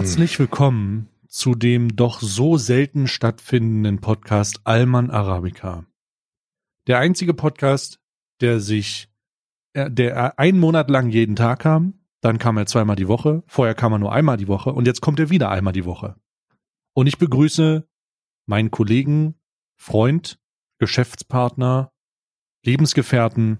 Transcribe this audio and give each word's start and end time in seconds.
Herzlich 0.00 0.38
willkommen 0.38 1.10
zu 1.28 1.54
dem 1.54 1.94
doch 1.94 2.22
so 2.22 2.56
selten 2.56 3.06
stattfindenden 3.06 4.00
Podcast 4.00 4.62
Alman 4.64 5.10
Arabica. 5.10 5.84
Der 6.86 6.98
einzige 7.00 7.34
Podcast, 7.34 8.00
der 8.40 8.60
sich, 8.60 9.10
äh, 9.74 9.90
der 9.90 10.38
einen 10.38 10.58
Monat 10.58 10.88
lang 10.88 11.10
jeden 11.10 11.36
Tag 11.36 11.58
kam, 11.58 12.00
dann 12.22 12.38
kam 12.38 12.56
er 12.56 12.64
zweimal 12.64 12.96
die 12.96 13.08
Woche, 13.08 13.42
vorher 13.46 13.74
kam 13.74 13.92
er 13.92 13.98
nur 13.98 14.10
einmal 14.10 14.38
die 14.38 14.48
Woche 14.48 14.72
und 14.72 14.86
jetzt 14.86 15.02
kommt 15.02 15.20
er 15.20 15.28
wieder 15.28 15.50
einmal 15.50 15.74
die 15.74 15.84
Woche. 15.84 16.16
Und 16.94 17.06
ich 17.06 17.18
begrüße 17.18 17.86
meinen 18.46 18.70
Kollegen, 18.70 19.34
Freund, 19.76 20.40
Geschäftspartner, 20.78 21.92
Lebensgefährten, 22.64 23.58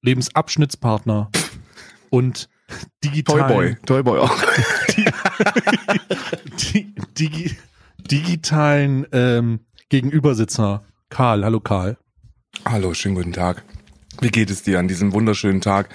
Lebensabschnittspartner 0.00 1.30
und 2.08 2.48
digitalen, 3.04 3.48
Toyboy, 3.48 3.76
Toyboy 3.86 4.18
auch. 4.18 4.36
di 6.72 6.94
digi 7.18 7.56
digitalen 8.10 9.06
ähm, 9.12 9.60
Gegenübersitzer 9.88 10.84
Karl. 11.08 11.44
Hallo 11.44 11.60
Karl. 11.60 11.96
Hallo, 12.64 12.94
schönen 12.94 13.14
guten 13.14 13.32
Tag. 13.32 13.62
Wie 14.20 14.30
geht 14.30 14.50
es 14.50 14.62
dir 14.62 14.78
an 14.78 14.88
diesem 14.88 15.12
wunderschönen 15.12 15.60
Tag, 15.60 15.88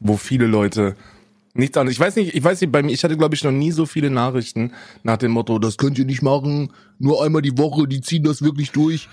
wo 0.00 0.16
viele 0.16 0.46
Leute 0.46 0.96
nichts 1.54 1.76
anderes. 1.76 1.96
Ich 1.96 2.00
weiß 2.00 2.16
nicht, 2.16 2.34
ich 2.34 2.44
weiß 2.44 2.60
nicht, 2.60 2.72
bei 2.72 2.82
mir, 2.82 2.92
ich 2.92 3.02
hatte 3.04 3.16
glaube 3.16 3.34
ich 3.34 3.44
noch 3.44 3.52
nie 3.52 3.70
so 3.70 3.86
viele 3.86 4.10
Nachrichten 4.10 4.72
nach 5.02 5.16
dem 5.16 5.32
Motto, 5.32 5.58
das 5.58 5.76
könnt 5.76 5.98
ihr 5.98 6.04
nicht 6.04 6.22
machen, 6.22 6.72
nur 6.98 7.24
einmal 7.24 7.42
die 7.42 7.56
Woche, 7.56 7.88
die 7.88 8.00
ziehen 8.00 8.24
das 8.24 8.42
wirklich 8.42 8.72
durch. 8.72 9.08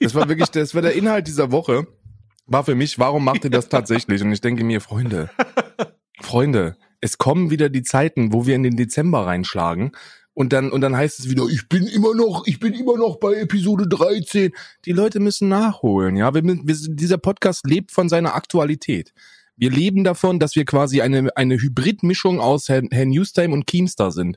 Das 0.00 0.14
war 0.14 0.28
wirklich, 0.28 0.48
das 0.48 0.74
war 0.74 0.82
der 0.82 0.94
Inhalt 0.94 1.26
dieser 1.26 1.52
Woche. 1.52 1.86
War 2.46 2.64
für 2.64 2.74
mich, 2.74 2.98
warum 2.98 3.24
macht 3.24 3.44
ihr 3.44 3.50
das 3.50 3.68
tatsächlich? 3.68 4.22
Und 4.22 4.32
ich 4.32 4.40
denke 4.40 4.64
mir, 4.64 4.80
Freunde, 4.80 5.30
Freunde, 6.20 6.76
es 7.00 7.18
kommen 7.18 7.50
wieder 7.50 7.68
die 7.68 7.82
Zeiten, 7.82 8.32
wo 8.32 8.46
wir 8.46 8.54
in 8.54 8.62
den 8.62 8.76
Dezember 8.76 9.26
reinschlagen 9.26 9.92
und 10.36 10.52
dann 10.52 10.70
und 10.70 10.82
dann 10.82 10.94
heißt 10.94 11.18
es 11.18 11.30
wieder, 11.30 11.46
ich 11.48 11.66
bin 11.68 11.86
immer 11.86 12.14
noch, 12.14 12.46
ich 12.46 12.60
bin 12.60 12.74
immer 12.74 12.98
noch 12.98 13.18
bei 13.18 13.34
Episode 13.36 13.88
13. 13.88 14.52
Die 14.84 14.92
Leute 14.92 15.18
müssen 15.18 15.48
nachholen, 15.48 16.14
ja. 16.14 16.34
Wir, 16.34 16.44
wir, 16.44 16.60
dieser 16.64 17.16
Podcast 17.16 17.66
lebt 17.66 17.90
von 17.90 18.10
seiner 18.10 18.34
Aktualität. 18.34 19.14
Wir 19.56 19.70
leben 19.70 20.04
davon, 20.04 20.38
dass 20.38 20.54
wir 20.54 20.66
quasi 20.66 21.00
eine 21.00 21.34
eine 21.36 21.56
Hybridmischung 21.56 22.38
aus 22.38 22.68
Herr, 22.68 22.82
Herr 22.90 23.06
Newstime 23.06 23.54
und 23.54 23.66
Keemstar 23.66 24.12
sind. 24.12 24.36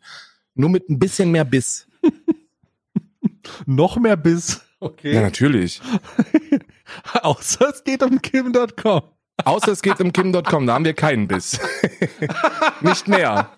Nur 0.56 0.70
mit 0.70 0.90
ein 0.90 1.00
bisschen 1.00 1.32
mehr 1.32 1.44
Biss. 1.44 1.88
Noch 3.66 3.98
mehr 3.98 4.16
Biss. 4.16 4.62
Okay. 4.80 5.14
Ja, 5.14 5.22
natürlich. 5.22 5.82
Außer 7.22 7.72
es 7.74 7.84
geht 7.84 8.04
um 8.04 8.22
Kim.com. 8.22 9.02
Außer 9.46 9.72
es 9.72 9.82
geht 9.82 10.00
um 10.00 10.14
Kim.com, 10.14 10.68
da 10.68 10.74
haben 10.74 10.86
wir 10.86 10.94
keinen 10.94 11.28
Biss. 11.28 11.60
Nicht 12.82 13.08
mehr. 13.08 13.52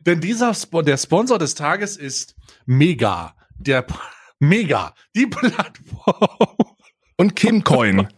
Denn 0.00 0.20
dieser 0.20 0.50
Sp 0.56 0.82
der 0.82 0.96
Sponsor 0.96 1.38
des 1.38 1.54
Tages 1.54 1.96
ist 1.96 2.34
Mega. 2.66 3.34
Der 3.58 3.86
Mega, 4.38 4.94
die 5.14 5.26
Plattform. 5.26 6.56
Und 7.16 7.36
Kimcoin. 7.36 8.08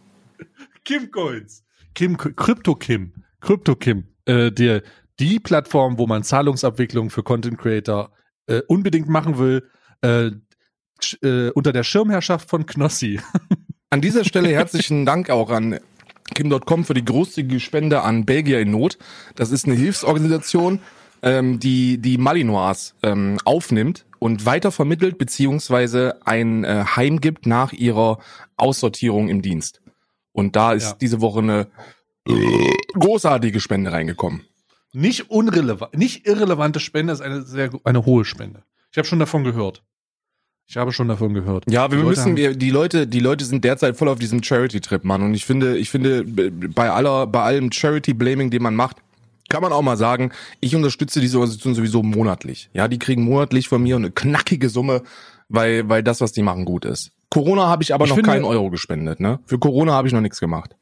Kim 0.85 1.11
Coins. 1.11 1.63
Kim 1.93 2.17
Crypto 2.17 2.75
Kim. 2.75 3.13
Crypto 3.41 3.75
Kim. 3.75 4.07
Äh, 4.25 4.51
der, 4.51 4.83
die 5.19 5.39
Plattform, 5.39 5.97
wo 5.97 6.07
man 6.07 6.23
Zahlungsabwicklung 6.23 7.09
für 7.09 7.23
Content 7.23 7.57
Creator 7.57 8.11
äh, 8.47 8.61
unbedingt 8.67 9.09
machen 9.09 9.37
will, 9.37 9.69
äh, 10.01 10.31
äh, 11.21 11.49
unter 11.51 11.73
der 11.73 11.83
Schirmherrschaft 11.83 12.49
von 12.49 12.65
Knossi. 12.65 13.19
An 13.89 14.01
dieser 14.01 14.23
Stelle 14.23 14.49
herzlichen 14.49 15.05
Dank 15.05 15.29
auch 15.29 15.51
an 15.51 15.79
Kim.com 16.35 16.85
für 16.85 16.93
die 16.93 17.05
großzügige 17.05 17.59
Spende 17.59 18.01
an 18.01 18.25
Belgier 18.25 18.59
in 18.59 18.71
Not. 18.71 18.97
Das 19.35 19.51
ist 19.51 19.65
eine 19.65 19.75
Hilfsorganisation, 19.75 20.79
ähm, 21.21 21.59
die 21.59 21.97
die 21.99 22.17
Malinois 22.17 22.93
ähm, 23.03 23.37
aufnimmt 23.45 24.05
und 24.19 24.45
weitervermittelt 24.45 25.17
beziehungsweise 25.17 26.19
ein 26.25 26.63
äh, 26.63 26.85
Heim 26.95 27.19
gibt 27.21 27.45
nach 27.45 27.73
ihrer 27.73 28.19
Aussortierung 28.57 29.29
im 29.29 29.41
Dienst. 29.41 29.81
Und 30.31 30.55
da 30.55 30.73
ist 30.73 30.91
Ja. 30.91 30.97
diese 30.99 31.21
Woche 31.21 31.39
eine 31.39 31.67
äh, 32.27 32.71
großartige 32.93 33.59
Spende 33.59 33.91
reingekommen. 33.91 34.41
Nicht 34.93 35.29
unrelevant, 35.29 35.95
nicht 35.97 36.27
irrelevante 36.27 36.79
Spende 36.79 37.13
ist 37.13 37.21
eine 37.21 37.41
sehr 37.43 37.69
eine 37.83 38.05
hohe 38.05 38.25
Spende. 38.25 38.63
Ich 38.91 38.97
habe 38.97 39.07
schon 39.07 39.19
davon 39.19 39.43
gehört. 39.43 39.83
Ich 40.73 40.77
habe 40.77 40.91
schon 40.91 41.07
davon 41.07 41.35
gehört. 41.35 41.65
Ja, 41.69 41.91
wir 41.91 41.99
Die 41.99 42.03
müssen, 42.03 42.23
haben- 42.31 42.35
wir, 42.35 42.55
die 42.55 42.71
Leute, 42.71 43.05
die 43.05 43.19
Leute 43.19 43.45
sind 43.45 43.63
derzeit 43.63 43.95
voll 43.95 44.07
auf 44.09 44.17
diesem 44.17 44.41
Charity-Trip, 44.41 45.03
Mann. 45.03 45.21
Und 45.21 45.35
ich 45.35 45.45
finde, 45.45 45.77
ich 45.77 45.91
finde, 45.91 46.23
bei 46.25 46.89
aller, 46.89 47.27
bei 47.27 47.43
allem 47.43 47.71
Charity-Blaming, 47.71 48.49
den 48.49 48.63
man 48.63 48.73
macht, 48.75 48.97
kann 49.49 49.61
man 49.61 49.71
auch 49.71 49.83
mal 49.83 49.97
sagen, 49.97 50.31
ich 50.61 50.75
unterstütze 50.75 51.21
diese 51.21 51.37
Organisation 51.37 51.75
sowieso 51.75 52.01
monatlich. 52.01 52.71
Ja, 52.73 52.87
die 52.87 52.97
kriegen 52.97 53.21
monatlich 53.23 53.67
von 53.67 53.83
mir 53.83 53.97
eine 53.97 54.09
knackige 54.09 54.67
Summe, 54.67 55.03
weil, 55.47 55.87
weil 55.89 56.01
das, 56.01 56.21
was 56.21 56.31
die 56.31 56.41
machen, 56.41 56.65
gut 56.65 56.85
ist. 56.85 57.11
Corona 57.29 57.67
habe 57.67 57.83
ich 57.83 57.93
aber 57.93 58.05
Ich 58.05 58.09
noch 58.09 58.15
finde- 58.15 58.31
keinen 58.31 58.43
Euro 58.45 58.71
gespendet, 58.71 59.19
ne? 59.19 59.41
Für 59.45 59.59
Corona 59.59 59.91
habe 59.93 60.07
ich 60.07 60.13
noch 60.15 60.21
nichts 60.21 60.39
gemacht. 60.39 60.75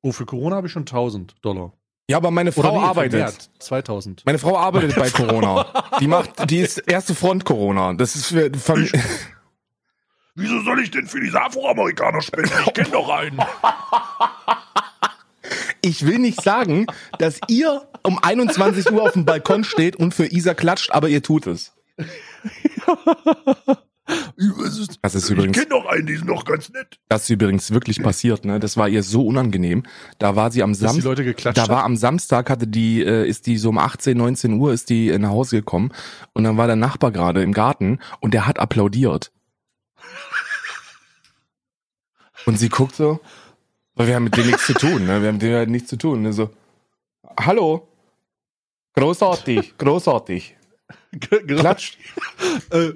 Oh, 0.00 0.12
für 0.12 0.24
Corona 0.24 0.56
habe 0.56 0.66
ich 0.66 0.72
schon 0.72 0.86
1000 0.86 1.34
Dollar. 1.42 1.74
Ja, 2.10 2.16
aber 2.16 2.32
meine 2.32 2.50
Frau 2.50 2.76
nee, 2.76 2.84
arbeitet. 2.84 3.12
vermehrt. 3.12 3.50
2000. 3.60 4.26
Meine 4.26 4.40
Frau 4.40 4.58
arbeitet 4.58 4.96
bei 4.96 5.10
Corona. 5.10 5.64
Die 6.00 6.08
macht, 6.08 6.50
die 6.50 6.58
ist 6.58 6.78
erste 6.78 7.14
Front 7.14 7.44
Corona. 7.44 7.92
Das 7.94 8.16
ist 8.16 8.26
für, 8.26 8.50
Fam- 8.50 8.90
Wieso 10.34 10.60
soll 10.62 10.80
ich 10.80 10.90
denn 10.90 11.06
für 11.06 11.20
diese 11.20 11.40
Afroamerikaner 11.40 12.20
spenden? 12.20 12.50
Ich 12.66 12.74
kenne 12.74 12.88
doch 12.90 13.08
einen. 13.10 13.38
Ich 15.82 16.04
will 16.04 16.18
nicht 16.18 16.42
sagen, 16.42 16.86
dass 17.20 17.38
ihr 17.46 17.86
um 18.02 18.18
21 18.20 18.90
Uhr 18.90 19.02
auf 19.02 19.12
dem 19.12 19.24
Balkon 19.24 19.62
steht 19.62 19.94
und 19.94 20.12
für 20.12 20.26
Isa 20.26 20.54
klatscht, 20.54 20.90
aber 20.90 21.08
ihr 21.08 21.22
tut 21.22 21.46
es. 21.46 21.72
Das 25.02 25.14
ist 25.14 25.24
Ich 25.24 25.30
übrigens, 25.30 25.56
kenne 25.56 25.68
doch 25.70 25.86
einen, 25.86 26.06
die 26.06 26.16
sind 26.16 26.28
doch 26.28 26.44
ganz 26.44 26.70
nett. 26.70 26.98
das 27.08 27.24
ist 27.24 27.30
übrigens 27.30 27.70
wirklich 27.70 28.02
passiert, 28.02 28.44
ne? 28.44 28.58
Das 28.60 28.76
war 28.76 28.88
ihr 28.88 29.02
so 29.02 29.26
unangenehm. 29.26 29.82
Da 30.18 30.36
war 30.36 30.50
sie 30.50 30.62
am 30.62 30.74
Samstag, 30.74 31.04
Leute 31.04 31.24
geklatscht 31.24 31.58
da 31.58 31.68
war 31.68 31.84
am 31.84 31.96
Samstag 31.96 32.50
hatte 32.50 32.66
die, 32.66 33.02
äh, 33.02 33.28
ist 33.28 33.46
die 33.46 33.58
so 33.58 33.68
um 33.68 33.78
18, 33.78 34.16
19 34.16 34.54
Uhr 34.54 34.72
ist 34.72 34.90
die 34.90 35.16
nach 35.18 35.30
Hause 35.30 35.56
gekommen 35.56 35.92
und 36.32 36.44
dann 36.44 36.56
war 36.56 36.66
der 36.66 36.76
Nachbar 36.76 37.12
gerade 37.12 37.42
im 37.42 37.52
Garten 37.52 37.98
und 38.20 38.34
der 38.34 38.46
hat 38.46 38.58
applaudiert. 38.58 39.32
Und 42.46 42.58
sie 42.58 42.70
guckt 42.70 42.96
so, 42.96 43.20
weil 43.94 44.06
wir 44.06 44.14
haben 44.14 44.24
mit 44.24 44.36
dem 44.36 44.46
nichts 44.46 44.64
zu 44.66 44.72
tun, 44.72 45.04
ne? 45.04 45.20
Wir 45.20 45.28
haben 45.28 45.34
mit 45.34 45.42
dem 45.42 45.54
halt 45.54 45.68
nichts 45.68 45.90
zu 45.90 45.96
tun, 45.96 46.22
ne? 46.22 46.32
So, 46.32 46.50
hallo, 47.38 47.86
großartig, 48.94 49.74
großartig, 49.78 50.56
klatscht. 51.20 51.98
Äh, 52.70 52.92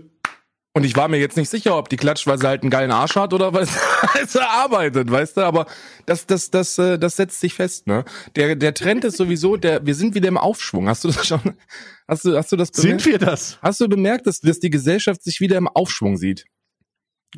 Und 0.77 0.83
ich 0.85 0.97
war 0.97 1.07
mir 1.07 1.19
jetzt 1.19 1.37
nicht 1.37 1.49
sicher, 1.49 1.79
ob 1.79 1.89
die 1.89 1.97
klatscht, 1.97 2.27
weil 2.27 2.37
sie 2.37 2.49
halt 2.49 2.63
einen 2.63 2.71
geilen 2.71 2.91
Arsch 2.91 3.15
hat 3.15 3.33
oder 3.33 3.53
weil 3.55 3.67
sie, 3.67 4.41
arbeitet, 4.41 5.11
weißt 5.11 5.37
du? 5.37 5.43
Aber 5.43 5.67
das, 6.05 6.27
das, 6.27 6.51
das, 6.51 6.77
äh, 6.79 6.99
das 6.99 7.17
setzt 7.17 7.41
sich 7.41 7.55
fest, 7.55 7.87
ne? 7.87 8.05
Der, 8.35 8.57
der 8.57 8.75
Trend 8.75 9.05
ist 9.05 9.17
sowieso, 9.17 9.57
der, 9.57 9.87
wir 9.87 9.95
sind 9.95 10.17
wieder 10.17 10.29
im 10.29 10.37
Aufschwung. 10.37 10.89
Hast 10.89 11.05
du 11.05 11.09
das 11.09 11.27
schon? 11.27 11.55
Hast 12.09 12.25
du, 12.25 12.37
hast 12.37 12.51
du 12.51 12.57
das 12.57 12.73
bemerkt? 12.73 13.03
sind 13.03 13.13
wir 13.13 13.19
das? 13.19 13.59
Hast 13.63 13.81
du 13.81 13.89
bemerkt, 13.89 14.27
dass, 14.27 14.41
dass 14.41 14.59
die 14.59 14.71
Gesellschaft 14.71 15.23
sich 15.23 15.41
wieder 15.41 15.57
im 15.57 15.69
Aufschwung 15.69 16.17
sieht? 16.17 16.45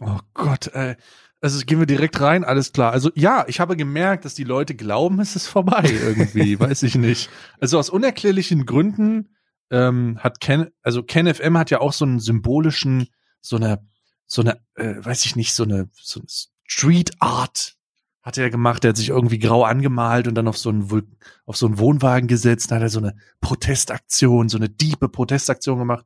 Oh 0.01 0.19
Gott, 0.35 0.69
ey. 0.75 0.97
Also 1.43 1.65
gehen 1.65 1.79
wir 1.79 1.87
direkt 1.87 2.21
rein, 2.21 2.45
alles 2.45 2.73
klar. 2.73 2.93
Also 2.93 3.11
ja, 3.15 3.45
ich 3.47 3.61
habe 3.61 3.77
gemerkt, 3.77 4.25
dass 4.25 4.35
die 4.35 4.45
Leute 4.45 4.75
glauben, 4.75 5.21
es 5.21 5.37
ist 5.37 5.47
vorbei 5.47 5.85
irgendwie, 5.85 6.59
weiß 6.61 6.83
ich 6.85 6.95
nicht. 6.95 7.31
Also 7.61 7.79
aus 7.79 7.91
unerklärlichen 7.91 8.65
Gründen 8.65 9.37
ähm, 9.71 10.19
hat 10.21 10.41
Ken, 10.41 10.69
also 10.83 11.03
Ken 11.03 11.33
FM 11.33 11.59
hat 11.59 11.71
ja 11.71 11.81
auch 11.81 11.93
so 11.93 12.05
einen 12.05 12.21
symbolischen, 12.21 13.09
so 13.47 13.57
eine, 13.57 13.87
so 14.27 14.43
eine, 14.43 14.61
äh, 14.75 15.05
weiß 15.05 15.25
ich 15.25 15.37
nicht, 15.37 15.55
so 15.55 15.63
eine, 15.63 15.89
so 15.93 16.21
eine 16.21 16.29
Street 16.65 17.13
Art 17.21 17.77
hat 18.23 18.39
er 18.39 18.51
gemacht. 18.51 18.83
Der 18.83 18.89
hat 18.91 18.97
sich 18.97 19.11
irgendwie 19.11 19.39
grau 19.39 19.65
angemalt 19.65 20.27
und 20.27 20.35
dann 20.35 20.49
auf 20.49 20.59
so 20.59 20.69
einen, 20.69 20.91
Vul- 20.91 21.07
auf 21.45 21.57
so 21.57 21.67
einen 21.67 21.79
Wohnwagen 21.79 22.27
gesetzt. 22.29 22.71
Da 22.71 22.77
hat 22.77 22.83
er 22.83 22.89
so 22.89 22.99
eine 22.99 23.17
Protestaktion, 23.41 24.49
so 24.49 24.57
eine 24.57 24.69
diebe 24.69 25.09
Protestaktion 25.09 25.79
gemacht. 25.79 26.05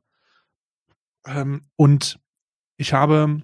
Ähm, 1.25 1.63
und 1.75 2.19
ich 2.77 2.93
habe 2.93 3.43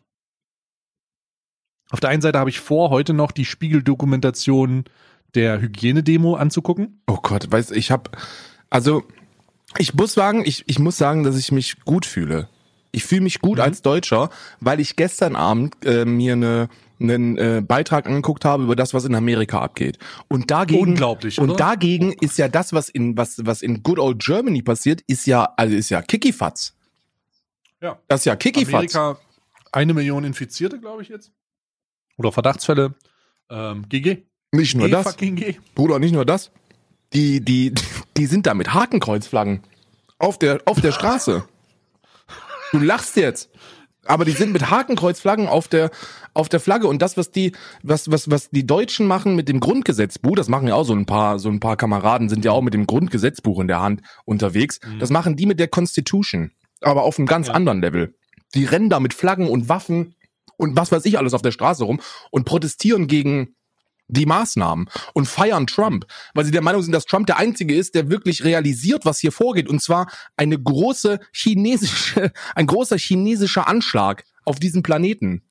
auf 1.90 2.00
der 2.00 2.10
einen 2.10 2.22
Seite 2.22 2.38
habe 2.38 2.50
ich 2.50 2.60
vor, 2.60 2.90
heute 2.90 3.14
noch 3.14 3.32
die 3.32 3.46
Spiegeldokumentation 3.46 4.86
der 5.36 5.62
Hygienedemo 5.62 6.36
anzugucken. 6.36 7.02
Oh 7.08 7.20
Gott, 7.22 7.52
weißt 7.52 7.72
du, 7.72 7.76
ich 7.76 7.92
hab, 7.92 8.18
also, 8.70 9.04
ich 9.78 9.94
muss 9.94 10.14
sagen, 10.14 10.44
ich, 10.46 10.64
ich 10.68 10.80
muss 10.80 10.98
sagen, 10.98 11.24
dass 11.24 11.38
ich 11.38 11.52
mich 11.52 11.80
gut 11.82 12.06
fühle. 12.06 12.50
Ich 12.98 13.06
fühle 13.06 13.22
mich 13.22 13.40
gut 13.40 13.58
Mhm. 13.60 13.64
als 13.64 13.82
Deutscher, 13.82 14.30
weil 14.60 14.80
ich 14.80 14.96
gestern 14.96 15.36
Abend 15.36 15.76
äh, 15.86 16.04
mir 16.06 16.34
eine 16.34 16.70
einen 17.00 17.38
äh, 17.38 17.62
Beitrag 17.66 18.08
angeguckt 18.08 18.44
habe 18.44 18.64
über 18.64 18.76
das, 18.76 18.92
was 18.96 19.06
in 19.06 19.14
Amerika 19.14 19.62
abgeht. 19.62 20.00
Und 20.30 20.50
dagegen 20.50 20.82
Unglaublich, 20.82 21.40
Und 21.40 21.52
oder? 21.52 21.58
dagegen 21.58 22.12
ist 22.14 22.40
ja 22.40 22.48
das, 22.48 22.74
was 22.74 22.90
in 22.90 23.16
was 23.16 23.46
was 23.46 23.62
in 23.62 23.84
Good 23.84 24.00
Old 24.00 24.18
Germany 24.20 24.64
passiert, 24.64 25.02
ist 25.06 25.28
ja 25.28 25.54
also 25.58 25.76
ist 25.76 25.90
ja 25.92 26.02
Kikifatz. 26.02 26.74
Ja. 27.82 28.00
Das 28.08 28.22
ist 28.22 28.26
ja 28.26 28.36
Kikifatz. 28.36 28.96
Amerika 28.96 29.18
eine 29.72 29.94
Million 29.94 30.24
Infizierte, 30.24 30.80
glaube 30.80 31.04
ich 31.04 31.10
jetzt. 31.10 31.32
Oder 32.18 32.32
Verdachtsfälle. 32.32 32.96
Ähm, 33.52 33.86
GG. 33.88 34.24
Nicht 34.52 34.76
nur 34.76 34.88
G 34.88 34.92
das, 34.92 35.18
G. 35.18 35.56
Bruder, 35.76 36.00
nicht 36.00 36.14
nur 36.14 36.26
das. 36.26 36.50
Die 37.14 37.42
die 37.42 37.74
die 38.18 38.26
sind 38.26 38.48
da 38.48 38.56
mit 38.56 38.74
Hakenkreuzflaggen 38.74 39.62
Auf 40.18 40.40
der, 40.40 40.62
auf 40.66 40.82
der 40.82 40.92
Straße. 40.92 41.44
Du 42.72 42.80
lachst 42.80 43.16
jetzt. 43.16 43.50
Aber 44.06 44.24
die 44.24 44.32
sind 44.32 44.54
mit 44.54 44.70
Hakenkreuzflaggen 44.70 45.48
auf 45.48 45.68
der, 45.68 45.92
auf 46.34 46.48
der 46.48 46.62
Flagge. 46.62 46.88
Und 46.88 47.02
das, 47.02 47.18
was 47.18 47.30
die, 47.32 47.52
was, 47.84 48.10
was, 48.10 48.32
was 48.32 48.50
die 48.50 48.66
Deutschen 48.66 49.06
machen 49.06 49.36
mit 49.36 49.50
dem 49.50 49.60
Grundgesetzbuch, 49.60 50.36
das 50.36 50.48
machen 50.48 50.68
ja 50.70 50.76
auch 50.76 50.86
so 50.86 50.94
ein 50.94 51.06
paar, 51.06 51.40
so 51.40 51.50
ein 51.50 51.60
paar 51.60 51.76
Kameraden 51.76 52.30
sind 52.30 52.46
ja 52.46 52.52
auch 52.52 52.62
mit 52.62 52.74
dem 52.74 52.88
Grundgesetzbuch 52.88 53.60
in 53.60 53.68
der 53.68 53.82
Hand 53.82 54.02
unterwegs. 54.24 54.80
Mhm. 54.86 55.00
Das 55.00 55.10
machen 55.10 55.36
die 55.36 55.46
mit 55.46 55.60
der 55.60 55.68
Constitution. 55.68 56.52
Aber 56.82 57.04
auf 57.04 57.18
einem 57.20 57.28
ganz 57.28 57.48
Ja. 57.48 57.54
anderen 57.54 57.82
Level. 57.82 58.16
Die 58.56 58.64
rennen 58.64 58.90
da 58.90 59.02
mit 59.02 59.14
Flaggen 59.14 59.50
und 59.50 59.68
Waffen 59.68 60.16
und 60.56 60.78
was 60.78 60.92
weiß 60.92 61.04
ich 61.06 61.18
alles 61.18 61.34
auf 61.34 61.42
der 61.42 61.52
Straße 61.52 61.84
rum 61.84 62.00
und 62.32 62.46
protestieren 62.46 63.08
gegen 63.08 63.56
die 64.10 64.26
Maßnahmen 64.26 64.90
und 65.14 65.28
feiern 65.28 65.68
Trump, 65.68 66.06
weil 66.34 66.46
sie 66.46 66.52
der 66.52 66.62
Meinung 66.62 66.82
sind, 66.82 66.94
dass 66.94 67.06
Trump 67.06 67.28
der 67.28 67.38
Einzige 67.38 67.76
ist, 67.76 67.94
der 67.96 68.10
wirklich 68.10 68.44
realisiert, 68.46 69.06
was 69.06 69.20
hier 69.20 69.32
vorgeht. 69.32 69.68
Und 69.68 69.82
zwar 69.82 70.10
eine 70.38 70.58
große 70.62 71.20
chinesische, 71.34 72.32
ein 72.56 72.68
großer 72.68 72.98
chinesischer 72.98 73.68
Anschlag 73.68 74.24
auf 74.46 74.60
diesem 74.60 74.82
Planeten. 74.84 75.42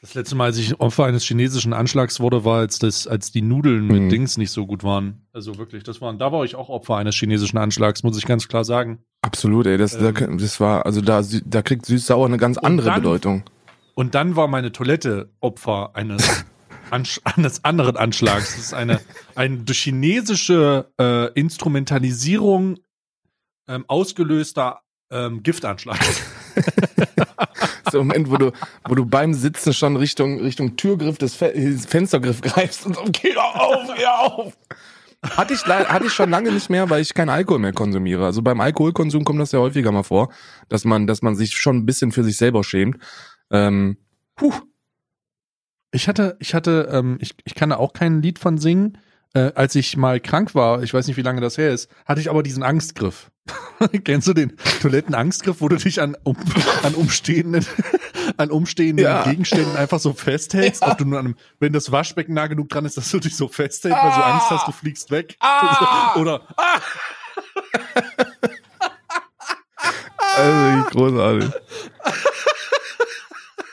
Das 0.00 0.14
letzte 0.14 0.34
Mal, 0.34 0.46
als 0.46 0.58
ich 0.58 0.80
Opfer 0.80 1.04
eines 1.04 1.22
chinesischen 1.22 1.72
Anschlags 1.72 2.18
wurde, 2.18 2.44
war, 2.44 2.58
als, 2.58 2.80
das, 2.80 3.06
als 3.06 3.30
die 3.30 3.40
Nudeln 3.42 3.86
mit 3.86 4.02
Mhm. 4.02 4.08
Dings 4.08 4.36
nicht 4.36 4.50
so 4.50 4.66
gut 4.66 4.82
waren. 4.82 5.26
Also 5.32 5.58
wirklich, 5.58 5.84
das 5.84 6.00
waren, 6.00 6.18
da 6.18 6.32
war 6.32 6.44
ich 6.44 6.56
auch 6.56 6.70
Opfer 6.70 6.96
eines 6.96 7.14
chinesischen 7.14 7.56
Anschlags, 7.56 8.02
muss 8.02 8.18
ich 8.18 8.26
ganz 8.26 8.48
klar 8.48 8.64
sagen. 8.64 8.98
Absolut, 9.20 9.66
ey, 9.66 9.78
das, 9.78 9.94
Ähm. 9.94 10.00
da, 10.14 10.26
das 10.26 10.58
war, 10.58 10.86
also 10.86 11.00
da, 11.02 11.22
da 11.44 11.62
kriegt 11.62 11.86
süß-sauer 11.86 12.26
eine 12.26 12.36
ganz 12.38 12.58
andere 12.58 12.86
dann- 12.88 13.02
Bedeutung. 13.02 13.44
Und 13.94 14.14
dann 14.14 14.36
war 14.36 14.48
meine 14.48 14.72
Toilette 14.72 15.30
Opfer 15.40 15.94
eines, 15.94 16.44
Ansch 16.90 17.20
eines 17.24 17.64
anderen 17.64 17.96
Anschlags. 17.96 18.54
Das 18.54 18.64
ist 18.64 18.74
eine, 18.74 19.00
eine 19.34 19.58
durch 19.58 19.82
chinesische 19.82 20.90
äh, 21.00 21.32
Instrumentalisierung 21.38 22.78
ähm, 23.68 23.84
ausgelöster 23.88 24.80
ähm, 25.10 25.42
Giftanschlag. 25.42 26.00
So 27.92 28.00
im 28.00 28.06
Moment, 28.06 28.30
wo 28.30 28.36
du, 28.38 28.52
wo 28.88 28.94
du 28.94 29.04
beim 29.04 29.34
Sitzen 29.34 29.74
schon 29.74 29.96
Richtung, 29.96 30.40
Richtung 30.40 30.76
Türgriff 30.76 31.18
des 31.18 31.34
Fe 31.34 31.52
Fenstergriff 31.86 32.40
greifst 32.40 32.86
und 32.86 32.96
so, 32.96 33.04
geh 33.12 33.34
doch 33.34 33.54
auf, 33.54 33.90
geh 33.94 34.06
auf. 34.06 34.56
Hatte 35.36 35.54
ich, 35.54 35.64
hatte 35.66 36.06
ich 36.06 36.12
schon 36.12 36.30
lange 36.30 36.50
nicht 36.50 36.68
mehr, 36.68 36.90
weil 36.90 37.00
ich 37.00 37.14
keinen 37.14 37.28
Alkohol 37.28 37.60
mehr 37.60 37.72
konsumiere. 37.72 38.24
Also 38.24 38.42
beim 38.42 38.60
Alkoholkonsum 38.60 39.24
kommt 39.24 39.40
das 39.40 39.52
ja 39.52 39.60
häufiger 39.60 39.92
mal 39.92 40.02
vor, 40.02 40.32
dass 40.68 40.84
man, 40.84 41.06
dass 41.06 41.22
man 41.22 41.36
sich 41.36 41.56
schon 41.56 41.76
ein 41.76 41.86
bisschen 41.86 42.10
für 42.10 42.24
sich 42.24 42.36
selber 42.38 42.64
schämt. 42.64 42.96
Ähm, 43.52 43.96
puh, 44.34 44.52
Ich 45.92 46.08
hatte, 46.08 46.36
ich 46.40 46.54
hatte, 46.54 46.88
ähm, 46.90 47.18
ich, 47.20 47.34
ich 47.44 47.54
kann 47.54 47.70
da 47.70 47.76
auch 47.76 47.92
kein 47.92 48.22
Lied 48.22 48.38
von 48.38 48.58
singen. 48.58 48.98
Äh, 49.34 49.52
als 49.54 49.74
ich 49.76 49.96
mal 49.96 50.20
krank 50.20 50.54
war, 50.54 50.82
ich 50.82 50.92
weiß 50.92 51.06
nicht, 51.06 51.16
wie 51.16 51.22
lange 51.22 51.40
das 51.40 51.56
her 51.56 51.70
ist, 51.72 51.90
hatte 52.04 52.20
ich 52.20 52.28
aber 52.28 52.42
diesen 52.42 52.62
Angstgriff. 52.62 53.30
Kennst 54.04 54.28
du 54.28 54.34
den 54.34 54.56
Toilettenangstgriff, 54.80 55.60
wo 55.60 55.68
du 55.68 55.76
dich 55.76 56.00
an, 56.02 56.16
um, 56.22 56.36
an 56.82 56.94
umstehenden, 56.94 57.64
an 58.36 58.50
umstehenden 58.50 59.04
Ja. 59.04 59.24
Gegenständen 59.24 59.74
einfach 59.76 60.00
so 60.00 60.12
festhältst? 60.12 60.82
Ob 60.82 60.98
du 60.98 61.04
nur 61.06 61.18
an 61.18 61.26
einem, 61.26 61.36
wenn 61.60 61.72
das 61.72 61.90
Waschbecken 61.90 62.34
nah 62.34 62.46
genug 62.46 62.68
dran 62.68 62.84
ist, 62.84 62.96
dass 62.98 63.10
du 63.10 63.20
dich 63.20 63.36
so 63.36 63.48
festhältst, 63.48 63.98
weil 63.98 64.10
du 64.10 64.24
Angst 64.24 64.50
hast, 64.50 64.68
du 64.68 64.72
fliegst 64.72 65.10
weg. 65.10 65.36
Ah! 65.40 66.14
Oder 66.20 66.46
also 70.36 70.84
großartig. 70.90 71.50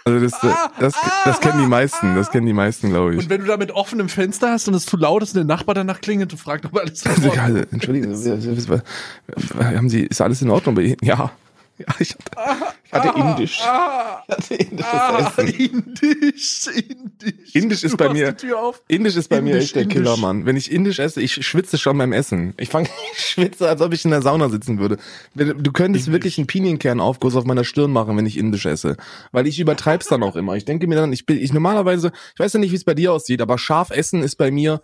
Also 0.06 0.20
das, 0.20 0.34
das, 0.80 0.94
das 1.26 1.40
kennen 1.40 1.60
die 1.60 1.68
meisten, 1.68 2.16
das 2.16 2.32
kennen 2.32 2.46
die 2.48 2.54
meisten, 2.54 2.90
glaube 2.90 3.14
ich. 3.16 3.20
und 3.20 3.30
wenn 3.30 3.42
du 3.42 3.48
da 3.48 3.58
mit 3.58 3.72
offenem 3.72 4.10
Fenster 4.10 4.52
hast 4.52 4.68
und 4.68 4.74
es 4.74 4.86
zu 4.86 4.98
laut 4.98 5.22
ist 5.24 5.30
und 5.36 5.38
der 5.38 5.44
Nachbar 5.46 5.76
danach 5.76 6.02
klingelt 6.02 6.32
und 6.32 6.40
fragt, 6.40 6.66
ob 6.66 6.78
alles 6.78 7.04
in 7.06 7.12
Ordnung 7.12 7.36
Sie- 8.16 8.40
Sie- 8.40 8.82
haben 9.64 9.90
Sie, 9.90 10.02
ist 10.04 10.22
alles 10.22 10.42
in 10.42 10.50
Ordnung 10.50 10.76
bei 10.76 10.82
Ihnen? 10.84 10.98
Ja. 11.02 11.32
Ja, 11.80 11.86
ich 12.00 12.14
hatte, 12.14 12.74
ich 12.84 12.92
hatte 12.92 13.20
Indisch. 13.20 13.62
Ah, 13.64 14.24
Ich 14.28 14.36
hatte 14.36 14.56
indisches 14.56 14.86
ah, 14.92 15.34
Essen. 15.38 15.48
Indisch, 15.48 16.68
Indisch. 16.68 17.56
Indisch 17.56 17.84
ist 17.86 17.98
bei 17.98 18.10
mir-. 18.10 18.36
Indisch 18.90 19.16
ist 19.16 19.30
bei 19.30 19.42
mir 19.42 19.52
Indisch, 19.54 19.64
echt 19.64 19.76
der. 19.78 19.86
Killer, 19.86 20.18
Mann. 20.18 20.46
Wenn 20.46 20.58
ich 20.58 20.72
Indisch 20.72 21.00
esse, 21.00 21.22
ich 21.22 21.46
schwitze 21.46 21.78
schon 21.78 21.98
beim 21.98 22.12
Essen. 22.12 22.54
Ich 22.58 22.68
fange, 22.70 22.90
ich 23.14 23.20
schwitze, 23.20 23.70
als 23.70 23.82
ob 23.82 23.94
ich 23.94 24.04
in 24.04 24.12
der 24.12 24.22
Sauna 24.22 24.50
sitzen 24.50 24.78
würde. 24.80 24.98
Du 25.36 25.72
könntest 25.72 26.08
Indisch. 26.08 26.18
wirklich 26.18 26.38
einen 26.38 26.48
Pinienkernaufguss 26.48 27.38
auf 27.38 27.46
meiner 27.46 27.64
Stirn 27.64 27.92
machen, 27.92 28.18
wenn 28.18 28.26
ich 28.26 28.38
Indisch 28.38 28.66
esse. 28.66 28.98
Weil 29.32 29.48
ich 29.48 29.58
übertreib's 29.60 30.08
dann 30.08 30.22
auch 30.22 30.36
immer. 30.36 30.56
Ich 30.58 30.66
denke 30.66 30.86
mir 30.88 30.96
dann, 30.96 31.14
ich 31.14 31.26
bin, 31.26 31.38
ich 31.38 31.54
normalerweise, 31.54 32.12
ich 32.34 32.40
weiß 32.40 32.54
ja 32.54 32.60
nicht, 32.60 32.72
wie 32.72 32.76
es 32.78 32.84
bei 32.84 32.94
dir 32.94 33.14
aussieht, 33.14 33.42
aber 33.42 33.58
scharf 33.58 33.90
essen 33.92 34.22
ist 34.22 34.36
bei 34.36 34.52
mir, 34.52 34.82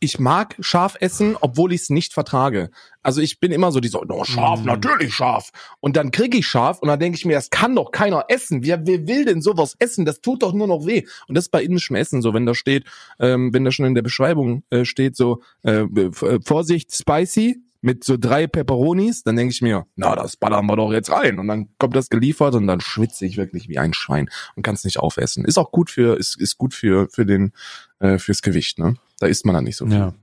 ich 0.00 0.18
mag 0.18 0.56
scharf 0.60 0.96
essen, 1.00 1.36
obwohl 1.40 1.72
ich 1.72 1.82
es 1.82 1.90
nicht 1.90 2.12
vertrage. 2.14 2.70
Also 3.02 3.20
ich 3.20 3.40
bin 3.40 3.52
immer 3.52 3.72
so 3.72 3.80
dieser, 3.80 4.04
no, 4.04 4.24
scharf, 4.24 4.60
Mm. 4.62 4.66
natürlich 4.66 5.14
scharf. 5.14 5.50
Und 5.80 5.96
dann 5.96 6.10
kriege 6.10 6.38
ich 6.38 6.46
scharf 6.46 6.78
und 6.80 6.88
dann 6.88 7.00
denke 7.00 7.16
ich 7.16 7.24
mir, 7.24 7.34
das 7.34 7.50
kann 7.50 7.74
doch 7.74 7.90
keiner 7.90 8.26
essen. 8.28 8.64
Wer, 8.64 8.86
wer 8.86 9.06
will 9.06 9.24
denn 9.24 9.40
sowas 9.40 9.74
essen? 9.78 10.04
Das 10.04 10.20
tut 10.20 10.42
doch 10.42 10.52
nur 10.52 10.66
noch 10.66 10.86
weh. 10.86 11.04
Und 11.26 11.34
das 11.36 11.46
ist 11.46 11.50
bei 11.50 11.62
indischem 11.62 11.96
Essen 11.96 12.22
so, 12.22 12.34
wenn 12.34 12.46
da 12.46 12.54
steht, 12.54 12.84
ähm, 13.18 13.52
wenn 13.52 13.64
da 13.64 13.72
schon 13.72 13.86
in 13.86 13.94
der 13.94 14.02
Beschreibung 14.02 14.62
äh, 14.70 14.84
steht 14.84 15.16
so, 15.16 15.42
äh, 15.62 15.80
äh, 15.82 16.10
Vorsicht, 16.44 16.94
spicy, 16.94 17.62
mit 17.80 18.02
so 18.04 18.16
drei 18.16 18.46
Pepperonis, 18.46 19.22
dann 19.22 19.36
denke 19.36 19.52
ich 19.52 19.62
mir, 19.62 19.86
na, 19.94 20.16
das 20.16 20.36
ballern 20.36 20.66
wir 20.66 20.76
doch 20.76 20.92
jetzt 20.92 21.10
rein. 21.10 21.38
Und 21.38 21.46
dann 21.48 21.68
kommt 21.78 21.94
das 21.94 22.08
geliefert 22.08 22.54
und 22.54 22.66
dann 22.66 22.80
schwitze 22.80 23.24
ich 23.24 23.36
wirklich 23.36 23.68
wie 23.68 23.78
ein 23.78 23.94
Schwein 23.94 24.28
und 24.56 24.62
kann 24.64 24.74
es 24.74 24.84
nicht 24.84 24.98
aufessen. 24.98 25.44
Ist 25.44 25.58
auch 25.58 25.70
gut 25.70 25.90
für, 25.90 26.16
ist, 26.18 26.40
ist 26.40 26.58
gut 26.58 26.74
für, 26.74 27.08
für 27.10 27.24
den, 27.24 27.52
äh, 28.00 28.18
fürs 28.18 28.42
Gewicht, 28.42 28.78
ne? 28.78 28.96
Da 29.20 29.26
isst 29.26 29.44
man 29.46 29.54
dann 29.54 29.64
nicht 29.64 29.76
so 29.76 29.86
viel. 29.86 29.94
Ja. 29.96 30.14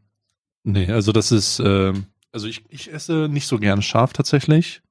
Nee, 0.63 0.92
also 0.92 1.12
das 1.12 1.31
ist, 1.31 1.60
ähm, 1.60 2.06
also 2.31 2.48
ich, 2.48 2.63
ich 2.69 2.92
esse 2.92 3.30
nicht 3.30 3.48
so 3.48 3.57
gerne 3.60 3.81
scharf 3.81 4.13
tatsächlich, 4.13 4.81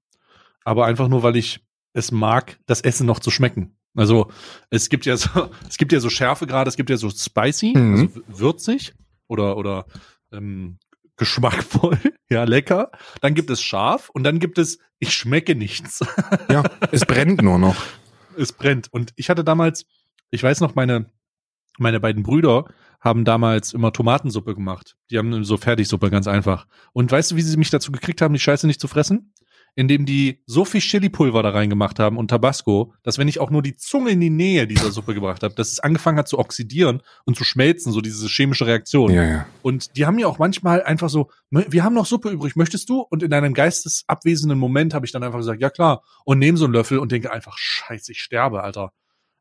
aber 0.65 0.87
einfach 0.87 1.09
nur, 1.09 1.23
weil 1.23 1.37
ich 1.37 1.61
es 1.93 2.13
mag, 2.13 2.59
das 2.67 2.81
Essen 2.81 3.07
noch 3.07 3.19
zu 3.19 3.31
schmecken. 3.31 3.77
Also 3.95 4.31
es 4.71 4.89
gibt 4.89 5.05
ja 5.07 5.17
so, 5.17 5.29
es 5.69 5.77
gibt 5.77 5.93
ja 5.93 6.01
so 6.01 6.09
Schärfe 6.11 6.47
gerade, 6.47 6.69
es 6.69 6.77
gibt 6.77 6.91
ja 6.91 6.97
so 6.97 7.11
spicy, 7.11 7.75
Mhm. 7.77 7.93
also 7.95 8.09
würzig 8.29 8.95
oder 9.29 9.57
oder 9.57 9.87
ähm, 10.33 10.79
geschmackvoll, 11.17 11.99
ja 12.31 12.45
lecker. 12.45 12.91
Dann 13.21 13.35
gibt 13.35 13.51
es 13.51 13.63
scharf 13.63 14.11
und 14.11 14.25
dann 14.25 14.39
gibt 14.39 14.59
es, 14.59 14.79
ich 14.99 15.13
schmecke 15.13 15.55
nichts. 15.55 16.05
Ja, 16.51 16.63
es 16.93 17.05
brennt 17.05 17.43
nur 17.43 17.59
noch. 17.59 17.77
es 18.37 18.53
brennt. 18.53 18.93
Und 18.93 19.13
ich 19.17 19.31
hatte 19.31 19.45
damals, 19.45 19.87
ich 20.31 20.43
weiß 20.43 20.61
noch, 20.61 20.75
meine, 20.75 21.11
meine 21.79 22.01
beiden 22.01 22.23
Brüder 22.23 22.67
haben 23.01 23.25
damals 23.25 23.73
immer 23.73 23.93
Tomatensuppe 23.93 24.55
gemacht. 24.55 24.97
Die 25.11 25.19
haben 25.19 25.45
so 25.45 25.57
Fertigsuppe, 25.57 26.11
ganz 26.11 26.27
einfach. 26.27 26.67
Und 26.93 27.11
weißt 27.11 27.31
du, 27.33 27.37
wie 27.37 27.43
sie 27.43 27.57
mich 27.57 27.71
dazu 27.71 27.93
gekriegt 27.93 28.21
haben, 28.23 28.35
die 28.35 28.41
Scheiße 28.41 28.67
nicht 28.67 28.81
zu 28.81 28.89
fressen? 28.89 29.33
Indem 29.77 30.07
die 30.07 30.43
so 30.47 30.65
viel 30.65 30.81
Chili-Pulver 30.81 31.43
da 31.43 31.51
reingemacht 31.51 31.99
haben 31.99 32.17
und 32.17 32.29
Tabasco, 32.29 32.95
dass 33.03 33.19
wenn 33.19 33.29
ich 33.29 33.41
auch 33.41 33.51
nur 33.51 33.63
die 33.63 33.77
Zunge 33.77 34.11
in 34.11 34.21
die 34.21 34.31
Nähe 34.31 34.67
dieser 34.67 34.91
Suppe 34.91 35.15
gebracht 35.15 35.43
habe, 35.43 35.55
dass 35.55 35.73
es 35.73 35.81
angefangen 35.81 36.19
hat 36.19 36.29
zu 36.29 36.39
oxidieren 36.39 37.03
und 37.25 37.37
zu 37.37 37.45
schmelzen, 37.45 37.93
so 37.93 38.01
diese 38.01 38.29
chemische 38.29 38.67
Reaktion. 38.67 39.13
Ja, 39.13 39.25
ja. 39.25 39.47
Und 39.63 39.97
die 39.97 40.07
haben 40.07 40.17
mir 40.17 40.29
auch 40.29 40.39
manchmal 40.39 40.83
einfach 40.83 41.09
so, 41.09 41.31
"Ne, 41.51 41.67
wir 41.69 41.83
haben 41.83 41.95
noch 41.95 42.07
Suppe 42.07 42.31
übrig, 42.31 42.57
möchtest 42.57 42.89
du? 42.89 43.01
Und 43.01 43.23
in 43.23 43.33
einem 43.33 43.55
geistesabwesenden 43.55 44.59
Moment 44.59 44.95
habe 44.95 45.07
ich 45.07 45.13
dann 45.13 45.23
einfach 45.23 45.39
gesagt, 45.39 45.61
ja 45.61 45.71
klar. 45.71 46.03
Und 46.25 46.39
nehme 46.39 46.57
so 46.57 46.65
einen 46.65 46.75
Löffel 46.75 46.99
und 46.99 47.13
denke 47.13 47.33
einfach, 47.33 47.59
scheiße, 47.59 48.13
ich 48.13 48.21
sterbe, 48.21 48.63
Alter. 48.63 48.93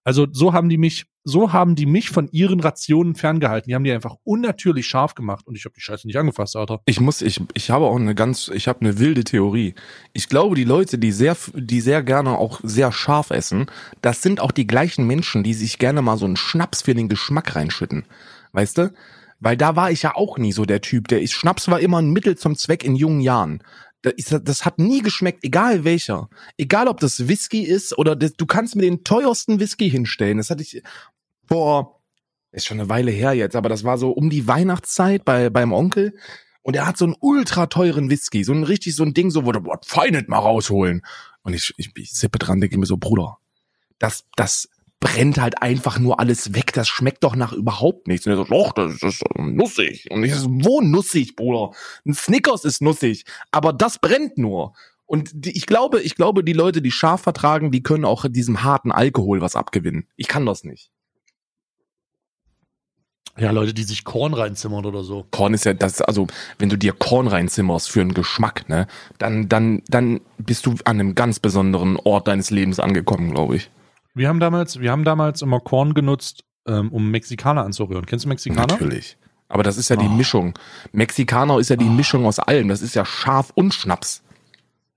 Also 0.04 0.28
so 0.32 0.54
haben 0.54 0.68
die 0.68 0.78
mich, 0.78 1.06
so 1.24 1.54
haben 1.54 1.76
die 1.76 1.86
mich 1.86 2.10
von 2.10 2.28
ihren 2.32 2.60
Rationen 2.60 3.16
ferngehalten. 3.16 3.70
Die 3.70 3.76
haben 3.76 3.84
die 3.84 3.92
einfach 3.92 4.16
unnatürlich 4.24 4.86
scharf 4.86 5.16
gemacht 5.16 5.48
und 5.48 5.56
ich 5.56 5.64
habe 5.66 5.74
die 5.76 5.82
Scheiße 5.82 6.06
nicht 6.06 6.18
angefasst, 6.18 6.56
Alter. 6.56 6.82
Ich 6.86 7.00
muss, 7.00 7.22
ich, 7.22 7.42
ich 7.54 7.70
habe 7.70 7.86
auch 7.86 7.96
eine 7.96 8.14
ganz, 8.14 8.50
ich 8.54 8.68
habe 8.68 8.82
eine 8.82 9.00
wilde 9.00 9.24
Theorie. 9.24 9.76
Ich 10.12 10.28
glaube, 10.28 10.56
die 10.56 10.66
Leute, 10.66 10.98
die 10.98 11.12
sehr, 11.12 11.38
die 11.54 11.82
sehr 11.82 12.04
gerne 12.04 12.38
auch 12.38 12.60
sehr 12.64 12.92
scharf 12.92 13.30
essen, 13.30 13.68
das 14.02 14.22
sind 14.22 14.42
auch 14.42 14.52
die 14.52 14.68
gleichen 14.68 15.08
Menschen, 15.08 15.44
die 15.44 15.54
sich 15.54 15.80
gerne 15.80 16.02
mal 16.02 16.18
so 16.18 16.26
einen 16.26 16.38
Schnaps 16.38 16.82
für 16.82 16.94
den 16.94 17.08
Geschmack 17.08 17.56
reinschütten. 17.56 18.04
Weißt 18.52 18.78
du? 18.78 18.94
Weil 19.40 19.58
da 19.58 19.76
war 19.76 19.92
ich 19.92 20.04
ja 20.04 20.16
auch 20.16 20.38
nie 20.38 20.54
so 20.54 20.64
der 20.64 20.80
Typ, 20.80 21.10
der 21.10 21.22
ist, 21.22 21.34
Schnaps 21.34 21.68
war 21.68 21.82
immer 21.82 21.98
ein 21.98 22.12
Mittel 22.12 22.38
zum 22.38 22.56
Zweck 22.56 22.86
in 22.86 22.96
jungen 22.96 23.20
Jahren. 23.20 23.62
Das, 24.04 24.66
hat 24.66 24.80
nie 24.80 25.02
geschmeckt, 25.02 25.44
egal 25.44 25.86
welcher. 25.86 26.30
Egal 26.58 26.90
ob 26.90 27.00
das 27.00 27.30
Whisky 27.30 27.64
ist 27.64 27.98
oder 27.98 28.16
das, 28.18 28.34
du 28.34 28.46
kannst 28.46 28.76
mir 28.76 28.82
den 28.82 29.06
teuersten 29.06 29.62
Whisky 29.62 29.90
hinstellen. 29.90 30.38
Das 30.38 30.50
hatte 30.50 30.62
ich 30.62 30.84
vor, 31.48 32.02
ist 32.52 32.66
schon 32.66 32.82
eine 32.82 32.90
Weile 32.90 33.12
her 33.12 33.34
jetzt, 33.34 33.56
aber 33.56 33.70
das 33.70 33.86
war 33.86 33.98
so 33.98 34.12
um 34.12 34.30
die 34.30 34.46
Weihnachtszeit 34.46 35.24
bei, 35.24 35.50
beim 35.50 35.72
Onkel. 35.72 36.18
Und 36.64 36.76
er 36.76 36.86
hat 36.86 36.98
so 36.98 37.06
einen 37.06 37.16
ultra 37.20 37.68
teuren 37.68 38.10
Whisky, 38.10 38.44
so 38.44 38.54
ein 38.54 38.64
richtig 38.64 38.96
so 38.96 39.04
ein 39.04 39.14
Ding, 39.14 39.32
so 39.32 39.46
wo 39.46 39.52
du 39.54 39.62
boah, 39.62 39.80
Feinet 39.86 40.28
mal 40.28 40.40
rausholen. 40.40 41.02
Und 41.42 41.54
ich, 41.54 41.74
ich, 41.78 41.92
ich 41.96 42.14
sippe 42.14 42.40
dran, 42.40 42.60
denke 42.60 42.78
mir 42.78 42.86
so, 42.86 42.98
Bruder, 42.98 43.38
das, 44.00 44.26
das 44.36 44.70
brennt 45.04 45.38
halt 45.38 45.62
einfach 45.62 46.00
nur 46.00 46.22
alles 46.22 46.56
weg. 46.56 46.72
Das 46.72 46.88
schmeckt 46.88 47.26
doch 47.26 47.36
nach 47.36 47.52
überhaupt 47.52 48.08
nichts. 48.08 48.26
Und 48.26 48.32
er 48.32 48.38
so, 48.38 48.46
doch, 48.46 48.72
das 48.72 49.04
ist 49.04 49.22
nussig. 49.36 50.10
Und 50.10 50.24
ich 50.24 50.34
so, 50.34 50.48
wo 50.50 50.80
nussig, 50.80 51.36
Bruder? 51.36 51.76
Ein 52.06 52.14
Snickers 52.14 52.64
ist 52.64 52.82
nussig, 52.82 53.26
aber 53.52 53.74
das 53.74 54.00
brennt 54.00 54.38
nur. 54.38 54.74
Und 55.06 55.32
die, 55.34 55.52
ich 55.52 55.66
glaube, 55.66 56.00
ich 56.02 56.16
glaube, 56.16 56.46
die 56.46 56.54
Leute, 56.54 56.82
die 56.82 56.90
scharf 56.90 57.22
vertragen, 57.22 57.70
die 57.70 57.84
können 57.84 58.06
auch 58.06 58.26
diesem 58.30 58.64
harten 58.64 58.94
Alkohol 58.94 59.42
was 59.42 59.58
abgewinnen. 59.58 60.08
Ich 60.16 60.30
kann 60.30 60.46
das 60.46 60.64
nicht. 60.64 60.90
Ja, 63.38 63.52
Leute, 63.52 63.74
die 63.74 63.84
sich 63.84 64.06
Korn 64.06 64.34
reinzimmern 64.34 64.86
oder 64.86 65.04
so. 65.04 65.26
Korn 65.32 65.54
ist 65.54 65.66
ja 65.66 65.74
das, 65.74 66.02
also 66.02 66.28
wenn 66.60 66.70
du 66.70 66.78
dir 66.78 66.94
Korn 66.94 67.28
reinzimmerst 67.28 67.92
für 67.92 68.00
einen 68.00 68.14
Geschmack, 68.14 68.70
ne, 68.70 68.88
dann, 69.18 69.50
dann, 69.50 69.82
dann 69.90 70.22
bist 70.38 70.66
du 70.66 70.76
an 70.86 71.00
einem 71.00 71.14
ganz 71.14 71.40
besonderen 71.40 71.98
Ort 71.98 72.30
deines 72.30 72.52
Lebens 72.52 72.80
angekommen, 72.80 73.32
glaube 73.32 73.58
ich. 73.58 73.70
Wir 74.14 74.28
haben 74.30 74.40
damals, 74.40 74.80
wir 74.80 74.92
haben 74.92 75.04
damals 75.04 75.42
immer 75.42 75.60
Korn 75.60 75.94
genutzt, 75.94 76.44
ähm, 76.68 76.92
um 76.92 77.10
Mexikaner 77.12 77.64
anzurühren. 77.66 78.06
Kennst 78.06 78.26
du 78.26 78.30
Mexikaner? 78.30 78.68
Natürlich. 78.74 79.18
Aber 79.50 79.64
das 79.64 79.78
ist 79.78 79.90
ja 79.90 79.96
die 79.96 80.06
Oh. 80.06 80.10
Mischung. 80.10 80.58
Mexikaner 80.92 81.60
ist 81.60 81.70
ja 81.70 81.76
die 81.76 81.90
Mischung 81.90 82.26
aus 82.26 82.40
allem. 82.40 82.70
Das 82.70 82.82
ist 82.82 82.96
ja 82.96 83.06
scharf 83.06 83.52
und 83.56 83.74
Schnaps. 83.74 84.24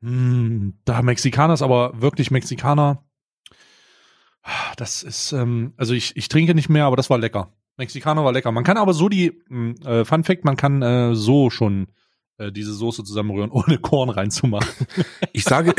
Mm, 0.01 0.71
da 0.85 1.03
Mexikaner 1.03 1.55
ist 1.55 1.63
aber 1.63 2.01
wirklich 2.01 2.31
Mexikaner. 2.31 3.03
Das 4.77 5.03
ist, 5.03 5.33
ähm, 5.33 5.73
also 5.77 5.93
ich, 5.95 6.17
ich 6.17 6.29
trinke 6.29 6.55
nicht 6.55 6.69
mehr, 6.69 6.85
aber 6.85 6.97
das 6.97 7.11
war 7.11 7.19
lecker. 7.19 7.53
Mexikaner 7.79 8.25
war 8.25 8.33
lecker. 8.33 8.53
Man 8.53 8.65
kann 8.65 8.77
aber 8.77 8.95
so 8.95 9.09
die, 9.09 9.43
mh, 9.49 9.87
äh, 9.87 10.05
Fun 10.05 10.25
Fact, 10.25 10.45
man 10.45 10.57
kann 10.57 10.83
äh, 10.83 11.15
so 11.15 11.51
schon 11.51 11.89
äh, 12.39 12.53
diese 12.53 12.73
Soße 12.73 13.03
zusammenrühren, 13.05 13.51
ohne 13.53 13.79
Korn 13.79 14.09
reinzumachen. 14.11 14.87
Ich 15.33 15.45
sage, 15.45 15.75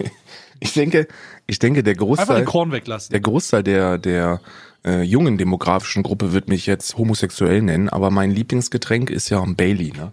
ich 0.62 0.72
denke, 0.74 1.08
ich 1.46 1.58
denke, 1.58 1.82
der 1.82 1.94
Großteil, 1.94 2.44
der 2.44 3.20
Großteil 3.20 3.62
der, 3.62 3.98
der 3.98 4.40
äh, 4.84 5.02
jungen 5.02 5.38
demografischen 5.38 6.02
Gruppe 6.02 6.32
wird 6.32 6.48
mich 6.48 6.66
jetzt 6.66 6.96
homosexuell 6.96 7.62
nennen, 7.62 7.88
aber 7.88 8.10
mein 8.10 8.30
Lieblingsgetränk 8.30 9.10
ist 9.10 9.28
ja 9.28 9.42
ein 9.42 9.56
Bailey, 9.56 9.92
ne? 9.92 10.12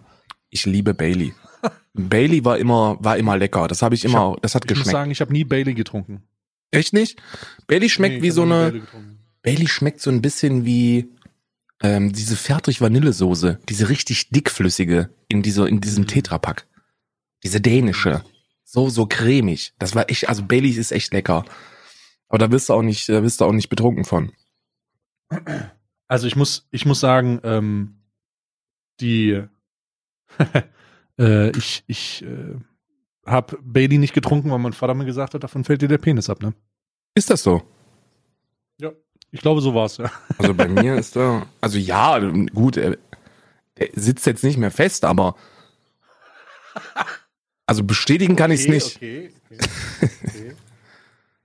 Ich 0.50 0.66
liebe 0.66 0.94
Bailey. 0.94 1.32
Bailey 1.94 2.44
war 2.44 2.58
immer, 2.58 2.96
war 3.00 3.16
immer 3.16 3.36
lecker. 3.36 3.68
Das 3.68 3.82
habe 3.82 3.94
ich 3.94 4.04
Ich 4.04 4.10
immer, 4.10 4.36
das 4.42 4.54
hat 4.54 4.64
Ich 4.64 4.70
muss 4.70 4.78
geschmeckt. 4.78 4.92
sagen, 4.92 5.10
ich 5.10 5.20
habe 5.20 5.32
nie 5.32 5.44
Bailey 5.44 5.74
getrunken. 5.74 6.22
Echt 6.72 6.92
nicht? 6.92 7.20
Bailey 7.66 7.88
schmeckt 7.88 8.16
Nee, 8.16 8.22
wie 8.22 8.28
ich 8.28 8.34
so 8.34 8.42
hab 8.42 8.50
eine, 8.50 8.70
Bailey. 8.70 8.82
Bailey 9.42 9.68
schmeckt 9.68 10.00
so 10.00 10.10
ein 10.10 10.22
bisschen 10.22 10.64
wie 10.64 11.08
ähm, 11.82 12.12
diese 12.12 12.36
fertig 12.36 12.80
Vanillesoße, 12.80 13.58
diese 13.68 13.88
richtig 13.88 14.30
dickflüssige 14.30 15.10
in 15.28 15.42
dieser 15.42 15.66
in 15.68 15.80
diesem 15.80 16.06
Tetrapack. 16.06 16.66
Diese 17.42 17.60
dänische, 17.60 18.22
so 18.70 18.88
so 18.88 19.06
cremig. 19.06 19.74
Das 19.78 19.94
war 19.94 20.08
echt, 20.08 20.28
also 20.28 20.44
Bailey 20.44 20.70
ist 20.70 20.92
echt 20.92 21.12
lecker. 21.12 21.44
Aber 22.28 22.38
da 22.38 22.52
wirst 22.52 22.68
du 22.68 22.74
auch 22.74 22.82
nicht, 22.82 23.08
da 23.08 23.22
wirst 23.22 23.40
du 23.40 23.44
auch 23.44 23.52
nicht 23.52 23.68
betrunken 23.68 24.04
von. 24.04 24.32
Also 26.06 26.26
ich 26.26 26.36
muss, 26.36 26.68
ich 26.70 26.86
muss 26.86 27.00
sagen, 27.00 27.40
ähm, 27.42 28.02
die, 29.00 29.42
äh, 31.18 31.50
ich, 31.56 31.82
ich 31.88 32.22
äh, 32.22 32.54
habe 33.26 33.58
Bailey 33.62 33.98
nicht 33.98 34.14
getrunken, 34.14 34.50
weil 34.50 34.58
mein 34.58 34.72
Vater 34.72 34.94
mir 34.94 35.04
gesagt 35.04 35.34
hat, 35.34 35.42
davon 35.42 35.64
fällt 35.64 35.82
dir 35.82 35.88
der 35.88 35.98
Penis 35.98 36.30
ab, 36.30 36.40
ne? 36.40 36.54
Ist 37.14 37.30
das 37.30 37.42
so? 37.42 37.62
Ja. 38.80 38.92
Ich 39.32 39.40
glaube, 39.40 39.60
so 39.60 39.74
war's, 39.74 39.96
ja. 39.96 40.10
Also 40.38 40.54
bei 40.54 40.68
mir 40.68 40.94
ist 40.94 41.16
da, 41.16 41.46
also 41.60 41.78
ja, 41.78 42.18
gut, 42.18 42.76
er, 42.76 42.98
er 43.74 43.88
sitzt 43.94 44.26
jetzt 44.26 44.44
nicht 44.44 44.58
mehr 44.58 44.70
fest, 44.70 45.04
aber 45.04 45.34
also 47.70 47.84
bestätigen 47.84 48.34
kann 48.34 48.50
ich 48.50 48.62
es 48.62 48.68
nicht. 48.68 48.96
Okay, 48.96 49.30
okay, 49.50 49.58
okay, 50.24 50.54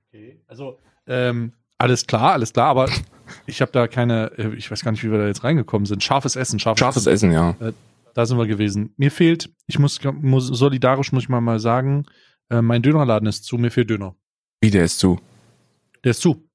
okay. 0.09 0.39
Also, 0.47 0.79
ähm, 1.05 1.53
alles 1.77 2.07
klar, 2.07 2.33
alles 2.33 2.51
klar, 2.51 2.67
aber 2.69 2.89
ich 3.45 3.61
habe 3.61 3.71
da 3.71 3.87
keine, 3.87 4.31
äh, 4.37 4.55
ich 4.55 4.71
weiß 4.71 4.83
gar 4.83 4.91
nicht, 4.91 5.03
wie 5.03 5.11
wir 5.11 5.19
da 5.19 5.27
jetzt 5.27 5.43
reingekommen 5.43 5.85
sind. 5.85 6.03
Scharfes 6.03 6.35
Essen, 6.35 6.57
scharfes, 6.59 6.79
Scharfes 6.79 7.05
Essen, 7.05 7.31
ja. 7.31 7.55
Da 8.15 8.25
sind 8.25 8.37
wir 8.37 8.47
gewesen. 8.47 8.93
Mir 8.97 9.11
fehlt, 9.11 9.53
ich 9.67 9.77
muss, 9.77 9.99
muss 10.03 10.47
solidarisch 10.47 11.11
muss 11.11 11.23
ich 11.23 11.29
mal, 11.29 11.41
mal 11.41 11.59
sagen, 11.59 12.05
äh, 12.49 12.61
mein 12.61 12.81
Dönerladen 12.81 13.27
ist 13.27 13.43
zu, 13.43 13.57
mir 13.57 13.69
fehlt 13.71 13.89
Döner. 13.91 14.15
Wie 14.61 14.71
der 14.71 14.85
ist 14.85 14.97
zu. 14.99 15.19
Der 16.03 16.11
ist 16.11 16.21
zu. 16.21 16.49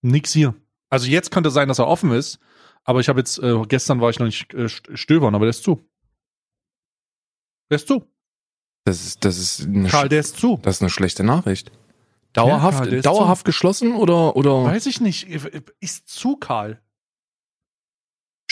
Nix 0.00 0.32
hier. 0.32 0.54
Also 0.88 1.06
jetzt 1.08 1.30
könnte 1.30 1.50
sein, 1.50 1.68
dass 1.68 1.78
er 1.78 1.86
offen 1.86 2.10
ist, 2.10 2.40
aber 2.82 2.98
ich 2.98 3.08
habe 3.08 3.20
jetzt, 3.20 3.38
äh, 3.38 3.62
gestern 3.68 4.00
war 4.00 4.10
ich 4.10 4.18
noch 4.18 4.26
nicht 4.26 4.52
äh, 4.54 4.64
st- 4.64 4.96
stöbern, 4.96 5.34
aber 5.36 5.44
der 5.44 5.50
ist 5.50 5.62
zu. 5.62 5.88
Der 7.70 7.76
ist 7.76 7.86
zu. 7.86 8.04
Das 8.84 9.04
ist, 9.04 9.24
das 9.24 9.38
ist 9.38 9.66
eine, 9.66 9.88
Karl, 9.88 10.08
der 10.08 10.20
ist 10.20 10.36
zu. 10.36 10.58
das 10.62 10.76
ist 10.76 10.82
eine 10.82 10.90
schlechte 10.90 11.22
Nachricht. 11.22 11.70
Dauerhaft, 12.32 12.78
Karl, 12.78 12.90
der 12.90 12.98
ist 12.98 13.06
dauerhaft 13.06 13.44
geschlossen 13.44 13.94
oder, 13.94 14.36
oder 14.36 14.64
Weiß 14.64 14.86
ich 14.86 15.00
nicht. 15.00 15.28
Ist 15.80 16.08
zu, 16.08 16.36
Karl. 16.36 16.80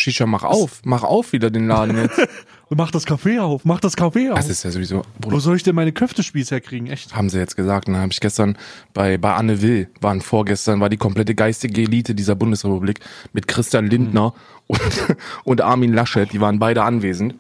Shisha, 0.00 0.26
mach 0.26 0.44
auf, 0.44 0.80
mach 0.84 1.02
auf 1.02 1.32
wieder 1.32 1.50
den 1.50 1.66
Laden 1.66 1.96
jetzt. 1.96 2.20
Mach 2.72 2.92
das 2.92 3.04
Café 3.04 3.40
auf, 3.40 3.64
mach 3.64 3.80
das 3.80 3.98
Café 3.98 4.30
auf. 4.30 4.36
Das 4.36 4.48
ist 4.48 4.62
ja 4.62 4.70
sowieso, 4.70 5.02
Bruder, 5.18 5.34
Wo 5.34 5.40
soll 5.40 5.56
ich 5.56 5.64
denn 5.64 5.74
meine 5.74 5.90
Köftespieß 5.90 6.52
herkriegen? 6.52 6.86
Echt? 6.86 7.16
haben 7.16 7.28
sie 7.28 7.40
jetzt 7.40 7.56
gesagt, 7.56 7.88
dann 7.88 7.96
habe 7.96 8.12
ich 8.12 8.20
gestern 8.20 8.56
bei, 8.94 9.18
bei 9.18 9.34
Anne 9.34 9.60
Will, 9.60 9.88
waren 10.00 10.20
vorgestern, 10.20 10.78
war 10.78 10.88
die 10.88 10.96
komplette 10.96 11.34
geistige 11.34 11.82
Elite 11.82 12.14
dieser 12.14 12.36
Bundesrepublik 12.36 13.00
mit 13.32 13.48
Christian 13.48 13.88
Lindner 13.88 14.34
und, 14.68 14.80
und 15.44 15.60
Armin 15.62 15.92
Laschet, 15.92 16.32
die 16.32 16.40
waren 16.40 16.60
beide 16.60 16.84
anwesend. 16.84 17.34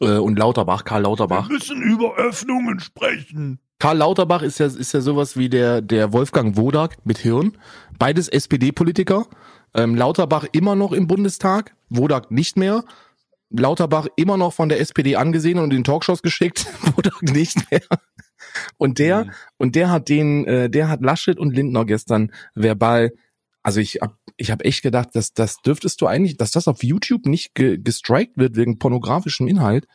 Äh, 0.00 0.18
Und 0.18 0.38
Lauterbach, 0.38 0.84
Karl 0.84 1.02
Lauterbach. 1.02 1.48
Wir 1.48 1.54
müssen 1.54 1.82
über 1.82 2.16
Öffnungen 2.16 2.80
sprechen. 2.80 3.58
Karl 3.78 3.98
Lauterbach 3.98 4.42
ist 4.42 4.58
ja, 4.58 4.66
ist 4.66 4.92
ja 4.92 5.00
sowas 5.00 5.36
wie 5.36 5.48
der, 5.48 5.82
der 5.82 6.12
Wolfgang 6.12 6.56
Wodak 6.56 7.04
mit 7.04 7.18
Hirn. 7.18 7.56
Beides 7.98 8.28
SPD-Politiker. 8.28 9.26
Ähm, 9.74 9.94
Lauterbach 9.96 10.46
immer 10.52 10.76
noch 10.76 10.92
im 10.92 11.06
Bundestag, 11.06 11.74
Wodak 11.90 12.30
nicht 12.30 12.56
mehr. 12.56 12.84
Lauterbach 13.50 14.06
immer 14.16 14.36
noch 14.36 14.52
von 14.52 14.68
der 14.68 14.80
SPD 14.80 15.16
angesehen 15.16 15.58
und 15.58 15.72
in 15.72 15.84
Talkshows 15.84 16.22
geschickt, 16.22 16.66
Wodak 16.96 17.22
nicht 17.22 17.70
mehr. 17.70 17.82
Und 18.78 18.98
der, 18.98 19.24
Mhm. 19.26 19.30
und 19.58 19.74
der 19.74 19.90
hat 19.90 20.08
den, 20.08 20.44
äh, 20.46 20.70
der 20.70 20.88
hat 20.88 21.02
Laschet 21.02 21.38
und 21.38 21.54
Lindner 21.54 21.84
gestern 21.84 22.32
verbal, 22.54 23.12
also 23.64 23.80
ich 23.80 23.98
hab, 24.00 24.16
ich 24.36 24.50
hab 24.50 24.64
echt 24.64 24.82
gedacht, 24.82 25.08
dass 25.14 25.32
das 25.32 25.56
dürftest 25.62 26.00
du 26.00 26.06
eigentlich, 26.06 26.36
dass 26.36 26.52
das 26.52 26.68
auf 26.68 26.84
YouTube 26.84 27.26
nicht 27.26 27.54
ge, 27.54 27.78
gestrikt 27.78 28.36
wird 28.36 28.56
wegen 28.56 28.78
pornografischem 28.78 29.48
Inhalt. 29.48 29.86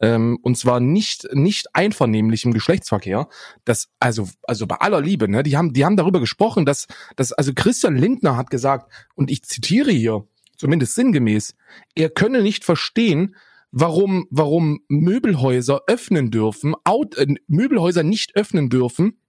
Ähm, 0.00 0.38
und 0.42 0.58
zwar 0.58 0.80
nicht, 0.80 1.28
nicht 1.32 1.68
einvernehmlichem 1.74 2.52
Geschlechtsverkehr. 2.52 3.28
Das, 3.64 3.88
also, 4.00 4.28
also 4.42 4.66
bei 4.66 4.76
aller 4.76 5.00
Liebe, 5.00 5.28
ne, 5.28 5.44
die 5.44 5.56
haben, 5.56 5.72
die 5.72 5.84
haben 5.84 5.96
darüber 5.96 6.18
gesprochen, 6.18 6.66
dass, 6.66 6.88
dass, 7.14 7.32
also 7.32 7.52
Christian 7.54 7.96
Lindner 7.96 8.36
hat 8.36 8.50
gesagt, 8.50 8.92
und 9.14 9.30
ich 9.30 9.44
zitiere 9.44 9.92
hier, 9.92 10.26
zumindest 10.56 10.96
sinngemäß, 10.96 11.54
er 11.94 12.10
könne 12.10 12.42
nicht 12.42 12.64
verstehen, 12.64 13.36
warum, 13.70 14.26
warum 14.30 14.80
Möbelhäuser 14.88 15.82
öffnen 15.86 16.32
dürfen, 16.32 16.74
Aut 16.82 17.16
äh, 17.16 17.26
Möbelhäuser 17.46 18.02
nicht 18.02 18.34
öffnen 18.34 18.68
dürfen, 18.68 19.21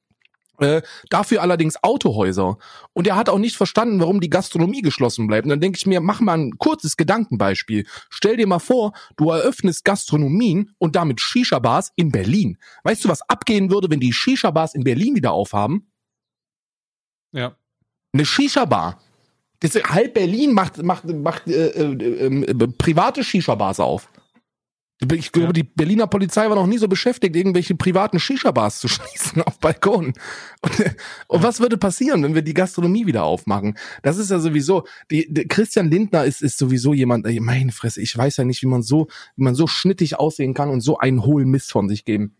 äh, 0.64 0.82
dafür 1.10 1.42
allerdings 1.42 1.84
Autohäuser. 1.84 2.58
Und 2.94 3.08
er 3.08 3.16
hat 3.16 3.30
auch 3.30 3.38
nicht 3.38 3.56
verstanden, 3.56 4.00
warum 4.00 4.22
die 4.22 4.30
Gastronomie 4.30 4.82
geschlossen 4.82 5.28
bleibt. 5.28 5.46
Und 5.46 5.50
dann 5.50 5.62
denke 5.62 5.78
ich 5.78 5.86
mir, 5.86 6.02
mach 6.02 6.22
mal 6.22 6.38
ein 6.38 6.58
kurzes 6.58 6.98
Gedankenbeispiel. 6.98 7.86
Stell 8.10 8.38
dir 8.38 8.48
mal 8.48 8.60
vor, 8.60 8.94
du 9.18 9.30
eröffnest 9.30 9.86
Gastronomien 9.86 10.72
und 10.78 10.96
damit 10.96 11.22
Shisha-Bars 11.22 11.92
in 11.96 12.12
Berlin. 12.12 12.58
Weißt 12.84 13.04
du, 13.06 13.10
was 13.10 13.22
abgehen 13.30 13.70
würde, 13.70 13.90
wenn 13.90 14.00
die 14.00 14.14
Shisha-Bars 14.14 14.74
in 14.74 14.84
Berlin 14.84 15.16
wieder 15.16 15.32
aufhaben? 15.32 15.92
Ja. 17.32 17.56
Eine 18.14 18.26
Shisha-Bar. 18.26 19.02
Das, 19.60 19.76
halb 19.76 20.14
Berlin 20.14 20.54
macht, 20.54 20.82
macht, 20.84 21.06
macht 21.06 21.48
äh, 21.48 21.68
äh, 21.68 21.94
äh, 21.94 22.52
äh, 22.52 22.68
private 22.78 23.24
Shisha-Bars 23.24 23.80
auf. 23.80 24.10
Ich 25.12 25.32
glaube, 25.32 25.48
Ja. 25.48 25.54
die 25.54 25.64
Berliner 25.64 26.08
Polizei 26.08 26.48
war 26.50 26.56
noch 26.56 26.68
nie 26.68 26.78
so 26.78 26.88
beschäftigt, 26.88 27.36
irgendwelche 27.36 27.76
privaten 27.76 28.20
Shisha-Bars 28.20 28.80
zu 28.80 28.88
schließen 28.90 29.42
auf 29.42 29.60
Balkonen. 29.60 30.14
Und, 30.62 30.96
und 31.28 31.44
was 31.44 31.60
würde 31.60 31.78
passieren, 31.78 32.24
wenn 32.24 32.36
wir 32.36 32.42
die 32.42 32.54
Gastronomie 32.54 33.06
wieder 33.06 33.24
aufmachen? 33.24 33.78
Das 34.02 34.18
ist 34.18 34.32
ja 34.32 34.40
sowieso, 34.40 34.86
die, 35.12 35.28
die 35.34 35.48
Christian 35.48 35.90
Lindner 35.90 36.26
ist, 36.26 36.42
ist 36.42 36.58
sowieso 36.58 36.94
jemand, 36.94 37.26
ey, 37.26 37.40
meine 37.40 37.72
Fresse, 37.72 38.02
ich 38.02 38.18
weiß 38.18 38.38
ja 38.38 38.44
nicht, 38.44 38.62
wie 38.62 38.68
man 38.68 38.82
so, 38.84 39.08
wie 39.36 39.44
man 39.44 39.56
so 39.56 39.68
schnittig 39.68 40.20
aussehen 40.20 40.54
kann 40.54 40.70
und 40.70 40.82
so 40.82 40.98
einen 40.98 41.26
hohlen 41.26 41.50
Mist 41.50 41.72
von 41.72 41.90
sich 41.90 42.06
geben. 42.06 42.36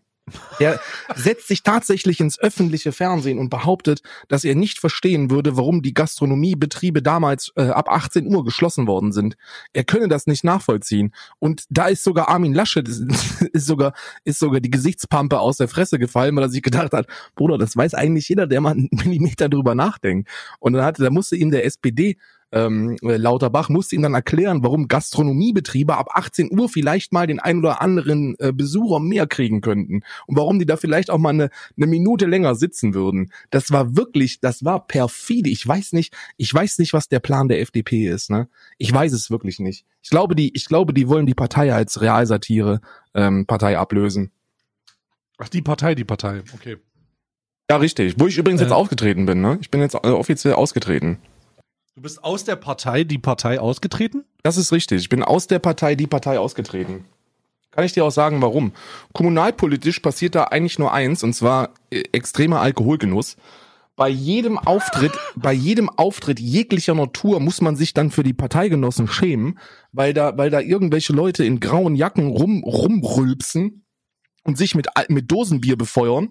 Er 0.58 0.80
setzt 1.14 1.48
sich 1.48 1.62
tatsächlich 1.62 2.18
ins 2.18 2.38
öffentliche 2.38 2.92
Fernsehen 2.92 3.38
und 3.38 3.50
behauptet, 3.50 4.00
dass 4.28 4.44
er 4.44 4.54
nicht 4.54 4.78
verstehen 4.78 5.30
würde, 5.30 5.56
warum 5.56 5.82
die 5.82 5.92
Gastronomiebetriebe 5.92 7.02
damals 7.02 7.52
äh, 7.56 7.64
ab 7.64 7.90
18 7.90 8.26
Uhr 8.34 8.42
geschlossen 8.44 8.86
worden 8.86 9.12
sind. 9.12 9.36
Er 9.74 9.84
könne 9.84 10.08
das 10.08 10.26
nicht 10.26 10.42
nachvollziehen. 10.42 11.12
Und 11.38 11.64
da 11.68 11.88
ist 11.88 12.04
sogar 12.04 12.28
Armin 12.28 12.54
Laschet, 12.54 12.88
ist, 12.88 13.02
ist 13.52 13.66
sogar, 13.66 13.92
ist 14.24 14.38
sogar 14.38 14.60
die 14.60 14.70
Gesichtspampe 14.70 15.38
aus 15.38 15.58
der 15.58 15.68
Fresse 15.68 15.98
gefallen, 15.98 16.34
weil 16.36 16.44
er 16.44 16.50
sich 16.50 16.62
gedacht 16.62 16.92
hat, 16.92 17.06
Bruder, 17.34 17.58
das 17.58 17.76
weiß 17.76 17.92
eigentlich 17.92 18.28
jeder, 18.28 18.46
der 18.46 18.62
mal 18.62 18.72
einen 18.72 18.88
Millimeter 18.92 19.50
drüber 19.50 19.74
nachdenkt. 19.74 20.30
Und 20.58 20.72
dann 20.72 20.84
hatte, 20.84 21.02
da 21.02 21.10
musste 21.10 21.36
ihm 21.36 21.50
der 21.50 21.66
SPD 21.66 22.16
ähm, 22.54 22.96
äh, 23.02 23.16
Lauterbach 23.16 23.68
musste 23.68 23.96
ihm 23.96 24.02
dann 24.02 24.14
erklären, 24.14 24.62
warum 24.62 24.86
Gastronomiebetriebe 24.88 25.96
ab 25.96 26.08
18 26.12 26.56
Uhr 26.56 26.68
vielleicht 26.68 27.12
mal 27.12 27.26
den 27.26 27.40
ein 27.40 27.58
oder 27.58 27.82
anderen 27.82 28.36
äh, 28.38 28.52
Besucher 28.52 29.00
mehr 29.00 29.26
kriegen 29.26 29.60
könnten 29.60 30.02
und 30.26 30.36
warum 30.36 30.58
die 30.60 30.66
da 30.66 30.76
vielleicht 30.76 31.10
auch 31.10 31.18
mal 31.18 31.30
eine, 31.30 31.50
eine 31.76 31.86
Minute 31.86 32.26
länger 32.26 32.54
sitzen 32.54 32.94
würden. 32.94 33.32
Das 33.50 33.72
war 33.72 33.96
wirklich, 33.96 34.40
das 34.40 34.64
war 34.64 34.86
perfide. 34.86 35.50
Ich 35.50 35.66
weiß 35.66 35.92
nicht, 35.94 36.14
ich 36.36 36.54
weiß 36.54 36.78
nicht, 36.78 36.92
was 36.92 37.08
der 37.08 37.20
Plan 37.20 37.48
der 37.48 37.60
FDP 37.60 38.06
ist. 38.08 38.30
Ne, 38.30 38.48
ich 38.78 38.92
weiß 38.94 39.12
es 39.12 39.30
wirklich 39.30 39.58
nicht. 39.58 39.84
Ich 40.02 40.10
glaube, 40.10 40.36
die, 40.36 40.54
ich 40.54 40.66
glaube, 40.66 40.94
die 40.94 41.08
wollen 41.08 41.26
die 41.26 41.34
Partei 41.34 41.74
als 41.74 42.00
Realsatire 42.00 42.80
ähm, 43.14 43.46
Partei 43.46 43.76
ablösen. 43.78 44.30
Ach, 45.38 45.48
die 45.48 45.62
Partei, 45.62 45.94
die 45.96 46.04
Partei. 46.04 46.42
Okay. 46.54 46.76
Ja, 47.68 47.78
richtig. 47.78 48.14
Wo 48.18 48.26
ich 48.28 48.38
übrigens 48.38 48.60
jetzt 48.60 48.70
Äh. 48.70 48.74
aufgetreten 48.74 49.26
bin. 49.26 49.40
Ne, 49.40 49.58
ich 49.60 49.70
bin 49.70 49.80
jetzt 49.80 49.94
äh, 49.94 50.08
offiziell 50.10 50.54
ausgetreten. 50.54 51.18
Du 51.96 52.02
bist 52.02 52.24
aus 52.24 52.42
der 52.42 52.56
Partei, 52.56 53.04
die 53.04 53.18
Partei 53.18 53.60
ausgetreten? 53.60 54.24
Das 54.42 54.56
ist 54.56 54.72
richtig. 54.72 55.02
Ich 55.02 55.08
bin 55.08 55.22
aus 55.22 55.46
der 55.46 55.60
Partei, 55.60 55.94
die 55.94 56.08
Partei 56.08 56.40
ausgetreten. 56.40 57.04
Kann 57.70 57.84
ich 57.84 57.92
dir 57.92 58.04
auch 58.04 58.10
sagen, 58.10 58.42
warum? 58.42 58.72
Kommunalpolitisch 59.12 60.00
passiert 60.00 60.34
da 60.34 60.44
eigentlich 60.44 60.80
nur 60.80 60.92
eins, 60.92 61.22
und 61.22 61.34
zwar 61.34 61.70
äh, 61.90 62.02
extremer 62.12 62.60
Alkoholgenuss. 62.60 63.36
Bei 63.94 64.08
jedem 64.08 64.58
Auftritt, 64.58 65.12
bei 65.36 65.52
jedem 65.52 65.88
Auftritt 65.88 66.40
jeglicher 66.40 66.94
Natur 66.94 67.38
muss 67.38 67.60
man 67.60 67.76
sich 67.76 67.94
dann 67.94 68.10
für 68.10 68.24
die 68.24 68.32
Parteigenossen 68.32 69.06
schämen, 69.06 69.60
weil 69.92 70.12
da, 70.12 70.36
weil 70.36 70.50
da 70.50 70.58
irgendwelche 70.58 71.12
Leute 71.12 71.44
in 71.44 71.60
grauen 71.60 71.94
Jacken 71.94 72.26
rum, 72.26 72.64
rumrülpsen 72.64 73.86
und 74.42 74.58
sich 74.58 74.74
mit, 74.74 74.88
mit 75.08 75.30
Dosenbier 75.30 75.78
befeuern. 75.78 76.30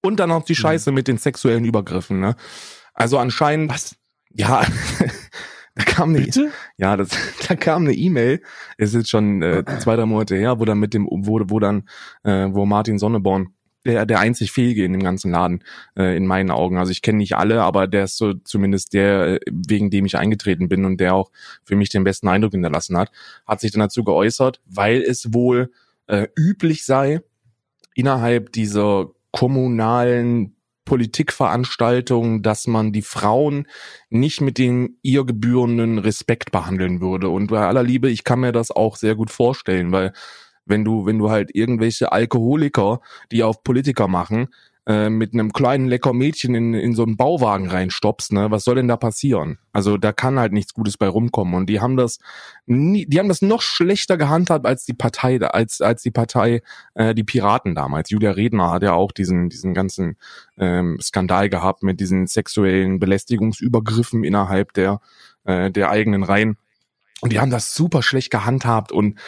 Und 0.00 0.20
dann 0.20 0.30
auch 0.30 0.44
die 0.44 0.54
Scheiße 0.54 0.92
mit 0.92 1.08
den 1.08 1.18
sexuellen 1.18 1.64
Übergriffen, 1.64 2.20
ne? 2.20 2.36
Also 2.94 3.18
anscheinend. 3.18 3.70
Was? 3.70 3.96
Ja, 4.34 4.64
da 5.74 5.84
kam 5.84 6.10
eine, 6.10 6.20
Bitte? 6.20 6.50
ja, 6.76 6.96
das, 6.96 7.10
da 7.48 7.56
kam 7.56 7.84
eine 7.84 7.94
E-Mail, 7.94 8.42
ist 8.78 8.94
jetzt 8.94 9.10
schon 9.10 9.42
äh, 9.42 9.64
zwei, 9.80 9.96
drei 9.96 10.06
Monate 10.06 10.36
her, 10.36 10.60
wo 10.60 10.64
dann 10.64 10.78
mit 10.78 10.94
dem, 10.94 11.06
wo, 11.10 11.40
wo 11.44 11.58
dann, 11.58 11.88
äh, 12.24 12.48
wo 12.50 12.66
Martin 12.66 12.98
Sonneborn, 12.98 13.54
der, 13.84 14.06
der 14.06 14.20
einzig 14.20 14.52
Fähige 14.52 14.84
in 14.84 14.92
dem 14.92 15.02
ganzen 15.02 15.32
Laden, 15.32 15.64
äh, 15.96 16.16
in 16.16 16.26
meinen 16.26 16.50
Augen. 16.50 16.78
Also 16.78 16.92
ich 16.92 17.02
kenne 17.02 17.18
nicht 17.18 17.36
alle, 17.36 17.62
aber 17.62 17.88
der 17.88 18.04
ist 18.04 18.16
so 18.16 18.34
zumindest 18.34 18.92
der, 18.92 19.34
äh, 19.34 19.40
wegen 19.50 19.90
dem 19.90 20.06
ich 20.06 20.16
eingetreten 20.16 20.68
bin 20.68 20.84
und 20.84 20.98
der 20.98 21.14
auch 21.14 21.30
für 21.64 21.74
mich 21.74 21.88
den 21.88 22.04
besten 22.04 22.28
Eindruck 22.28 22.52
hinterlassen 22.52 22.96
hat, 22.96 23.10
hat 23.46 23.60
sich 23.60 23.72
dann 23.72 23.80
dazu 23.80 24.04
geäußert, 24.04 24.60
weil 24.66 25.02
es 25.02 25.34
wohl 25.34 25.72
äh, 26.06 26.28
üblich 26.36 26.84
sei, 26.84 27.20
innerhalb 27.94 28.52
dieser 28.52 29.10
kommunalen 29.32 30.54
Politikveranstaltungen, 30.84 32.42
dass 32.42 32.66
man 32.66 32.92
die 32.92 33.02
Frauen 33.02 33.66
nicht 34.10 34.40
mit 34.40 34.58
dem 34.58 34.98
ihr 35.02 35.24
gebührenden 35.24 35.98
Respekt 35.98 36.50
behandeln 36.50 37.00
würde. 37.00 37.28
Und 37.28 37.48
bei 37.48 37.66
aller 37.66 37.82
Liebe, 37.82 38.10
ich 38.10 38.24
kann 38.24 38.40
mir 38.40 38.52
das 38.52 38.70
auch 38.70 38.96
sehr 38.96 39.14
gut 39.14 39.30
vorstellen, 39.30 39.92
weil 39.92 40.12
wenn 40.64 40.84
du, 40.84 41.06
wenn 41.06 41.18
du 41.18 41.30
halt 41.30 41.54
irgendwelche 41.54 42.12
Alkoholiker, 42.12 43.00
die 43.30 43.42
auf 43.42 43.62
Politiker 43.62 44.08
machen, 44.08 44.48
äh, 44.86 45.08
mit 45.10 45.32
einem 45.32 45.52
kleinen 45.52 45.86
lecker 45.86 46.12
Mädchen 46.12 46.54
in, 46.56 46.74
in 46.74 46.94
so 46.94 47.04
einen 47.04 47.16
Bauwagen 47.16 47.68
reinstopst, 47.68 48.32
ne, 48.32 48.50
was 48.50 48.64
soll 48.64 48.74
denn 48.74 48.88
da 48.88 48.96
passieren? 48.96 49.58
Also 49.72 49.96
da 49.96 50.12
kann 50.12 50.40
halt 50.40 50.52
nichts 50.52 50.74
Gutes 50.74 50.98
bei 50.98 51.06
rumkommen. 51.06 51.54
Und 51.54 51.66
die 51.66 51.80
haben 51.80 51.96
das 51.96 52.18
nie, 52.66 53.06
die 53.06 53.18
haben 53.18 53.28
das 53.28 53.42
noch 53.42 53.62
schlechter 53.62 54.16
gehandhabt 54.16 54.66
als 54.66 54.84
die 54.84 54.94
Partei, 54.94 55.40
als, 55.40 55.80
als 55.80 56.02
die 56.02 56.10
Partei, 56.10 56.62
äh, 56.94 57.14
die 57.14 57.22
Piraten 57.24 57.74
damals. 57.76 58.10
Julia 58.10 58.32
Redner 58.32 58.72
hat 58.72 58.82
ja 58.82 58.92
auch 58.94 59.12
diesen, 59.12 59.48
diesen 59.50 59.72
ganzen 59.72 60.16
ähm, 60.58 60.98
Skandal 61.00 61.48
gehabt 61.48 61.82
mit 61.84 62.00
diesen 62.00 62.26
sexuellen 62.26 62.98
Belästigungsübergriffen 62.98 64.24
innerhalb 64.24 64.72
der, 64.72 65.00
äh, 65.44 65.70
der 65.70 65.90
eigenen 65.90 66.24
Reihen. 66.24 66.56
Und 67.20 67.32
die 67.32 67.38
haben 67.38 67.50
das 67.50 67.74
super 67.74 68.02
schlecht 68.02 68.32
gehandhabt 68.32 68.90
und 68.90 69.18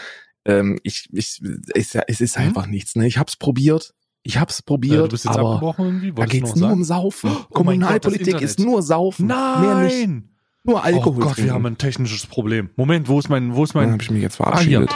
ähm, 0.46 0.78
ich, 0.82 1.08
ich, 1.12 1.40
es, 1.75 1.94
es 1.94 2.20
ist 2.20 2.37
Mhm. 2.38 2.44
einfach 2.44 2.66
nichts. 2.66 2.96
Ne? 2.96 3.06
Ich 3.06 3.18
hab's 3.18 3.37
probiert, 3.37 3.94
ich 4.26 4.38
hab's 4.38 4.62
probiert, 4.62 4.95
Äh, 5.00 5.02
du 5.04 5.09
bist 5.11 5.25
jetzt 5.26 5.37
aber 5.38 5.50
abgebrochen 5.54 5.85
irgendwie? 5.87 6.12
da 6.12 6.25
geht's 6.25 6.54
nur 6.57 6.69
sagen? 6.69 6.73
um 6.73 6.85
Saufen. 6.85 7.31
Oh 7.31 7.35
mein 7.35 7.40
Gott, 7.40 7.52
Kommunalpolitik 7.54 8.40
ist 8.40 8.59
nur 8.59 8.83
Saufen. 8.83 9.26
Mehr 9.26 9.75
nicht. 9.85 9.97
Nein! 10.09 10.28
Nur 10.64 10.83
Alkohol. 10.83 11.02
oh 11.07 11.12
Gott, 11.12 11.26
wir 11.28 11.35
trinken. 11.35 11.52
haben 11.52 11.66
ein 11.66 11.78
technisches 11.78 12.26
Problem. 12.26 12.71
Moment, 12.76 13.07
wo 13.09 13.19
ist 13.19 13.28
mein, 13.28 13.54
wo 13.54 13.64
ist 13.64 13.75
Dann 13.75 13.83
mein, 13.83 13.93
habe 13.93 14.02
ich 14.02 14.11
mich 14.11 14.23
jetzt 14.23 14.40
Ah, 14.40 14.45
verabschiedet. 14.45 14.90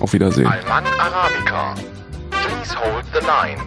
Auf 0.00 0.12
Wiedersehen. 0.12 0.46
Alman 0.46 0.84
Arabica. 1.00 1.74
Please 2.30 2.76
hold 2.78 3.04
the 3.14 3.20
line. 3.26 3.58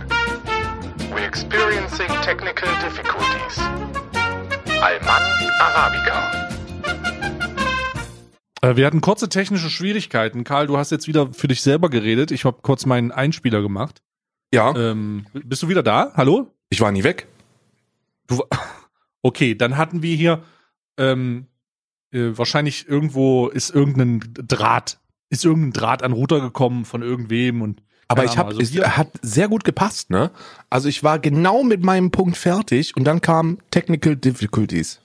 We're 1.12 1.26
experiencing 1.28 2.08
technical 2.22 2.70
difficulties. 2.84 3.58
Alman 4.80 5.24
Arabica. 5.60 6.32
Äh, 8.62 8.76
wir 8.76 8.86
hatten 8.86 9.02
kurze 9.02 9.28
technische 9.30 9.70
Schwierigkeiten. 9.72 10.44
Karl, 10.44 10.68
du 10.68 10.78
hast 10.78 10.92
jetzt 10.92 11.08
wieder 11.08 11.34
für 11.34 11.48
dich 11.48 11.62
selber 11.64 11.90
geredet. 11.90 12.30
Ich 12.32 12.46
habe 12.46 12.60
kurz 12.62 12.86
meinen 12.86 13.12
Einspieler 13.12 13.62
gemacht. 13.64 14.02
Ja, 14.54 14.76
Ähm, 14.76 15.26
bist 15.34 15.64
du 15.64 15.70
wieder 15.70 15.84
da? 15.84 16.12
Hallo? 16.16 16.52
ich 16.70 16.82
war 16.82 16.92
nie 16.92 17.04
weg. 17.04 17.28
Du, 18.28 18.44
okay, 19.22 19.56
dann 19.56 19.78
hatten 19.78 20.02
wir 20.02 20.16
hier 20.16 20.44
ähm, 20.98 21.48
äh, 22.12 22.32
wahrscheinlich 22.38 22.88
irgendwo 22.88 23.48
ist 23.48 23.70
irgendein 23.70 24.22
Draht, 24.34 25.00
ist 25.30 25.46
irgendein 25.46 25.74
Draht 25.74 26.04
an 26.04 26.14
Router 26.14 26.42
gekommen 26.42 26.86
von 26.86 27.02
irgendwem 27.02 27.62
und 27.62 27.82
Aber 28.08 28.26
ich 28.26 28.38
habe, 28.38 28.50
also 28.50 28.62
es 28.62 28.76
hat 28.98 29.10
sehr 29.22 29.48
gut 29.48 29.64
gepasst, 29.64 30.10
ne? 30.10 30.32
Also 30.70 30.90
ich 30.90 31.04
war 31.04 31.20
genau 31.20 31.64
mit 31.64 31.84
meinem 31.84 32.12
Punkt 32.12 32.38
fertig 32.38 32.96
und 32.96 33.04
dann 33.06 33.22
kamen 33.22 33.60
Technical 33.72 34.16
Difficulties. 34.16 35.02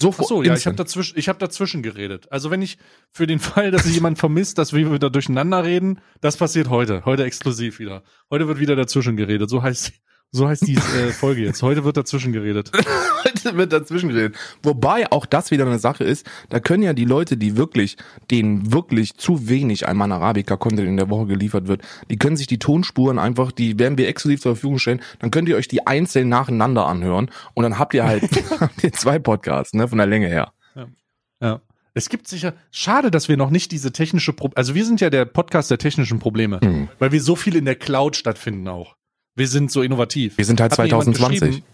Sofort. 0.00 0.28
So, 0.28 0.42
ja, 0.42 0.54
ich 0.54 0.66
habe 0.66 0.76
dazwischen, 0.76 1.18
ich 1.18 1.28
habe 1.28 1.38
dazwischen 1.38 1.82
geredet. 1.82 2.30
Also 2.32 2.50
wenn 2.50 2.62
ich 2.62 2.78
für 3.10 3.26
den 3.26 3.38
Fall, 3.40 3.70
dass 3.70 3.84
sich 3.84 3.94
jemand 3.94 4.18
vermisst, 4.18 4.58
dass 4.58 4.72
wir 4.72 4.92
wieder 4.92 5.10
durcheinander 5.10 5.64
reden, 5.64 6.00
das 6.20 6.36
passiert 6.36 6.68
heute, 6.68 7.04
heute 7.04 7.24
exklusiv 7.24 7.78
wieder. 7.78 8.02
Heute 8.30 8.48
wird 8.48 8.58
wieder 8.58 8.76
dazwischen 8.76 9.16
geredet. 9.16 9.48
So 9.48 9.62
heißt, 9.62 9.92
so 10.30 10.48
heißt 10.48 10.66
die 10.66 10.74
äh, 10.74 11.12
Folge 11.12 11.42
jetzt. 11.42 11.62
Heute 11.62 11.84
wird 11.84 11.96
dazwischen 11.96 12.32
geredet. 12.32 12.72
Heute 13.24 13.56
wird 13.56 13.72
dazwischen 13.72 14.08
geredet. 14.08 14.36
Wobei 14.62 15.10
auch 15.12 15.26
das 15.26 15.50
wieder 15.50 15.64
eine 15.64 15.78
Sache 15.78 16.04
ist, 16.04 16.26
da 16.48 16.58
können 16.60 16.82
ja 16.82 16.92
die 16.92 17.04
Leute, 17.04 17.36
die 17.36 17.56
wirklich, 17.56 17.96
denen 18.30 18.72
wirklich 18.72 19.16
zu 19.16 19.48
wenig 19.48 19.86
Alman 19.86 20.10
Arabica 20.12 20.56
Content 20.56 20.88
in 20.88 20.96
der 20.96 21.08
Woche 21.08 21.26
geliefert 21.26 21.68
wird, 21.68 21.82
die 22.10 22.16
können 22.16 22.36
sich 22.36 22.48
die 22.48 22.58
Tonspuren 22.58 23.18
einfach, 23.18 23.52
die 23.52 23.78
werden 23.78 23.96
wir 23.96 24.08
exklusiv 24.08 24.40
zur 24.40 24.56
Verfügung 24.56 24.78
stellen, 24.78 25.00
dann 25.20 25.30
könnt 25.30 25.48
ihr 25.48 25.56
euch 25.56 25.68
die 25.68 25.86
einzeln 25.86 26.28
nacheinander 26.28 26.86
anhören 26.86 27.30
und 27.54 27.62
dann 27.62 27.78
habt 27.78 27.94
ihr 27.94 28.04
halt 28.04 28.24
habt 28.60 28.82
ihr 28.82 28.92
zwei 28.92 29.18
Podcasts, 29.18 29.72
ne, 29.74 29.86
von 29.88 29.98
der 29.98 30.06
Länge 30.06 30.26
her. 30.28 30.52
Ja. 31.40 31.60
Es 31.96 32.08
gibt 32.08 32.26
sicher, 32.26 32.54
schade, 32.72 33.10
dass 33.12 33.28
wir 33.28 33.36
noch 33.36 33.50
nicht 33.50 33.70
diese 33.70 33.92
technische, 33.92 34.32
Pro 34.32 34.50
also 34.56 34.74
wir 34.74 34.84
sind 34.84 35.00
ja 35.00 35.10
der 35.10 35.26
Podcast 35.26 35.70
der 35.70 35.78
technischen 35.78 36.18
Probleme, 36.18 36.58
Hm. 36.60 36.88
weil 36.98 37.12
wir 37.12 37.22
so 37.22 37.36
viel 37.36 37.54
in 37.54 37.66
der 37.66 37.76
Cloud 37.76 38.16
stattfinden 38.16 38.66
auch. 38.66 38.96
Wir 39.36 39.48
sind 39.48 39.70
so 39.70 39.82
innovativ. 39.82 40.38
Wir 40.38 40.44
sind 40.44 40.60
halt 40.60 40.72
Hat 40.72 40.78
mir 40.78 40.86
jemand 40.86 41.04
2020. 41.16 41.40
geschrieben- 41.48 41.66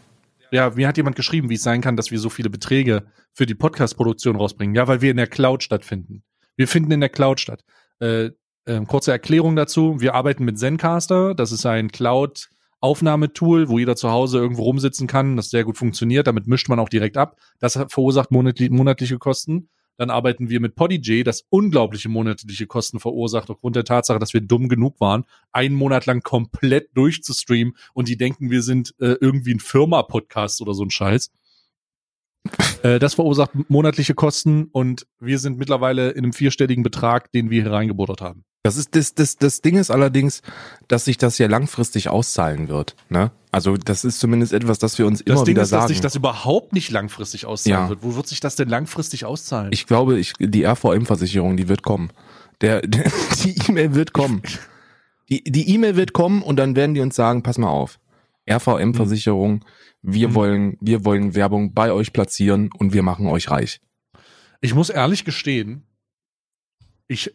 Ja, 0.52 0.70
mir 0.70 0.88
hat 0.88 0.96
jemand 0.96 1.16
geschrieben, 1.16 1.48
wie 1.50 1.54
es 1.54 1.62
sein 1.62 1.80
kann, 1.80 1.96
dass 1.96 2.10
wir 2.10 2.18
so 2.18 2.28
viele 2.30 2.50
Beträge 2.50 3.04
für 3.34 3.46
die 3.46 3.54
Podcast-Produktion 3.54 4.36
rausbringen. 4.36 4.74
Ja, 4.74 4.88
weil 4.88 5.00
wir 5.00 5.10
in 5.10 5.16
der 5.18 5.26
Cloud 5.28 5.62
stattfinden. 5.62 6.22
Wir 6.56 6.66
finden 6.68 6.90
in 6.92 7.00
der 7.00 7.08
Cloud 7.10 7.38
statt. 7.40 7.62
Äh, 8.00 8.30
ähm, 8.66 8.86
kurze 8.86 9.12
Erklärung 9.12 9.56
dazu. 9.56 10.00
Wir 10.00 10.14
arbeiten 10.14 10.44
mit 10.44 10.58
Zencaster. 10.58 11.34
Das 11.34 11.52
ist 11.52 11.64
ein 11.66 11.90
Cloud-Aufnahmetool, 11.92 13.68
wo 13.68 13.78
jeder 13.78 13.96
zu 13.96 14.10
Hause 14.10 14.38
irgendwo 14.38 14.62
rumsitzen 14.62 15.06
kann. 15.06 15.36
Das 15.36 15.50
sehr 15.50 15.64
gut 15.64 15.76
funktioniert. 15.78 16.26
Damit 16.26 16.46
mischt 16.46 16.68
man 16.68 16.78
auch 16.78 16.88
direkt 16.88 17.16
ab. 17.16 17.36
Das 17.58 17.78
verursacht 17.88 18.30
monatli 18.30 18.70
monatliche 18.70 19.18
Kosten. 19.18 19.68
Dann 20.00 20.08
arbeiten 20.08 20.48
wir 20.48 20.60
mit 20.60 20.76
Podigy, 20.76 21.24
das 21.24 21.44
unglaubliche 21.50 22.08
monatliche 22.08 22.66
Kosten 22.66 23.00
verursacht, 23.00 23.50
aufgrund 23.50 23.76
der 23.76 23.84
Tatsache, 23.84 24.18
dass 24.18 24.32
wir 24.32 24.40
dumm 24.40 24.70
genug 24.70 24.98
waren, 24.98 25.26
einen 25.52 25.74
Monat 25.74 26.06
lang 26.06 26.22
komplett 26.22 26.96
durchzustreamen 26.96 27.76
und 27.92 28.08
die 28.08 28.16
denken, 28.16 28.50
wir 28.50 28.62
sind 28.62 28.94
äh, 28.98 29.16
irgendwie 29.20 29.52
ein 29.52 29.60
Firma-Podcast 29.60 30.62
oder 30.62 30.72
so 30.72 30.84
ein 30.84 30.90
Scheiß. 30.90 31.30
Äh, 32.82 32.98
das 32.98 33.12
verursacht 33.12 33.50
monatliche 33.68 34.14
Kosten 34.14 34.70
und 34.72 35.06
wir 35.18 35.38
sind 35.38 35.58
mittlerweile 35.58 36.12
in 36.12 36.24
einem 36.24 36.32
vierstelligen 36.32 36.82
Betrag, 36.82 37.30
den 37.32 37.50
wir 37.50 37.62
hier 37.62 37.72
reingebuttert 37.72 38.22
haben. 38.22 38.46
Das 38.62 38.76
ist 38.76 38.94
das, 38.94 39.14
das, 39.14 39.36
das 39.36 39.62
Ding 39.62 39.78
ist 39.78 39.90
allerdings, 39.90 40.42
dass 40.86 41.06
sich 41.06 41.16
das 41.16 41.38
ja 41.38 41.46
langfristig 41.46 42.08
auszahlen 42.10 42.68
wird. 42.68 42.94
Ne? 43.08 43.30
Also 43.50 43.76
das 43.78 44.04
ist 44.04 44.20
zumindest 44.20 44.52
etwas, 44.52 44.78
das 44.78 44.98
wir 44.98 45.06
uns 45.06 45.20
Das 45.24 45.26
immer 45.36 45.44
Ding 45.44 45.54
wieder 45.54 45.62
ist, 45.62 45.72
dass 45.72 45.80
sagen. 45.82 45.88
sich 45.88 46.00
das 46.02 46.14
überhaupt 46.14 46.74
nicht 46.74 46.90
langfristig 46.90 47.46
auszahlen 47.46 47.84
Ja. 47.84 47.88
wird. 47.88 48.02
Wo 48.02 48.14
wird 48.16 48.28
sich 48.28 48.40
das 48.40 48.56
denn 48.56 48.68
langfristig 48.68 49.24
auszahlen? 49.24 49.72
Ich 49.72 49.86
glaube, 49.86 50.18
ich, 50.18 50.34
die 50.38 50.64
RVM-Versicherung, 50.66 51.56
die 51.56 51.68
wird 51.68 51.82
kommen. 51.82 52.10
Der, 52.60 52.82
der 52.86 53.10
die 53.42 53.56
E-Mail 53.68 53.94
wird 53.94 54.12
kommen. 54.12 54.42
Die 55.30 55.42
die 55.42 55.70
E-Mail 55.74 55.96
wird 55.96 56.12
kommen 56.12 56.42
und 56.42 56.56
dann 56.56 56.76
werden 56.76 56.94
die 56.94 57.00
uns 57.00 57.16
sagen, 57.16 57.42
pass 57.42 57.56
mal 57.56 57.68
auf. 57.70 57.98
RVM-Versicherung, 58.50 59.64
wir 60.02 60.28
Mhm. 60.28 60.34
wollen, 60.34 60.76
wir 60.80 61.04
wollen 61.06 61.34
Werbung 61.34 61.72
bei 61.72 61.92
euch 61.92 62.12
platzieren 62.12 62.68
und 62.76 62.92
wir 62.92 63.02
machen 63.02 63.26
euch 63.26 63.50
reich. 63.50 63.80
Ich 64.60 64.74
muss 64.74 64.90
ehrlich 64.90 65.24
gestehen, 65.24 65.86
ich 67.08 67.34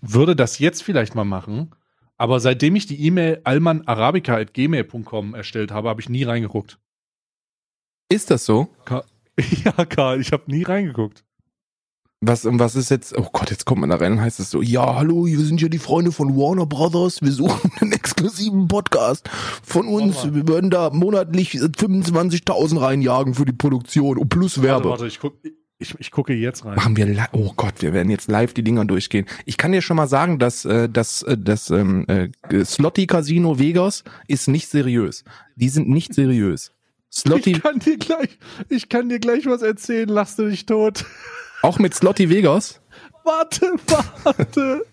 würde 0.00 0.36
das 0.36 0.58
jetzt 0.58 0.82
vielleicht 0.82 1.14
mal 1.14 1.24
machen, 1.24 1.74
aber 2.16 2.40
seitdem 2.40 2.76
ich 2.76 2.86
die 2.86 3.04
E-Mail 3.06 3.40
almanarabica.gmail.com 3.44 5.34
erstellt 5.34 5.72
habe, 5.72 5.88
habe 5.88 6.00
ich 6.00 6.08
nie 6.08 6.22
reingeguckt. 6.24 6.78
Ist 8.08 8.30
das 8.30 8.44
so? 8.44 8.68
Ja, 9.64 9.72
Karl, 9.84 10.20
ich 10.20 10.30
habe 10.30 10.44
nie 10.46 10.62
reingeguckt. 10.62 11.24
Was, 12.20 12.44
und 12.46 12.60
was 12.60 12.76
ist 12.76 12.88
jetzt, 12.90 13.18
oh 13.18 13.28
Gott, 13.32 13.50
jetzt 13.50 13.64
kommt 13.64 13.80
man 13.80 13.90
da 13.90 13.96
rein 13.96 14.12
und 14.12 14.20
heißt 14.20 14.38
es 14.38 14.48
so, 14.48 14.62
ja, 14.62 14.94
hallo, 14.94 15.26
wir 15.26 15.38
sind 15.40 15.60
ja 15.60 15.68
die 15.68 15.80
Freunde 15.80 16.12
von 16.12 16.36
Warner 16.36 16.66
Brothers, 16.66 17.20
wir 17.20 17.32
suchen 17.32 17.70
einen 17.80 17.90
exklusiven 17.92 18.68
Podcast 18.68 19.28
von 19.62 19.88
uns, 19.88 20.16
Warte 20.18 20.34
wir 20.34 20.48
würden 20.48 20.70
da 20.70 20.90
monatlich 20.90 21.54
25.000 21.56 22.80
reinjagen 22.80 23.34
für 23.34 23.44
die 23.44 23.52
Produktion 23.52 24.16
und 24.16 24.28
plus 24.28 24.58
Warte, 24.58 24.68
Werbe. 24.68 24.88
warte, 24.90 25.06
ich, 25.08 25.18
guck, 25.18 25.34
ich, 25.78 25.94
ich 25.98 26.10
gucke 26.10 26.32
jetzt 26.34 26.64
rein. 26.64 26.76
Machen 26.76 26.96
wir, 26.96 27.28
oh 27.32 27.52
Gott, 27.56 27.82
wir 27.82 27.92
werden 27.92 28.10
jetzt 28.10 28.28
live 28.28 28.54
die 28.54 28.62
Dinger 28.62 28.84
durchgehen. 28.84 29.26
Ich 29.44 29.56
kann 29.56 29.72
dir 29.72 29.82
schon 29.82 29.96
mal 29.96 30.06
sagen, 30.06 30.38
dass 30.38 30.64
äh, 30.64 30.88
das, 30.88 31.22
äh, 31.22 31.36
das 31.36 31.70
ähm, 31.70 32.06
äh, 32.08 32.30
Slotty 32.64 33.06
Casino 33.06 33.58
Vegas 33.58 34.04
ist 34.28 34.48
nicht 34.48 34.68
seriös. 34.68 35.24
Die 35.56 35.68
sind 35.68 35.88
nicht 35.88 36.14
seriös. 36.14 36.72
Slotty, 37.12 37.52
Ich 37.52 37.62
kann 37.62 37.78
dir 37.78 37.96
gleich, 37.98 38.38
ich 38.68 38.88
kann 38.88 39.08
dir 39.08 39.18
gleich 39.20 39.46
was 39.46 39.62
erzählen, 39.62 40.08
lass 40.08 40.36
du 40.36 40.48
dich 40.48 40.66
tot. 40.66 41.04
auch 41.62 41.78
mit 41.78 41.94
Slotty 41.94 42.28
Vegas? 42.30 42.80
Warte, 43.24 43.72
warte. 44.24 44.84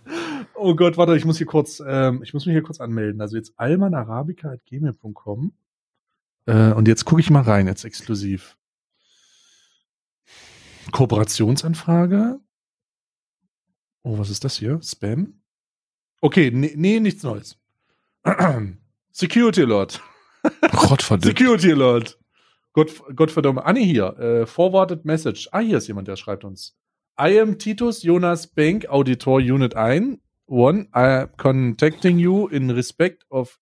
Oh 0.56 0.76
Gott, 0.76 0.98
warte, 0.98 1.17
ich 1.17 1.26
muss 1.26 1.38
hier 1.38 1.48
kurz, 1.48 1.82
ähm, 1.86 2.22
ich 2.24 2.34
muss 2.34 2.46
mich 2.46 2.54
hier 2.54 2.63
kurz 2.63 2.80
anmelden. 2.80 3.22
Also 3.22 3.36
jetzt 3.38 3.54
almanarabica.gmail.com. 3.58 5.52
Äh, 6.46 6.72
und 6.72 6.88
jetzt 6.88 7.06
gucke 7.06 7.22
ich 7.22 7.30
mal 7.30 7.41
rein, 7.41 7.67
jetzt 7.67 7.84
exklusiv. 7.86 8.56
Kooperationsanfrage. 10.91 12.39
Oh, 14.04 14.17
was 14.17 14.30
ist 14.30 14.44
das 14.44 14.58
hier? 14.58 14.80
Spam? 14.82 15.41
Okay, 16.22 16.52
nee, 16.52 16.74
nee 16.76 17.00
nichts 17.00 17.24
Neues. 17.24 17.58
Security 19.12 19.63
Alert. 19.63 20.02
Gott 20.72 21.04
verdammt. 21.04 21.38
Security 21.38 21.72
Alert. 21.72 22.17
Gott, 22.74 23.02
Gottverdammt. 23.15 23.60
Ah, 23.63 23.74
nee, 23.74 23.86
hier. 23.86 24.17
Äh, 24.17 24.46
forwarded 24.46 25.04
Message. 25.06 25.50
Ah, 25.52 25.60
hier 25.60 25.78
ist 25.78 25.88
jemand, 25.88 26.08
der 26.08 26.15
schreibt 26.15 26.44
uns. 26.44 26.78
I 27.20 27.39
am 27.39 27.58
Titus 27.60 28.04
Jonas 28.04 28.48
Bank, 28.48 28.88
Auditor 28.89 29.39
Unit 29.39 29.76
1. 29.76 30.20
One, 30.48 30.88
I 30.96 31.22
am 31.22 31.30
contacting 31.38 32.17
you 32.17 32.48
in 32.48 32.70
respect 32.72 33.26
of 33.30 33.60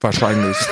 Wahrscheinlich. 0.00 0.56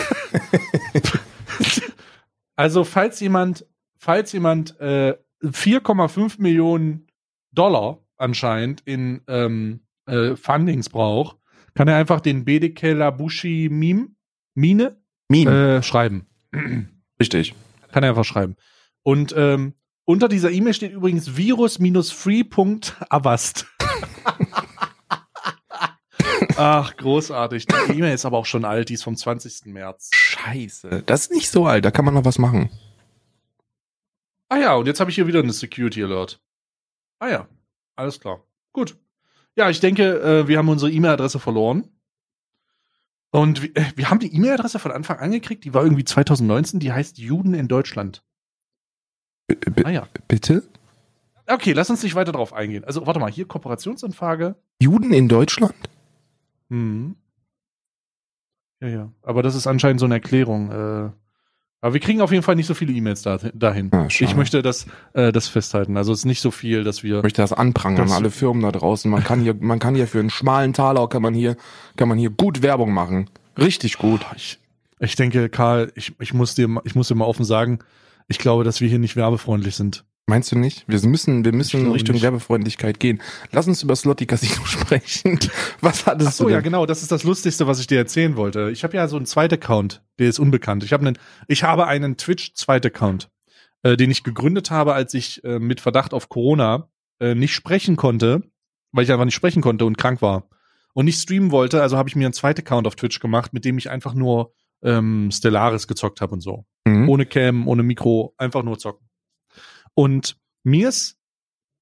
Also, 2.56 2.84
falls 2.84 3.20
jemand, 3.20 3.64
falls 3.96 4.32
jemand 4.32 4.78
äh, 4.80 5.14
4,5 5.42 6.42
Millionen 6.42 7.06
Dollar 7.52 8.04
anscheinend 8.18 8.82
in 8.84 9.22
ähm, 9.28 9.80
äh, 10.04 10.36
Fundings 10.36 10.90
braucht, 10.90 11.38
kann 11.74 11.88
er 11.88 11.96
einfach 11.96 12.20
den 12.20 12.44
Bedekelabushi 12.44 13.68
Meme, 13.70 14.08
Mine 14.54 14.98
Meme. 15.30 15.76
äh, 15.78 15.82
schreiben. 15.82 16.26
Richtig. 17.18 17.54
Kann 17.92 18.02
er 18.02 18.10
einfach 18.10 18.26
schreiben. 18.26 18.56
Und 19.02 19.34
ähm, 19.34 19.72
unter 20.04 20.28
dieser 20.28 20.50
E-Mail 20.50 20.74
steht 20.74 20.92
übrigens 20.92 21.38
virus-free.avast. 21.38 23.66
Ach, 26.60 26.96
großartig. 26.96 27.66
Die 27.66 27.92
E-Mail 27.92 28.14
ist 28.14 28.24
aber 28.26 28.36
auch 28.38 28.46
schon 28.46 28.64
alt, 28.64 28.88
die 28.90 28.94
ist 28.94 29.02
vom 29.02 29.16
20. 29.16 29.66
März. 29.72 30.10
Scheiße. 30.12 31.02
Das 31.06 31.22
ist 31.22 31.32
nicht 31.32 31.48
so 31.50 31.66
alt, 31.66 31.84
da 31.84 31.90
kann 31.90 32.04
man 32.04 32.14
noch 32.14 32.24
was 32.24 32.38
machen. 32.38 32.70
Ah 34.48 34.58
ja, 34.58 34.74
und 34.74 34.86
jetzt 34.86 35.00
habe 35.00 35.10
ich 35.10 35.14
hier 35.14 35.26
wieder 35.26 35.40
eine 35.40 35.52
Security 35.52 36.02
Alert. 36.04 36.40
Ah 37.18 37.28
ja, 37.28 37.48
alles 37.96 38.20
klar. 38.20 38.42
Gut. 38.72 38.96
Ja, 39.56 39.70
ich 39.70 39.80
denke, 39.80 40.20
äh, 40.20 40.48
wir 40.48 40.58
haben 40.58 40.68
unsere 40.68 40.90
E-Mail-Adresse 40.90 41.38
verloren. 41.38 41.88
Und 43.30 43.62
wir, 43.62 43.76
äh, 43.76 43.92
wir 43.96 44.10
haben 44.10 44.18
die 44.18 44.34
E-Mail-Adresse 44.34 44.78
von 44.78 44.90
Anfang 44.92 45.18
an 45.18 45.30
gekriegt, 45.30 45.64
die 45.64 45.72
war 45.72 45.82
irgendwie 45.84 46.04
2019, 46.04 46.80
die 46.80 46.92
heißt 46.92 47.18
Juden 47.18 47.54
in 47.54 47.68
Deutschland. 47.68 48.22
B 49.46 49.54
b- 49.54 49.84
Ah 49.84 49.90
ja. 49.90 50.08
bitte? 50.28 50.64
Okay, 51.46 51.72
lass 51.72 51.90
uns 51.90 52.02
nicht 52.02 52.14
weiter 52.14 52.32
drauf 52.32 52.52
eingehen. 52.52 52.84
Also, 52.84 53.06
warte 53.06 53.18
mal, 53.20 53.30
hier 53.30 53.46
Kooperationsanfrage. 53.46 54.56
Juden 54.80 55.12
in 55.12 55.28
Deutschland? 55.28 55.74
Hm. 56.70 57.16
Ja, 58.80 58.88
ja. 58.88 59.12
Aber 59.22 59.42
das 59.42 59.54
ist 59.54 59.66
anscheinend 59.66 60.00
so 60.00 60.06
eine 60.06 60.14
Erklärung. 60.14 60.70
Äh, 60.70 61.10
aber 61.82 61.94
wir 61.94 62.00
kriegen 62.00 62.20
auf 62.20 62.30
jeden 62.30 62.42
Fall 62.42 62.56
nicht 62.56 62.66
so 62.66 62.74
viele 62.74 62.92
E-Mails 62.92 63.22
da, 63.22 63.38
dahin. 63.38 63.88
Ah, 63.92 64.08
schade. 64.10 64.30
ich 64.30 64.36
möchte 64.36 64.62
das, 64.62 64.86
äh, 65.14 65.32
das 65.32 65.48
festhalten. 65.48 65.96
Also 65.96 66.12
es 66.12 66.20
ist 66.20 66.24
nicht 66.26 66.40
so 66.40 66.50
viel, 66.50 66.84
dass 66.84 67.02
wir. 67.02 67.18
Ich 67.18 67.22
möchte 67.22 67.42
das 67.42 67.52
anprangern, 67.52 68.06
Das- 68.06 68.12
alle 68.16 68.30
Firmen 68.30 68.62
da 68.62 68.72
draußen. 68.72 69.10
Man 69.10 69.24
kann 69.24 69.40
hier, 69.40 69.54
man 69.54 69.78
kann 69.78 69.94
hier 69.94 70.06
für 70.06 70.20
einen 70.20 70.30
schmalen 70.30 70.72
Taler 70.72 71.08
kann 71.08 71.22
man 71.22 71.34
hier, 71.34 71.56
kann 71.96 72.08
man 72.08 72.18
hier 72.18 72.30
gut 72.30 72.62
Werbung 72.62 72.92
machen. 72.92 73.28
Richtig 73.58 73.98
gut. 73.98 74.24
Ich, 74.36 74.58
ich 74.98 75.16
denke, 75.16 75.48
Karl, 75.48 75.90
ich, 75.94 76.14
ich, 76.20 76.34
muss 76.34 76.54
dir, 76.54 76.68
ich 76.84 76.94
muss 76.94 77.08
dir 77.08 77.14
mal 77.14 77.24
offen 77.26 77.44
sagen, 77.44 77.80
ich 78.28 78.38
glaube, 78.38 78.64
dass 78.64 78.80
wir 78.80 78.88
hier 78.88 78.98
nicht 78.98 79.16
werbefreundlich 79.16 79.74
sind. 79.74 80.04
Meinst 80.26 80.52
du 80.52 80.58
nicht? 80.58 80.84
Wir 80.86 81.00
müssen, 81.08 81.44
wir 81.44 81.52
müssen 81.52 81.86
in 81.86 81.90
Richtung 81.90 82.14
nicht. 82.14 82.22
Werbefreundlichkeit 82.22 83.00
gehen. 83.00 83.20
Lass 83.50 83.66
uns 83.66 83.82
über 83.82 83.96
Slotty 83.96 84.26
Casino 84.26 84.64
sprechen. 84.64 85.40
Was 85.80 86.06
hattest 86.06 86.28
Ach 86.28 86.32
so, 86.34 86.44
du 86.44 86.50
ja, 86.50 86.56
denn? 86.58 86.64
genau, 86.64 86.86
das 86.86 87.02
ist 87.02 87.10
das 87.10 87.24
Lustigste, 87.24 87.66
was 87.66 87.80
ich 87.80 87.88
dir 87.88 87.98
erzählen 87.98 88.36
wollte. 88.36 88.70
Ich 88.70 88.84
habe 88.84 88.96
ja 88.96 89.08
so 89.08 89.16
einen 89.16 89.26
zweiten 89.26 89.54
Account, 89.54 90.02
der 90.18 90.28
ist 90.28 90.38
unbekannt. 90.38 90.84
Ich 90.84 90.92
habe 90.92 91.04
einen, 91.06 91.18
ich 91.48 91.64
habe 91.64 91.86
einen 91.86 92.16
Twitch-zweiten 92.16 92.86
Account, 92.88 93.28
äh, 93.82 93.96
den 93.96 94.10
ich 94.10 94.22
gegründet 94.22 94.70
habe, 94.70 94.94
als 94.94 95.14
ich 95.14 95.42
äh, 95.42 95.58
mit 95.58 95.80
Verdacht 95.80 96.14
auf 96.14 96.28
Corona 96.28 96.88
äh, 97.18 97.34
nicht 97.34 97.54
sprechen 97.54 97.96
konnte, 97.96 98.42
weil 98.92 99.04
ich 99.04 99.10
einfach 99.10 99.24
nicht 99.24 99.34
sprechen 99.34 99.62
konnte 99.62 99.84
und 99.84 99.98
krank 99.98 100.22
war 100.22 100.48
und 100.94 101.06
nicht 101.06 101.20
streamen 101.20 101.50
wollte. 101.50 101.82
Also 101.82 101.96
habe 101.96 102.08
ich 102.08 102.16
mir 102.16 102.26
einen 102.26 102.34
zweiten 102.34 102.60
Account 102.60 102.86
auf 102.86 102.94
Twitch 102.94 103.20
gemacht, 103.20 103.52
mit 103.52 103.64
dem 103.64 103.78
ich 103.78 103.90
einfach 103.90 104.14
nur 104.14 104.52
ähm, 104.82 105.30
Stellaris 105.32 105.86
gezockt 105.86 106.20
habe 106.20 106.34
und 106.34 106.40
so. 106.40 106.66
Mhm. 106.84 107.08
Ohne 107.08 107.26
Cam, 107.26 107.68
ohne 107.68 107.82
Mikro, 107.82 108.34
einfach 108.38 108.62
nur 108.62 108.78
zocken. 108.78 109.09
Und 109.94 110.36
mir 110.62 110.88
ist, 110.88 111.18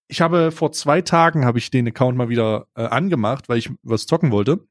ich 0.08 0.20
habe 0.20 0.50
vor 0.50 0.72
zwei 0.72 1.02
Tagen 1.02 1.44
habe 1.44 1.58
ich 1.58 1.70
den 1.70 1.88
Account 1.88 2.16
mal 2.16 2.28
wieder 2.28 2.66
äh, 2.74 2.82
angemacht, 2.84 3.48
weil 3.48 3.58
ich 3.58 3.70
was 3.82 4.06
zocken 4.06 4.30
wollte 4.30 4.66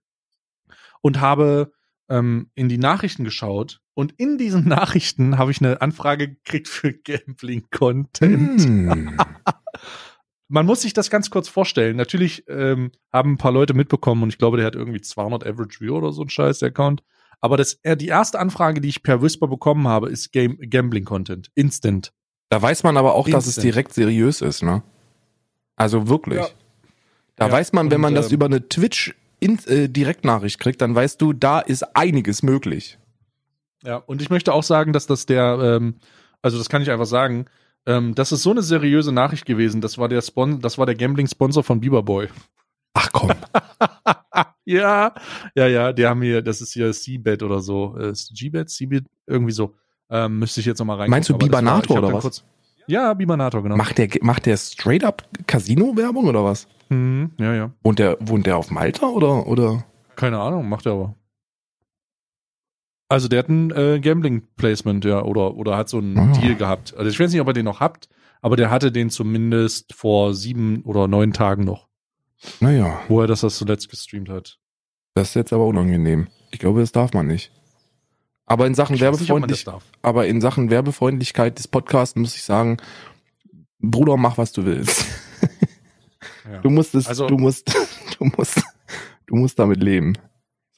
und 1.02 1.22
habe 1.22 1.72
ähm, 2.10 2.50
in 2.56 2.70
die 2.70 2.78
Nachrichten 2.78 3.24
geschaut 3.24 3.82
und 3.94 4.14
in 4.18 4.38
diesen 4.38 4.68
Nachrichten 4.68 5.38
habe 5.38 5.52
ich 5.52 5.62
eine 5.62 5.82
Anfrage 5.82 6.30
gekriegt 6.30 6.68
für 6.68 6.94
Gambling-Content. 6.94 8.62
Hm. 8.62 9.18
Man 10.50 10.66
muss 10.66 10.82
sich 10.82 10.94
das 10.94 11.10
ganz 11.10 11.30
kurz 11.30 11.50
vorstellen. 11.50 11.98
Natürlich 11.98 12.46
ähm, 12.48 12.92
haben 13.12 13.34
ein 13.34 13.38
paar 13.38 13.52
Leute 13.52 13.74
mitbekommen 13.74 14.24
und 14.24 14.30
ich 14.30 14.38
glaube, 14.38 14.56
der 14.56 14.66
hat 14.66 14.76
irgendwie 14.76 15.02
200 15.02 15.46
Average 15.46 15.82
View 15.82 15.96
oder 15.98 16.14
so 16.14 16.22
ein 16.22 16.30
Scheiß, 16.30 16.60
der 16.60 16.70
Account. 16.70 17.04
Aber 17.42 17.58
das, 17.58 17.80
äh, 17.84 17.98
die 17.98 18.08
erste 18.08 18.40
Anfrage, 18.40 18.80
die 18.80 18.88
ich 18.88 19.04
per 19.04 19.22
Whisper 19.22 19.48
bekommen 19.48 19.88
habe, 19.88 20.10
ist 20.10 20.32
Game, 20.32 20.58
Gambling-Content. 20.58 21.52
Instant. 21.54 22.14
Da 22.50 22.62
weiß 22.62 22.84
man 22.84 22.98
aber 22.98 23.16
auch, 23.16 23.28
dass 23.30 23.46
es 23.48 23.56
direkt 23.56 23.94
seriös 23.94 24.42
ist, 24.42 24.64
ne? 24.64 24.84
Also 25.76 26.08
wirklich. 26.08 26.40
Ja. 26.40 26.48
Da 27.36 27.48
Ja, 27.48 27.52
weiß 27.52 27.74
man, 27.74 27.92
wenn 27.92 27.98
und, 27.98 28.02
man 28.02 28.16
das 28.16 28.28
ähm, 28.28 28.34
über 28.34 28.46
eine 28.48 28.68
Twitch 28.68 29.16
in, 29.40 29.60
äh, 29.66 29.88
Direktnachricht 29.88 30.60
kriegt, 30.60 30.82
dann 30.82 30.96
weißt 30.96 31.22
du, 31.22 31.34
da 31.34 31.60
ist 31.60 31.96
einiges 31.96 32.42
möglich. 32.42 32.98
Ja, 33.84 33.98
und 33.98 34.22
ich 34.22 34.30
möchte 34.30 34.54
auch 34.54 34.64
sagen, 34.64 34.92
dass 34.94 35.06
das 35.08 35.26
der, 35.26 35.60
ähm, 35.62 35.96
also 36.42 36.58
das 36.58 36.70
kann 36.70 36.82
ich 36.82 36.90
einfach 36.90 37.06
sagen, 37.06 37.46
ähm, 37.86 38.16
das 38.16 38.32
ist 38.32 38.44
so 38.44 38.52
eine 38.52 38.64
seriöse 38.64 39.12
Nachricht 39.12 39.46
gewesen. 39.46 39.82
Das 39.82 39.98
war 39.98 40.10
der 40.10 40.22
Spon 40.22 40.60
das 40.62 40.78
war 40.78 40.86
der 40.86 40.96
Gambling-Sponsor 40.96 41.64
von 41.64 41.80
Bieberboy. 41.80 42.28
Ach 42.94 43.12
komm. 43.12 43.32
ja, 44.66 45.14
ja, 45.56 45.68
ja, 45.68 45.94
die 45.94 46.06
haben 46.08 46.22
hier, 46.24 46.42
das 46.42 46.62
ist 46.62 46.74
hier 46.74 46.92
C-Bet 46.92 47.44
oder 47.44 47.60
so. 47.60 47.96
Äh, 47.98 48.10
Ist 48.10 48.34
G-Bet, 48.34 48.70
C-Bet, 48.70 49.06
irgendwie 49.28 49.52
so. 49.54 49.76
Ähm, 50.10 50.40
müsste 50.40 50.60
ich 50.62 50.66
jetzt 50.66 50.80
nochmal 50.80 50.98
rein. 50.98 51.10
Meinst 51.10 51.30
du 51.30 51.38
Bibanator 51.38 51.98
oder 51.98 52.14
was? 52.14 52.44
ja, 52.88 53.14
Bibanator, 53.14 53.62
genau. 53.64 53.76
Macht 53.76 53.98
der, 53.98 54.08
macht 54.22 54.46
der 54.46 54.56
straight 54.58 55.04
up 55.04 55.24
Casino-Werbung 55.48 56.26
oder 56.28 56.44
was? 56.44 56.68
Mhm, 56.90 57.32
ja, 57.38 57.54
ja. 57.54 57.72
Wohnt 57.84 58.00
der, 58.00 58.18
wohnt 58.22 58.46
der 58.46 58.58
auf 58.58 58.72
Malta 58.72 59.08
oder, 59.08 59.46
oder? 59.48 59.84
Keine 60.16 60.40
Ahnung, 60.40 60.70
macht 60.70 60.86
er 60.86 60.94
aber. 60.94 61.16
Also 63.10 63.28
der 63.28 63.40
hat 63.40 63.50
ein 63.50 63.72
äh, 63.72 64.00
Gambling-Placement, 64.02 65.06
ja, 65.06 65.22
oder, 65.24 65.56
oder 65.56 65.78
hat 65.78 65.88
so 65.90 65.98
einen 66.00 66.18
Ah. 66.18 66.34
Deal 66.40 66.56
gehabt. 66.56 66.94
Also 66.98 67.10
ich 67.10 67.20
weiß 67.20 67.32
nicht, 67.32 67.40
ob 67.42 67.48
er 67.48 67.54
den 67.54 67.66
noch 67.66 67.80
habt, 67.80 68.10
aber 68.42 68.56
der 68.58 68.70
hatte 68.70 68.92
den 68.92 69.10
zumindest 69.10 69.94
vor 69.94 70.34
sieben 70.34 70.82
oder 70.84 71.08
neun 71.08 71.32
Tagen 71.34 71.64
noch, 71.64 71.88
Naja, 72.60 73.00
wo 73.08 73.22
er 73.22 73.28
das, 73.28 73.42
das 73.42 73.58
zuletzt 73.58 73.90
gestreamt 73.90 74.30
hat. 74.30 74.60
das 75.14 75.30
ist 75.30 75.36
jetzt 75.36 75.54
aber 75.54 75.66
unangenehm. 75.66 76.28
Ich 76.52 76.60
glaube, 76.60 76.82
das 76.82 76.92
darf 76.92 77.14
man 77.14 77.28
nicht. 77.28 77.52
Aber 78.48 78.66
in 78.66 78.74
Sachen 78.76 78.96
Ich 78.96 79.02
weiß 79.02 79.20
nicht, 79.20 79.30
ob 79.32 79.40
man 79.42 79.50
das 79.50 79.66
Werbefreundlich, 79.68 79.92
darf. 79.92 80.00
aber 80.02 80.26
in 80.28 80.42
Sachen 80.42 80.70
Werbefreundlichkeit 80.72 81.60
des 81.60 81.68
Podcasts 81.68 82.16
muss 82.16 82.36
ich 82.36 82.44
sagen, 82.44 82.78
Bruder, 83.80 84.18
mach 84.18 84.38
was 84.40 84.52
du 84.54 84.66
willst. 84.66 85.06
Ja. 86.52 86.60
Du 86.62 86.70
musst 86.70 86.96
es, 86.96 87.08
Also- 87.08 87.28
du 87.28 87.38
musst, 87.38 87.68
du 88.20 88.26
musst, 88.38 88.62
du 89.28 89.36
musst 89.36 89.60
damit 89.60 89.84
leben, 89.84 90.14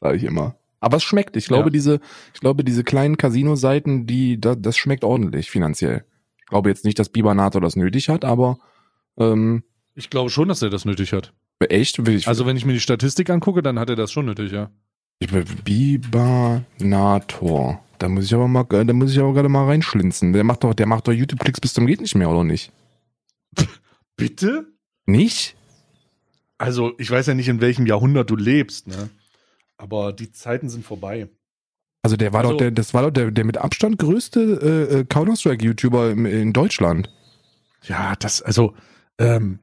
sage 0.01 0.17
ich 0.17 0.23
immer. 0.23 0.55
Aber 0.79 0.97
es 0.97 1.03
schmeckt. 1.03 1.35
Ich 1.37 1.45
glaube, 1.47 1.65
Ja. 1.65 1.69
diese, 1.71 1.99
ich 2.33 2.39
glaube, 2.39 2.63
diese 2.63 2.83
kleinen 2.83 3.17
Casino-Seiten, 3.17 4.07
die, 4.07 4.39
da, 4.41 4.55
das 4.55 4.77
schmeckt 4.77 5.03
ordentlich 5.03 5.51
finanziell. 5.51 6.05
Ich 6.39 6.45
glaube 6.47 6.69
jetzt 6.69 6.85
nicht, 6.85 6.97
dass 6.97 7.09
Bibanator 7.09 7.61
das 7.61 7.75
nötig 7.75 8.09
hat, 8.09 8.25
aber 8.25 8.57
ähm, 9.17 9.63
Ich 9.93 10.09
glaube 10.09 10.29
schon, 10.31 10.47
dass 10.47 10.61
er 10.63 10.69
das 10.71 10.85
nötig 10.85 11.13
hat. 11.13 11.33
Echt? 11.59 12.03
Will 12.05 12.15
ich, 12.15 12.27
Also 12.27 12.45
wenn 12.47 12.57
ich 12.57 12.65
mir 12.65 12.73
die 12.73 12.79
Statistik 12.79 13.29
angucke, 13.29 13.61
dann 13.61 13.77
hat 13.77 13.89
er 13.89 13.95
das 13.97 14.11
schon 14.11 14.25
nötig, 14.25 14.51
ja. 14.51 14.71
Ich 15.19 15.31
bin 15.31 15.45
Bibanator. 15.63 16.63
Da 17.97 18.07
muss 18.07 18.25
ich 18.25 18.33
aber 18.33 18.47
mal, 18.47 18.63
da 18.63 18.93
muss 18.93 19.11
ich 19.11 19.19
aber 19.19 19.33
gerade 19.33 19.49
mal 19.49 19.65
reinschlinzen. 19.65 20.31
Der 20.33 20.43
macht 20.45 20.63
doch, 20.63 20.73
der 20.73 20.85
macht 20.87 21.07
doch 21.07 21.11
YouTube-Klicks 21.11 21.59
bis 21.59 21.73
zum 21.73 21.85
geht 21.85 21.99
nicht 22.01 22.15
mehr, 22.15 22.29
oder 22.29 22.43
nicht? 22.45 22.71
Bitte? 24.15 24.67
Nicht? 25.05 25.55
Also 26.57 26.93
ich 26.97 27.11
weiß 27.11 27.27
ja 27.27 27.33
nicht, 27.33 27.47
in 27.49 27.59
welchem 27.61 27.85
Jahrhundert 27.85 28.29
du 28.29 28.35
lebst, 28.35 28.87
ne? 28.87 29.09
Aber 29.77 30.11
die 30.13 30.31
Zeiten 30.31 30.69
sind 30.69 30.85
vorbei. 30.85 31.29
Also 32.01 32.15
der 32.15 32.31
war 32.33 32.41
Also- 32.41 32.53
doch 32.53 32.57
der, 32.59 32.71
das 32.71 32.93
war 32.93 33.01
doch 33.03 33.11
der, 33.11 33.31
der 33.31 33.43
mit 33.45 33.57
Abstand 33.57 33.97
größte 33.97 34.87
äh, 34.91 34.99
äh, 34.99 35.05
Counter-Strike-YouTuber 35.05 36.11
in 36.11 36.53
Deutschland. 36.53 37.09
Ja, 37.83 38.15
das, 38.17 38.41
also, 38.41 38.73
ähm, 39.17 39.59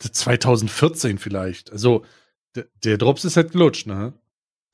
2014 0.00 1.18
vielleicht. 1.18 1.70
Also, 1.72 2.04
der, 2.56 2.66
der 2.84 2.98
Drops 2.98 3.24
ist 3.24 3.36
halt 3.36 3.52
gelutscht, 3.52 3.86
ne? 3.86 4.12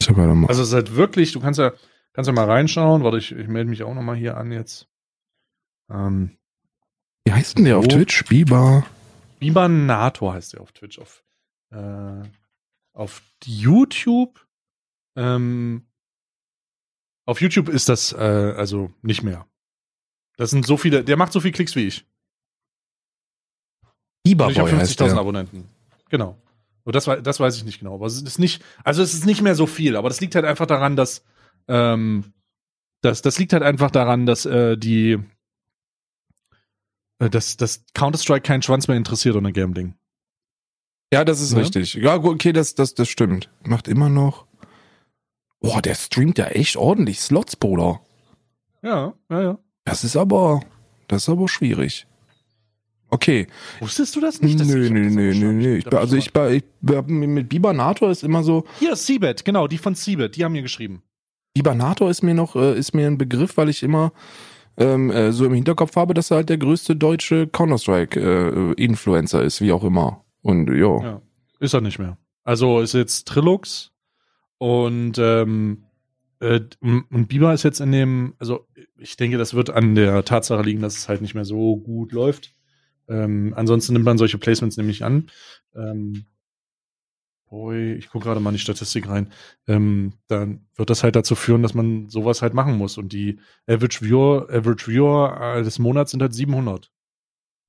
Ich 0.00 0.08
hab 0.08 0.16
gerade 0.16 0.34
mal. 0.34 0.48
Also 0.48 0.62
es 0.62 0.68
ist 0.68 0.74
halt 0.74 0.96
wirklich, 0.96 1.32
du 1.32 1.40
kannst 1.40 1.58
ja, 1.58 1.72
kannst 2.12 2.28
ja 2.28 2.34
mal 2.34 2.50
reinschauen. 2.50 3.02
Warte, 3.02 3.18
ich, 3.18 3.32
ich 3.32 3.48
melde 3.48 3.70
mich 3.70 3.82
auch 3.82 3.94
nochmal 3.94 4.16
hier 4.16 4.36
an 4.36 4.52
jetzt. 4.52 4.88
Ähm, 5.90 6.36
Wie 7.24 7.32
heißt 7.32 7.58
denn 7.58 7.64
der 7.64 7.78
auf 7.78 7.84
so. 7.84 7.90
Twitch? 7.90 8.24
Biba. 8.24 8.86
Bibanator 9.38 10.34
heißt 10.34 10.54
der 10.54 10.60
auf 10.60 10.72
Twitch. 10.72 10.98
Auf, 10.98 11.24
äh, 11.70 12.22
auf 12.92 13.22
YouTube. 13.44 14.46
Ähm, 15.16 15.86
auf 17.26 17.40
YouTube 17.40 17.68
ist 17.68 17.88
das 17.88 18.12
äh, 18.12 18.16
also 18.56 18.92
nicht 19.02 19.22
mehr. 19.22 19.46
Das 20.36 20.50
sind 20.50 20.66
so 20.66 20.76
viele, 20.76 21.04
der 21.04 21.16
macht 21.16 21.32
so 21.32 21.40
viele 21.40 21.52
Klicks 21.52 21.76
wie 21.76 21.86
ich. 21.86 22.06
Biba 24.24 24.46
Und 24.46 24.52
ich 24.52 24.58
habe 24.58 24.70
Boy 24.70 24.78
heißt 24.80 25.00
50.000 25.00 25.06
der. 25.06 25.18
Abonnenten. 25.18 25.68
Genau. 26.10 26.38
Das, 26.92 27.04
das 27.22 27.40
weiß 27.40 27.56
ich 27.56 27.64
nicht 27.64 27.78
genau. 27.80 27.94
Aber 27.94 28.06
es 28.06 28.20
ist 28.20 28.38
nicht, 28.38 28.62
also 28.84 29.02
es 29.02 29.14
ist 29.14 29.24
nicht 29.26 29.40
mehr 29.42 29.54
so 29.54 29.66
viel. 29.66 29.96
Aber 29.96 30.08
das 30.08 30.20
liegt 30.20 30.34
halt 30.34 30.44
einfach 30.44 30.66
daran, 30.66 30.96
dass, 30.96 31.24
ähm, 31.68 32.32
das, 33.00 33.22
das 33.22 33.38
liegt 33.38 33.52
halt 33.52 33.62
einfach 33.62 33.90
daran, 33.90 34.26
dass 34.26 34.44
äh, 34.46 34.76
die, 34.76 35.18
äh, 37.18 37.30
dass, 37.30 37.56
dass 37.56 37.84
Counter-Strike 37.94 38.42
keinen 38.42 38.62
Schwanz 38.62 38.88
mehr 38.88 38.96
interessiert 38.96 39.36
ohne 39.36 39.52
Gambling. 39.52 39.94
Ja, 41.12 41.24
das 41.24 41.40
ist 41.40 41.52
Ne? 41.52 41.60
richtig. 41.60 41.94
Ja, 41.94 42.16
gut, 42.16 42.34
okay, 42.34 42.52
das, 42.52 42.74
das, 42.74 42.94
das 42.94 43.08
stimmt. 43.08 43.50
Macht 43.64 43.88
immer 43.88 44.08
noch. 44.08 44.46
Boah, 45.60 45.80
der 45.80 45.94
streamt 45.94 46.38
ja 46.38 46.46
echt 46.46 46.76
ordentlich 46.76 47.20
Slots, 47.20 47.56
Bruder. 47.56 48.00
Ja, 48.82 49.14
ja, 49.30 49.42
ja. 49.42 49.58
Das 49.84 50.04
ist 50.04 50.16
aber, 50.16 50.60
das 51.08 51.22
ist 51.22 51.28
aber 51.30 51.48
schwierig. 51.48 52.06
Okay. 53.14 53.46
Wusstest 53.80 54.16
du 54.16 54.20
das 54.20 54.40
nicht? 54.42 54.58
dass 54.58 54.66
nö, 54.66 54.84
ich- 54.84 54.90
nö, 54.90 55.04
das 55.04 55.14
nö, 55.14 55.34
nö, 55.34 55.52
nö. 55.52 55.76
Ich, 55.76 55.92
also 55.92 56.16
ich, 56.16 56.32
bei- 56.32 56.54
ich, 56.56 56.64
mit 57.06 57.48
Bibanator 57.48 58.10
ist 58.10 58.24
immer 58.24 58.42
so, 58.42 58.64
Hier, 58.80 58.96
Seabed, 58.96 59.44
genau, 59.44 59.68
die 59.68 59.78
von 59.78 59.94
Seabed, 59.94 60.34
die 60.36 60.44
haben 60.44 60.52
mir 60.52 60.62
geschrieben. 60.62 61.02
Bibanator 61.54 62.10
ist 62.10 62.22
mir 62.22 62.34
noch, 62.34 62.56
äh, 62.56 62.76
ist 62.76 62.92
mir 62.94 63.06
ein 63.06 63.16
Begriff, 63.16 63.56
weil 63.56 63.68
ich 63.68 63.82
immer 63.84 64.12
ähm, 64.76 65.10
äh, 65.12 65.30
so 65.30 65.44
im 65.44 65.54
Hinterkopf 65.54 65.94
habe, 65.94 66.12
dass 66.14 66.32
er 66.32 66.38
halt 66.38 66.48
der 66.48 66.58
größte 66.58 66.96
deutsche 66.96 67.46
Counter-Strike-Influencer 67.46 69.42
ist, 69.42 69.60
wie 69.60 69.70
auch 69.72 69.84
immer. 69.84 70.24
Und 70.42 70.68
jo. 70.68 71.00
Ja. 71.02 71.22
Ist 71.60 71.74
er 71.74 71.80
nicht 71.80 71.98
mehr. 72.00 72.18
Also 72.42 72.80
ist 72.80 72.92
jetzt 72.94 73.28
Trilux 73.28 73.92
und 74.58 75.16
ähm, 75.18 75.84
äh, 76.40 76.60
und 76.82 77.28
Biber 77.28 77.54
ist 77.54 77.62
jetzt 77.62 77.80
in 77.80 77.92
dem, 77.92 78.34
also 78.38 78.66
ich 78.98 79.16
denke, 79.16 79.38
das 79.38 79.54
wird 79.54 79.70
an 79.70 79.94
der 79.94 80.24
Tatsache 80.24 80.62
liegen, 80.62 80.82
dass 80.82 80.96
es 80.96 81.08
halt 81.08 81.22
nicht 81.22 81.34
mehr 81.34 81.44
so 81.44 81.76
gut 81.76 82.12
läuft. 82.12 82.52
Ähm, 83.08 83.52
ansonsten 83.56 83.92
nimmt 83.92 84.04
man 84.04 84.18
solche 84.18 84.38
Placements 84.38 84.76
nämlich 84.76 85.04
an. 85.04 85.30
Ähm, 85.74 86.24
boy, 87.48 87.94
ich 87.94 88.08
gucke 88.08 88.24
gerade 88.24 88.40
mal 88.40 88.50
in 88.50 88.56
die 88.56 88.60
Statistik 88.60 89.08
rein. 89.08 89.32
Ähm, 89.68 90.14
dann 90.28 90.66
wird 90.74 90.90
das 90.90 91.04
halt 91.04 91.16
dazu 91.16 91.34
führen, 91.34 91.62
dass 91.62 91.74
man 91.74 92.08
sowas 92.08 92.42
halt 92.42 92.54
machen 92.54 92.76
muss. 92.76 92.98
Und 92.98 93.12
die 93.12 93.38
Average 93.68 94.02
Viewer, 94.02 94.48
Average 94.50 94.88
Viewer 94.88 95.40
äh, 95.40 95.62
des 95.62 95.78
Monats 95.78 96.10
sind 96.10 96.22
halt 96.22 96.34
700. 96.34 96.90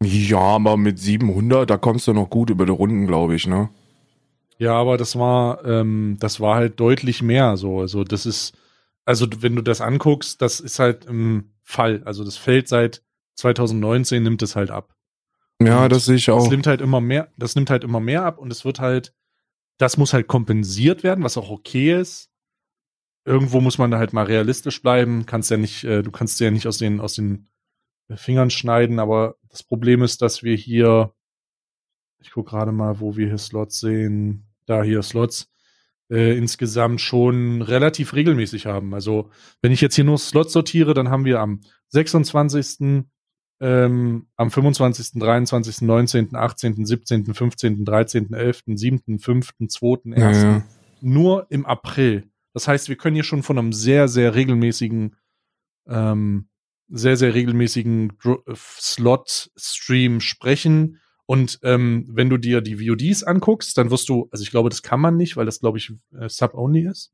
Ja, 0.04 0.40
aber 0.40 0.76
mit 0.78 1.00
700, 1.00 1.70
da 1.70 1.78
kommst 1.78 2.08
du 2.08 2.14
noch 2.14 2.30
gut 2.30 2.50
über 2.50 2.66
die 2.66 2.72
Runden, 2.72 3.08
glaube 3.08 3.36
ich, 3.36 3.48
ne? 3.48 3.70
Ja, 4.58 4.74
aber 4.74 4.98
das 4.98 5.18
war, 5.18 5.64
ähm, 5.66 6.18
das 6.20 6.40
war 6.40 6.56
halt 6.56 6.80
deutlich 6.80 7.22
mehr 7.22 7.58
so. 7.58 7.80
Also 7.82 8.04
das 8.04 8.26
ist, 8.26 8.58
also 9.06 9.28
wenn 9.40 9.56
du 9.56 9.62
das 9.62 9.82
anguckst, 9.82 10.42
das 10.42 10.60
ist 10.60 10.80
halt 10.80 11.06
im 11.06 11.52
Fall. 11.64 12.02
Also 12.06 12.24
das 12.24 12.38
fällt 12.38 12.68
seit 12.68 13.04
2019 13.36 14.24
nimmt 14.24 14.42
es 14.42 14.56
halt 14.56 14.72
ab. 14.72 14.95
Ja, 15.62 15.84
Und 15.84 15.92
das 15.92 16.06
sehe 16.06 16.16
ich 16.16 16.26
Das 16.26 16.36
auch. 16.36 16.50
nimmt 16.50 16.68
halt 16.68 16.82
immer 16.82 17.02
mehr, 17.02 17.32
das 17.38 17.56
nimmt 17.56 17.70
halt 17.70 17.84
immer 17.84 18.00
mehr 18.00 18.24
ab 18.26 18.38
und 18.40 18.52
es 18.52 18.66
wird 18.66 18.80
halt, 18.80 19.14
das 19.78 19.98
muss 19.98 20.14
halt 20.14 20.28
kompensiert 20.28 21.04
werden, 21.04 21.24
was 21.24 21.38
auch 21.38 21.50
okay 21.50 22.00
ist. 22.00 22.30
Irgendwo 23.26 23.62
muss 23.62 23.78
man 23.78 23.90
da 23.90 23.98
halt 23.98 24.14
mal 24.14 24.26
realistisch 24.26 24.82
bleiben. 24.82 25.26
Kannst 25.26 25.50
ja 25.50 25.58
nicht, 25.58 25.84
äh, 25.84 26.04
du 26.04 26.12
kannst 26.12 26.40
ja 26.40 26.52
nicht 26.52 26.68
aus 26.68 26.78
den, 26.78 27.00
aus 27.00 27.16
den 27.16 27.50
Fingern 28.14 28.52
schneiden, 28.52 29.00
aber 29.00 29.36
das 29.50 29.64
Problem 29.64 30.04
ist, 30.04 30.22
dass 30.22 30.44
wir 30.44 30.56
hier, 30.56 31.14
ich 32.20 32.32
gucke 32.32 32.52
gerade 32.52 32.72
mal, 32.72 33.00
wo 33.00 33.16
wir 33.16 33.28
hier 33.28 33.38
Slots 33.40 33.80
sehen, 33.80 34.48
da 34.68 34.84
hier 34.84 35.02
Slots, 35.02 35.52
äh, 36.12 36.38
insgesamt 36.38 37.02
schon 37.02 37.64
relativ 37.64 38.14
regelmäßig 38.14 38.68
haben. 38.68 38.94
Also, 38.94 39.32
wenn 39.62 39.72
ich 39.72 39.82
jetzt 39.82 39.96
hier 39.96 40.04
nur 40.04 40.20
Slots 40.20 40.54
sortiere, 40.54 40.94
dann 40.94 41.10
haben 41.10 41.26
wir 41.26 41.40
am 41.40 41.62
26., 41.90 43.06
ähm, 43.66 44.28
am 44.36 44.52
25., 44.52 45.20
23., 45.20 45.82
19., 45.82 46.36
18., 46.36 46.86
17., 46.86 47.34
15., 47.34 47.84
13., 47.84 48.32
11., 48.32 48.64
7., 48.68 49.18
5., 49.18 49.54
2., 49.68 50.14
1. 50.14 50.18
Ja, 50.18 50.32
ja. 50.32 50.64
Nur 51.02 51.48
im 51.50 51.66
April. 51.66 52.30
Das 52.54 52.68
heißt, 52.68 52.90
wir 52.90 52.96
können 52.96 53.16
hier 53.16 53.24
schon 53.24 53.42
von 53.42 53.58
einem 53.58 53.74
sehr, 53.74 54.08
sehr 54.08 54.36
regelmäßigen, 54.36 55.16
ähm, 55.88 56.48
sehr, 56.90 57.18
sehr 57.18 57.34
regelmäßigen 57.34 58.14
äh, 58.24 58.54
Slot-Stream 58.56 60.22
sprechen. 60.22 61.02
Und 61.26 61.58
ähm, 61.64 62.06
wenn 62.08 62.30
du 62.30 62.38
dir 62.38 62.62
die 62.62 62.78
VODs 62.78 63.24
anguckst, 63.24 63.80
dann 63.80 63.90
wirst 63.90 64.10
du, 64.10 64.30
also 64.32 64.44
ich 64.44 64.52
glaube, 64.52 64.70
das 64.70 64.84
kann 64.84 65.02
man 65.02 65.18
nicht, 65.18 65.38
weil 65.38 65.48
das, 65.48 65.60
glaube 65.60 65.80
ich, 65.80 65.92
äh, 66.16 66.30
Sub-Only 66.30 66.86
ist. 66.88 67.12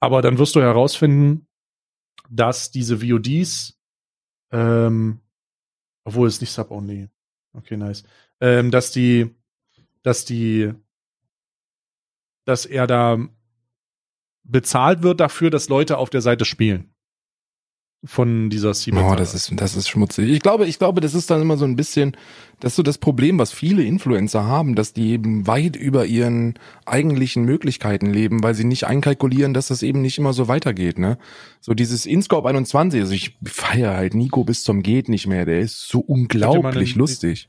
Aber 0.00 0.20
dann 0.20 0.36
wirst 0.36 0.54
du 0.54 0.60
herausfinden, 0.60 1.46
dass 2.28 2.70
diese 2.70 3.00
VODs, 3.00 3.78
ähm, 4.52 5.22
obwohl 6.08 6.26
es 6.26 6.40
nicht 6.40 6.52
Sub-Only, 6.52 7.10
okay, 7.52 7.76
nice, 7.76 8.02
ähm, 8.40 8.70
dass 8.70 8.92
die, 8.92 9.36
dass 10.02 10.24
die, 10.24 10.72
dass 12.46 12.64
er 12.64 12.86
da 12.86 13.18
bezahlt 14.42 15.02
wird 15.02 15.20
dafür, 15.20 15.50
dass 15.50 15.68
Leute 15.68 15.98
auf 15.98 16.08
der 16.08 16.22
Seite 16.22 16.46
spielen. 16.46 16.94
Von 18.04 18.48
dieser 18.48 18.74
Seabed. 18.74 19.02
Oh, 19.02 19.16
das 19.16 19.34
ist, 19.34 19.50
das 19.56 19.74
ist 19.74 19.88
schmutzig. 19.88 20.30
Ich 20.30 20.38
glaube, 20.40 20.66
ich 20.66 20.78
glaube, 20.78 21.00
das 21.00 21.14
ist 21.14 21.30
dann 21.30 21.42
immer 21.42 21.56
so 21.56 21.64
ein 21.64 21.74
bisschen, 21.74 22.16
das 22.60 22.72
ist 22.72 22.76
so 22.76 22.84
das 22.84 22.96
Problem, 22.98 23.40
was 23.40 23.50
viele 23.52 23.82
Influencer 23.82 24.44
haben, 24.44 24.76
dass 24.76 24.92
die 24.92 25.10
eben 25.10 25.48
weit 25.48 25.74
über 25.74 26.06
ihren 26.06 26.54
eigentlichen 26.86 27.42
Möglichkeiten 27.44 28.06
leben, 28.06 28.40
weil 28.40 28.54
sie 28.54 28.62
nicht 28.62 28.86
einkalkulieren, 28.86 29.52
dass 29.52 29.66
das 29.66 29.82
eben 29.82 30.00
nicht 30.00 30.16
immer 30.16 30.32
so 30.32 30.46
weitergeht, 30.46 30.96
ne? 31.00 31.18
So 31.60 31.74
dieses 31.74 32.06
InScope 32.06 32.48
21, 32.48 33.00
also 33.00 33.12
ich 33.12 33.36
feiere 33.44 33.94
halt 33.96 34.14
Nico 34.14 34.44
bis 34.44 34.62
zum 34.62 34.84
geht 34.84 35.08
nicht 35.08 35.26
mehr, 35.26 35.44
der 35.44 35.58
ist 35.58 35.88
so 35.88 35.98
unglaublich 35.98 36.90
einen- 36.92 36.98
lustig. 37.00 37.48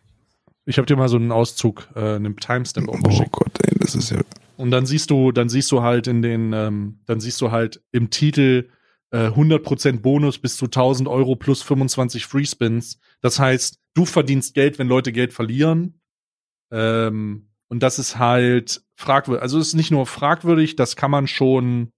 Ich 0.65 0.77
habe 0.79 0.87
dir 0.87 0.95
mal 0.95 1.09
so 1.09 1.17
einen 1.17 1.31
Auszug, 1.31 1.87
äh, 1.95 2.15
einen 2.15 2.35
Timestamp 2.37 2.89
auch 2.89 2.97
Oh 2.99 3.07
geschickt. 3.07 3.31
Gott, 3.33 3.51
ey, 3.67 3.77
das 3.79 3.93
ist 3.93 4.09
ja, 4.09 4.21
Und 4.57 4.71
dann 4.71 4.87
siehst 4.87 5.11
du, 5.11 5.31
dann 5.31 5.47
siehst 5.47 5.71
du 5.71 5.83
halt 5.83 6.07
in 6.07 6.23
den, 6.23 6.53
ähm, 6.53 6.99
dann 7.05 7.19
siehst 7.19 7.39
du 7.39 7.51
halt 7.51 7.81
im 7.91 8.09
Titel 8.09 8.69
äh, 9.11 9.27
100% 9.27 10.01
Bonus 10.01 10.37
bis 10.37 10.57
zu 10.57 10.65
1000 10.65 11.07
Euro 11.07 11.35
plus 11.35 11.61
25 11.61 12.25
Free 12.25 12.45
Spins. 12.45 12.99
Das 13.21 13.39
heißt, 13.39 13.79
du 13.93 14.05
verdienst 14.05 14.53
Geld, 14.53 14.79
wenn 14.79 14.87
Leute 14.87 15.11
Geld 15.11 15.33
verlieren. 15.33 15.99
Ähm, 16.71 17.49
und 17.67 17.83
das 17.83 17.99
ist 17.99 18.17
halt 18.17 18.83
fragwürdig. 18.95 19.41
Also 19.41 19.59
es 19.59 19.69
ist 19.69 19.73
nicht 19.75 19.91
nur 19.91 20.05
fragwürdig, 20.05 20.75
das 20.75 20.95
kann 20.95 21.11
man 21.11 21.27
schon. 21.27 21.91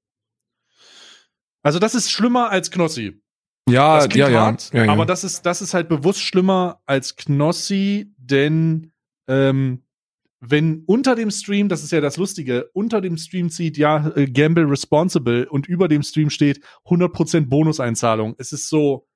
Also 1.64 1.80
das 1.80 1.96
ist 1.96 2.12
schlimmer 2.12 2.50
als 2.50 2.72
Knossi. 2.72 3.22
ja, 3.70 3.98
Das 3.98 4.10
klingt 4.10 4.28
ja, 4.28 4.30
ja, 4.30 4.46
hart, 4.46 4.74
ja, 4.74 4.86
ja. 4.86 4.92
aber 4.92 5.06
das 5.06 5.24
ist, 5.24 5.46
das 5.46 5.62
ist 5.62 5.74
halt 5.74 5.90
bewusst 5.90 6.22
schlimmer 6.22 6.82
als 6.86 7.16
Knossi, 7.16 8.14
denn 8.18 8.92
ähm, 9.28 9.84
wenn 10.44 10.84
unter 10.88 11.16
dem 11.16 11.30
Stream, 11.32 11.70
das 11.70 11.84
ist 11.84 11.92
ja 11.92 12.02
das 12.02 12.18
Lustige, 12.18 12.70
unter 12.74 13.00
dem 13.00 13.16
Stream 13.18 13.50
zieht 13.50 13.78
ja 13.78 14.08
äh, 14.16 14.26
Gamble 14.26 14.66
Responsible 14.70 15.48
und 15.48 15.68
über 15.68 15.88
dem 15.88 16.02
Stream 16.02 16.30
steht 16.32 16.62
100% 16.88 17.48
Bonuseinzahlung. 17.48 18.34
Es 18.40 18.52
ist 18.52 18.68
so, 18.68 19.08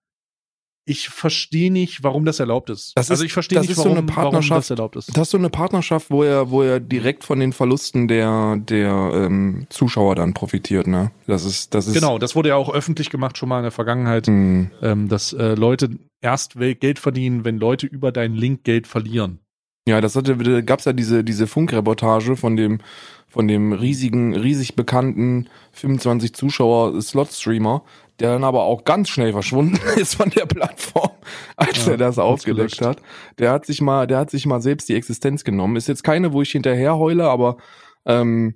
ich 0.87 1.09
verstehe 1.09 1.71
nicht, 1.71 2.03
warum 2.03 2.25
das 2.25 2.39
erlaubt 2.39 2.69
ist. 2.69 2.93
Das 2.95 3.09
also 3.09 3.23
ist- 3.23 3.25
ich 3.27 3.33
verstehe 3.33 3.59
nicht, 3.59 3.71
ist 3.71 3.77
so 3.77 3.85
warum, 3.85 3.97
eine 3.97 4.07
warum 4.07 4.21
Partnerschaft, 4.23 4.59
das 4.59 4.69
erlaubt 4.69 4.95
ist. 4.97 5.17
Das 5.17 5.23
ist 5.23 5.31
so 5.31 5.37
eine 5.39 5.49
Partnerschaft, 5.49 6.11
wo 6.11 6.21
er, 6.21 6.51
wo 6.51 6.61
er 6.61 6.79
direkt 6.79 7.23
von 7.23 7.39
den 7.39 7.53
Verlusten 7.53 8.07
der, 8.07 8.57
der 8.57 8.91
ähm, 9.15 9.65
Zuschauer 9.71 10.13
dann 10.13 10.35
profitiert, 10.35 10.85
ne? 10.85 11.09
Das 11.25 11.43
ist, 11.43 11.73
das 11.73 11.87
ist. 11.87 11.95
Genau, 11.95 12.19
das 12.19 12.35
wurde 12.35 12.49
ja 12.49 12.55
auch 12.55 12.71
öffentlich 12.71 13.09
gemacht 13.09 13.35
schon 13.39 13.49
mal 13.49 13.57
in 13.57 13.63
der 13.63 13.71
Vergangenheit, 13.71 14.27
Hm. 14.27 14.69
ähm, 14.83 15.09
dass 15.09 15.33
äh, 15.33 15.55
Leute 15.55 15.89
erst 16.21 16.53
Geld 16.53 16.99
verdienen, 16.99 17.45
wenn 17.45 17.57
Leute 17.57 17.87
über 17.87 18.11
deinen 18.11 18.35
Link 18.35 18.63
Geld 18.63 18.85
verlieren. 18.85 19.39
Ja, 19.87 20.01
das 20.01 20.15
hatte, 20.15 20.35
da 20.35 20.61
gab's 20.61 20.85
ja 20.85 20.93
diese, 20.93 21.23
diese 21.23 21.45
Funkreportage 21.47 22.35
von 22.35 22.55
dem, 22.55 22.79
von 23.27 23.47
dem 23.47 23.71
riesigen, 23.71 24.35
riesig 24.35 24.75
bekannten 24.75 25.47
25 25.73 26.33
Zuschauer 26.33 26.99
Slot-Streamer, 27.01 27.83
der 28.19 28.31
dann 28.33 28.43
aber 28.43 28.63
auch 28.63 28.83
ganz 28.83 29.09
schnell 29.09 29.31
verschwunden 29.31 29.79
ist 29.97 30.15
von 30.15 30.29
der 30.31 30.45
Plattform, 30.47 31.11
als 31.55 31.85
Ja, 31.85 31.91
er 31.91 31.97
das 31.97 32.17
aufgedeckt 32.17 32.73
ausgelöscht. 32.73 32.99
hat. 32.99 33.01
Der 33.37 33.51
hat 33.51 33.65
sich 33.65 33.81
mal, 33.81 34.07
der 34.07 34.17
hat 34.17 34.31
sich 34.31 34.45
mal 34.47 34.61
selbst 34.61 34.89
die 34.89 34.95
Existenz 34.95 35.43
genommen. 35.43 35.75
Ist 35.75 35.87
jetzt 35.87 36.03
keine, 36.03 36.33
wo 36.33 36.41
ich 36.41 36.51
hinterher 36.51 36.97
heule, 36.97 37.25
aber 37.29 37.57
ähm, 38.05 38.55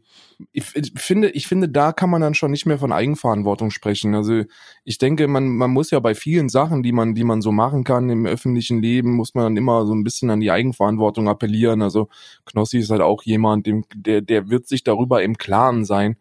ich, 0.51 0.63
finde, 0.95 1.29
ich 1.31 1.47
finde, 1.47 1.67
da 1.67 1.91
kann 1.91 2.09
man 2.09 2.21
dann 2.21 2.33
schon 2.33 2.51
nicht 2.51 2.65
mehr 2.65 2.79
von 2.79 2.93
Eigenverantwortung 2.93 3.71
sprechen. 3.71 4.15
Also 4.15 4.43
ich 4.85 4.97
denke, 4.97 5.27
man, 5.27 5.49
man 5.49 5.71
muss 5.71 5.91
ja 5.91 5.99
bei 5.99 6.15
vielen 6.15 6.47
Sachen, 6.47 6.81
die 6.81 6.93
man, 6.93 7.13
die 7.13 7.25
man 7.25 7.41
so 7.41 7.51
machen 7.51 7.83
kann 7.83 8.09
im 8.09 8.25
öffentlichen 8.25 8.81
Leben, 8.81 9.15
muss 9.15 9.35
man 9.35 9.43
dann 9.43 9.57
immer 9.57 9.85
so 9.85 9.93
ein 9.93 10.03
bisschen 10.03 10.29
an 10.29 10.39
die 10.39 10.51
Eigenverantwortung 10.51 11.27
appellieren. 11.27 11.81
Also 11.81 12.07
Knossi 12.45 12.79
ist 12.79 12.89
halt 12.89 13.01
auch 13.01 13.23
jemand, 13.23 13.65
dem, 13.65 13.83
der, 13.93 14.21
der 14.21 14.49
wird 14.49 14.67
sich 14.67 14.83
darüber 14.83 15.21
im 15.23 15.37
Klaren 15.37 15.83
sein, 15.83 16.17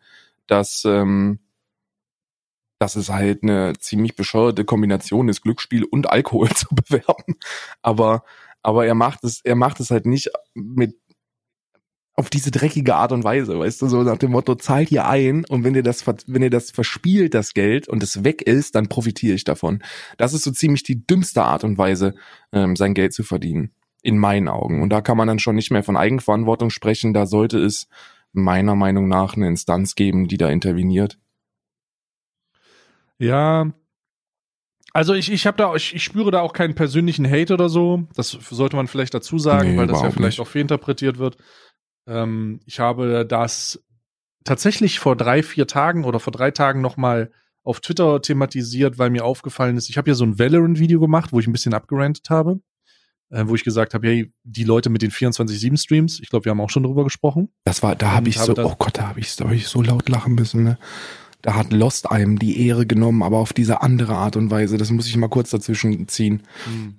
dass, 0.49 0.85
ähm, 0.85 1.39
dass 2.81 2.97
es 2.97 3.11
halt 3.11 3.45
eine 3.45 3.75
ziemlich 3.79 4.17
bescheuerte 4.17 4.65
Kombination 4.65 5.29
ist, 5.29 5.43
Glücksspiel 5.43 5.85
und 5.85 6.11
Alkohol 6.11 6.49
zu 6.55 6.67
bewerben. 6.75 7.37
Aber, 7.83 8.25
aber 8.63 8.85
er 8.85 8.95
macht 8.95 9.23
es, 9.23 9.41
er 9.45 9.55
macht 9.55 9.79
es 9.79 9.93
halt 9.93 10.07
nicht 10.07 10.31
mit 10.55 10.97
auf 12.19 12.31
diese 12.31 12.51
dreckige 12.51 12.97
Art 12.97 13.13
und 13.13 13.23
Weise, 13.23 13.57
weißt 13.57 13.81
du, 13.81 13.87
so 13.87 14.03
nach 14.03 14.17
dem 14.17 14.33
Motto, 14.33 14.57
zahlt 14.57 14.91
ihr 14.91 15.07
ein 15.07 15.45
und 15.45 15.63
wenn 15.63 15.77
ihr 15.77 15.85
das, 15.85 16.05
wenn 16.27 16.43
ihr 16.43 16.51
das 16.51 16.73
verspielt, 16.73 17.33
das 17.33 17.55
Geld 17.55 17.87
und 17.89 18.03
es 18.03 18.25
weg 18.25 18.43
ist, 18.43 18.75
dann 18.75 18.89
profitiere 18.89 19.37
ich 19.37 19.45
davon. 19.45 19.85
Das 20.17 20.33
ist 20.35 20.43
so 20.43 20.51
ziemlich 20.51 20.83
die 20.83 21.07
dümmste 21.07 21.45
Art 21.45 21.63
und 21.63 21.79
Weise, 21.79 22.17
ähm, 22.51 22.75
sein 22.75 22.95
Geld 22.95 23.13
zu 23.13 23.23
verdienen. 23.23 23.71
In 24.03 24.19
meinen 24.19 24.49
Augen. 24.49 24.83
Und 24.83 24.91
da 24.91 25.01
kann 25.01 25.17
man 25.17 25.29
dann 25.29 25.39
schon 25.39 25.55
nicht 25.55 25.71
mehr 25.71 25.85
von 25.85 25.97
Eigenverantwortung 25.97 26.71
sprechen. 26.71 27.15
Da 27.15 27.25
sollte 27.27 27.59
es 27.59 27.89
meiner 28.33 28.75
Meinung 28.75 29.07
nach 29.07 29.37
eine 29.37 29.47
Instanz 29.47 29.95
geben, 29.95 30.27
die 30.27 30.39
da 30.39 30.49
interveniert. 30.51 31.19
Ja. 33.19 33.73
Also 34.93 35.15
ich, 35.15 35.31
ich 35.31 35.47
habe 35.47 35.57
da, 35.57 35.75
ich, 35.75 35.95
ich 35.95 36.03
spüre 36.03 36.31
da 36.31 36.41
auch 36.41 36.53
keinen 36.53 36.75
persönlichen 36.75 37.31
Hate 37.31 37.55
oder 37.55 37.69
so. 37.69 38.05
Das 38.17 38.31
sollte 38.31 38.75
man 38.75 38.89
vielleicht 38.89 39.15
dazu 39.15 39.39
sagen, 39.39 39.73
Nee, 39.73 39.77
weil 39.77 39.87
das 39.87 40.03
ja 40.03 40.11
vielleicht 40.11 40.39
nicht. 40.39 40.41
auch 40.41 40.51
fehlinterpretiert 40.51 41.19
wird. 41.19 41.37
Ähm, 42.09 42.61
ich 42.65 42.81
habe 42.81 43.27
das 43.27 43.83
tatsächlich 44.45 44.99
vor 44.99 45.15
drei, 45.15 45.43
vier 45.43 45.67
Tagen 45.67 46.05
oder 46.05 46.19
vor 46.21 46.33
drei 46.33 46.51
Tagen 46.51 46.81
nochmal 46.81 47.31
auf 47.63 47.81
Twitter 47.81 48.23
thematisiert, 48.23 48.99
weil 48.99 49.11
mir 49.11 49.25
aufgefallen 49.25 49.77
ist, 49.77 49.91
ich 49.91 49.99
habe 49.99 50.09
ja 50.09 50.15
so 50.15 50.25
ein 50.25 50.39
Valorant-Video 50.39 51.01
gemacht, 51.01 51.33
wo 51.33 51.39
ich 51.39 51.47
ein 51.47 51.53
bisschen 51.53 51.75
abgerantet 51.75 52.31
habe, 52.31 52.61
äh, 53.29 53.45
wo 53.47 53.55
ich 53.55 53.63
gesagt 53.63 53.93
habe, 53.93 54.07
hey, 54.07 54.33
die 54.43 54.65
Leute 54.65 54.89
mit 54.89 55.03
den 55.03 55.11
24-7-Streams, 55.11 56.21
ich 56.21 56.31
glaube, 56.31 56.47
wir 56.47 56.51
haben 56.51 56.63
auch 56.63 56.71
schon 56.71 56.85
drüber 56.85 57.05
gesprochen. 57.05 57.51
Das 57.65 57.83
war, 57.83 57.95
da 57.95 58.13
habe 58.13 58.31
ich 58.31 58.39
so, 58.39 58.55
oh 58.57 58.75
Gott, 58.79 58.97
da 58.97 59.09
habe 59.09 59.21
ich, 59.21 59.37
hab 59.39 59.53
ich 59.53 59.69
so 59.69 59.83
laut 59.83 60.09
lachen 60.09 60.35
müssen. 60.35 60.65
Ne? 60.65 60.79
Da 61.43 61.55
hat 61.55 61.73
Lost 61.73 62.11
einem 62.11 62.39
die 62.39 62.67
Ehre 62.67 62.85
genommen, 62.85 63.23
aber 63.23 63.39
auf 63.39 63.53
diese 63.53 63.81
andere 63.81 64.17
Art 64.17 64.37
und 64.37 64.51
Weise. 64.51 64.77
Das 64.77 64.91
muss 64.91 65.07
ich 65.07 65.17
mal 65.17 65.29
kurz 65.29 65.51
dazwischen 65.51 66.09
ziehen. 66.09 66.43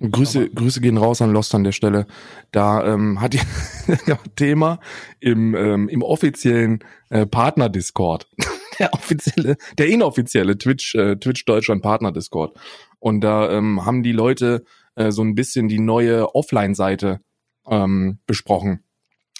Grüße, 0.00 0.48
Grüße 0.48 0.80
gehen 0.80 0.96
raus 0.96 1.20
an 1.20 1.32
Lost 1.32 1.54
an 1.54 1.62
der 1.64 1.72
Stelle. 1.72 2.06
Da 2.50 2.86
ähm, 2.86 3.20
hat 3.20 3.34
die 3.34 3.40
ja, 4.06 4.18
Thema 4.36 4.80
im, 5.20 5.54
ähm, 5.54 5.88
im 5.90 6.02
offiziellen 6.02 6.82
äh, 7.10 7.26
Partner-Discord. 7.26 8.28
Der 8.78 8.94
offizielle, 8.94 9.58
der 9.76 9.88
inoffizielle 9.88 10.56
Twitch, 10.56 10.94
äh, 10.94 11.16
Twitch 11.16 11.44
Deutschland 11.44 11.82
Partner-Discord. 11.82 12.56
Und 12.98 13.20
da 13.20 13.50
ähm, 13.50 13.84
haben 13.84 14.02
die 14.02 14.12
Leute 14.12 14.64
äh, 14.94 15.10
so 15.10 15.20
ein 15.20 15.34
bisschen 15.34 15.68
die 15.68 15.78
neue 15.78 16.34
Offline-Seite 16.34 17.20
ähm, 17.68 18.20
besprochen. 18.26 18.84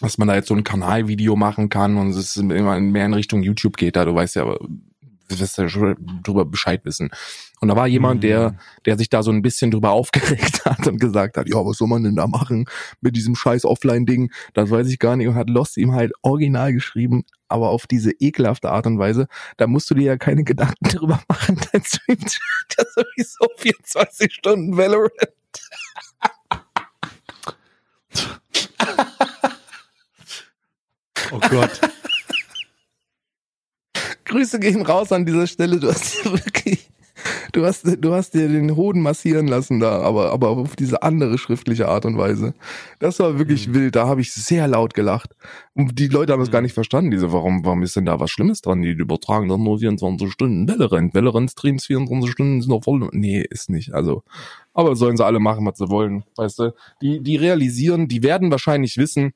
Dass 0.03 0.19
man 0.19 0.29
da 0.29 0.35
jetzt 0.35 0.49
so 0.49 0.55
ein 0.55 0.63
Kanalvideo 0.63 1.37
machen 1.37 1.71
kann 1.71 1.97
und 1.97 2.11
es 2.11 2.37
immer 2.37 2.79
mehr 2.81 3.07
in 3.07 3.15
Richtung 3.15 3.43
YouTube 3.43 3.79
geht. 3.79 3.97
Da 3.97 4.05
du 4.05 4.15
weißt 4.15 4.37
ja, 4.37 4.59
wirst 5.39 5.59
ja 5.59 5.69
schon 5.69 5.97
drüber 6.23 6.45
Bescheid 6.45 6.85
wissen. 6.85 7.11
Und 7.61 7.69
da 7.69 7.77
war 7.77 7.87
jemand, 7.87 8.25
der 8.25 8.57
der 8.87 8.97
sich 8.97 9.11
da 9.11 9.23
so 9.23 9.31
ein 9.31 9.43
bisschen 9.43 9.71
drüber 9.71 9.91
aufgeregt 9.93 10.65
hat 10.65 10.87
und 10.87 10.99
gesagt 11.01 11.37
hat, 11.37 11.49
ja, 11.49 11.57
was 11.57 11.79
soll 11.79 11.89
man 11.89 12.03
denn 12.03 12.17
da 12.17 12.27
machen 12.27 12.65
mit 13.01 13.17
diesem 13.17 13.37
scheiß 13.37 13.65
Offline-Ding? 13.65 14.33
Das 14.55 14.71
weiß 14.71 14.89
ich 14.89 14.99
gar 14.99 15.17
nicht 15.17 15.29
und 15.29 15.35
hat 15.35 15.51
Lost 15.51 15.77
ihm 15.77 15.93
halt 15.93 16.13
original 16.23 16.73
geschrieben, 16.73 17.25
aber 17.49 17.71
auf 17.71 17.87
diese 17.87 18.13
ekelhafte 18.13 18.71
Art 18.71 18.87
und 18.87 18.99
Weise, 18.99 19.29
da 19.57 19.67
musst 19.67 19.91
du 19.91 19.95
dir 19.95 20.05
ja 20.05 20.17
keine 20.17 20.45
Gedanken 20.45 20.89
drüber 20.89 21.21
machen, 21.29 21.61
dein 21.73 21.85
Stream 21.85 22.19
das 22.77 22.95
sowieso 22.95 23.49
24 23.57 24.33
Stunden 24.33 24.77
Valorant. 24.77 25.13
Oh 31.33 31.39
Gott. 31.49 31.81
Grüße 34.31 34.61
gehen 34.61 34.83
raus 34.83 35.13
an 35.13 35.27
dieser 35.27 35.47
Stelle, 35.47 35.79
du 35.81 35.89
hast 35.89 36.25
dir 36.25 36.33
wirklich, 36.33 36.89
du 37.53 37.67
hast, 37.67 37.85
du 38.01 38.13
hast 38.15 38.33
dir 38.35 38.49
den 38.49 38.77
Hoden 38.77 39.03
massieren 39.03 39.49
lassen 39.49 39.81
da, 39.81 40.01
aber, 40.01 40.31
aber 40.33 40.51
auf 40.51 40.77
diese 40.77 41.03
andere 41.03 41.37
schriftliche 41.37 41.89
Art 41.89 42.05
und 42.07 42.17
Weise. 42.17 42.55
Das 43.01 43.19
war 43.19 43.39
wirklich 43.39 43.67
Mhm. 43.69 43.75
wild, 43.75 43.97
da 43.97 44.07
habe 44.07 44.21
ich 44.21 44.33
sehr 44.33 44.69
laut 44.69 44.95
gelacht. 44.95 45.35
Und 45.75 45.99
die 45.99 46.07
Leute 46.07 46.33
haben 46.33 46.41
es 46.43 46.49
Mhm. 46.49 46.53
gar 46.53 46.61
nicht 46.63 46.75
verstanden, 46.75 47.11
diese, 47.11 47.33
warum, 47.33 47.65
warum 47.65 47.83
ist 47.83 47.97
denn 47.97 48.07
da 48.07 48.21
was 48.21 48.31
Schlimmes 48.31 48.61
dran? 48.63 48.83
Die 48.83 48.91
übertragen 48.91 49.49
dann 49.49 49.63
nur 49.65 49.81
24 49.81 50.31
Stunden 50.33 50.69
Valorant. 50.69 51.13
Valorant-Streams 51.13 51.87
24 51.87 52.31
Stunden 52.31 52.63
sind 52.63 52.71
doch 52.71 52.85
voll, 52.85 53.09
nee, 53.13 53.45
ist 53.51 53.69
nicht, 53.69 53.93
also. 53.95 54.23
Aber 54.73 54.95
sollen 54.95 55.17
sie 55.17 55.25
alle 55.27 55.41
machen, 55.41 55.67
was 55.67 55.77
sie 55.79 55.89
wollen, 55.91 56.23
weißt 56.37 56.59
du? 56.61 56.75
Die, 57.03 57.21
die 57.21 57.37
realisieren, 57.37 58.07
die 58.07 58.23
werden 58.23 58.51
wahrscheinlich 58.53 58.97
wissen, 58.97 59.33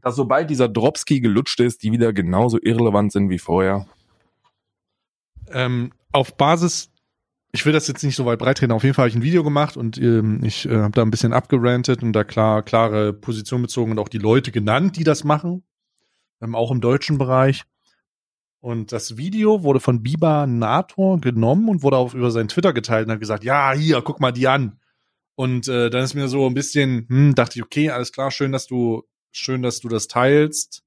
dass 0.00 0.14
sobald 0.14 0.48
dieser 0.48 0.68
Dropski 0.68 1.20
gelutscht 1.20 1.58
ist, 1.58 1.82
die 1.82 1.90
wieder 1.90 2.12
genauso 2.12 2.56
irrelevant 2.62 3.10
sind 3.10 3.30
wie 3.30 3.38
vorher. 3.40 3.86
Ähm, 5.52 5.92
auf 6.12 6.36
Basis, 6.36 6.90
ich 7.52 7.64
will 7.64 7.72
das 7.72 7.88
jetzt 7.88 8.02
nicht 8.02 8.16
so 8.16 8.26
weit 8.26 8.38
breit 8.38 8.60
reden, 8.60 8.72
auf 8.72 8.82
jeden 8.82 8.94
Fall 8.94 9.04
habe 9.04 9.10
ich 9.10 9.16
ein 9.16 9.22
Video 9.22 9.42
gemacht 9.42 9.76
und 9.76 9.98
ähm, 9.98 10.44
ich 10.44 10.66
äh, 10.66 10.76
habe 10.76 10.92
da 10.92 11.02
ein 11.02 11.10
bisschen 11.10 11.32
abgerantet 11.32 12.02
und 12.02 12.12
da 12.12 12.24
klar 12.24 12.62
klare 12.62 13.12
Position 13.12 13.62
bezogen 13.62 13.92
und 13.92 13.98
auch 13.98 14.08
die 14.08 14.18
Leute 14.18 14.52
genannt, 14.52 14.96
die 14.96 15.04
das 15.04 15.24
machen, 15.24 15.62
ähm, 16.40 16.54
auch 16.54 16.70
im 16.70 16.80
deutschen 16.80 17.18
Bereich. 17.18 17.64
Und 18.60 18.92
das 18.92 19.16
Video 19.16 19.62
wurde 19.62 19.80
von 19.80 20.02
Biba 20.02 20.46
Nator 20.46 21.20
genommen 21.20 21.68
und 21.68 21.82
wurde 21.82 21.96
auch 21.96 22.12
über 22.12 22.30
seinen 22.30 22.48
Twitter 22.48 22.72
geteilt 22.72 23.06
und 23.06 23.12
hat 23.12 23.20
gesagt, 23.20 23.44
ja, 23.44 23.72
hier, 23.72 24.02
guck 24.02 24.20
mal 24.20 24.32
die 24.32 24.48
an. 24.48 24.80
Und 25.36 25.68
äh, 25.68 25.90
dann 25.90 26.02
ist 26.02 26.14
mir 26.14 26.26
so 26.26 26.46
ein 26.46 26.54
bisschen, 26.54 27.06
hm, 27.08 27.34
dachte 27.36 27.58
ich, 27.58 27.62
okay, 27.62 27.90
alles 27.90 28.12
klar, 28.12 28.32
schön, 28.32 28.50
dass 28.50 28.66
du, 28.66 29.04
schön, 29.30 29.62
dass 29.62 29.78
du 29.78 29.88
das 29.88 30.08
teilst. 30.08 30.82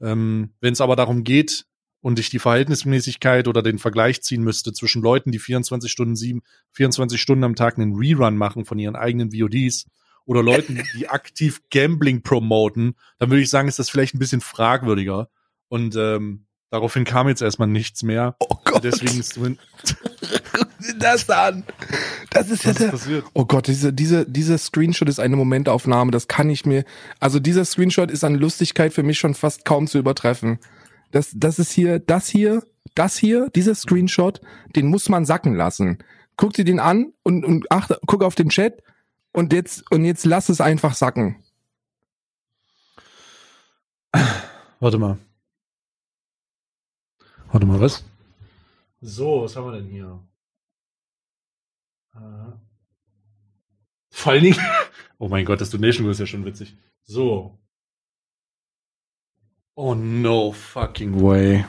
Ähm, 0.00 0.54
Wenn 0.60 0.74
es 0.74 0.80
aber 0.80 0.94
darum 0.94 1.24
geht 1.24 1.66
und 2.00 2.18
ich 2.18 2.30
die 2.30 2.38
Verhältnismäßigkeit 2.38 3.48
oder 3.48 3.62
den 3.62 3.78
Vergleich 3.78 4.22
ziehen 4.22 4.42
müsste 4.42 4.72
zwischen 4.72 5.02
Leuten, 5.02 5.32
die 5.32 5.38
24 5.38 5.90
Stunden 5.90 6.16
sieben, 6.16 6.42
24 6.72 7.20
Stunden 7.20 7.44
am 7.44 7.56
Tag 7.56 7.78
einen 7.78 7.94
Rerun 7.94 8.36
machen 8.36 8.64
von 8.64 8.78
ihren 8.78 8.96
eigenen 8.96 9.32
VODs 9.32 9.86
oder 10.24 10.42
Leuten, 10.42 10.80
die 10.96 11.08
aktiv 11.08 11.60
Gambling 11.70 12.22
promoten, 12.22 12.94
dann 13.18 13.30
würde 13.30 13.42
ich 13.42 13.50
sagen, 13.50 13.68
ist 13.68 13.78
das 13.78 13.90
vielleicht 13.90 14.14
ein 14.14 14.20
bisschen 14.20 14.40
fragwürdiger. 14.40 15.28
Und 15.68 15.96
ähm, 15.96 16.46
daraufhin 16.70 17.04
kam 17.04 17.28
jetzt 17.28 17.42
erstmal 17.42 17.68
nichts 17.68 18.02
mehr. 18.02 18.36
Oh 18.38 18.56
Gott. 18.64 18.84
Deswegen 18.84 19.18
ist 19.18 19.38
das 20.98 21.28
an. 21.28 21.64
Das 22.30 22.50
ist 22.50 22.64
ja 22.64 22.72
der. 22.72 22.88
passiert. 22.88 23.24
Oh 23.34 23.44
Gott, 23.44 23.66
diese, 23.66 23.92
diese, 23.92 24.24
dieser 24.26 24.58
Screenshot 24.58 25.08
ist 25.08 25.18
eine 25.18 25.36
Momentaufnahme, 25.36 26.10
das 26.10 26.28
kann 26.28 26.50
ich 26.50 26.64
mir. 26.64 26.84
Also 27.20 27.40
dieser 27.40 27.64
Screenshot 27.64 28.10
ist 28.10 28.24
an 28.24 28.34
Lustigkeit 28.34 28.92
für 28.92 29.02
mich 29.02 29.18
schon 29.18 29.34
fast 29.34 29.64
kaum 29.64 29.86
zu 29.86 29.98
übertreffen. 29.98 30.58
Das, 31.10 31.32
das 31.34 31.58
ist 31.58 31.72
hier, 31.72 31.98
das 31.98 32.28
hier, 32.28 32.62
das 32.94 33.16
hier, 33.16 33.48
dieser 33.50 33.74
Screenshot, 33.74 34.40
den 34.76 34.86
muss 34.86 35.08
man 35.08 35.24
sacken 35.24 35.54
lassen. 35.54 35.98
Guck 36.36 36.52
dir 36.52 36.64
den 36.64 36.80
an 36.80 37.12
und, 37.22 37.44
und 37.44 37.66
ach, 37.70 37.90
guck 38.06 38.22
auf 38.22 38.34
den 38.34 38.50
Chat 38.50 38.82
und 39.32 39.52
jetzt, 39.52 39.90
und 39.90 40.04
jetzt 40.04 40.24
lass 40.24 40.48
es 40.48 40.60
einfach 40.60 40.94
sacken. 40.94 41.42
Warte 44.80 44.98
mal. 44.98 45.18
Warte 47.50 47.66
mal, 47.66 47.80
was? 47.80 48.04
So, 49.00 49.42
was 49.42 49.56
haben 49.56 49.66
wir 49.66 49.72
denn 49.80 49.88
hier? 49.88 50.22
Äh, 52.14 52.52
Vor 54.10 54.32
allen 54.32 54.44
Dingen. 54.44 54.58
Oh 55.20 55.26
mein 55.28 55.44
Gott, 55.44 55.60
das 55.60 55.70
Donation 55.70 56.08
ist 56.08 56.20
ja 56.20 56.26
schon 56.26 56.44
witzig. 56.44 56.76
So. 57.02 57.58
Oh 59.80 59.94
no 59.94 60.50
fucking 60.50 61.22
way. 61.22 61.64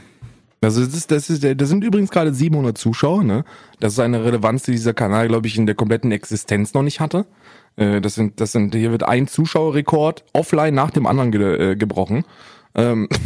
Also 0.62 0.84
das 0.84 0.96
ist, 0.96 1.12
das 1.12 1.30
ist, 1.30 1.44
das 1.44 1.70
sind 1.70 1.84
übrigens 1.84 2.10
gerade 2.10 2.34
700 2.34 2.76
Zuschauer, 2.76 3.24
ne? 3.24 3.46
Das 3.80 3.94
ist 3.94 4.00
eine 4.00 4.26
Relevanz, 4.26 4.64
die 4.64 4.72
dieser 4.72 4.96
Kanal, 4.96 5.28
glaube 5.28 5.46
ich, 5.46 5.56
in 5.56 5.68
der 5.68 5.76
kompletten 5.76 6.12
Existenz 6.12 6.74
noch 6.74 6.82
nicht 6.82 7.00
hatte. 7.00 7.28
Äh, 7.76 8.02
das 8.02 8.16
sind, 8.16 8.42
das 8.42 8.52
sind, 8.52 8.74
hier 8.74 8.90
wird 8.90 9.04
ein 9.04 9.28
Zuschauerrekord 9.28 10.26
offline 10.34 10.74
nach 10.74 10.90
dem 10.90 11.06
anderen 11.06 11.32
ge 11.32 11.74
äh, 11.74 11.76
gebrochen. 11.76 12.26
Ähm 12.74 13.08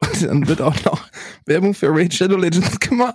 Und 0.00 0.22
dann 0.24 0.48
wird 0.48 0.60
auch 0.60 0.82
noch 0.84 1.00
Werbung 1.46 1.74
für 1.74 1.90
Raid 1.94 2.12
Shadow 2.12 2.38
Legends 2.38 2.80
gemacht. 2.80 3.14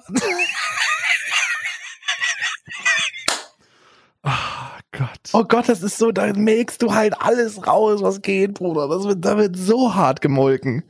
Gott. 4.99 5.29
Oh 5.31 5.45
Gott, 5.45 5.69
das 5.69 5.81
ist 5.81 5.97
so, 5.97 6.11
da 6.11 6.33
melkst 6.33 6.81
du 6.81 6.93
halt 6.93 7.13
alles 7.21 7.65
raus, 7.65 8.01
was 8.01 8.21
geht, 8.21 8.55
Bruder. 8.55 8.89
Das 8.89 9.05
wird, 9.05 9.23
da 9.23 9.37
wird 9.37 9.55
so 9.55 9.95
hart 9.95 10.19
gemolken. 10.19 10.83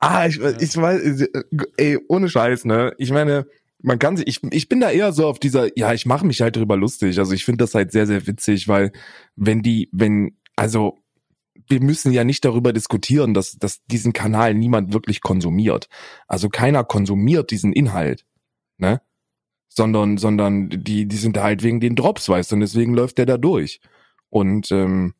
Ah, 0.00 0.26
ich, 0.26 0.40
ich 0.40 0.76
weiß, 0.76 1.28
ey, 1.76 1.98
ohne 2.08 2.28
Scheiß, 2.28 2.64
ne? 2.64 2.92
Ich 2.98 3.12
meine, 3.12 3.46
man 3.82 4.00
kann 4.00 4.16
sich, 4.16 4.26
ich, 4.26 4.42
ich 4.50 4.68
bin 4.68 4.80
da 4.80 4.90
eher 4.90 5.12
so 5.12 5.28
auf 5.28 5.38
dieser, 5.38 5.78
ja, 5.78 5.92
ich 5.92 6.06
mache 6.06 6.26
mich 6.26 6.40
halt 6.40 6.56
drüber 6.56 6.76
lustig. 6.76 7.20
Also 7.20 7.32
ich 7.32 7.44
finde 7.44 7.62
das 7.64 7.74
halt 7.74 7.92
sehr, 7.92 8.08
sehr 8.08 8.26
witzig, 8.26 8.66
weil 8.66 8.90
wenn 9.36 9.62
die, 9.62 9.88
wenn, 9.92 10.36
also 10.56 10.98
wir 11.68 11.80
müssen 11.80 12.12
ja 12.12 12.24
nicht 12.24 12.44
darüber 12.44 12.72
diskutieren, 12.72 13.32
dass, 13.32 13.52
dass 13.52 13.84
diesen 13.86 14.12
Kanal 14.12 14.54
niemand 14.54 14.92
wirklich 14.92 15.20
konsumiert. 15.20 15.88
Also 16.26 16.48
keiner 16.48 16.82
konsumiert 16.82 17.52
diesen 17.52 17.72
Inhalt, 17.72 18.26
ne? 18.76 19.00
Sondern, 19.72 20.18
sondern 20.18 20.68
die, 20.68 21.06
die 21.06 21.16
sind 21.16 21.36
da 21.36 21.44
halt 21.44 21.62
wegen 21.62 21.78
den 21.78 21.94
Drops, 21.94 22.28
weißt 22.28 22.50
du, 22.50 22.56
und 22.56 22.60
deswegen 22.60 22.92
läuft 22.92 23.18
der 23.18 23.26
da 23.26 23.38
durch. 23.38 23.80
Und 24.28 24.70
ähm, 24.72 25.14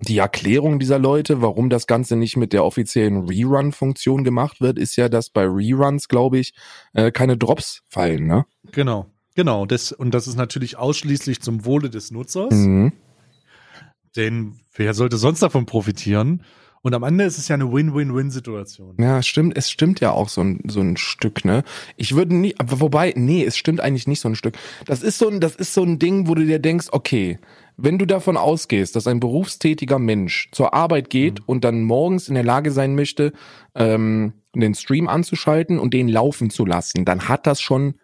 die 0.00 0.18
Erklärung 0.18 0.78
dieser 0.78 0.98
Leute, 0.98 1.42
warum 1.42 1.70
das 1.70 1.86
Ganze 1.86 2.16
nicht 2.16 2.36
mit 2.36 2.52
der 2.52 2.64
offiziellen 2.64 3.28
Rerun-Funktion 3.28 4.24
gemacht 4.24 4.60
wird, 4.60 4.78
ist 4.78 4.96
ja, 4.96 5.08
dass 5.08 5.30
bei 5.30 5.44
Reruns, 5.44 6.08
glaube 6.08 6.38
ich, 6.38 6.54
äh, 6.92 7.10
keine 7.10 7.36
Drops 7.36 7.82
fallen, 7.88 8.26
ne? 8.26 8.46
Genau, 8.72 9.06
genau. 9.34 9.66
Das, 9.66 9.92
und 9.92 10.12
das 10.12 10.28
ist 10.28 10.36
natürlich 10.36 10.76
ausschließlich 10.76 11.40
zum 11.40 11.64
Wohle 11.64 11.90
des 11.90 12.10
Nutzers. 12.10 12.54
Mhm. 12.54 12.92
Denn 14.16 14.60
wer 14.74 14.94
sollte 14.94 15.16
sonst 15.16 15.40
davon 15.40 15.66
profitieren? 15.66 16.44
Und 16.82 16.94
am 16.94 17.02
Ende 17.02 17.24
ist 17.24 17.38
es 17.38 17.48
ja 17.48 17.54
eine 17.54 17.72
Win-Win-Win-Situation. 17.72 18.96
Ja, 18.98 19.22
stimmt, 19.22 19.56
es 19.56 19.70
stimmt 19.70 20.00
ja 20.00 20.12
auch 20.12 20.28
so 20.28 20.42
ein, 20.42 20.60
so 20.68 20.80
ein 20.80 20.96
Stück, 20.96 21.44
ne? 21.44 21.64
Ich 21.96 22.14
würde 22.14 22.34
nie, 22.34 22.54
aber 22.58 22.80
wobei, 22.80 23.12
nee, 23.16 23.44
es 23.44 23.56
stimmt 23.56 23.80
eigentlich 23.80 24.06
nicht 24.06 24.20
so 24.20 24.28
ein 24.28 24.34
Stück. 24.36 24.56
Das 24.86 25.02
ist 25.02 25.18
so 25.18 25.28
ein, 25.28 25.40
das 25.40 25.56
ist 25.56 25.74
so 25.74 25.82
ein 25.82 25.98
Ding, 25.98 26.28
wo 26.28 26.34
du 26.34 26.44
dir 26.44 26.58
denkst, 26.58 26.88
okay, 26.92 27.38
wenn 27.76 27.98
du 27.98 28.06
davon 28.06 28.36
ausgehst, 28.36 28.96
dass 28.96 29.06
ein 29.06 29.20
berufstätiger 29.20 29.98
Mensch 29.98 30.48
zur 30.52 30.74
Arbeit 30.74 31.10
geht 31.10 31.40
Mhm. 31.40 31.44
und 31.46 31.64
dann 31.64 31.82
morgens 31.84 32.28
in 32.28 32.34
der 32.34 32.44
Lage 32.44 32.70
sein 32.72 32.94
möchte, 32.94 33.32
ähm, 33.74 34.32
den 34.54 34.74
Stream 34.74 35.08
anzuschalten 35.08 35.78
und 35.78 35.94
den 35.94 36.08
laufen 36.08 36.50
zu 36.50 36.66
lassen, 36.66 37.04
dann 37.04 37.28
hat 37.28 37.46
das 37.46 37.60
schon 37.60 37.94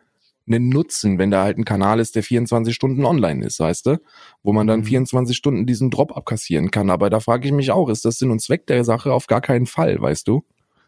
einen 0.47 0.69
Nutzen, 0.69 1.19
wenn 1.19 1.31
da 1.31 1.43
halt 1.43 1.57
ein 1.59 1.65
Kanal 1.65 2.01
ist, 2.01 2.15
der 2.17 2.23
24 2.23 2.75
Stunden 2.75 3.05
online 3.05 3.45
ist, 3.45 3.61
weißt 3.61 3.87
du? 3.87 3.99
Wo 4.43 4.53
man 4.53 4.67
dann 4.67 4.81
Mhm. 4.81 4.85
24 4.85 5.37
Stunden 5.37 5.67
diesen 5.67 5.91
Drop 5.91 6.17
abkassieren 6.17 6.71
kann. 6.71 6.91
Aber 6.91 7.09
da 7.11 7.21
frage 7.21 7.47
ich 7.49 7.53
mich 7.55 7.71
auch, 7.71 7.89
ist 7.89 8.05
das 8.05 8.19
Sinn 8.19 8.31
und 8.31 8.41
Zweck 8.41 8.67
der 8.67 8.85
Sache? 8.85 9.13
Auf 9.13 9.27
gar 9.27 9.41
keinen 9.41 9.67
Fall, 9.67 10.01
weißt 10.01 10.29
du? 10.29 10.45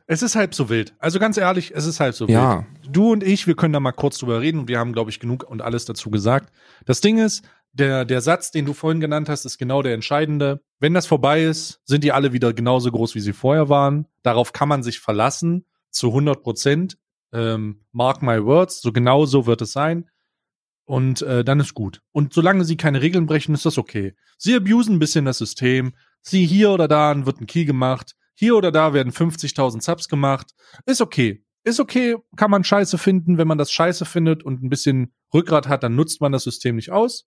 Es 0.08 0.22
ist 0.22 0.36
halb 0.36 0.54
so 0.54 0.68
wild. 0.68 0.94
Also 0.98 1.18
ganz 1.18 1.36
ehrlich, 1.36 1.72
es 1.74 1.84
ist 1.86 1.98
halb 2.00 2.14
so 2.14 2.26
Ja. 2.28 2.64
wild. 2.82 2.94
Du 2.94 3.12
und 3.12 3.24
ich, 3.24 3.46
wir 3.46 3.56
können 3.56 3.72
da 3.72 3.80
mal 3.80 3.92
kurz 3.92 4.18
drüber 4.18 4.40
reden 4.40 4.60
und 4.60 4.68
wir 4.68 4.78
haben, 4.78 4.92
glaube 4.92 5.10
ich, 5.10 5.18
genug 5.20 5.44
und 5.48 5.62
alles 5.62 5.84
dazu 5.84 6.10
gesagt. 6.10 6.52
Das 6.84 7.00
Ding 7.00 7.18
ist, 7.18 7.42
der, 7.72 8.04
der 8.04 8.20
Satz, 8.20 8.50
den 8.52 8.64
du 8.66 8.72
vorhin 8.72 9.00
genannt 9.00 9.28
hast, 9.28 9.44
ist 9.44 9.58
genau 9.58 9.82
der 9.82 9.94
entscheidende. 9.94 10.60
Wenn 10.78 10.94
das 10.94 11.06
vorbei 11.06 11.42
ist, 11.42 11.80
sind 11.84 12.04
die 12.04 12.12
alle 12.12 12.32
wieder 12.32 12.52
genauso 12.54 12.90
groß, 12.90 13.14
wie 13.16 13.20
sie 13.20 13.32
vorher 13.32 13.68
waren. 13.68 14.06
Darauf 14.22 14.52
kann 14.52 14.68
man 14.68 14.82
sich 14.82 15.00
verlassen, 15.00 15.64
zu 15.90 16.08
100 16.08 16.42
Prozent. 16.42 16.96
Ähm, 17.32 17.84
mark 17.92 18.22
my 18.22 18.42
words, 18.44 18.80
so 18.80 18.92
genau 18.92 19.26
so 19.26 19.46
wird 19.46 19.62
es 19.62 19.72
sein. 19.72 20.08
Und 20.84 21.22
äh, 21.22 21.44
dann 21.44 21.58
ist 21.58 21.74
gut. 21.74 22.00
Und 22.12 22.32
solange 22.32 22.64
sie 22.64 22.76
keine 22.76 23.02
Regeln 23.02 23.26
brechen, 23.26 23.54
ist 23.54 23.66
das 23.66 23.76
okay. 23.76 24.14
Sie 24.38 24.54
abusen 24.54 24.96
ein 24.96 24.98
bisschen 25.00 25.24
das 25.24 25.38
System. 25.38 25.94
Sie 26.22 26.46
hier 26.46 26.70
oder 26.70 26.86
da 26.86 27.26
wird 27.26 27.40
ein 27.40 27.46
Key 27.46 27.64
gemacht. 27.64 28.14
Hier 28.34 28.56
oder 28.56 28.70
da 28.70 28.92
werden 28.92 29.12
50.000 29.12 29.82
Subs 29.82 30.08
gemacht. 30.08 30.52
Ist 30.84 31.00
okay. 31.00 31.44
Ist 31.64 31.80
okay, 31.80 32.16
kann 32.36 32.52
man 32.52 32.62
scheiße 32.62 32.98
finden. 32.98 33.38
Wenn 33.38 33.48
man 33.48 33.58
das 33.58 33.72
scheiße 33.72 34.04
findet 34.04 34.44
und 34.44 34.62
ein 34.62 34.68
bisschen 34.68 35.12
Rückgrat 35.34 35.66
hat, 35.66 35.82
dann 35.82 35.96
nutzt 35.96 36.20
man 36.20 36.30
das 36.30 36.44
System 36.44 36.76
nicht 36.76 36.92
aus. 36.92 37.26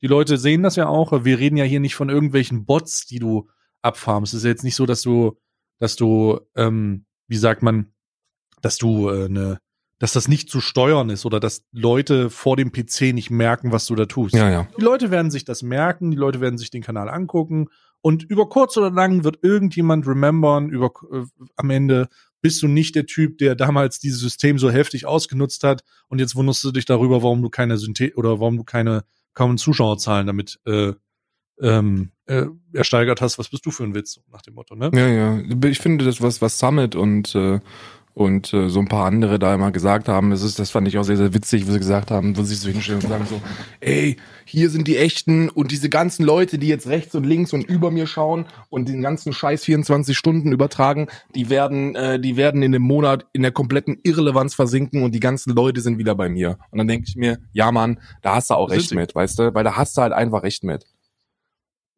Die 0.00 0.06
Leute 0.06 0.38
sehen 0.38 0.62
das 0.62 0.76
ja 0.76 0.88
auch. 0.88 1.24
Wir 1.24 1.38
reden 1.38 1.58
ja 1.58 1.64
hier 1.64 1.80
nicht 1.80 1.94
von 1.94 2.08
irgendwelchen 2.08 2.64
Bots, 2.64 3.04
die 3.04 3.18
du 3.18 3.50
abfarmst. 3.82 4.32
Es 4.32 4.38
ist 4.38 4.44
ja 4.44 4.50
jetzt 4.50 4.64
nicht 4.64 4.76
so, 4.76 4.86
dass 4.86 5.02
du, 5.02 5.38
dass 5.78 5.96
du, 5.96 6.40
ähm, 6.54 7.04
wie 7.28 7.36
sagt 7.36 7.62
man, 7.62 7.92
dass 8.66 8.78
du 8.78 9.08
äh, 9.08 9.28
ne, 9.28 9.58
dass 9.98 10.12
das 10.12 10.28
nicht 10.28 10.50
zu 10.50 10.60
steuern 10.60 11.08
ist 11.08 11.24
oder 11.24 11.40
dass 11.40 11.64
Leute 11.72 12.28
vor 12.30 12.56
dem 12.56 12.72
PC 12.72 13.14
nicht 13.14 13.30
merken, 13.30 13.72
was 13.72 13.86
du 13.86 13.94
da 13.94 14.06
tust. 14.06 14.34
Ja, 14.34 14.50
ja. 14.50 14.68
Die 14.76 14.82
Leute 14.82 15.10
werden 15.10 15.30
sich 15.30 15.44
das 15.44 15.62
merken, 15.62 16.10
die 16.10 16.16
Leute 16.16 16.40
werden 16.40 16.58
sich 16.58 16.70
den 16.70 16.82
Kanal 16.82 17.08
angucken 17.08 17.68
und 18.02 18.24
über 18.24 18.48
kurz 18.48 18.76
oder 18.76 18.90
lang 18.90 19.24
wird 19.24 19.38
irgendjemand 19.42 20.06
remembern, 20.06 20.68
über 20.68 20.90
äh, 21.12 21.22
am 21.56 21.70
Ende 21.70 22.08
bist 22.42 22.60
du 22.62 22.68
nicht 22.68 22.96
der 22.96 23.06
Typ, 23.06 23.38
der 23.38 23.54
damals 23.54 23.98
dieses 24.00 24.20
System 24.20 24.58
so 24.58 24.68
heftig 24.68 25.06
ausgenutzt 25.06 25.62
hat 25.62 25.84
und 26.08 26.18
jetzt 26.18 26.34
wunderst 26.34 26.62
du 26.64 26.72
dich 26.72 26.84
darüber, 26.84 27.22
warum 27.22 27.40
du 27.40 27.48
keine 27.48 27.78
Synthe 27.78 28.12
oder 28.16 28.40
warum 28.40 28.56
du 28.56 28.64
keine 28.64 29.04
kaum 29.32 29.56
Zuschauerzahlen 29.56 30.26
damit 30.26 30.58
äh, 30.66 30.92
ähm, 31.60 32.10
äh, 32.26 32.46
ersteigert 32.72 33.20
hast. 33.20 33.38
Was 33.38 33.48
bist 33.48 33.64
du 33.64 33.70
für 33.70 33.84
ein 33.84 33.94
Witz 33.94 34.20
nach 34.30 34.42
dem 34.42 34.54
Motto, 34.54 34.74
ne? 34.74 34.90
Ja, 34.92 35.08
ja. 35.08 35.68
Ich 35.68 35.78
finde 35.78 36.04
das, 36.04 36.20
was, 36.20 36.42
was 36.42 36.58
Summit 36.58 36.94
und, 36.94 37.34
äh, 37.34 37.60
und 38.16 38.54
äh, 38.54 38.70
so 38.70 38.80
ein 38.80 38.88
paar 38.88 39.04
andere 39.04 39.38
da 39.38 39.54
immer 39.54 39.70
gesagt 39.72 40.08
haben, 40.08 40.30
das, 40.30 40.42
ist, 40.42 40.58
das 40.58 40.70
fand 40.70 40.88
ich 40.88 40.96
auch 40.96 41.02
sehr, 41.02 41.18
sehr 41.18 41.34
witzig, 41.34 41.68
wo 41.68 41.72
sie 41.72 41.78
gesagt 41.78 42.10
haben, 42.10 42.34
wo 42.34 42.42
sie 42.42 42.54
sich 42.54 42.60
so 42.60 42.70
hinstellen 42.70 43.02
und 43.02 43.10
sagen 43.10 43.26
so, 43.28 43.42
ey, 43.80 44.16
hier 44.46 44.70
sind 44.70 44.88
die 44.88 44.96
Echten 44.96 45.50
und 45.50 45.70
diese 45.70 45.90
ganzen 45.90 46.24
Leute, 46.24 46.56
die 46.56 46.66
jetzt 46.66 46.86
rechts 46.86 47.14
und 47.14 47.24
links 47.24 47.52
und 47.52 47.64
über 47.64 47.90
mir 47.90 48.06
schauen 48.06 48.46
und 48.70 48.88
den 48.88 49.02
ganzen 49.02 49.34
Scheiß 49.34 49.64
24 49.64 50.16
Stunden 50.16 50.50
übertragen, 50.50 51.08
die 51.34 51.50
werden, 51.50 51.94
äh, 51.94 52.18
die 52.18 52.38
werden 52.38 52.62
in 52.62 52.72
dem 52.72 52.80
Monat 52.80 53.26
in 53.34 53.42
der 53.42 53.52
kompletten 53.52 53.98
Irrelevanz 54.02 54.54
versinken 54.54 55.02
und 55.02 55.14
die 55.14 55.20
ganzen 55.20 55.54
Leute 55.54 55.82
sind 55.82 55.98
wieder 55.98 56.14
bei 56.14 56.30
mir. 56.30 56.56
Und 56.70 56.78
dann 56.78 56.88
denke 56.88 57.04
ich 57.06 57.16
mir, 57.16 57.38
ja 57.52 57.70
Mann, 57.70 58.00
da 58.22 58.36
hast 58.36 58.48
du 58.48 58.54
auch 58.54 58.70
recht 58.70 58.94
mit, 58.94 59.14
weißt 59.14 59.38
du, 59.38 59.54
weil 59.54 59.64
da 59.64 59.76
hast 59.76 59.94
du 59.94 60.00
halt 60.00 60.14
einfach 60.14 60.42
recht 60.42 60.64
mit. 60.64 60.86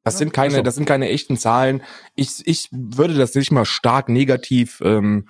Das 0.03 0.19
sind 0.19 0.33
keine, 0.33 0.63
das 0.63 0.75
sind 0.75 0.87
keine 0.87 1.11
echten 1.11 1.37
Zahlen. 1.37 1.83
Ich, 2.17 2.43
ich 2.45 2.69
würde 2.73 3.15
das 3.15 3.35
nicht 3.35 3.53
mal 3.53 3.67
stark 3.67 4.09
negativ, 4.09 4.81
ähm, 4.83 5.29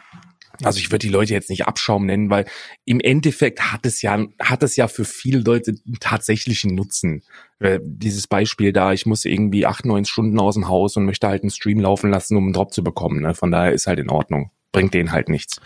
also 0.62 0.78
ich 0.78 0.90
würde 0.90 1.06
die 1.06 1.12
Leute 1.12 1.32
jetzt 1.32 1.50
nicht 1.50 1.66
Abschaum 1.66 2.06
nennen, 2.06 2.30
weil 2.30 2.46
im 2.84 3.00
Endeffekt 3.00 3.72
hat 3.72 3.86
es 3.86 4.02
ja, 4.02 4.24
hat 4.40 4.62
es 4.62 4.76
ja 4.76 4.88
für 4.88 5.04
viele 5.04 5.40
Leute 5.40 5.72
einen 5.86 5.98
tatsächlichen 6.00 6.74
Nutzen. 6.74 7.22
Äh, 7.60 7.80
Dieses 7.82 8.26
Beispiel 8.26 8.72
da, 8.72 8.92
ich 8.92 9.06
muss 9.06 9.24
irgendwie 9.24 9.66
acht, 9.66 9.84
neun 9.84 10.04
Stunden 10.04 10.38
aus 10.40 10.54
dem 10.54 10.68
Haus 10.68 10.96
und 10.96 11.04
möchte 11.04 11.28
halt 11.28 11.42
einen 11.42 11.50
Stream 11.50 11.80
laufen 11.80 12.10
lassen, 12.10 12.36
um 12.36 12.44
einen 12.44 12.52
Drop 12.52 12.72
zu 12.72 12.82
bekommen. 12.82 13.22
Ne? 13.22 13.34
Von 13.34 13.50
daher 13.50 13.72
ist 13.72 13.86
halt 13.86 13.98
in 13.98 14.10
Ordnung. 14.10 14.50
Bringt 14.72 14.94
denen 14.94 15.12
halt 15.12 15.28
nichts. 15.28 15.60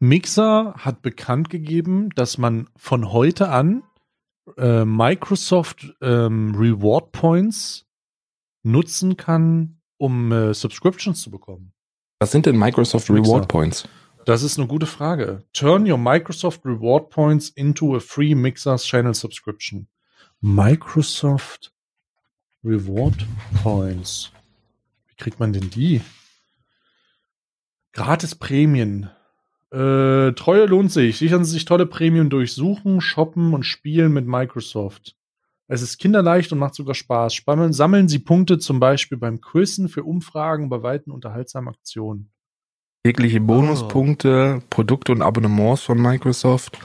Mixer 0.00 0.74
hat 0.78 1.02
bekannt 1.02 1.50
gegeben, 1.50 2.10
dass 2.14 2.36
man 2.38 2.68
von 2.76 3.12
heute 3.12 3.48
an 3.48 3.82
äh, 4.56 4.84
Microsoft 4.84 5.94
ähm, 6.02 6.54
Reward 6.54 7.12
Points 7.12 7.86
nutzen 8.62 9.16
kann, 9.16 9.80
um 9.96 10.32
äh, 10.32 10.52
Subscriptions 10.52 11.22
zu 11.22 11.30
bekommen. 11.30 11.72
Was 12.18 12.32
sind 12.32 12.46
denn 12.46 12.58
Microsoft 12.58 13.08
Mixer. 13.10 13.32
Reward 13.32 13.48
Points? 13.48 13.88
Das 14.24 14.42
ist 14.42 14.58
eine 14.58 14.66
gute 14.66 14.86
Frage. 14.86 15.44
Turn 15.52 15.90
your 15.90 15.98
Microsoft 15.98 16.64
Reward 16.64 17.10
Points 17.10 17.50
into 17.50 17.94
a 17.94 18.00
free 18.00 18.34
Mixers 18.34 18.84
Channel 18.84 19.12
Subscription. 19.12 19.86
Microsoft 20.40 21.72
Reward 22.64 23.26
Points. 23.62 24.32
Wie 25.08 25.14
kriegt 25.16 25.40
man 25.40 25.52
denn 25.52 25.68
die? 25.68 26.00
Gratis 27.92 28.34
Prämien. 28.34 29.10
Äh, 29.70 30.32
Treue 30.32 30.66
lohnt 30.66 30.90
sich. 30.90 31.18
Sichern 31.18 31.44
Sie 31.44 31.52
sich 31.52 31.66
tolle 31.66 31.84
Prämien 31.84 32.30
durch 32.30 32.54
Suchen, 32.54 33.02
Shoppen 33.02 33.52
und 33.52 33.64
Spielen 33.64 34.12
mit 34.12 34.26
Microsoft. 34.26 35.16
Es 35.68 35.82
ist 35.82 35.98
kinderleicht 35.98 36.50
und 36.50 36.58
macht 36.58 36.74
sogar 36.74 36.94
Spaß. 36.94 37.34
Spannend. 37.34 37.74
Sammeln 37.74 38.08
Sie 38.08 38.20
Punkte 38.20 38.58
zum 38.58 38.80
Beispiel 38.80 39.18
beim 39.18 39.42
Quizzen 39.42 39.90
für 39.90 40.04
Umfragen 40.04 40.70
bei 40.70 40.82
weiten 40.82 41.10
unterhaltsamen 41.10 41.74
Aktionen. 41.74 42.33
Jegliche 43.06 43.38
Bonuspunkte, 43.38 44.62
Produkte 44.70 45.12
und 45.12 45.20
Abonnements 45.20 45.82
von 45.82 46.00
Microsoft. 46.00 46.78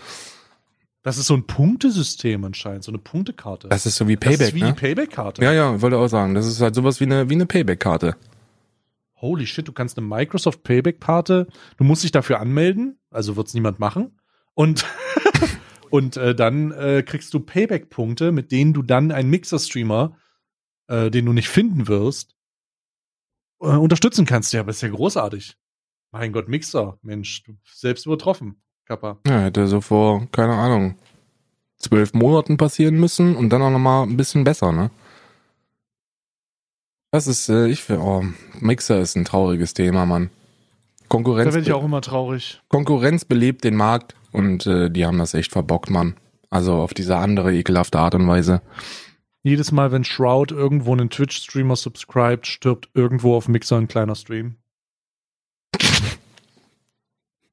Das 1.01 1.17
ist 1.17 1.27
so 1.27 1.33
ein 1.33 1.47
Punktesystem 1.47 2.43
anscheinend, 2.43 2.83
so 2.83 2.91
eine 2.91 2.97
Punktekarte. 2.97 3.69
Das 3.69 3.85
ist 3.85 3.95
so 3.95 4.07
wie 4.09 4.17
Das 4.17 4.29
Payback, 4.29 4.47
ist 4.49 4.55
wie 4.55 4.61
ne? 4.61 4.73
die 4.73 4.79
Payback-Karte. 4.79 5.41
Ja, 5.41 5.53
ja, 5.53 5.73
ich 5.75 5.81
wollte 5.81 5.97
auch 5.97 6.09
sagen, 6.09 6.35
das 6.35 6.45
ist 6.45 6.59
halt 6.59 6.75
sowas 6.75 6.99
wie 6.99 7.05
eine, 7.05 7.29
wie 7.29 7.35
eine 7.35 7.45
Payback-Karte. 7.45 8.17
Holy 9.15 9.47
shit, 9.47 9.65
du 9.65 9.71
kannst 9.71 9.97
eine 9.97 10.07
Microsoft 10.07 10.63
Payback-Karte, 10.63 11.47
du 11.77 11.83
musst 11.85 12.03
dich 12.03 12.11
dafür 12.11 12.41
anmelden, 12.41 12.99
also 13.11 13.37
wird's 13.37 13.53
niemand 13.53 13.79
machen. 13.79 14.19
Und, 14.55 14.85
und 15.89 16.17
äh, 16.17 16.35
dann 16.35 16.71
äh, 16.71 17.01
kriegst 17.01 17.33
du 17.33 17.39
Payback-Punkte, 17.39 18.33
mit 18.33 18.51
denen 18.51 18.73
du 18.73 18.81
dann 18.81 19.13
einen 19.13 19.29
Mixer-Streamer, 19.29 20.17
äh, 20.87 21.09
den 21.09 21.25
du 21.25 21.31
nicht 21.31 21.47
finden 21.47 21.87
wirst, 21.87 22.35
äh, 23.61 23.67
unterstützen 23.67 24.25
kannst. 24.25 24.51
Ja, 24.51 24.59
aber 24.59 24.71
ist 24.71 24.81
ja 24.81 24.89
großartig. 24.89 25.55
Mein 26.11 26.33
Gott, 26.33 26.47
Mixer, 26.47 26.97
Mensch, 27.01 27.43
du 27.43 27.55
selbst 27.71 28.05
übertroffen, 28.05 28.61
Kappa. 28.85 29.19
Ja, 29.27 29.41
hätte 29.41 29.67
so 29.67 29.81
vor, 29.81 30.27
keine 30.31 30.53
Ahnung, 30.53 30.95
zwölf 31.77 32.13
Monaten 32.13 32.57
passieren 32.57 32.99
müssen 32.99 33.35
und 33.35 33.49
dann 33.49 33.61
auch 33.61 33.69
nochmal 33.69 34.07
ein 34.07 34.17
bisschen 34.17 34.43
besser, 34.43 34.71
ne? 34.71 34.89
Das 37.11 37.27
ist, 37.27 37.49
äh, 37.49 37.67
ich 37.67 37.83
finde, 37.83 38.03
oh, 38.03 38.23
Mixer 38.59 38.99
ist 38.99 39.15
ein 39.15 39.25
trauriges 39.25 39.73
Thema, 39.73 40.05
Mann. 40.05 40.29
Da 40.99 41.05
Konkurrenz, 41.07 41.53
werde 41.53 41.67
ich 41.67 41.73
auch 41.73 41.83
immer 41.83 42.01
traurig. 42.01 42.61
Konkurrenz 42.69 43.25
belebt 43.25 43.63
den 43.63 43.75
Markt 43.75 44.15
und 44.31 44.67
äh, 44.67 44.91
die 44.91 45.05
haben 45.05 45.17
das 45.17 45.33
echt 45.33 45.51
verbockt, 45.51 45.89
Mann. 45.89 46.15
Also 46.51 46.73
auf 46.73 46.93
diese 46.93 47.17
andere 47.17 47.53
ekelhafte 47.53 47.99
Art 47.99 48.15
und 48.15 48.27
Weise. 48.27 48.61
Jedes 49.41 49.71
Mal, 49.71 49.91
wenn 49.91 50.03
Shroud 50.03 50.51
irgendwo 50.51 50.91
einen 50.91 51.09
Twitch-Streamer 51.09 51.75
subscribt, 51.75 52.45
stirbt 52.45 52.89
irgendwo 52.93 53.35
auf 53.35 53.47
Mixer 53.47 53.77
ein 53.77 53.87
kleiner 53.87 54.15
Stream. 54.15 54.58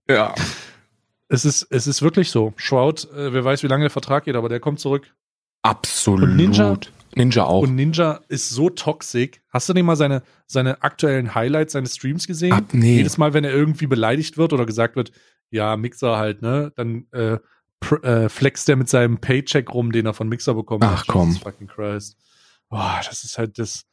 Ja. 0.08 0.34
Es 1.28 1.44
ist, 1.44 1.66
es 1.70 1.86
ist 1.86 2.02
wirklich 2.02 2.30
so. 2.30 2.52
Shroud, 2.56 3.10
äh, 3.12 3.32
wer 3.32 3.44
weiß, 3.44 3.62
wie 3.62 3.66
lange 3.66 3.82
der 3.82 3.90
Vertrag 3.90 4.24
geht, 4.24 4.36
aber 4.36 4.48
der 4.48 4.60
kommt 4.60 4.78
zurück. 4.78 5.12
Absolut. 5.62 6.30
Und 6.30 6.36
Ninja? 6.36 6.78
Ninja 7.16 7.44
auch. 7.44 7.62
Und 7.62 7.74
Ninja 7.74 8.20
ist 8.28 8.50
so 8.50 8.70
toxisch. 8.70 9.40
Hast 9.50 9.68
du 9.68 9.72
denn 9.72 9.86
mal 9.86 9.96
seine, 9.96 10.22
seine 10.46 10.82
aktuellen 10.82 11.34
Highlights 11.34 11.72
seines 11.72 11.96
Streams 11.96 12.26
gesehen? 12.26 12.52
Ab, 12.52 12.66
nee. 12.72 12.96
Jedes 12.96 13.18
Mal, 13.18 13.34
wenn 13.34 13.42
er 13.42 13.52
irgendwie 13.52 13.86
beleidigt 13.86 14.36
wird 14.36 14.52
oder 14.52 14.66
gesagt 14.66 14.94
wird, 14.94 15.10
ja, 15.50 15.76
Mixer 15.76 16.16
halt, 16.16 16.42
ne, 16.42 16.72
dann 16.76 17.06
äh, 17.12 17.38
äh, 18.02 18.28
flext 18.28 18.68
er 18.68 18.76
mit 18.76 18.88
seinem 18.88 19.18
Paycheck 19.18 19.72
rum, 19.72 19.92
den 19.92 20.06
er 20.06 20.14
von 20.14 20.28
Mixer 20.28 20.54
bekommt. 20.54 20.84
Ach, 20.84 21.06
komm. 21.06 21.28
Jesus 21.28 21.42
fucking 21.42 21.66
Christ. 21.66 22.16
Boah, 22.68 23.00
das 23.04 23.24
ist 23.24 23.38
halt 23.38 23.58
das. 23.58 23.84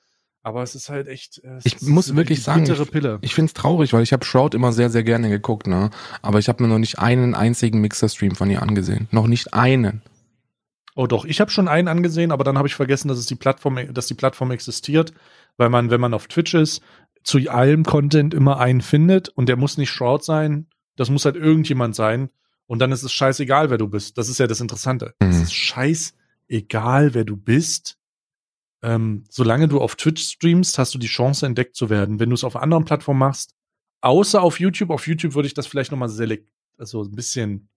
Aber 0.46 0.62
es 0.62 0.76
ist 0.76 0.90
halt 0.90 1.08
echt. 1.08 1.42
äh, 1.44 1.56
es 1.58 1.66
Ich 1.66 1.76
ist 1.76 1.88
muss 1.88 2.16
wirklich 2.16 2.44
sagen, 2.44 2.66
Pille. 2.66 3.18
Ich 3.22 3.34
find's 3.34 3.54
traurig, 3.54 3.94
weil 3.94 4.04
ich 4.04 4.12
habe 4.12 4.26
Shroud 4.26 4.54
immer 4.54 4.74
sehr, 4.74 4.90
sehr 4.90 5.04
gerne 5.04 5.30
geguckt, 5.30 5.68
ne? 5.68 5.90
Aber 6.22 6.38
ich 6.40 6.50
habe 6.50 6.62
mir 6.62 6.70
noch 6.70 6.80
nicht 6.80 7.00
einen 7.00 7.34
einzigen 7.34 7.80
Mixer-Stream 7.80 8.36
von 8.36 8.50
ihr 8.50 8.62
angesehen. 8.62 9.08
Noch 9.12 9.28
nicht 9.28 9.54
einen. 9.54 10.02
Oh 10.96 11.08
doch, 11.08 11.26
ich 11.26 11.40
habe 11.42 11.50
schon 11.50 11.68
einen 11.68 11.88
angesehen, 11.88 12.32
aber 12.32 12.44
dann 12.44 12.58
habe 12.58 12.68
ich 12.68 12.76
vergessen, 12.76 13.08
dass 13.08 13.18
es 13.18 13.26
die 13.26 13.36
Plattform, 13.36 13.94
dass 13.94 14.08
die 14.08 14.14
Plattform 14.14 14.52
existiert, 14.52 15.14
weil 15.58 15.70
man, 15.70 15.90
wenn 15.90 16.02
man 16.02 16.14
auf 16.14 16.28
Twitch 16.28 16.54
ist, 16.54 16.82
zu 17.24 17.40
allem 17.50 17.84
Content 17.84 18.34
immer 18.34 18.60
einen 18.60 18.82
findet 18.82 19.30
und 19.30 19.48
der 19.48 19.56
muss 19.56 19.78
nicht 19.78 19.90
Shroud 19.90 20.24
sein, 20.24 20.68
das 20.96 21.10
muss 21.10 21.26
halt 21.26 21.36
irgendjemand 21.36 21.96
sein 21.96 22.30
und 22.68 22.80
dann 22.80 22.92
ist 22.92 23.04
es 23.04 23.14
scheißegal, 23.14 23.70
wer 23.70 23.78
du 23.78 23.88
bist. 23.88 24.18
Das 24.18 24.30
ist 24.30 24.40
ja 24.40 24.46
das 24.46 24.62
Interessante. 24.62 25.16
Mhm. 25.22 25.30
Es 25.30 25.42
ist 25.42 25.54
scheißegal, 25.54 27.14
wer 27.14 27.24
du 27.24 27.38
bist. 27.38 27.98
Ähm, 28.84 29.24
solange 29.30 29.68
du 29.68 29.80
auf 29.82 29.96
Twitch 29.96 30.22
streamst, 30.24 30.78
hast 30.78 30.94
du 30.94 30.98
die 31.00 31.08
Chance 31.08 31.46
entdeckt 31.46 31.76
zu 31.76 31.90
werden. 31.90 32.20
Wenn 32.20 32.30
du 32.30 32.36
es 32.36 32.44
auf 32.44 32.56
anderen 32.56 32.86
Plattformen 32.86 33.20
machst, 33.20 33.56
außer 34.02 34.42
auf 34.42 34.60
YouTube, 34.60 34.90
auf 34.90 35.08
YouTube 35.08 35.36
würde 35.36 35.48
ich 35.48 35.54
das 35.54 35.68
vielleicht 35.68 35.92
nochmal 35.92 36.10
selekt, 36.10 36.52
also 36.78 37.02
ein 37.04 37.16
bisschen 37.16 37.70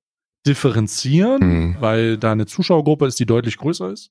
differenzieren 0.46 1.40
Mhm. 1.40 1.76
weil 1.80 2.18
da 2.18 2.32
eine 2.32 2.46
Zuschauergruppe 2.46 3.06
ist, 3.06 3.18
die 3.18 3.26
deutlich 3.26 3.56
größer 3.56 3.90
ist. 3.90 4.10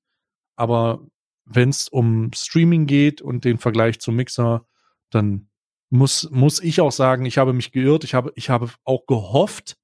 Aber 0.57 1.05
wenn 1.45 1.69
es 1.69 1.87
um 1.87 2.31
Streaming 2.33 2.85
geht 2.87 3.21
und 3.21 3.45
den 3.45 3.57
Vergleich 3.57 3.99
zum 3.99 4.15
Mixer, 4.15 4.65
dann 5.11 5.49
muss, 5.89 6.29
muss 6.31 6.59
ich 6.61 6.81
auch 6.81 6.91
sagen, 6.91 7.25
ich 7.25 7.37
habe 7.37 7.53
mich 7.53 7.71
geirrt. 7.71 8.03
Ich 8.03 8.13
habe, 8.13 8.31
ich 8.35 8.49
habe 8.49 8.69
auch 8.83 9.05
gehofft, 9.05 9.77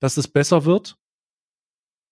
dass 0.00 0.16
es 0.16 0.28
besser 0.28 0.64
wird. 0.64 0.96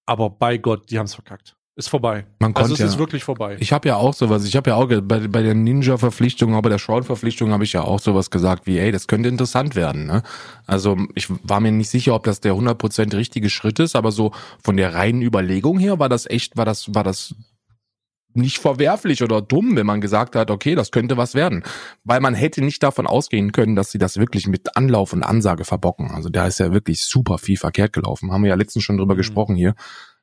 Aber 0.06 0.30
bei 0.30 0.58
Gott, 0.58 0.90
die 0.90 0.98
haben 0.98 1.06
es 1.06 1.14
verkackt. 1.14 1.56
Ist 1.78 1.88
vorbei. 1.88 2.24
Man 2.38 2.56
Also 2.56 2.68
konnte 2.68 2.72
es 2.72 2.78
ja, 2.78 2.86
ist 2.86 2.98
wirklich 2.98 3.22
vorbei. 3.22 3.58
Ich 3.60 3.70
habe 3.70 3.86
ja 3.86 3.96
auch 3.96 4.14
sowas, 4.14 4.46
ich 4.46 4.56
habe 4.56 4.70
ja 4.70 4.76
auch 4.76 4.88
bei, 4.88 5.28
bei 5.28 5.42
der 5.42 5.54
Ninja-Verpflichtung, 5.54 6.52
aber 6.54 6.62
bei 6.62 6.68
der 6.70 6.78
Shroud-Verpflichtung 6.78 7.50
habe 7.52 7.64
ich 7.64 7.74
ja 7.74 7.82
auch 7.82 8.00
sowas 8.00 8.30
gesagt 8.30 8.66
wie, 8.66 8.78
ey, 8.78 8.92
das 8.92 9.08
könnte 9.08 9.28
interessant 9.28 9.76
werden. 9.76 10.06
Ne? 10.06 10.22
Also 10.66 10.96
ich 11.14 11.26
war 11.28 11.60
mir 11.60 11.72
nicht 11.72 11.90
sicher, 11.90 12.14
ob 12.14 12.24
das 12.24 12.40
der 12.40 12.54
100% 12.54 13.14
richtige 13.14 13.50
Schritt 13.50 13.78
ist, 13.78 13.94
aber 13.94 14.10
so 14.10 14.32
von 14.64 14.78
der 14.78 14.94
reinen 14.94 15.20
Überlegung 15.20 15.78
her 15.78 15.98
war 15.98 16.08
das 16.08 16.24
echt, 16.24 16.56
war 16.56 16.64
das, 16.64 16.94
war 16.94 17.04
das 17.04 17.34
nicht 18.32 18.56
verwerflich 18.58 19.22
oder 19.22 19.42
dumm, 19.42 19.76
wenn 19.76 19.86
man 19.86 20.00
gesagt 20.00 20.34
hat, 20.34 20.50
okay, 20.50 20.74
das 20.74 20.90
könnte 20.92 21.18
was 21.18 21.34
werden. 21.34 21.62
Weil 22.04 22.20
man 22.20 22.34
hätte 22.34 22.62
nicht 22.62 22.82
davon 22.82 23.06
ausgehen 23.06 23.52
können, 23.52 23.76
dass 23.76 23.90
sie 23.90 23.98
das 23.98 24.16
wirklich 24.16 24.46
mit 24.46 24.76
Anlauf 24.78 25.12
und 25.12 25.22
Ansage 25.22 25.64
verbocken. 25.66 26.10
Also 26.10 26.30
da 26.30 26.46
ist 26.46 26.58
ja 26.58 26.72
wirklich 26.72 27.02
super 27.04 27.36
viel 27.36 27.58
verkehrt 27.58 27.92
gelaufen. 27.92 28.32
Haben 28.32 28.44
wir 28.44 28.50
ja 28.50 28.54
letztens 28.56 28.84
schon 28.84 28.96
drüber 28.96 29.12
Mhm. 29.14 29.18
gesprochen 29.18 29.56
hier. 29.56 29.74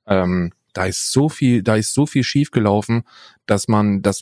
Ähm, 0.07 0.51
da 0.73 0.85
ist 0.85 1.11
so 1.11 1.29
viel, 1.29 1.63
da 1.63 1.75
ist 1.75 1.93
so 1.93 2.05
viel 2.05 2.23
schief 2.23 2.51
gelaufen, 2.51 3.03
dass 3.45 3.67
man, 3.67 4.01
das, 4.01 4.21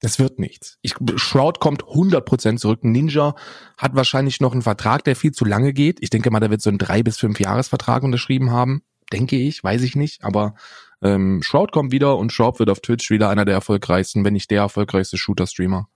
das 0.00 0.18
wird 0.18 0.38
nichts. 0.38 0.78
Ich, 0.82 0.94
Shroud 1.16 1.60
kommt 1.60 1.84
100% 1.84 2.56
zurück. 2.58 2.84
Ninja 2.84 3.34
hat 3.78 3.94
wahrscheinlich 3.94 4.40
noch 4.40 4.52
einen 4.52 4.62
Vertrag, 4.62 5.04
der 5.04 5.16
viel 5.16 5.32
zu 5.32 5.44
lange 5.44 5.72
geht. 5.72 5.98
Ich 6.00 6.10
denke 6.10 6.30
mal, 6.30 6.40
der 6.40 6.50
wird 6.50 6.62
so 6.62 6.70
einen 6.70 6.78
drei 6.78 7.02
bis 7.02 7.18
fünf 7.18 7.38
Jahresvertrag 7.40 8.02
unterschrieben 8.02 8.50
haben. 8.50 8.82
Denke 9.12 9.36
ich, 9.36 9.62
weiß 9.62 9.82
ich 9.82 9.94
nicht. 9.94 10.24
Aber 10.24 10.54
ähm, 11.02 11.42
Shroud 11.42 11.72
kommt 11.72 11.92
wieder 11.92 12.16
und 12.16 12.32
Shroud 12.32 12.58
wird 12.58 12.70
auf 12.70 12.80
Twitch 12.80 13.10
wieder 13.10 13.28
einer 13.28 13.44
der 13.44 13.54
erfolgreichsten, 13.54 14.24
wenn 14.24 14.32
nicht 14.32 14.50
der 14.50 14.62
erfolgreichste 14.62 15.16
Shooter-Streamer. 15.16 15.88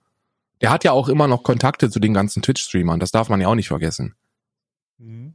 Der 0.61 0.69
hat 0.69 0.83
ja 0.83 0.91
auch 0.91 1.09
immer 1.09 1.27
noch 1.27 1.43
Kontakte 1.43 1.89
zu 1.89 1.99
den 1.99 2.13
ganzen 2.13 2.41
Twitch-Streamern. 2.41 2.99
Das 2.99 3.11
darf 3.11 3.29
man 3.29 3.41
ja 3.41 3.47
auch 3.47 3.55
nicht 3.55 3.67
vergessen. 3.67 4.15
Mhm. 4.97 5.33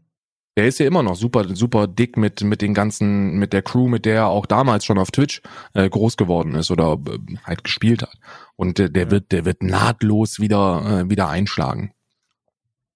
Der 0.56 0.66
ist 0.66 0.78
ja 0.78 0.86
immer 0.86 1.02
noch 1.02 1.16
super, 1.16 1.44
super 1.54 1.86
dick 1.86 2.16
mit, 2.16 2.42
mit 2.42 2.62
den 2.62 2.72
ganzen, 2.72 3.38
mit 3.38 3.52
der 3.52 3.60
Crew, 3.62 3.88
mit 3.88 4.06
der 4.06 4.14
er 4.14 4.26
auch 4.28 4.46
damals 4.46 4.86
schon 4.86 4.98
auf 4.98 5.10
Twitch 5.10 5.42
äh, 5.74 5.88
groß 5.88 6.16
geworden 6.16 6.54
ist 6.54 6.70
oder 6.70 6.98
äh, 7.08 7.18
halt 7.44 7.62
gespielt 7.62 8.02
hat. 8.02 8.14
Und 8.56 8.78
äh, 8.80 8.90
der 8.90 9.04
Ja. 9.04 9.10
wird, 9.10 9.32
der 9.32 9.44
wird 9.44 9.62
nahtlos 9.62 10.40
wieder, 10.40 11.02
äh, 11.04 11.10
wieder 11.10 11.28
einschlagen. 11.28 11.92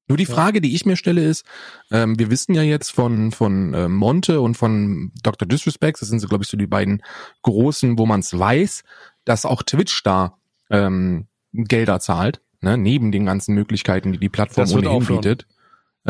Nur 0.08 0.16
die 0.16 0.24
Ja. 0.24 0.34
Frage, 0.34 0.60
die 0.62 0.74
ich 0.74 0.86
mir 0.86 0.96
stelle, 0.96 1.22
ist, 1.22 1.44
ähm, 1.92 2.18
wir 2.18 2.30
wissen 2.30 2.54
ja 2.54 2.62
jetzt 2.62 2.90
von, 2.92 3.30
von 3.30 3.74
äh, 3.74 3.88
Monte 3.88 4.40
und 4.40 4.56
von 4.56 5.12
Dr. 5.22 5.46
Disrespect, 5.46 6.00
das 6.00 6.08
sind 6.08 6.18
so, 6.20 6.28
glaube 6.28 6.42
ich, 6.44 6.50
so 6.50 6.56
die 6.56 6.66
beiden 6.66 7.02
großen, 7.42 7.98
wo 7.98 8.06
man 8.06 8.20
es 8.20 8.36
weiß, 8.36 8.82
dass 9.26 9.44
auch 9.44 9.62
Twitch 9.62 10.02
da 10.02 10.38
ähm, 10.70 11.26
Gelder 11.52 12.00
zahlt, 12.00 12.40
ne, 12.62 12.78
neben 12.78 13.12
den 13.12 13.26
ganzen 13.26 13.54
Möglichkeiten, 13.54 14.12
die 14.12 14.18
die 14.18 14.28
Plattform 14.30 14.68
ohnehin 14.70 15.04
bietet. 15.04 15.46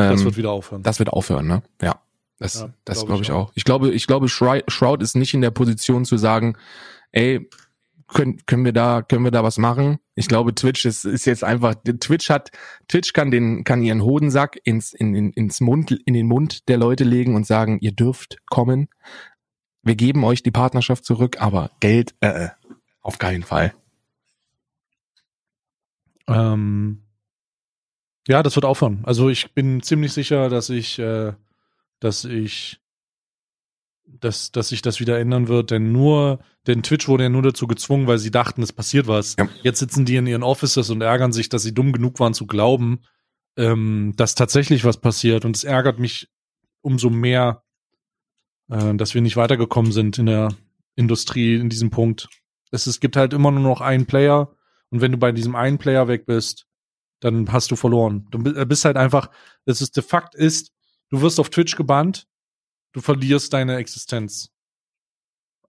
Das 0.09 0.19
Ähm, 0.21 0.25
wird 0.25 0.37
wieder 0.37 0.51
aufhören. 0.51 0.83
das 0.83 0.99
wird 0.99 1.09
aufhören, 1.09 1.47
ne? 1.47 1.63
Ja. 1.81 2.01
Das, 2.39 2.61
Ja, 2.61 2.73
das 2.85 2.97
glaub 2.97 3.07
glaube 3.07 3.21
ich 3.21 3.29
ich 3.29 3.33
auch. 3.33 3.51
Ich 3.55 3.63
glaube, 3.65 3.91
ich 3.91 4.07
glaube, 4.07 4.27
Shroud 4.27 5.01
ist 5.03 5.15
nicht 5.15 5.33
in 5.35 5.41
der 5.41 5.51
Position 5.51 6.05
zu 6.05 6.17
sagen, 6.17 6.57
ey, 7.11 7.47
können, 8.07 8.41
können 8.45 8.65
wir 8.65 8.73
da, 8.73 9.01
können 9.03 9.23
wir 9.23 9.31
da 9.31 9.43
was 9.43 9.57
machen? 9.57 9.99
Ich 10.15 10.27
glaube, 10.27 10.53
Twitch 10.55 10.85
ist, 10.85 11.05
ist 11.05 11.25
jetzt 11.25 11.43
einfach, 11.43 11.75
Twitch 11.75 12.29
hat, 12.29 12.51
Twitch 12.89 13.13
kann 13.13 13.31
den, 13.31 13.63
kann 13.63 13.83
ihren 13.83 14.01
Hodensack 14.03 14.59
ins, 14.63 14.91
in, 14.91 15.13
in, 15.15 15.31
ins 15.31 15.61
Mund, 15.61 15.91
in 15.91 16.13
den 16.13 16.27
Mund 16.27 16.67
der 16.67 16.77
Leute 16.77 17.03
legen 17.03 17.35
und 17.35 17.45
sagen, 17.45 17.77
ihr 17.79 17.93
dürft 17.93 18.37
kommen. 18.49 18.89
Wir 19.83 19.95
geben 19.95 20.23
euch 20.23 20.43
die 20.43 20.51
Partnerschaft 20.51 21.05
zurück, 21.05 21.39
aber 21.41 21.71
Geld, 21.79 22.13
äh, 22.21 22.45
äh, 22.45 22.49
auf 23.01 23.17
keinen 23.17 23.43
Fall. 23.43 23.73
Ähm, 26.27 27.03
ja, 28.27 28.43
das 28.43 28.55
wird 28.55 28.65
aufhören. 28.65 29.01
Also 29.03 29.29
ich 29.29 29.53
bin 29.53 29.81
ziemlich 29.81 30.13
sicher, 30.13 30.49
dass 30.49 30.69
ich, 30.69 30.99
äh, 30.99 31.33
dass 31.99 32.25
ich, 32.25 32.79
dass, 34.05 34.51
dass 34.51 34.69
sich 34.69 34.81
das 34.81 34.99
wieder 34.99 35.19
ändern 35.19 35.47
wird, 35.47 35.71
denn 35.71 35.91
nur, 35.91 36.39
denn 36.67 36.83
Twitch 36.83 37.07
wurde 37.07 37.23
ja 37.23 37.29
nur 37.29 37.41
dazu 37.41 37.65
gezwungen, 37.67 38.07
weil 38.07 38.17
sie 38.17 38.31
dachten, 38.31 38.61
es 38.61 38.73
passiert 38.73 39.07
was. 39.07 39.35
Ja. 39.39 39.47
Jetzt 39.63 39.79
sitzen 39.79 40.05
die 40.05 40.17
in 40.17 40.27
ihren 40.27 40.43
Offices 40.43 40.89
und 40.89 41.01
ärgern 41.01 41.31
sich, 41.31 41.49
dass 41.49 41.63
sie 41.63 41.73
dumm 41.73 41.91
genug 41.91 42.19
waren 42.19 42.33
zu 42.33 42.45
glauben, 42.45 42.99
ähm, 43.57 44.13
dass 44.17 44.35
tatsächlich 44.35 44.83
was 44.83 44.97
passiert. 44.97 45.45
Und 45.45 45.55
es 45.55 45.63
ärgert 45.63 45.99
mich 45.99 46.29
umso 46.81 47.09
mehr, 47.09 47.63
äh, 48.69 48.93
dass 48.95 49.13
wir 49.13 49.21
nicht 49.21 49.37
weitergekommen 49.37 49.91
sind 49.91 50.17
in 50.19 50.25
der 50.27 50.49
Industrie 50.95 51.55
in 51.55 51.69
diesem 51.69 51.89
Punkt. 51.89 52.27
Es, 52.71 52.87
es 52.87 52.99
gibt 52.99 53.15
halt 53.15 53.33
immer 53.33 53.51
nur 53.51 53.63
noch 53.63 53.81
einen 53.81 54.05
Player 54.05 54.51
und 54.89 55.01
wenn 55.01 55.11
du 55.11 55.17
bei 55.17 55.31
diesem 55.31 55.55
einen 55.55 55.77
Player 55.77 56.07
weg 56.07 56.25
bist, 56.25 56.67
dann 57.21 57.51
hast 57.53 57.71
du 57.71 57.75
verloren. 57.77 58.27
Du 58.31 58.39
bi- 58.39 58.65
bist 58.65 58.83
halt 58.83 58.97
einfach, 58.97 59.29
das 59.65 59.81
ist, 59.81 59.95
der 59.95 60.03
Fakt 60.03 60.35
ist, 60.35 60.73
du 61.09 61.21
wirst 61.21 61.39
auf 61.39 61.49
Twitch 61.49 61.75
gebannt, 61.77 62.27
du 62.91 62.99
verlierst 63.01 63.53
deine 63.53 63.77
Existenz. 63.77 64.49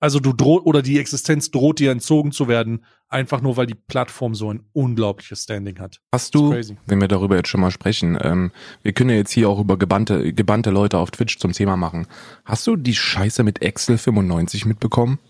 Also 0.01 0.19
du 0.19 0.33
droht, 0.33 0.67
oder 0.67 0.83
die 0.83 0.99
Existenz 0.99 1.53
droht 1.53 1.79
dir 1.79 1.93
entzogen 1.93 2.33
zu 2.33 2.49
werden, 2.49 2.85
einfach 3.09 3.41
nur 3.41 3.57
weil 3.57 3.67
die 3.69 3.77
Plattform 3.77 4.35
so 4.35 4.53
ein 4.53 4.65
unglaubliches 4.73 5.45
Standing 5.45 5.79
hat. 5.79 6.01
Hast 6.13 6.35
du, 6.35 6.51
wenn 6.87 7.01
wir 7.01 7.07
darüber 7.07 7.37
jetzt 7.37 7.49
schon 7.49 7.61
mal 7.61 7.71
sprechen, 7.71 8.19
ähm, 8.21 8.51
wir 8.83 8.95
können 8.95 9.11
ja 9.11 9.17
jetzt 9.17 9.31
hier 9.31 9.49
auch 9.49 9.61
über 9.61 9.79
gebannte, 9.79 10.33
gebannte 10.33 10.71
Leute 10.71 10.99
auf 10.99 11.13
Twitch 11.13 11.39
zum 11.39 11.53
Thema 11.53 11.77
machen. 11.77 12.09
Hast 12.45 12.67
du 12.67 12.75
die 12.75 12.97
Scheiße 12.97 13.45
mit 13.45 13.63
Excel 13.63 13.97
95 13.97 14.67
mitbekommen? 14.67 15.21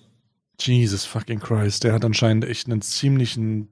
Jesus 0.59 1.05
fucking 1.05 1.41
Christ, 1.41 1.85
der 1.85 1.93
hat 1.93 2.05
anscheinend 2.07 2.47
echt 2.47 2.67
einen 2.69 2.81
ziemlichen, 2.81 3.69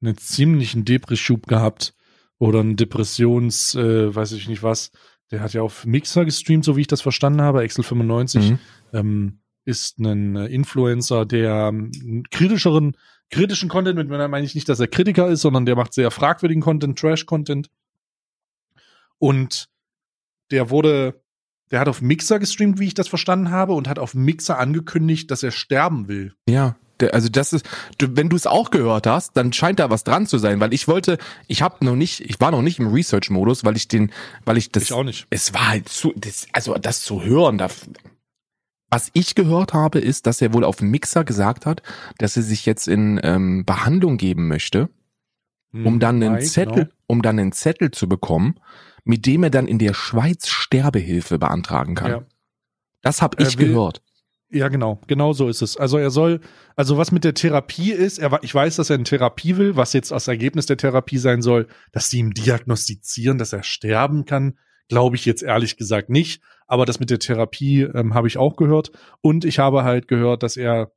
einen 0.00 0.16
ziemlichen 0.16 0.84
Depresschub 0.84 1.46
gehabt 1.46 1.94
oder 2.38 2.60
einen 2.60 2.76
Depressions, 2.76 3.74
äh, 3.74 4.14
weiß 4.14 4.32
ich 4.32 4.48
nicht 4.48 4.62
was. 4.62 4.90
Der 5.30 5.40
hat 5.40 5.52
ja 5.52 5.62
auf 5.62 5.84
Mixer 5.84 6.24
gestreamt, 6.24 6.64
so 6.64 6.76
wie 6.76 6.82
ich 6.82 6.86
das 6.86 7.00
verstanden 7.02 7.42
habe. 7.42 7.62
Excel 7.62 7.84
95 7.84 8.50
Mhm. 8.50 8.58
ähm, 8.92 9.40
ist 9.64 9.98
ein 9.98 10.36
äh, 10.36 10.46
Influencer, 10.46 11.26
der 11.26 11.68
ähm, 11.68 12.22
kritischeren, 12.30 12.96
kritischen 13.30 13.68
Content, 13.68 13.96
mit 13.96 14.08
meiner 14.08 14.28
meine 14.28 14.46
ich 14.46 14.54
nicht, 14.54 14.68
dass 14.68 14.80
er 14.80 14.88
Kritiker 14.88 15.28
ist, 15.28 15.42
sondern 15.42 15.66
der 15.66 15.76
macht 15.76 15.92
sehr 15.92 16.10
fragwürdigen 16.10 16.62
Content, 16.62 16.98
Trash-Content. 16.98 17.68
Und 19.18 19.68
der 20.50 20.70
wurde, 20.70 21.20
der 21.70 21.80
hat 21.80 21.88
auf 21.88 22.00
Mixer 22.00 22.38
gestreamt, 22.38 22.78
wie 22.78 22.86
ich 22.86 22.94
das 22.94 23.08
verstanden 23.08 23.50
habe, 23.50 23.74
und 23.74 23.88
hat 23.88 23.98
auf 23.98 24.14
Mixer 24.14 24.58
angekündigt, 24.58 25.30
dass 25.30 25.42
er 25.42 25.50
sterben 25.50 26.08
will. 26.08 26.32
Ja, 26.48 26.76
also 27.02 27.28
das 27.28 27.52
ist, 27.52 27.68
du, 27.98 28.08
wenn 28.16 28.28
du 28.28 28.36
es 28.36 28.46
auch 28.46 28.70
gehört 28.70 29.06
hast, 29.06 29.36
dann 29.36 29.52
scheint 29.52 29.78
da 29.78 29.90
was 29.90 30.04
dran 30.04 30.26
zu 30.26 30.38
sein, 30.38 30.60
weil 30.60 30.72
ich 30.74 30.88
wollte, 30.88 31.18
ich 31.46 31.62
habe 31.62 31.84
noch 31.84 31.96
nicht, 31.96 32.20
ich 32.20 32.40
war 32.40 32.50
noch 32.50 32.62
nicht 32.62 32.78
im 32.78 32.88
Research-Modus, 32.88 33.64
weil 33.64 33.76
ich 33.76 33.88
den, 33.88 34.12
weil 34.44 34.56
ich 34.56 34.70
das, 34.72 34.84
Ich 34.84 34.92
auch 34.92 35.04
nicht. 35.04 35.26
es 35.30 35.54
war 35.54 35.68
halt 35.68 35.88
zu, 35.88 36.12
das, 36.16 36.46
also 36.52 36.74
das 36.74 37.02
zu 37.02 37.22
hören, 37.22 37.58
da, 37.58 37.68
Was 38.90 39.10
ich 39.12 39.34
gehört 39.34 39.74
habe, 39.74 39.98
ist, 39.98 40.26
dass 40.26 40.40
er 40.40 40.52
wohl 40.54 40.64
auf 40.64 40.76
dem 40.76 40.90
Mixer 40.90 41.24
gesagt 41.24 41.66
hat, 41.66 41.82
dass 42.18 42.36
er 42.36 42.42
sich 42.42 42.64
jetzt 42.66 42.88
in 42.88 43.20
ähm, 43.22 43.64
Behandlung 43.66 44.16
geben 44.16 44.48
möchte, 44.48 44.88
um 45.72 46.00
dann 46.00 46.22
einen 46.22 46.32
Mai, 46.34 46.40
Zettel, 46.40 46.84
genau. 46.84 46.88
um 47.06 47.20
dann 47.22 47.38
einen 47.38 47.52
Zettel 47.52 47.90
zu 47.90 48.08
bekommen, 48.08 48.58
mit 49.04 49.26
dem 49.26 49.42
er 49.44 49.50
dann 49.50 49.68
in 49.68 49.78
der 49.78 49.92
Schweiz 49.92 50.48
Sterbehilfe 50.48 51.38
beantragen 51.38 51.94
kann. 51.94 52.10
Ja. 52.10 52.22
Das 53.02 53.20
habe 53.20 53.42
ich 53.42 53.58
will- 53.58 53.68
gehört. 53.68 54.02
Ja, 54.50 54.68
genau, 54.68 55.00
genau 55.06 55.34
so 55.34 55.48
ist 55.48 55.60
es. 55.60 55.76
Also 55.76 55.98
er 55.98 56.10
soll, 56.10 56.40
also 56.74 56.96
was 56.96 57.12
mit 57.12 57.24
der 57.24 57.34
Therapie 57.34 57.92
ist, 57.92 58.18
er, 58.18 58.38
ich 58.42 58.54
weiß, 58.54 58.76
dass 58.76 58.88
er 58.88 58.94
eine 58.94 59.04
Therapie 59.04 59.58
will, 59.58 59.76
was 59.76 59.92
jetzt 59.92 60.10
das 60.10 60.26
Ergebnis 60.26 60.64
der 60.64 60.78
Therapie 60.78 61.18
sein 61.18 61.42
soll, 61.42 61.68
dass 61.92 62.08
sie 62.08 62.20
ihm 62.20 62.32
diagnostizieren, 62.32 63.36
dass 63.36 63.52
er 63.52 63.62
sterben 63.62 64.24
kann, 64.24 64.58
glaube 64.88 65.16
ich 65.16 65.26
jetzt 65.26 65.42
ehrlich 65.42 65.76
gesagt 65.76 66.08
nicht. 66.08 66.42
Aber 66.66 66.86
das 66.86 66.98
mit 66.98 67.10
der 67.10 67.18
Therapie 67.18 67.82
ähm, 67.82 68.14
habe 68.14 68.26
ich 68.26 68.38
auch 68.38 68.56
gehört. 68.56 68.90
Und 69.20 69.44
ich 69.44 69.58
habe 69.58 69.84
halt 69.84 70.08
gehört, 70.08 70.42
dass 70.42 70.56
er 70.56 70.92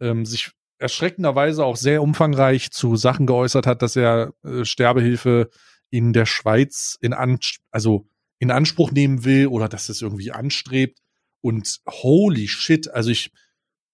ähm, 0.00 0.24
sich 0.24 0.52
erschreckenderweise 0.78 1.64
auch 1.64 1.76
sehr 1.76 2.02
umfangreich 2.02 2.70
zu 2.70 2.94
Sachen 2.94 3.26
geäußert 3.26 3.66
hat, 3.66 3.82
dass 3.82 3.96
er 3.96 4.34
äh, 4.44 4.64
Sterbehilfe 4.64 5.50
in 5.90 6.12
der 6.12 6.26
Schweiz 6.26 6.96
in, 7.00 7.12
an, 7.12 7.38
also 7.70 8.06
in 8.38 8.50
Anspruch 8.50 8.92
nehmen 8.92 9.24
will 9.24 9.48
oder 9.48 9.68
dass 9.68 9.88
es 9.88 10.02
irgendwie 10.02 10.30
anstrebt. 10.30 10.98
Und 11.44 11.82
holy 11.86 12.48
shit, 12.48 12.90
also 12.90 13.10
ich, 13.10 13.30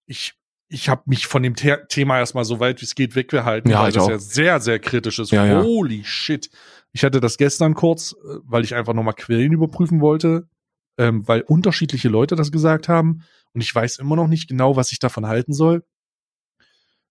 ich, 0.06 0.34
ich 0.68 0.88
habe 0.88 1.02
mich 1.06 1.26
von 1.26 1.42
dem 1.42 1.56
The 1.56 1.78
Thema 1.88 2.18
erstmal 2.20 2.44
so 2.44 2.60
weit 2.60 2.80
wie 2.80 2.84
es 2.84 2.94
geht 2.94 3.16
weggehalten, 3.16 3.68
Ja, 3.72 3.82
weil 3.82 3.90
das 3.90 4.04
auch. 4.04 4.08
ja 4.08 4.18
sehr, 4.20 4.60
sehr 4.60 4.78
kritisch 4.78 5.18
ist. 5.18 5.32
Ja, 5.32 5.44
ja. 5.44 5.60
Holy 5.60 6.04
shit. 6.04 6.48
Ich 6.92 7.02
hatte 7.02 7.18
das 7.18 7.38
gestern 7.38 7.74
kurz, 7.74 8.12
äh, 8.12 8.36
weil 8.44 8.62
ich 8.62 8.76
einfach 8.76 8.94
nochmal 8.94 9.14
Quellen 9.14 9.50
überprüfen 9.50 10.00
wollte, 10.00 10.48
ähm, 10.96 11.26
weil 11.26 11.40
unterschiedliche 11.40 12.08
Leute 12.08 12.36
das 12.36 12.52
gesagt 12.52 12.88
haben. 12.88 13.24
Und 13.52 13.62
ich 13.62 13.74
weiß 13.74 13.98
immer 13.98 14.14
noch 14.14 14.28
nicht 14.28 14.48
genau, 14.48 14.76
was 14.76 14.92
ich 14.92 15.00
davon 15.00 15.26
halten 15.26 15.52
soll. 15.52 15.82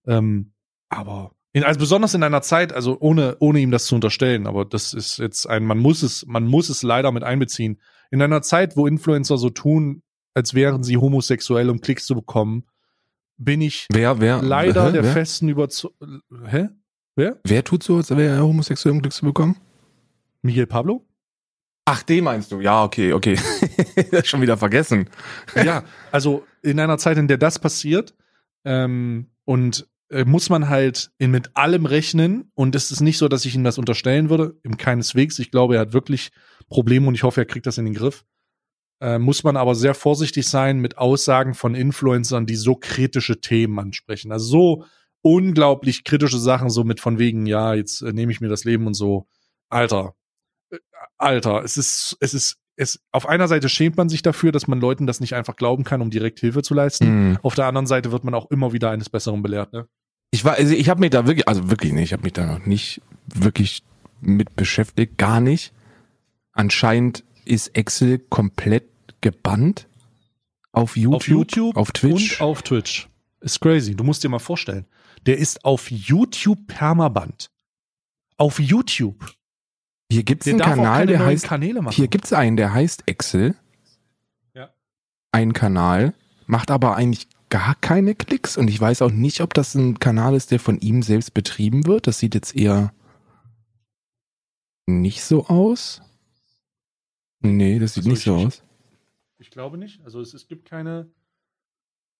Ähm, 0.06 0.54
aber 0.88 1.32
in, 1.52 1.64
also 1.64 1.78
besonders 1.80 2.14
in 2.14 2.22
einer 2.22 2.40
Zeit, 2.40 2.72
also 2.72 2.96
ohne, 2.98 3.36
ohne 3.40 3.60
ihm 3.60 3.70
das 3.72 3.84
zu 3.84 3.94
unterstellen, 3.94 4.46
aber 4.46 4.64
das 4.64 4.94
ist 4.94 5.18
jetzt 5.18 5.46
ein, 5.46 5.66
man 5.66 5.78
muss 5.78 6.02
es, 6.02 6.24
man 6.26 6.46
muss 6.46 6.70
es 6.70 6.82
leider 6.82 7.12
mit 7.12 7.24
einbeziehen. 7.24 7.78
In 8.10 8.22
einer 8.22 8.40
Zeit, 8.40 8.78
wo 8.78 8.86
Influencer 8.86 9.36
so 9.36 9.50
tun, 9.50 10.02
als 10.34 10.54
wären 10.54 10.82
sie 10.82 10.96
homosexuell, 10.96 11.70
um 11.70 11.80
Klicks 11.80 12.06
zu 12.06 12.14
bekommen, 12.14 12.64
bin 13.36 13.60
ich 13.60 13.86
Wer, 13.90 14.20
wer, 14.20 14.42
leider 14.42 14.88
hä, 14.88 14.92
der 14.92 15.04
wer, 15.04 15.12
festen 15.12 15.48
Überzeugung. 15.48 16.22
Hä? 16.46 16.68
Wer? 17.16 17.40
wer 17.44 17.64
tut 17.64 17.82
so, 17.82 17.96
als 17.96 18.10
wäre 18.10 18.36
er 18.36 18.42
homosexuell, 18.42 18.94
um 18.94 19.02
Glück 19.02 19.12
zu 19.12 19.24
bekommen? 19.24 19.56
Miguel 20.42 20.66
Pablo? 20.66 21.06
Ach, 21.84 22.02
den 22.02 22.24
meinst 22.24 22.52
du? 22.52 22.60
Ja, 22.60 22.84
okay, 22.84 23.12
okay. 23.12 23.36
Schon 24.24 24.42
wieder 24.42 24.56
vergessen. 24.56 25.08
ja, 25.56 25.82
also 26.12 26.44
in 26.62 26.78
einer 26.78 26.98
Zeit, 26.98 27.16
in 27.18 27.26
der 27.26 27.38
das 27.38 27.58
passiert, 27.58 28.14
ähm, 28.64 29.30
und 29.44 29.88
äh, 30.10 30.24
muss 30.24 30.50
man 30.50 30.68
halt 30.68 31.10
in, 31.18 31.30
mit 31.30 31.56
allem 31.56 31.86
rechnen. 31.86 32.50
Und 32.54 32.74
es 32.74 32.90
ist 32.90 33.00
nicht 33.00 33.18
so, 33.18 33.28
dass 33.28 33.44
ich 33.44 33.54
ihm 33.54 33.64
das 33.64 33.78
unterstellen 33.78 34.28
würde, 34.30 34.58
im 34.62 34.76
keineswegs. 34.76 35.38
Ich 35.38 35.50
glaube, 35.50 35.76
er 35.76 35.80
hat 35.80 35.92
wirklich 35.92 36.30
Probleme 36.68 37.08
und 37.08 37.14
ich 37.14 37.22
hoffe, 37.22 37.40
er 37.40 37.46
kriegt 37.46 37.66
das 37.66 37.78
in 37.78 37.84
den 37.84 37.94
Griff. 37.94 38.24
Äh, 39.00 39.18
muss 39.18 39.44
man 39.44 39.56
aber 39.56 39.74
sehr 39.74 39.94
vorsichtig 39.94 40.46
sein 40.48 40.78
mit 40.78 40.98
Aussagen 40.98 41.54
von 41.54 41.74
Influencern, 41.74 42.44
die 42.44 42.56
so 42.56 42.74
kritische 42.74 43.40
Themen 43.40 43.78
ansprechen. 43.78 44.30
Also 44.30 44.46
so 44.46 44.84
unglaublich 45.22 46.04
kritische 46.04 46.38
Sachen, 46.38 46.68
so 46.70 46.84
mit 46.84 47.00
von 47.00 47.18
wegen, 47.18 47.46
ja, 47.46 47.74
jetzt 47.74 48.02
äh, 48.02 48.12
nehme 48.12 48.30
ich 48.32 48.40
mir 48.40 48.48
das 48.48 48.64
Leben 48.64 48.86
und 48.86 48.94
so. 48.94 49.26
Alter, 49.70 50.14
äh, 50.70 50.78
Alter, 51.16 51.64
es 51.64 51.78
ist, 51.78 52.16
es 52.20 52.34
ist, 52.34 52.56
es, 52.76 53.00
auf 53.10 53.26
einer 53.26 53.48
Seite 53.48 53.68
schämt 53.68 53.96
man 53.96 54.08
sich 54.10 54.20
dafür, 54.20 54.52
dass 54.52 54.66
man 54.66 54.80
Leuten 54.80 55.06
das 55.06 55.20
nicht 55.20 55.34
einfach 55.34 55.56
glauben 55.56 55.84
kann, 55.84 56.02
um 56.02 56.10
direkt 56.10 56.40
Hilfe 56.40 56.62
zu 56.62 56.74
leisten. 56.74 57.06
Hm. 57.06 57.38
Auf 57.42 57.54
der 57.54 57.66
anderen 57.66 57.86
Seite 57.86 58.12
wird 58.12 58.24
man 58.24 58.34
auch 58.34 58.50
immer 58.50 58.72
wieder 58.72 58.90
eines 58.90 59.08
Besseren 59.08 59.42
belehrt, 59.42 59.72
ne? 59.72 59.86
Ich 60.32 60.44
war, 60.44 60.54
also 60.54 60.74
ich 60.74 60.88
habe 60.88 61.00
mich 61.00 61.10
da 61.10 61.26
wirklich, 61.26 61.48
also 61.48 61.70
wirklich 61.70 61.92
nicht, 61.92 62.04
ich 62.04 62.12
habe 62.12 62.22
mich 62.22 62.34
da 62.34 62.46
noch 62.46 62.64
nicht 62.64 63.02
wirklich 63.26 63.82
mit 64.20 64.54
beschäftigt, 64.54 65.18
gar 65.18 65.40
nicht. 65.40 65.72
Anscheinend 66.52 67.24
ist 67.44 67.74
Excel 67.76 68.18
komplett 68.18 68.89
gebannt 69.20 69.88
auf 70.72 70.96
YouTube, 70.96 71.16
auf 71.16 71.28
YouTube 71.28 71.76
auf 71.76 71.92
Twitch. 71.92 72.40
und 72.40 72.46
auf 72.46 72.62
Twitch. 72.62 73.08
Ist 73.40 73.60
crazy. 73.60 73.94
Du 73.94 74.04
musst 74.04 74.22
dir 74.22 74.28
mal 74.28 74.38
vorstellen. 74.38 74.86
Der 75.26 75.38
ist 75.38 75.64
auf 75.64 75.90
YouTube 75.90 76.66
permaband. 76.66 77.50
Auf 78.36 78.58
YouTube. 78.58 79.34
hier 80.10 80.22
gibt's 80.22 80.44
Der 80.44 80.54
einen 80.54 80.62
Kanal, 80.62 81.06
der 81.06 81.24
heißt, 81.24 81.48
hier 81.90 82.08
gibt's 82.08 82.32
einen, 82.32 82.56
der 82.56 82.72
heißt 82.72 83.02
Excel. 83.06 83.54
Ja. 84.54 84.70
Ein 85.32 85.52
Kanal, 85.52 86.14
macht 86.46 86.70
aber 86.70 86.96
eigentlich 86.96 87.28
gar 87.50 87.74
keine 87.74 88.14
Klicks 88.14 88.56
und 88.56 88.68
ich 88.68 88.80
weiß 88.80 89.02
auch 89.02 89.10
nicht, 89.10 89.40
ob 89.40 89.54
das 89.54 89.74
ein 89.74 89.98
Kanal 89.98 90.34
ist, 90.34 90.52
der 90.52 90.60
von 90.60 90.78
ihm 90.78 91.02
selbst 91.02 91.34
betrieben 91.34 91.86
wird. 91.86 92.06
Das 92.06 92.18
sieht 92.18 92.34
jetzt 92.34 92.56
eher 92.56 92.92
nicht 94.86 95.22
so 95.22 95.46
aus. 95.46 96.00
Nee, 97.40 97.78
das 97.78 97.94
sieht 97.94 98.04
Also 98.04 98.10
nicht 98.10 98.22
so 98.22 98.36
aus. 98.36 98.62
Ich 99.40 99.50
glaube 99.50 99.78
nicht. 99.78 100.00
Also 100.04 100.20
es, 100.20 100.34
es 100.34 100.46
gibt 100.46 100.68
keine. 100.68 101.10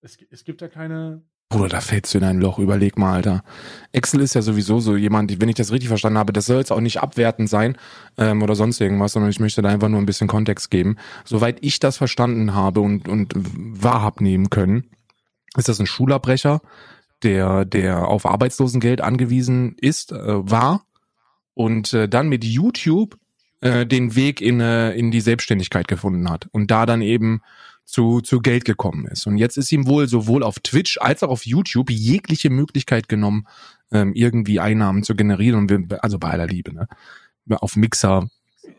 Es, 0.00 0.18
es 0.30 0.44
gibt 0.44 0.62
da 0.62 0.68
keine. 0.68 1.22
Bruder, 1.50 1.68
da 1.68 1.80
fällst 1.80 2.14
du 2.14 2.18
in 2.18 2.24
ein 2.24 2.40
Loch, 2.40 2.60
überleg 2.60 2.96
mal, 2.96 3.14
Alter. 3.14 3.42
Excel 3.90 4.20
ist 4.20 4.34
ja 4.34 4.42
sowieso 4.42 4.78
so 4.78 4.96
jemand, 4.96 5.40
wenn 5.40 5.48
ich 5.48 5.56
das 5.56 5.72
richtig 5.72 5.88
verstanden 5.88 6.18
habe, 6.18 6.32
das 6.32 6.46
soll 6.46 6.58
jetzt 6.58 6.70
auch 6.70 6.80
nicht 6.80 7.02
abwertend 7.02 7.50
sein 7.50 7.76
ähm, 8.16 8.40
oder 8.42 8.54
sonst 8.54 8.80
irgendwas, 8.80 9.12
sondern 9.12 9.32
ich 9.32 9.40
möchte 9.40 9.60
da 9.60 9.68
einfach 9.68 9.88
nur 9.88 9.98
ein 9.98 10.06
bisschen 10.06 10.28
Kontext 10.28 10.70
geben. 10.70 10.96
Soweit 11.24 11.58
ich 11.60 11.80
das 11.80 11.96
verstanden 11.96 12.54
habe 12.54 12.80
und, 12.80 13.08
und 13.08 13.34
wahr 13.34 14.00
hab 14.00 14.20
nehmen 14.20 14.48
können, 14.48 14.90
ist 15.56 15.68
das 15.68 15.80
ein 15.80 15.86
Schulabbrecher, 15.86 16.60
der, 17.24 17.64
der 17.64 18.06
auf 18.06 18.26
Arbeitslosengeld 18.26 19.00
angewiesen 19.00 19.74
ist, 19.76 20.12
äh, 20.12 20.50
war 20.50 20.86
und 21.54 21.92
äh, 21.94 22.08
dann 22.08 22.28
mit 22.28 22.44
YouTube 22.44 23.18
äh, 23.60 23.86
den 23.86 24.14
Weg 24.16 24.40
in, 24.40 24.60
äh, 24.60 24.92
in 24.92 25.10
die 25.10 25.20
Selbstständigkeit 25.20 25.88
gefunden 25.88 26.28
hat 26.30 26.48
und 26.52 26.70
da 26.70 26.86
dann 26.86 27.02
eben 27.02 27.42
zu, 27.84 28.20
zu 28.20 28.40
Geld 28.40 28.64
gekommen 28.64 29.06
ist. 29.06 29.26
Und 29.26 29.36
jetzt 29.36 29.58
ist 29.58 29.72
ihm 29.72 29.86
wohl 29.86 30.08
sowohl 30.08 30.42
auf 30.42 30.60
Twitch 30.60 30.98
als 31.00 31.22
auch 31.22 31.28
auf 31.28 31.44
YouTube 31.44 31.90
jegliche 31.90 32.48
Möglichkeit 32.48 33.08
genommen, 33.08 33.46
ähm, 33.90 34.12
irgendwie 34.14 34.60
Einnahmen 34.60 35.02
zu 35.02 35.16
generieren. 35.16 35.58
Und 35.58 35.70
wir, 35.70 36.02
also 36.04 36.18
bei 36.18 36.30
aller 36.30 36.46
Liebe, 36.46 36.72
ne? 36.72 36.88
Auf 37.50 37.74
Mixer. 37.74 38.28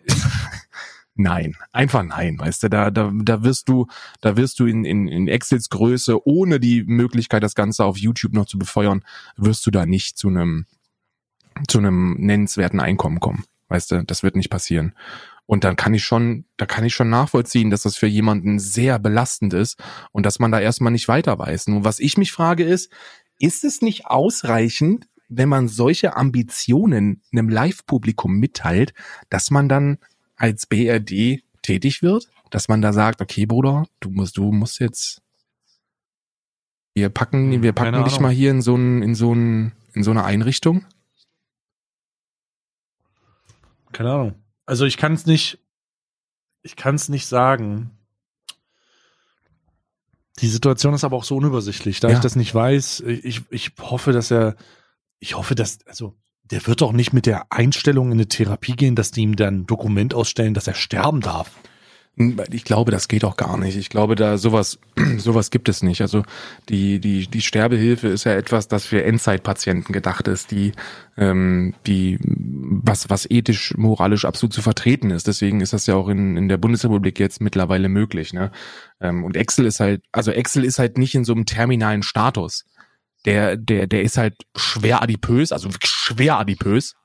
nein, 1.15 1.55
einfach 1.73 2.03
nein, 2.03 2.39
weißt 2.39 2.63
du, 2.63 2.69
da, 2.69 2.89
da, 2.89 3.11
da 3.13 3.43
wirst 3.43 3.67
du, 3.67 3.87
da 4.21 4.37
wirst 4.37 4.59
du 4.59 4.65
in, 4.65 4.85
in, 4.85 5.09
in 5.09 5.27
Excels 5.27 5.69
Größe, 5.69 6.25
ohne 6.25 6.59
die 6.59 6.83
Möglichkeit, 6.83 7.43
das 7.43 7.55
Ganze 7.55 7.83
auf 7.83 7.97
YouTube 7.97 8.33
noch 8.33 8.45
zu 8.45 8.57
befeuern, 8.57 9.03
wirst 9.35 9.65
du 9.65 9.71
da 9.71 9.85
nicht 9.85 10.17
zu 10.17 10.29
einem, 10.29 10.65
zu 11.67 11.79
einem 11.79 12.15
nennenswerten 12.17 12.79
Einkommen 12.79 13.19
kommen. 13.19 13.43
Weißt 13.71 13.91
du, 13.91 14.03
das 14.03 14.21
wird 14.21 14.35
nicht 14.35 14.49
passieren. 14.49 14.93
Und 15.45 15.63
dann 15.63 15.77
kann 15.77 15.93
ich 15.93 16.03
schon, 16.03 16.43
da 16.57 16.65
kann 16.65 16.83
ich 16.83 16.93
schon 16.93 17.09
nachvollziehen, 17.09 17.69
dass 17.69 17.83
das 17.83 17.95
für 17.95 18.07
jemanden 18.07 18.59
sehr 18.59 18.99
belastend 18.99 19.53
ist 19.53 19.81
und 20.11 20.25
dass 20.25 20.39
man 20.39 20.51
da 20.51 20.59
erstmal 20.59 20.91
nicht 20.91 21.07
weiter 21.07 21.39
weiß. 21.39 21.67
Nur 21.67 21.85
was 21.85 21.99
ich 21.99 22.17
mich 22.17 22.33
frage 22.33 22.65
ist, 22.65 22.91
ist 23.39 23.63
es 23.63 23.81
nicht 23.81 24.07
ausreichend, 24.07 25.07
wenn 25.29 25.47
man 25.47 25.69
solche 25.69 26.17
Ambitionen 26.17 27.21
einem 27.31 27.47
Live-Publikum 27.47 28.33
mitteilt, 28.33 28.93
dass 29.29 29.51
man 29.51 29.69
dann 29.69 29.99
als 30.35 30.65
BRD 30.65 31.41
tätig 31.61 32.03
wird? 32.03 32.27
Dass 32.49 32.67
man 32.67 32.81
da 32.81 32.91
sagt, 32.91 33.21
okay, 33.21 33.45
Bruder, 33.45 33.87
du 34.01 34.09
musst, 34.09 34.35
du 34.35 34.51
musst 34.51 34.81
jetzt, 34.81 35.21
wir 36.93 37.07
packen, 37.07 37.63
wir 37.63 37.71
packen 37.71 37.93
Keine 37.93 38.03
dich 38.03 38.15
Ahnung. 38.15 38.23
mal 38.23 38.33
hier 38.33 38.51
in 38.51 38.61
so 38.61 38.75
ein, 38.75 39.01
in 39.01 39.15
so 39.15 39.33
ein, 39.33 39.71
in 39.93 40.03
so 40.03 40.11
eine 40.11 40.25
Einrichtung? 40.25 40.85
Keine 43.91 44.11
Ahnung. 44.11 44.35
Also 44.65 44.85
ich 44.85 44.97
kann 44.97 45.13
es 45.13 45.25
nicht. 45.25 45.59
Ich 46.63 46.75
kann 46.75 46.95
es 46.95 47.09
nicht 47.09 47.25
sagen. 47.25 47.91
Die 50.39 50.47
Situation 50.47 50.93
ist 50.93 51.03
aber 51.03 51.17
auch 51.17 51.23
so 51.23 51.35
unübersichtlich. 51.35 51.99
Da 51.99 52.09
Ja. 52.09 52.15
ich 52.15 52.21
das 52.21 52.35
nicht 52.35 52.53
weiß, 52.53 53.01
ich, 53.01 53.41
ich 53.49 53.71
hoffe, 53.79 54.11
dass 54.11 54.31
er. 54.31 54.55
Ich 55.19 55.35
hoffe, 55.35 55.55
dass. 55.55 55.85
Also, 55.85 56.15
der 56.43 56.65
wird 56.67 56.81
doch 56.81 56.91
nicht 56.91 57.13
mit 57.13 57.25
der 57.25 57.51
Einstellung 57.51 58.07
in 58.07 58.13
eine 58.13 58.27
Therapie 58.27 58.75
gehen, 58.75 58.95
dass 58.95 59.11
die 59.11 59.21
ihm 59.21 59.35
dann 59.35 59.61
ein 59.61 59.65
Dokument 59.67 60.13
ausstellen, 60.13 60.53
dass 60.53 60.67
er 60.67 60.73
sterben 60.73 61.21
darf. 61.21 61.51
Ich 62.17 62.65
glaube, 62.65 62.91
das 62.91 63.07
geht 63.07 63.23
auch 63.23 63.37
gar 63.37 63.57
nicht. 63.57 63.77
Ich 63.77 63.89
glaube, 63.89 64.15
da 64.15 64.37
sowas, 64.37 64.79
sowas 65.17 65.49
gibt 65.49 65.69
es 65.69 65.81
nicht. 65.81 66.01
Also 66.01 66.23
die, 66.67 66.99
die, 66.99 67.27
die 67.27 67.41
Sterbehilfe 67.41 68.09
ist 68.09 68.25
ja 68.25 68.33
etwas, 68.33 68.67
das 68.67 68.85
für 68.85 69.03
Endzeitpatienten 69.03 69.93
gedacht 69.93 70.27
ist, 70.27 70.51
die, 70.51 70.73
ähm, 71.17 71.73
die, 71.87 72.19
was, 72.21 73.09
was 73.09 73.29
ethisch, 73.29 73.73
moralisch 73.77 74.25
absolut 74.25 74.53
zu 74.53 74.61
vertreten 74.61 75.09
ist. 75.09 75.25
Deswegen 75.25 75.61
ist 75.61 75.71
das 75.71 75.87
ja 75.87 75.95
auch 75.95 76.09
in, 76.09 76.35
in 76.35 76.49
der 76.49 76.57
Bundesrepublik 76.57 77.17
jetzt 77.17 77.39
mittlerweile 77.39 77.87
möglich. 77.87 78.33
Ne? 78.33 78.51
Ähm, 78.99 79.23
und 79.23 79.37
Excel 79.37 79.65
ist 79.65 79.79
halt, 79.79 80.03
also 80.11 80.31
Excel 80.31 80.65
ist 80.65 80.79
halt 80.79 80.97
nicht 80.97 81.15
in 81.15 81.23
so 81.23 81.33
einem 81.33 81.45
terminalen 81.45 82.03
Status. 82.03 82.65
Der, 83.25 83.55
der, 83.55 83.87
der 83.87 84.01
ist 84.01 84.17
halt 84.17 84.35
schwer 84.55 85.01
adipös, 85.01 85.53
also 85.53 85.69
schwer 85.83 86.39
adipös. 86.39 86.95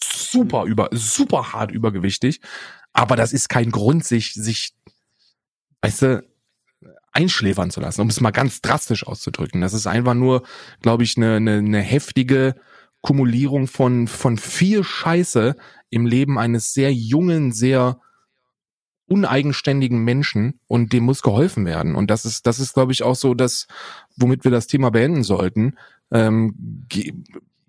Super 0.00 0.64
über, 0.64 0.90
super 0.92 1.52
hart 1.52 1.72
übergewichtig. 1.72 2.40
Aber 2.92 3.16
das 3.16 3.32
ist 3.32 3.48
kein 3.48 3.70
Grund, 3.70 4.04
sich, 4.04 4.34
sich, 4.34 4.74
weißt 5.82 6.02
du, 6.02 6.28
einschläfern 7.12 7.70
zu 7.70 7.80
lassen, 7.80 8.00
um 8.00 8.08
es 8.08 8.20
mal 8.20 8.30
ganz 8.30 8.60
drastisch 8.60 9.06
auszudrücken. 9.06 9.60
Das 9.60 9.74
ist 9.74 9.86
einfach 9.86 10.14
nur, 10.14 10.42
glaube 10.82 11.04
ich, 11.04 11.16
eine, 11.16 11.36
eine, 11.36 11.58
eine 11.58 11.80
heftige 11.80 12.54
Kumulierung 13.00 13.66
von, 13.66 14.06
von 14.06 14.38
viel 14.38 14.84
Scheiße 14.84 15.56
im 15.90 16.06
Leben 16.06 16.38
eines 16.38 16.72
sehr 16.72 16.92
jungen, 16.92 17.52
sehr 17.52 18.00
uneigenständigen 19.06 20.04
Menschen 20.04 20.60
und 20.66 20.92
dem 20.92 21.04
muss 21.04 21.22
geholfen 21.22 21.64
werden. 21.64 21.94
Und 21.94 22.10
das 22.10 22.24
ist, 22.24 22.46
das 22.46 22.60
ist, 22.60 22.74
glaube 22.74 22.92
ich, 22.92 23.02
auch 23.02 23.16
so 23.16 23.34
das, 23.34 23.66
womit 24.16 24.44
wir 24.44 24.50
das 24.50 24.66
Thema 24.66 24.90
beenden 24.90 25.22
sollten. 25.22 25.78
Ähm, 26.10 26.86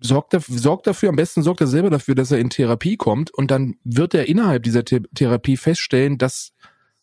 sorgt, 0.01 0.33
dafür, 0.33 0.57
sorgt 0.57 0.87
dafür, 0.87 1.09
am 1.09 1.15
besten 1.15 1.43
sorgt 1.43 1.61
er 1.61 1.67
selber 1.67 1.89
dafür, 1.89 2.15
dass 2.15 2.31
er 2.31 2.39
in 2.39 2.49
Therapie 2.49 2.97
kommt 2.97 3.31
und 3.31 3.51
dann 3.51 3.75
wird 3.83 4.13
er 4.13 4.27
innerhalb 4.27 4.63
dieser 4.63 4.83
The 4.87 5.01
Therapie 5.13 5.57
feststellen, 5.57 6.17
dass 6.17 6.51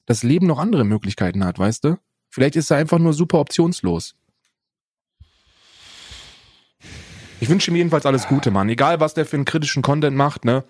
das 0.06 0.22
Leben 0.22 0.46
noch 0.46 0.58
andere 0.58 0.84
Möglichkeiten 0.84 1.44
hat, 1.44 1.58
weißt 1.58 1.84
du? 1.84 1.98
Vielleicht 2.30 2.56
ist 2.56 2.70
er 2.70 2.76
einfach 2.76 2.98
nur 2.98 3.12
super 3.12 3.40
optionslos. 3.40 4.14
Ich 7.40 7.48
wünsche 7.48 7.70
ihm 7.70 7.76
jedenfalls 7.76 8.06
alles 8.06 8.28
Gute, 8.28 8.50
Mann. 8.50 8.68
Egal, 8.68 9.00
was 9.00 9.14
der 9.14 9.26
für 9.26 9.36
einen 9.36 9.44
kritischen 9.44 9.82
Content 9.82 10.16
macht, 10.16 10.44
ne? 10.44 10.64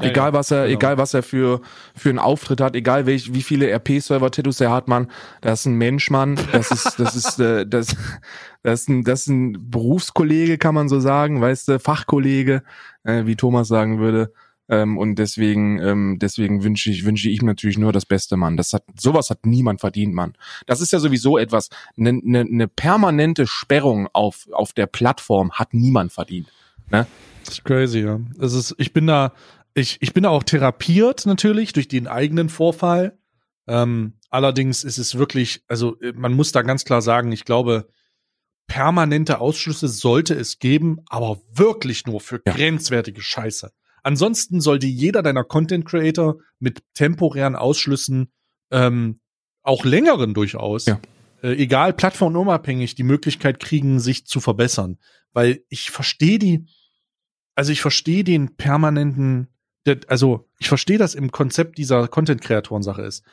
Egal 0.00 0.32
was 0.32 0.50
er, 0.50 0.66
genau. 0.66 0.78
egal 0.78 0.98
was 0.98 1.12
er 1.12 1.24
für 1.24 1.60
für 1.94 2.08
einen 2.08 2.20
Auftritt 2.20 2.60
hat, 2.60 2.76
egal 2.76 3.06
welch, 3.06 3.34
wie 3.34 3.42
viele 3.42 3.68
RP-Server-Tattoos 3.68 4.60
er 4.60 4.70
hat, 4.70 4.86
Mann, 4.86 5.10
das 5.40 5.60
ist 5.60 5.66
ein 5.66 5.74
Mensch, 5.74 6.10
Mann. 6.10 6.38
Das 6.52 6.70
ist 6.70 7.00
das 7.00 7.16
ist 7.16 7.40
äh, 7.40 7.66
das 7.66 7.96
das 8.62 8.82
ist 8.82 8.88
ein 8.88 9.04
das 9.04 9.20
ist 9.22 9.26
ein 9.28 9.70
Berufskollege, 9.70 10.58
kann 10.58 10.74
man 10.74 10.88
so 10.88 11.00
sagen, 11.00 11.40
weißt 11.40 11.68
du, 11.68 11.78
Fachkollege, 11.78 12.62
äh, 13.04 13.26
wie 13.26 13.36
Thomas 13.36 13.68
sagen 13.68 13.98
würde. 13.98 14.32
Ähm, 14.70 14.98
und 14.98 15.16
deswegen 15.16 15.80
ähm, 15.80 16.18
deswegen 16.20 16.62
wünsche 16.62 16.90
ich 16.90 17.04
wünsche 17.04 17.30
ich 17.30 17.40
ihm 17.40 17.46
natürlich 17.46 17.78
nur 17.78 17.92
das 17.92 18.04
Beste, 18.04 18.36
Mann. 18.36 18.56
Das 18.56 18.72
hat 18.72 18.84
sowas 18.98 19.30
hat 19.30 19.46
niemand 19.46 19.80
verdient, 19.80 20.14
Mann. 20.14 20.34
Das 20.66 20.80
ist 20.80 20.92
ja 20.92 20.98
sowieso 20.98 21.38
etwas 21.38 21.70
eine 21.96 22.12
ne, 22.12 22.44
ne 22.44 22.68
permanente 22.68 23.46
Sperrung 23.46 24.08
auf 24.12 24.46
auf 24.52 24.72
der 24.72 24.86
Plattform 24.86 25.52
hat 25.52 25.72
niemand 25.72 26.12
verdient. 26.12 26.48
Ne? 26.90 27.06
Das 27.44 27.54
ist 27.54 27.64
crazy, 27.64 28.00
ja. 28.00 28.20
Es 28.40 28.52
ist, 28.52 28.74
ich 28.78 28.92
bin 28.92 29.06
da, 29.06 29.32
ich, 29.74 29.98
ich 30.00 30.12
bin 30.12 30.24
da 30.24 30.30
auch 30.30 30.42
therapiert 30.42 31.26
natürlich 31.26 31.72
durch 31.72 31.88
den 31.88 32.06
eigenen 32.06 32.48
Vorfall. 32.48 33.16
Ähm, 33.66 34.14
allerdings 34.30 34.84
ist 34.84 34.98
es 34.98 35.16
wirklich, 35.16 35.62
also 35.68 35.98
äh, 36.00 36.12
man 36.14 36.34
muss 36.34 36.52
da 36.52 36.62
ganz 36.62 36.84
klar 36.84 37.00
sagen, 37.00 37.32
ich 37.32 37.44
glaube, 37.44 37.88
permanente 38.68 39.40
Ausschlüsse 39.40 39.88
sollte 39.88 40.34
es 40.34 40.60
geben, 40.60 41.00
aber 41.08 41.40
wirklich 41.52 42.06
nur 42.06 42.20
für 42.20 42.40
Ja. 42.46 42.52
grenzwertige 42.54 43.20
Scheiße. 43.20 43.72
Ansonsten 44.04 44.60
sollte 44.60 44.86
jeder 44.86 45.22
deiner 45.22 45.42
Content 45.42 45.84
Creator 45.84 46.36
mit 46.60 46.82
temporären 46.94 47.56
Ausschlüssen, 47.56 48.30
ähm, 48.70 49.20
auch 49.62 49.84
längeren 49.84 50.34
durchaus, 50.34 50.86
Ja. 50.86 51.00
äh, 51.42 51.54
egal 51.54 51.92
plattformunabhängig, 51.92 52.94
die 52.94 53.02
Möglichkeit 53.02 53.58
kriegen, 53.58 53.98
sich 53.98 54.26
zu 54.26 54.40
verbessern. 54.40 54.98
Weil 55.32 55.64
ich 55.68 55.90
verstehe 55.90 56.38
die, 56.38 56.66
also 57.54 57.72
ich 57.72 57.80
verstehe 57.80 58.22
den 58.22 58.56
permanenten, 58.56 59.48
also 60.06 60.48
ich 60.58 60.68
verstehe 60.68 60.98
das 60.98 61.14
im 61.14 61.30
Konzept 61.30 61.78
dieser 61.78 62.08
Content-Kreatoren-Sache 62.08 63.02
ist. 63.02 63.24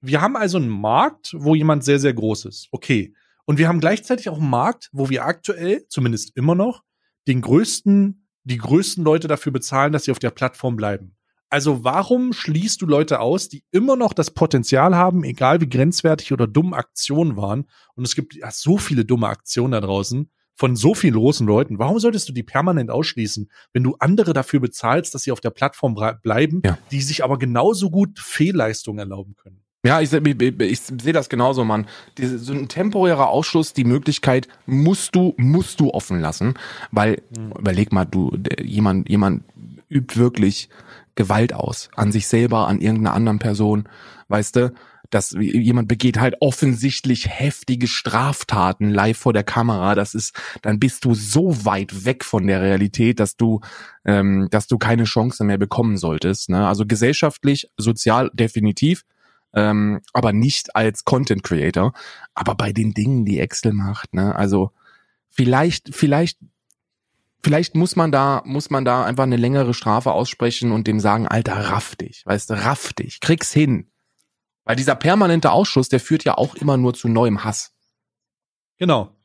Wir 0.00 0.20
haben 0.20 0.36
also 0.36 0.58
einen 0.58 0.68
Markt, 0.68 1.34
wo 1.38 1.54
jemand 1.54 1.84
sehr, 1.84 1.98
sehr 2.00 2.12
groß 2.14 2.44
ist. 2.46 2.68
Okay. 2.72 3.14
Und 3.46 3.58
wir 3.58 3.68
haben 3.68 3.80
gleichzeitig 3.80 4.28
auch 4.28 4.38
einen 4.38 4.50
Markt, 4.50 4.90
wo 4.92 5.08
wir 5.08 5.24
aktuell, 5.24 5.86
zumindest 5.88 6.36
immer 6.36 6.54
noch, 6.54 6.82
den 7.26 7.40
größten, 7.40 8.28
die 8.44 8.58
größten 8.58 9.02
Leute 9.02 9.28
dafür 9.28 9.52
bezahlen, 9.52 9.92
dass 9.92 10.04
sie 10.04 10.10
auf 10.10 10.18
der 10.18 10.30
Plattform 10.30 10.76
bleiben. 10.76 11.16
Also 11.48 11.84
warum 11.84 12.32
schließt 12.32 12.82
du 12.82 12.86
Leute 12.86 13.20
aus, 13.20 13.48
die 13.48 13.64
immer 13.70 13.94
noch 13.96 14.12
das 14.12 14.32
Potenzial 14.32 14.96
haben, 14.96 15.22
egal 15.22 15.60
wie 15.60 15.68
grenzwertig 15.68 16.32
oder 16.32 16.48
dumm 16.48 16.74
Aktionen 16.74 17.36
waren? 17.36 17.66
Und 17.94 18.04
es 18.04 18.16
gibt 18.16 18.34
ja 18.34 18.50
so 18.50 18.78
viele 18.78 19.04
dumme 19.04 19.28
Aktionen 19.28 19.72
da 19.72 19.80
draußen 19.80 20.28
von 20.56 20.74
so 20.74 20.94
vielen 20.94 21.14
großen 21.14 21.46
Leuten. 21.46 21.78
Warum 21.78 22.00
solltest 22.00 22.28
du 22.28 22.32
die 22.32 22.42
permanent 22.42 22.90
ausschließen, 22.90 23.50
wenn 23.72 23.84
du 23.84 23.94
andere 24.00 24.32
dafür 24.32 24.58
bezahlst, 24.58 25.14
dass 25.14 25.22
sie 25.22 25.30
auf 25.30 25.40
der 25.40 25.50
Plattform 25.50 25.94
bleiben, 26.22 26.62
Ja. 26.64 26.78
die 26.90 27.02
sich 27.02 27.22
aber 27.22 27.38
genauso 27.38 27.90
gut 27.90 28.18
Fehlleistungen 28.18 28.98
erlauben 28.98 29.36
können? 29.36 29.62
Ja, 29.86 30.00
ich, 30.00 30.12
ich, 30.12 30.42
ich, 30.42 30.60
ich 30.60 30.80
sehe 30.80 31.12
das 31.12 31.28
genauso, 31.28 31.64
Mann. 31.64 31.86
Diese, 32.18 32.38
so 32.38 32.52
ein 32.52 32.68
temporärer 32.68 33.28
Ausschluss, 33.28 33.72
die 33.72 33.84
Möglichkeit 33.84 34.48
musst 34.66 35.14
du, 35.14 35.34
musst 35.36 35.80
du 35.80 35.90
offen 35.90 36.20
lassen, 36.20 36.54
weil, 36.90 37.22
überleg 37.56 37.92
mal, 37.92 38.04
du, 38.04 38.36
jemand, 38.60 39.08
jemand 39.08 39.44
übt 39.88 40.16
wirklich 40.16 40.68
Gewalt 41.14 41.52
aus 41.52 41.88
an 41.94 42.12
sich 42.12 42.26
selber, 42.26 42.68
an 42.68 42.80
irgendeiner 42.80 43.14
anderen 43.14 43.38
Person, 43.38 43.88
weißt 44.28 44.56
du, 44.56 44.72
dass 45.10 45.30
jemand 45.38 45.88
begeht 45.88 46.18
halt 46.18 46.34
offensichtlich 46.40 47.28
heftige 47.28 47.86
Straftaten 47.86 48.90
live 48.90 49.16
vor 49.16 49.32
der 49.32 49.44
Kamera, 49.44 49.94
das 49.94 50.14
ist, 50.14 50.34
dann 50.62 50.80
bist 50.80 51.04
du 51.04 51.14
so 51.14 51.64
weit 51.64 52.04
weg 52.04 52.24
von 52.24 52.46
der 52.46 52.60
Realität, 52.60 53.20
dass 53.20 53.36
du, 53.36 53.60
ähm, 54.04 54.48
dass 54.50 54.66
du 54.66 54.78
keine 54.78 55.04
Chance 55.04 55.44
mehr 55.44 55.58
bekommen 55.58 55.96
solltest. 55.96 56.48
Ne? 56.50 56.66
Also 56.66 56.86
gesellschaftlich, 56.86 57.70
sozial 57.76 58.30
definitiv, 58.34 59.04
ähm, 59.56 60.02
aber 60.12 60.32
nicht 60.32 60.76
als 60.76 61.04
Content 61.04 61.42
Creator. 61.42 61.92
Aber 62.34 62.54
bei 62.54 62.72
den 62.72 62.92
Dingen, 62.92 63.24
die 63.24 63.40
Excel 63.40 63.72
macht, 63.72 64.14
ne, 64.14 64.36
also 64.36 64.70
vielleicht, 65.30 65.94
vielleicht, 65.94 66.38
vielleicht 67.42 67.74
muss 67.74 67.96
man 67.96 68.12
da, 68.12 68.42
muss 68.44 68.70
man 68.70 68.84
da 68.84 69.04
einfach 69.04 69.24
eine 69.24 69.36
längere 69.36 69.74
Strafe 69.74 70.12
aussprechen 70.12 70.70
und 70.70 70.86
dem 70.86 71.00
sagen, 71.00 71.26
Alter, 71.26 71.70
raff 71.70 71.96
dich, 71.96 72.24
weißt 72.26 72.50
du, 72.50 72.54
raff 72.54 72.92
dich, 72.92 73.20
krieg's 73.20 73.52
hin. 73.52 73.90
Weil 74.64 74.76
dieser 74.76 74.94
permanente 74.94 75.50
Ausschuss, 75.50 75.88
der 75.88 76.00
führt 76.00 76.24
ja 76.24 76.36
auch 76.36 76.54
immer 76.56 76.76
nur 76.76 76.92
zu 76.92 77.08
neuem 77.08 77.44
Hass. 77.44 77.72
Genau. 78.78 79.16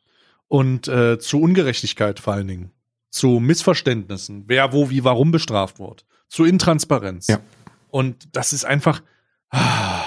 Und 0.47 0.87
äh, 0.87 1.19
zu 1.19 1.41
Ungerechtigkeit 1.41 2.19
vor 2.19 2.33
allen 2.33 2.47
Dingen. 2.47 2.71
Zu 3.09 3.39
Missverständnissen, 3.39 4.45
wer 4.47 4.71
wo 4.71 4.89
wie 4.89 5.03
warum 5.03 5.31
bestraft 5.31 5.79
wird. 5.79 6.05
Zu 6.29 6.45
Intransparenz. 6.45 7.27
Ja. 7.27 7.39
Und 7.89 8.29
das 8.35 8.53
ist 8.53 8.63
einfach 8.63 9.01
ah, 9.49 10.00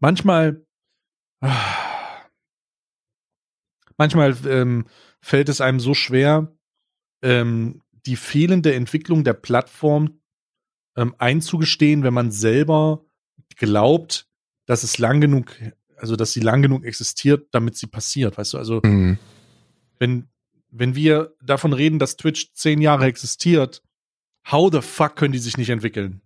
manchmal 0.00 0.66
manchmal 3.96 4.36
ähm, 4.46 4.86
fällt 5.20 5.48
es 5.48 5.60
einem 5.60 5.80
so 5.80 5.94
schwer, 5.94 6.52
ähm, 7.22 7.82
die 8.06 8.16
fehlende 8.16 8.74
Entwicklung 8.74 9.24
der 9.24 9.34
Plattform 9.34 10.20
ähm, 10.96 11.14
einzugestehen, 11.18 12.02
wenn 12.02 12.14
man 12.14 12.30
selber 12.30 13.04
glaubt, 13.56 14.26
dass 14.66 14.82
es 14.82 14.98
lang 14.98 15.20
genug, 15.20 15.54
also 15.96 16.16
dass 16.16 16.32
sie 16.32 16.40
lang 16.40 16.62
genug 16.62 16.84
existiert, 16.84 17.48
damit 17.52 17.76
sie 17.76 17.86
passiert, 17.86 18.38
weißt 18.38 18.54
du? 18.54 18.58
Also 18.58 18.80
Mhm. 18.84 19.18
wenn 19.98 20.26
wenn 20.72 20.94
wir 20.94 21.34
davon 21.42 21.72
reden, 21.72 21.98
dass 21.98 22.16
Twitch 22.16 22.52
zehn 22.52 22.80
Jahre 22.80 23.06
existiert, 23.06 23.82
how 24.50 24.70
the 24.72 24.80
fuck 24.80 25.16
können 25.16 25.32
die 25.32 25.40
sich 25.40 25.56
nicht 25.56 25.70
entwickeln? 25.70 26.22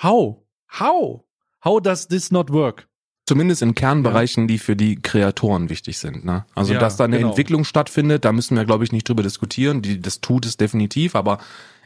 How? 0.00 0.44
How? 0.78 1.24
How 1.64 1.80
does 1.80 2.06
this 2.06 2.30
not 2.30 2.50
work? 2.52 2.88
Zumindest 3.26 3.62
in 3.62 3.74
Kernbereichen, 3.74 4.46
die 4.48 4.58
für 4.58 4.76
die 4.76 4.96
Kreatoren 4.96 5.70
wichtig 5.70 5.98
sind. 5.98 6.24
Ne? 6.24 6.44
Also, 6.54 6.74
Ja, 6.74 6.78
dass 6.78 6.96
da 6.96 7.04
eine 7.04 7.16
genau. 7.16 7.30
Entwicklung 7.30 7.64
stattfindet, 7.64 8.24
da 8.24 8.32
müssen 8.32 8.56
wir, 8.56 8.66
glaube 8.66 8.84
ich, 8.84 8.92
nicht 8.92 9.08
drüber 9.08 9.22
diskutieren. 9.22 9.80
Die, 9.80 10.00
das 10.00 10.20
tut 10.20 10.44
es 10.44 10.58
definitiv, 10.58 11.16
aber 11.16 11.38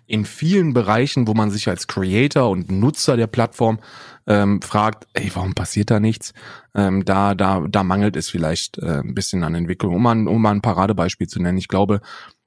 in 0.08 0.24
vielen 0.24 0.72
Bereichen, 0.72 1.28
wo 1.28 1.34
man 1.34 1.50
sich 1.50 1.68
als 1.68 1.86
Creator 1.86 2.48
und 2.50 2.72
Nutzer 2.72 3.16
der 3.16 3.26
Plattform 3.26 3.78
ähm, 4.26 4.60
fragt, 4.62 5.06
ey, 5.12 5.30
warum 5.34 5.54
passiert 5.54 5.90
da 5.90 6.00
nichts? 6.00 6.32
Ähm, 6.74 7.04
da, 7.04 7.34
da, 7.34 7.64
da 7.68 7.84
mangelt 7.84 8.16
es 8.16 8.28
vielleicht 8.28 8.78
äh, 8.78 9.00
ein 9.00 9.14
bisschen 9.14 9.44
an 9.44 9.54
Entwicklung. 9.54 9.94
Um 9.94 10.02
mal, 10.02 10.26
um 10.26 10.42
mal 10.42 10.50
ein 10.50 10.62
Paradebeispiel 10.62 11.28
zu 11.28 11.40
nennen, 11.40 11.58
ich 11.58 11.68
glaube, 11.68 12.00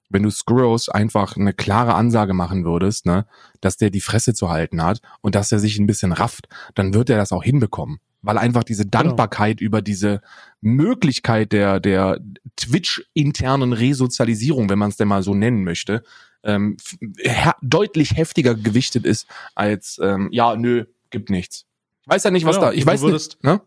wenn 0.10 0.24
du 0.24 0.32
Skurros 0.32 0.90
einfach 0.90 1.38
eine 1.38 1.54
klare 1.54 1.94
Ansage 1.94 2.34
machen 2.34 2.66
würdest, 2.66 3.06
ne, 3.06 3.26
dass 3.62 3.78
der 3.78 3.90
die 3.90 4.02
Fresse 4.02 4.34
zu 4.34 4.50
halten 4.50 4.84
hat 4.84 5.00
und 5.22 5.36
dass 5.36 5.52
er 5.52 5.60
sich 5.60 5.80
ein 5.80 5.88
bisschen 5.88 6.12
rafft, 6.12 6.50
dann 6.76 6.94
wird 6.94 7.10
er 7.10 7.18
das 7.18 7.32
auch 7.32 7.44
hinbekommen. 7.44 8.00
Weil 8.24 8.38
einfach 8.38 8.64
diese 8.64 8.86
Dankbarkeit 8.86 9.62
über 9.62 9.82
diese 9.82 10.22
Möglichkeit 10.62 11.52
der, 11.54 11.80
der 11.80 12.20
Twitch-internen 12.56 13.74
Resozialisierung, 13.74 14.70
wenn 14.70 14.80
man 14.80 14.90
es 14.90 14.98
denn 14.98 15.08
mal 15.08 15.24
so 15.24 15.34
nennen 15.34 15.64
möchte, 15.64 16.04
ähm, 16.44 16.78
her 17.20 17.56
deutlich 17.62 18.16
heftiger 18.16 18.56
gewichtet 18.56 19.06
ist 19.06 19.28
als, 19.56 20.00
ähm, 20.04 20.30
ja, 20.32 20.56
nö, 20.56 20.86
gibt 21.10 21.30
nichts. 21.30 21.66
Ich 22.02 22.08
weiß 22.08 22.24
ja 22.24 22.32
nicht, 22.32 22.46
was 22.46 22.56
Genau, 22.56 22.68
da, 22.68 22.74
ich 22.74 22.82
du 22.82 22.88
weiß 22.88 23.02
würdest- 23.02 23.34
nicht, 23.34 23.44
ne? 23.44 23.62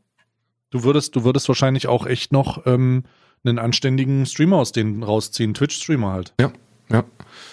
Du 0.71 0.83
würdest, 0.83 1.15
du 1.15 1.23
würdest 1.25 1.47
wahrscheinlich 1.49 1.87
auch 1.87 2.05
echt 2.07 2.33
noch 2.33 2.67
ähm, 2.67 3.05
einen 3.45 3.59
anständigen 3.61 4.27
Streamer 4.27 4.57
aus 4.57 4.73
denen 4.73 5.03
rausziehen, 5.05 5.55
Twitch-Streamer 5.55 6.11
halt. 6.13 6.35
Ja, 6.41 6.53
ja. 6.91 7.05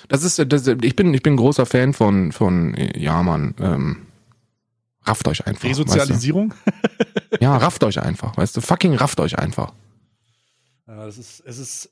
Das 0.08 0.24
ist, 0.24 0.44
das, 0.52 0.68
ich 0.68 0.96
bin, 0.96 1.14
ich 1.14 1.22
bin 1.22 1.34
ein 1.34 1.38
großer 1.38 1.66
Fan 1.68 1.94
von, 1.94 2.32
von, 2.32 2.74
äh, 2.74 3.00
ja, 3.00 3.22
Mann, 3.22 3.54
ähm, 3.60 4.08
rafft 5.04 5.28
euch 5.28 5.46
einfach. 5.48 5.68
Resozialisierung? 5.68 6.54
Weißt 6.54 7.32
du? 7.32 7.38
Ja, 7.42 7.58
rafft 7.58 7.84
euch 7.84 8.02
einfach, 8.02 8.38
weißt 8.38 8.58
du, 8.58 8.62
fucking 8.62 8.96
rafft 8.96 9.20
euch 9.20 9.38
einfach. 9.40 9.74
Ja, 10.88 11.06
das 11.06 11.18
ist, 11.18 11.42
es 11.46 11.58
ist. 11.58 11.92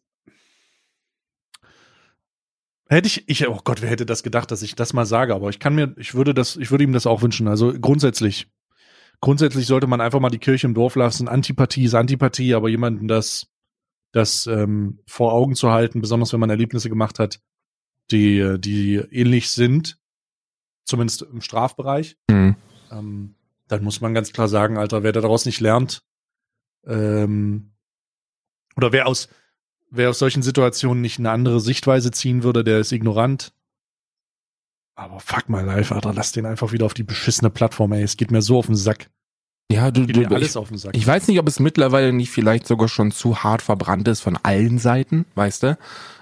Hätte 2.87 3.07
ich, 3.07 3.29
ich, 3.29 3.47
oh 3.47 3.59
Gott, 3.63 3.81
wer 3.81 3.89
hätte 3.89 4.05
das 4.05 4.23
gedacht, 4.23 4.49
dass 4.51 4.63
ich 4.63 4.75
das 4.75 4.93
mal 4.93 5.05
sage, 5.05 5.35
aber 5.35 5.49
ich 5.49 5.59
kann 5.59 5.75
mir, 5.75 5.93
ich 5.97 6.15
würde 6.15 6.33
das, 6.33 6.55
ich 6.57 6.71
würde 6.71 6.83
ihm 6.83 6.91
das 6.91 7.05
auch 7.05 7.21
wünschen. 7.21 7.47
Also 7.47 7.71
grundsätzlich, 7.79 8.47
grundsätzlich 9.21 9.67
sollte 9.67 9.85
man 9.85 10.01
einfach 10.01 10.19
mal 10.19 10.31
die 10.31 10.39
Kirche 10.39 10.65
im 10.65 10.73
Dorf 10.73 10.95
lassen. 10.95 11.27
Antipathie 11.27 11.83
ist 11.85 11.93
Antipathie, 11.93 12.55
aber 12.55 12.67
jemanden 12.67 13.07
das, 13.07 13.47
das 14.11 14.47
ähm, 14.47 14.99
vor 15.05 15.33
Augen 15.33 15.53
zu 15.55 15.71
halten, 15.71 16.01
besonders 16.01 16.33
wenn 16.33 16.39
man 16.39 16.49
Erlebnisse 16.49 16.89
gemacht 16.89 17.19
hat, 17.19 17.39
die, 18.09 18.55
die 18.59 18.95
ähnlich 18.95 19.51
sind, 19.51 19.99
zumindest 20.83 21.21
im 21.21 21.41
Strafbereich, 21.41 22.17
Mhm. 22.27 22.55
Ähm, 22.91 23.35
dann 23.67 23.83
muss 23.83 24.01
man 24.01 24.13
ganz 24.13 24.33
klar 24.33 24.47
sagen, 24.47 24.77
Alter, 24.77 25.03
wer 25.03 25.11
daraus 25.11 25.45
nicht 25.45 25.59
lernt, 25.59 26.03
ähm, 26.85 27.71
oder 28.75 28.91
wer 28.91 29.07
aus, 29.07 29.29
wer 29.89 30.09
aus 30.09 30.19
solchen 30.19 30.41
Situationen 30.41 31.01
nicht 31.01 31.19
eine 31.19 31.31
andere 31.31 31.59
Sichtweise 31.59 32.11
ziehen 32.11 32.43
würde, 32.43 32.63
der 32.63 32.79
ist 32.79 32.91
ignorant. 32.91 33.53
Aber 34.95 35.19
fuck 35.19 35.47
my 35.49 35.61
life, 35.61 35.93
Alter, 35.93 36.13
lass 36.13 36.31
den 36.31 36.45
einfach 36.45 36.71
wieder 36.71 36.85
auf 36.85 36.93
die 36.93 37.03
beschissene 37.03 37.49
Plattform, 37.49 37.93
ey. 37.93 38.03
Es 38.03 38.17
geht 38.17 38.31
mir 38.31 38.41
so 38.41 38.57
auf 38.57 38.65
den 38.65 38.75
Sack. 38.75 39.09
Ja, 39.71 39.91
du, 39.91 40.05
du 40.05 40.25
alles 40.25 40.51
ich, 40.51 40.57
auf 40.57 40.69
den 40.69 40.77
Sack. 40.77 40.97
ich 40.97 41.05
weiß 41.05 41.27
nicht, 41.27 41.39
ob 41.39 41.47
es 41.47 41.59
mittlerweile 41.59 42.11
nicht 42.11 42.31
vielleicht 42.31 42.67
sogar 42.67 42.87
schon 42.87 43.11
zu 43.11 43.43
hart 43.43 43.61
verbrannt 43.61 44.07
ist 44.07 44.21
von 44.21 44.37
allen 44.41 44.79
Seiten, 44.79 45.25
weißt 45.35 45.63
du? 45.63 45.77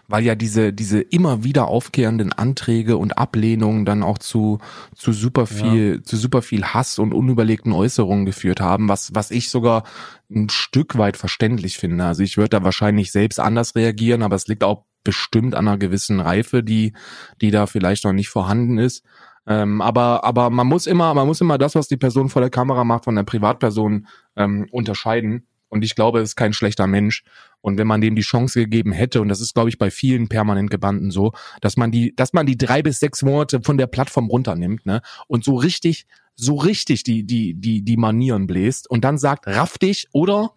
Weil 0.07 0.23
ja 0.23 0.35
diese, 0.35 0.71
diese 0.71 1.01
immer 1.01 1.43
wieder 1.43 1.67
aufkehrenden 1.67 2.31
Anträge 2.31 2.97
und 2.97 3.17
Ablehnungen 3.17 3.85
dann 3.85 4.03
auch 4.03 4.17
zu, 4.17 4.59
zu 4.95 5.11
super 5.11 5.45
viel, 5.47 6.01
zu 6.03 6.15
super 6.15 6.41
viel 6.41 6.63
Hass 6.63 6.97
und 6.97 7.13
unüberlegten 7.13 7.73
Äußerungen 7.73 8.25
geführt 8.25 8.61
haben, 8.61 8.87
was, 8.87 9.13
was 9.13 9.31
ich 9.31 9.49
sogar 9.49 9.83
ein 10.31 10.49
Stück 10.49 10.97
weit 10.97 11.17
verständlich 11.17 11.77
finde. 11.77 12.05
Also 12.05 12.23
ich 12.23 12.37
würde 12.37 12.49
da 12.49 12.63
wahrscheinlich 12.63 13.11
selbst 13.11 13.39
anders 13.39 13.75
reagieren, 13.75 14.23
aber 14.23 14.35
es 14.35 14.47
liegt 14.47 14.63
auch 14.63 14.85
bestimmt 15.03 15.55
an 15.55 15.67
einer 15.67 15.77
gewissen 15.77 16.19
Reife, 16.19 16.63
die, 16.63 16.93
die 17.41 17.51
da 17.51 17.65
vielleicht 17.65 18.03
noch 18.03 18.13
nicht 18.13 18.29
vorhanden 18.29 18.77
ist. 18.77 19.05
Ähm, 19.47 19.81
aber, 19.81 20.25
aber 20.25 20.49
man 20.49 20.67
muss 20.67 20.87
immer, 20.87 21.13
man 21.13 21.25
muss 21.25 21.39
immer 21.39 21.57
das, 21.57 21.75
was 21.75 21.87
die 21.87 21.95
Person 21.95 22.27
vor 22.29 22.41
der 22.41 22.51
Kamera 22.51 22.83
macht, 22.83 23.05
von 23.05 23.15
der 23.15 23.23
Privatperson 23.23 24.07
ähm, 24.35 24.67
unterscheiden. 24.71 25.47
Und 25.69 25.83
ich 25.83 25.95
glaube, 25.95 26.19
es 26.19 26.29
ist 26.29 26.35
kein 26.35 26.53
schlechter 26.53 26.87
Mensch. 26.87 27.23
Und 27.61 27.77
wenn 27.77 27.87
man 27.87 28.01
dem 28.01 28.15
die 28.15 28.21
Chance 28.21 28.59
gegeben 28.59 28.91
hätte, 28.91 29.21
und 29.21 29.29
das 29.29 29.41
ist, 29.41 29.53
glaube 29.53 29.69
ich, 29.69 29.77
bei 29.77 29.91
vielen 29.91 30.29
permanent 30.29 30.69
Gebannten 30.69 31.11
so, 31.11 31.33
dass 31.61 31.77
man 31.77 31.91
die, 31.91 32.15
dass 32.15 32.33
man 32.33 32.45
die 32.45 32.57
drei 32.57 32.81
bis 32.81 32.99
sechs 32.99 33.21
Monate 33.23 33.61
von 33.61 33.77
der 33.77 33.87
Plattform 33.87 34.27
runternimmt, 34.27 34.85
ne, 34.85 35.01
und 35.27 35.43
so 35.43 35.55
richtig, 35.55 36.05
so 36.35 36.55
richtig 36.55 37.03
die, 37.03 37.25
die, 37.25 37.55
die, 37.55 37.83
die 37.83 37.97
Manieren 37.97 38.47
bläst 38.47 38.89
und 38.89 39.03
dann 39.03 39.17
sagt, 39.17 39.47
raff 39.47 39.77
dich 39.77 40.07
oder 40.13 40.53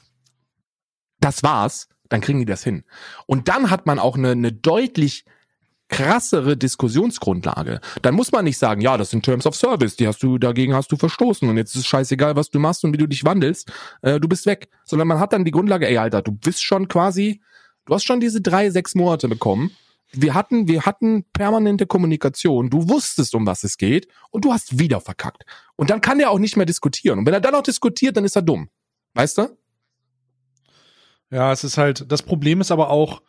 das 1.20 1.42
war's, 1.42 1.88
dann 2.08 2.20
kriegen 2.20 2.40
die 2.40 2.44
das 2.44 2.62
hin. 2.62 2.84
Und 3.26 3.48
dann 3.48 3.70
hat 3.70 3.86
man 3.86 3.98
auch 3.98 4.16
eine, 4.16 4.32
eine 4.32 4.52
deutlich 4.52 5.24
krassere 5.90 6.56
Diskussionsgrundlage. 6.56 7.80
Dann 8.00 8.14
muss 8.14 8.32
man 8.32 8.44
nicht 8.44 8.56
sagen, 8.56 8.80
ja, 8.80 8.96
das 8.96 9.10
sind 9.10 9.24
Terms 9.24 9.44
of 9.44 9.56
Service, 9.56 9.96
die 9.96 10.06
hast 10.06 10.22
du, 10.22 10.38
dagegen 10.38 10.72
hast 10.72 10.90
du 10.92 10.96
verstoßen 10.96 11.46
und 11.48 11.56
jetzt 11.56 11.74
ist 11.74 11.80
es 11.82 11.86
scheißegal, 11.86 12.36
was 12.36 12.48
du 12.48 12.58
machst 12.58 12.84
und 12.84 12.94
wie 12.94 12.98
du 12.98 13.06
dich 13.06 13.24
wandelst, 13.24 13.70
äh, 14.02 14.18
du 14.18 14.28
bist 14.28 14.46
weg. 14.46 14.68
Sondern 14.84 15.08
man 15.08 15.18
hat 15.18 15.32
dann 15.32 15.44
die 15.44 15.50
Grundlage, 15.50 15.86
ey, 15.86 15.98
Alter, 15.98 16.22
du 16.22 16.32
bist 16.32 16.64
schon 16.64 16.88
quasi, 16.88 17.42
du 17.84 17.94
hast 17.94 18.04
schon 18.04 18.20
diese 18.20 18.40
drei, 18.40 18.70
sechs 18.70 18.94
Monate 18.94 19.28
bekommen. 19.28 19.72
Wir 20.12 20.34
hatten, 20.34 20.66
wir 20.66 20.86
hatten 20.86 21.24
permanente 21.32 21.86
Kommunikation. 21.86 22.70
Du 22.70 22.88
wusstest, 22.88 23.34
um 23.34 23.46
was 23.46 23.62
es 23.62 23.76
geht 23.76 24.08
und 24.30 24.44
du 24.44 24.52
hast 24.52 24.78
wieder 24.78 25.00
verkackt. 25.00 25.44
Und 25.76 25.90
dann 25.90 26.00
kann 26.00 26.18
er 26.18 26.30
auch 26.30 26.38
nicht 26.38 26.56
mehr 26.56 26.66
diskutieren. 26.66 27.18
Und 27.18 27.26
wenn 27.26 27.34
er 27.34 27.40
dann 27.40 27.54
auch 27.54 27.62
diskutiert, 27.62 28.16
dann 28.16 28.24
ist 28.24 28.36
er 28.36 28.42
dumm. 28.42 28.68
Weißt 29.14 29.38
du? 29.38 29.56
Ja, 31.30 31.52
es 31.52 31.62
ist 31.62 31.78
halt, 31.78 32.10
das 32.10 32.22
Problem 32.22 32.60
ist 32.60 32.72
aber 32.72 32.90
auch, 32.90 33.22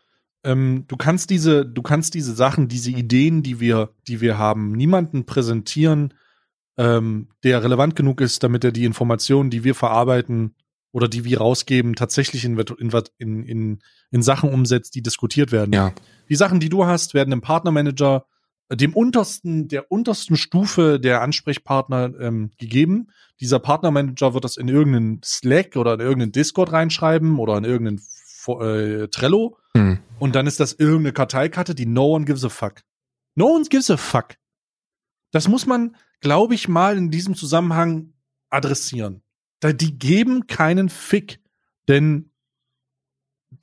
ähm, 0.43 0.85
du 0.87 0.97
kannst 0.97 1.29
diese, 1.29 1.65
du 1.65 1.81
kannst 1.81 2.13
diese 2.13 2.33
Sachen, 2.33 2.67
diese 2.67 2.91
Ideen, 2.91 3.43
die 3.43 3.59
wir, 3.59 3.89
die 4.07 4.21
wir 4.21 4.37
haben, 4.37 4.71
niemanden 4.71 5.25
präsentieren, 5.25 6.13
ähm, 6.77 7.27
der 7.43 7.63
relevant 7.63 7.95
genug 7.95 8.21
ist, 8.21 8.43
damit 8.43 8.63
er 8.63 8.71
die 8.71 8.85
Informationen, 8.85 9.49
die 9.49 9.63
wir 9.63 9.75
verarbeiten 9.75 10.55
oder 10.91 11.07
die 11.07 11.23
wir 11.23 11.37
rausgeben, 11.37 11.95
tatsächlich 11.95 12.43
in, 12.43 12.57
in, 12.57 13.43
in, 13.43 13.79
in 14.09 14.21
Sachen 14.21 14.53
umsetzt, 14.53 14.95
die 14.95 15.01
diskutiert 15.01 15.51
werden. 15.51 15.73
Ja. 15.73 15.93
Die 16.29 16.35
Sachen, 16.35 16.59
die 16.59 16.69
du 16.69 16.85
hast, 16.85 17.13
werden 17.13 17.31
dem 17.31 17.41
Partnermanager, 17.41 18.25
äh, 18.69 18.77
dem 18.77 18.95
untersten, 18.95 19.67
der 19.67 19.91
untersten 19.91 20.37
Stufe 20.37 20.99
der 20.99 21.21
Ansprechpartner 21.21 22.13
ähm, 22.19 22.51
gegeben. 22.57 23.07
Dieser 23.39 23.59
Partnermanager 23.59 24.33
wird 24.33 24.43
das 24.43 24.57
in 24.57 24.67
irgendeinen 24.67 25.21
Slack 25.23 25.75
oder 25.75 25.93
in 25.93 25.99
irgendeinen 25.99 26.31
Discord 26.31 26.71
reinschreiben 26.71 27.37
oder 27.37 27.57
in 27.57 27.63
irgendeinen 27.63 28.01
äh, 28.47 29.07
Trello. 29.09 29.57
Hm. 29.75 29.99
Und 30.19 30.35
dann 30.35 30.47
ist 30.47 30.59
das 30.59 30.73
irgendeine 30.73 31.13
Karteikarte, 31.13 31.75
die 31.75 31.85
no 31.85 32.13
one 32.13 32.25
gives 32.25 32.43
a 32.43 32.49
fuck. 32.49 32.81
No 33.35 33.47
one 33.55 33.65
gives 33.65 33.89
a 33.89 33.97
fuck. 33.97 34.35
Das 35.31 35.47
muss 35.47 35.65
man, 35.65 35.95
glaube 36.19 36.55
ich, 36.55 36.67
mal 36.67 36.97
in 36.97 37.09
diesem 37.09 37.35
Zusammenhang 37.35 38.13
adressieren. 38.49 39.23
Da, 39.61 39.73
die 39.73 39.97
geben 39.97 40.47
keinen 40.47 40.89
Fick. 40.89 41.39
Denn 41.87 42.31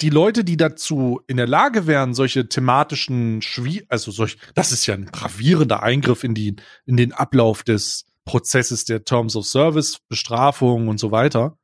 die 0.01 0.11
Leute, 0.11 0.45
die 0.45 0.57
dazu 0.57 1.20
in 1.26 1.37
der 1.37 1.47
Lage 1.47 1.87
wären, 1.87 2.14
solche 2.14 2.49
thematischen 2.49 3.43
Schwie 3.43 3.85
also 3.89 4.11
solch, 4.11 4.39
das 4.55 4.72
ist 4.72 4.87
ja 4.87 4.95
ein 4.95 5.07
gravierender 5.07 5.83
Eingriff 5.83 6.24
in 6.24 6.35
die, 6.35 6.57
in 6.85 6.97
den 6.97 7.12
Ablauf 7.12 7.62
des 7.62 8.05
Prozesses 8.24 8.85
der 8.85 9.05
Terms 9.05 9.35
of 9.37 9.47
Service, 9.47 10.01
Bestrafung 10.09 10.89
und 10.89 10.99
so 10.99 11.11
weiter. 11.11 11.59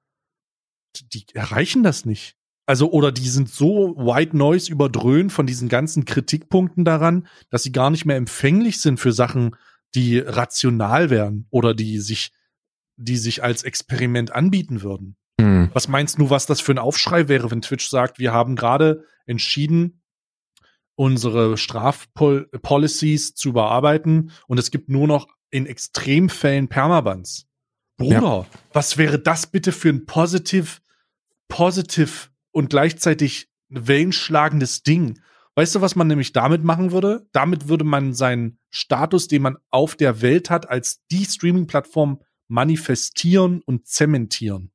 Die 1.13 1.27
erreichen 1.35 1.83
das 1.83 2.05
nicht. 2.07 2.37
Also, 2.67 2.91
oder 2.91 3.13
die 3.13 3.29
sind 3.29 3.51
so 3.51 3.95
White 3.97 4.37
Noise 4.37 4.73
überdröhnt 4.73 5.33
von 5.33 5.47
diesen 5.47 5.69
ganzen 5.69 6.05
Kritikpunkten 6.05 6.85
daran, 6.85 7.27
dass 7.51 7.63
sie 7.63 7.73
gar 7.73 7.91
nicht 7.91 8.07
mehr 8.07 8.17
empfänglich 8.17 8.81
sind 8.81 8.99
für 8.99 9.13
Sachen, 9.13 9.57
die 9.95 10.19
rational 10.19 11.11
wären 11.11 11.47
oder 11.51 11.75
die 11.75 11.99
sich, 11.99 12.33
die 12.97 13.19
sich 13.19 13.43
als 13.43 13.65
Experiment 13.65 14.33
anbieten 14.33 14.83
würden. 14.83 15.17
Hm. 15.41 15.71
Was 15.75 15.89
meinst 15.89 16.19
du, 16.19 16.31
was 16.31 16.47
das 16.47 16.61
für 16.61 16.73
ein 16.73 16.79
Aufschrei 16.79 17.29
wäre, 17.29 17.51
wenn 17.51 17.61
Twitch 17.61 17.89
sagt, 17.89 18.19
wir 18.19 18.33
haben 18.33 18.57
gerade 18.57 19.05
entschieden, 19.27 20.03
unsere 20.97 21.57
Strafpolicies 21.59 23.35
zu 23.35 23.51
überarbeiten 23.51 24.31
und 24.47 24.59
es 24.59 24.71
gibt 24.71 24.89
nur 24.89 25.07
noch 25.07 25.29
in 25.51 25.67
Extremfällen 25.67 26.69
Permabans. 26.69 27.47
Bruder, 27.97 28.47
was 28.73 28.97
wäre 28.97 29.19
das 29.21 29.47
bitte 29.47 29.71
für 29.71 29.89
ein 29.89 30.07
positiv, 30.07 30.83
positiv 31.49 32.33
und 32.55 32.71
gleichzeitig 32.71 33.49
wellenschlagendes 33.69 34.83
Ding? 34.83 35.21
Weißt 35.57 35.75
du, 35.75 35.81
was 35.81 35.95
man 35.95 36.09
nämlich 36.09 36.33
damit 36.33 36.65
machen 36.65 36.91
würde? 36.91 37.29
Damit 37.33 37.69
würde 37.69 37.85
man 37.85 38.15
seinen 38.15 38.59
Status, 38.71 39.29
den 39.29 39.43
man 39.43 39.57
auf 39.71 39.95
der 39.95 40.23
Welt 40.23 40.51
hat, 40.51 40.69
als 40.69 41.05
die 41.11 41.25
Streaming-Plattform 41.25 42.21
manifestieren 42.49 43.63
und 43.65 43.87
zementieren. 43.87 44.71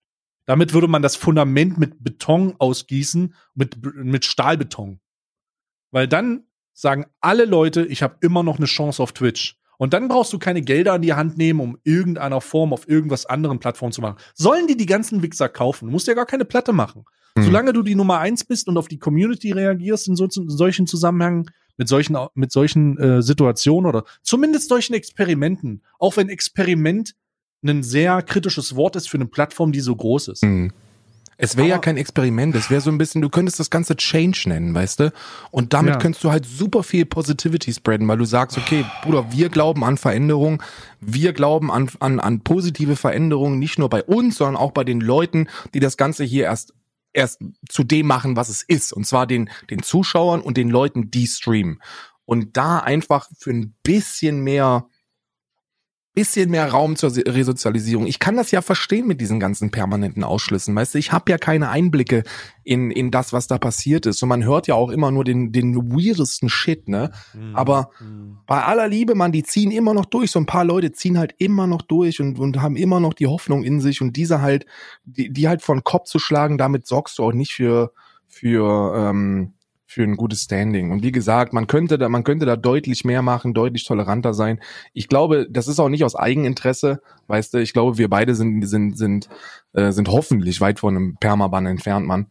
Damit 0.46 0.74
würde 0.74 0.88
man 0.88 1.02
das 1.02 1.16
Fundament 1.16 1.78
mit 1.78 2.04
Beton 2.04 2.56
ausgießen, 2.58 3.36
mit, 3.54 3.78
mit 3.96 4.26
Stahlbeton. 4.26 5.00
Weil 5.92 6.08
dann 6.08 6.46
sagen 6.74 7.06
alle 7.20 7.46
Leute, 7.46 7.86
ich 7.86 8.02
habe 8.02 8.18
immer 8.22 8.42
noch 8.42 8.58
eine 8.58 8.66
Chance 8.66 9.04
auf 9.04 9.12
Twitch. 9.12 9.58
Und 9.78 9.94
dann 9.94 10.08
brauchst 10.08 10.34
du 10.34 10.40
keine 10.40 10.62
Gelder 10.62 10.96
in 10.96 11.02
die 11.02 11.14
Hand 11.14 11.38
nehmen, 11.38 11.60
um 11.60 11.78
irgendeiner 11.84 12.42
Form 12.42 12.74
auf 12.74 12.88
irgendwas 12.90 13.26
anderen 13.26 13.60
Plattformen 13.60 13.94
zu 13.94 14.02
machen. 14.02 14.18
Sollen 14.34 14.68
die 14.68 14.76
die 14.76 14.86
ganzen 14.86 15.22
Wichser 15.22 15.48
kaufen? 15.50 15.86
Du 15.86 15.92
musst 15.92 16.08
ja 16.08 16.16
gar 16.16 16.26
keine 16.26 16.46
Platte 16.46 16.74
machen. 16.74 17.06
Hm. 17.36 17.44
Solange 17.44 17.74
du 17.74 17.84
die 17.84 17.96
Nummer 17.96 18.20
eins 18.20 18.44
bist 18.44 18.68
und 18.68 18.78
auf 18.78 18.88
die 18.88 19.00
Community 19.00 19.52
reagierst 19.52 20.08
in, 20.08 20.16
so, 20.16 20.26
in 20.26 20.50
solchen 20.50 20.88
Zusammenhängen, 20.88 21.50
mit 21.78 21.88
solchen, 21.88 22.18
mit 22.34 22.52
solchen 22.52 22.98
äh, 22.98 23.22
Situationen 23.22 23.88
oder 23.88 24.04
zumindest 24.22 24.70
solchen 24.70 24.94
Experimenten, 24.94 25.82
auch 25.98 26.18
wenn 26.18 26.30
Experiment 26.30 27.16
ein 27.64 27.84
sehr 27.84 28.22
kritisches 28.22 28.76
Wort 28.76 28.96
ist 28.96 29.10
für 29.10 29.18
eine 29.18 29.26
Plattform, 29.26 29.72
die 29.72 29.80
so 29.80 29.96
groß 29.96 30.30
ist. 30.30 30.42
Hm. 30.42 30.72
Es 31.42 31.56
wäre 31.56 31.70
ja 31.70 31.78
kein 31.78 31.96
Experiment, 31.96 32.54
es 32.54 32.70
wäre 32.70 32.82
so 32.82 32.92
ein 32.92 32.98
bisschen, 32.98 33.22
du 33.22 33.30
könntest 33.30 33.62
das 33.62 33.70
Ganze 33.70 33.96
Change 33.96 34.44
nennen, 34.48 34.76
weißt 34.76 35.00
du? 35.00 35.14
Und 35.52 35.72
damit 35.72 35.94
Ja. 35.94 35.98
könntest 35.98 36.22
du 36.26 36.32
halt 36.32 36.46
super 36.46 36.84
viel 36.84 37.06
Positivity 37.06 37.72
spreaden, 37.72 38.06
weil 38.10 38.18
du 38.18 38.26
sagst, 38.26 38.58
okay, 38.58 38.84
Bruder, 39.00 39.32
wir 39.32 39.48
glauben 39.48 39.86
an 39.86 39.96
Veränderung, 39.96 40.62
wir 41.00 41.32
glauben 41.32 41.72
an, 41.72 41.90
an, 42.02 42.20
an 42.20 42.42
positive 42.42 42.98
Veränderungen, 42.98 43.58
nicht 43.58 43.80
nur 43.80 43.90
bei 43.90 44.04
uns, 44.04 44.36
sondern 44.36 44.58
auch 44.58 44.72
bei 44.72 44.84
den 44.84 45.00
Leuten, 45.00 45.48
die 45.74 45.80
das 45.80 45.96
Ganze 45.96 46.26
hier 46.26 46.44
erst 46.44 46.74
erst 47.14 47.40
zu 47.68 47.84
dem 47.84 48.08
machen, 48.08 48.36
was 48.36 48.50
es 48.50 48.62
ist, 48.62 48.94
und 48.94 49.06
zwar 49.06 49.28
den, 49.28 49.50
den 49.70 49.84
Zuschauern 49.84 50.42
und 50.42 50.58
den 50.58 50.70
Leuten, 50.70 51.12
die 51.12 51.28
streamen. 51.28 51.82
Und 52.26 52.58
da 52.58 52.80
einfach 52.80 53.28
für 53.38 53.52
ein 53.52 53.76
bisschen 53.84 54.42
mehr, 54.42 54.88
bisschen 56.20 56.50
mehr 56.52 56.70
Raum 56.70 56.98
zur 56.98 57.16
Resozialisierung. 57.16 58.06
Ich 58.06 58.20
kann 58.20 58.36
das 58.36 58.52
ja 58.52 58.62
verstehen 58.62 59.08
mit 59.08 59.22
diesen 59.22 59.40
ganzen 59.40 59.72
permanenten 59.72 60.26
Ausschlüssen. 60.26 60.76
Weißt 60.76 60.94
du, 60.94 60.98
ich 60.98 61.14
habe 61.14 61.32
ja 61.32 61.38
keine 61.38 61.70
Einblicke 61.70 62.24
in, 62.66 62.92
in 62.92 63.10
das, 63.10 63.32
was 63.32 63.48
da 63.48 63.58
passiert 63.58 64.06
ist. 64.06 64.22
Und 64.22 64.28
man 64.28 64.44
hört 64.44 64.68
ja 64.68 64.76
auch 64.76 64.90
immer 64.90 65.12
nur 65.12 65.24
den, 65.24 65.54
den 65.54 65.78
weirdesten 65.78 66.50
Shit, 66.50 66.90
ne? 66.90 67.12
Aber 67.54 67.92
bei 68.48 68.62
aller 68.62 68.90
Liebe, 68.90 69.16
man, 69.16 69.32
die 69.32 69.44
ziehen 69.44 69.72
immer 69.72 69.94
noch 69.94 70.04
durch. 70.04 70.32
So 70.32 70.40
ein 70.40 70.46
paar 70.46 70.66
Leute 70.66 70.92
ziehen 70.92 71.18
halt 71.18 71.36
immer 71.38 71.68
noch 71.68 71.84
durch 71.84 72.20
und, 72.20 72.38
und 72.38 72.62
haben 72.62 72.76
immer 72.76 73.00
noch 73.00 73.14
die 73.14 73.28
Hoffnung 73.28 73.64
in 73.64 73.80
sich. 73.80 74.02
Und 74.02 74.18
diese 74.18 74.42
halt, 74.42 74.66
die, 75.06 75.32
die 75.32 75.48
halt 75.48 75.62
von 75.62 75.86
Kopf 75.86 76.10
zu 76.10 76.20
schlagen, 76.20 76.58
damit 76.58 76.86
sorgst 76.86 77.18
du 77.18 77.24
auch 77.24 77.34
nicht 77.34 77.54
für, 77.54 77.94
für, 78.28 78.94
ähm, 78.94 79.54
für 79.90 80.04
ein 80.04 80.18
gutes 80.18 80.44
Standing. 80.44 80.92
Und 80.92 81.02
wie 81.02 81.12
gesagt, 81.12 81.52
man 81.52 81.66
könnte 81.66 81.98
da, 81.98 82.10
man 82.10 82.24
könnte 82.24 82.46
da 82.46 82.56
deutlich 82.56 83.06
mehr 83.06 83.24
machen, 83.24 83.56
deutlich 83.56 83.86
toleranter 83.86 84.36
sein. 84.36 84.60
Ich 84.94 85.08
glaube, 85.08 85.48
das 85.50 85.68
ist 85.68 85.80
auch 85.80 85.90
nicht 85.90 86.04
aus 86.04 86.16
Eigeninteresse, 86.16 87.02
weißt 87.26 87.56
du. 87.56 87.58
Ich 87.58 87.74
glaube, 87.74 87.98
wir 87.98 88.08
beide 88.08 88.36
sind 88.36 88.62
sind 88.68 89.00
sind 89.00 89.30
äh, 89.74 89.92
sind 89.92 90.08
hoffentlich 90.10 90.62
weit 90.62 90.80
von 90.80 90.96
einem 90.96 91.18
Permaban 91.20 91.66
entfernt, 91.66 92.06
Mann. 92.06 92.28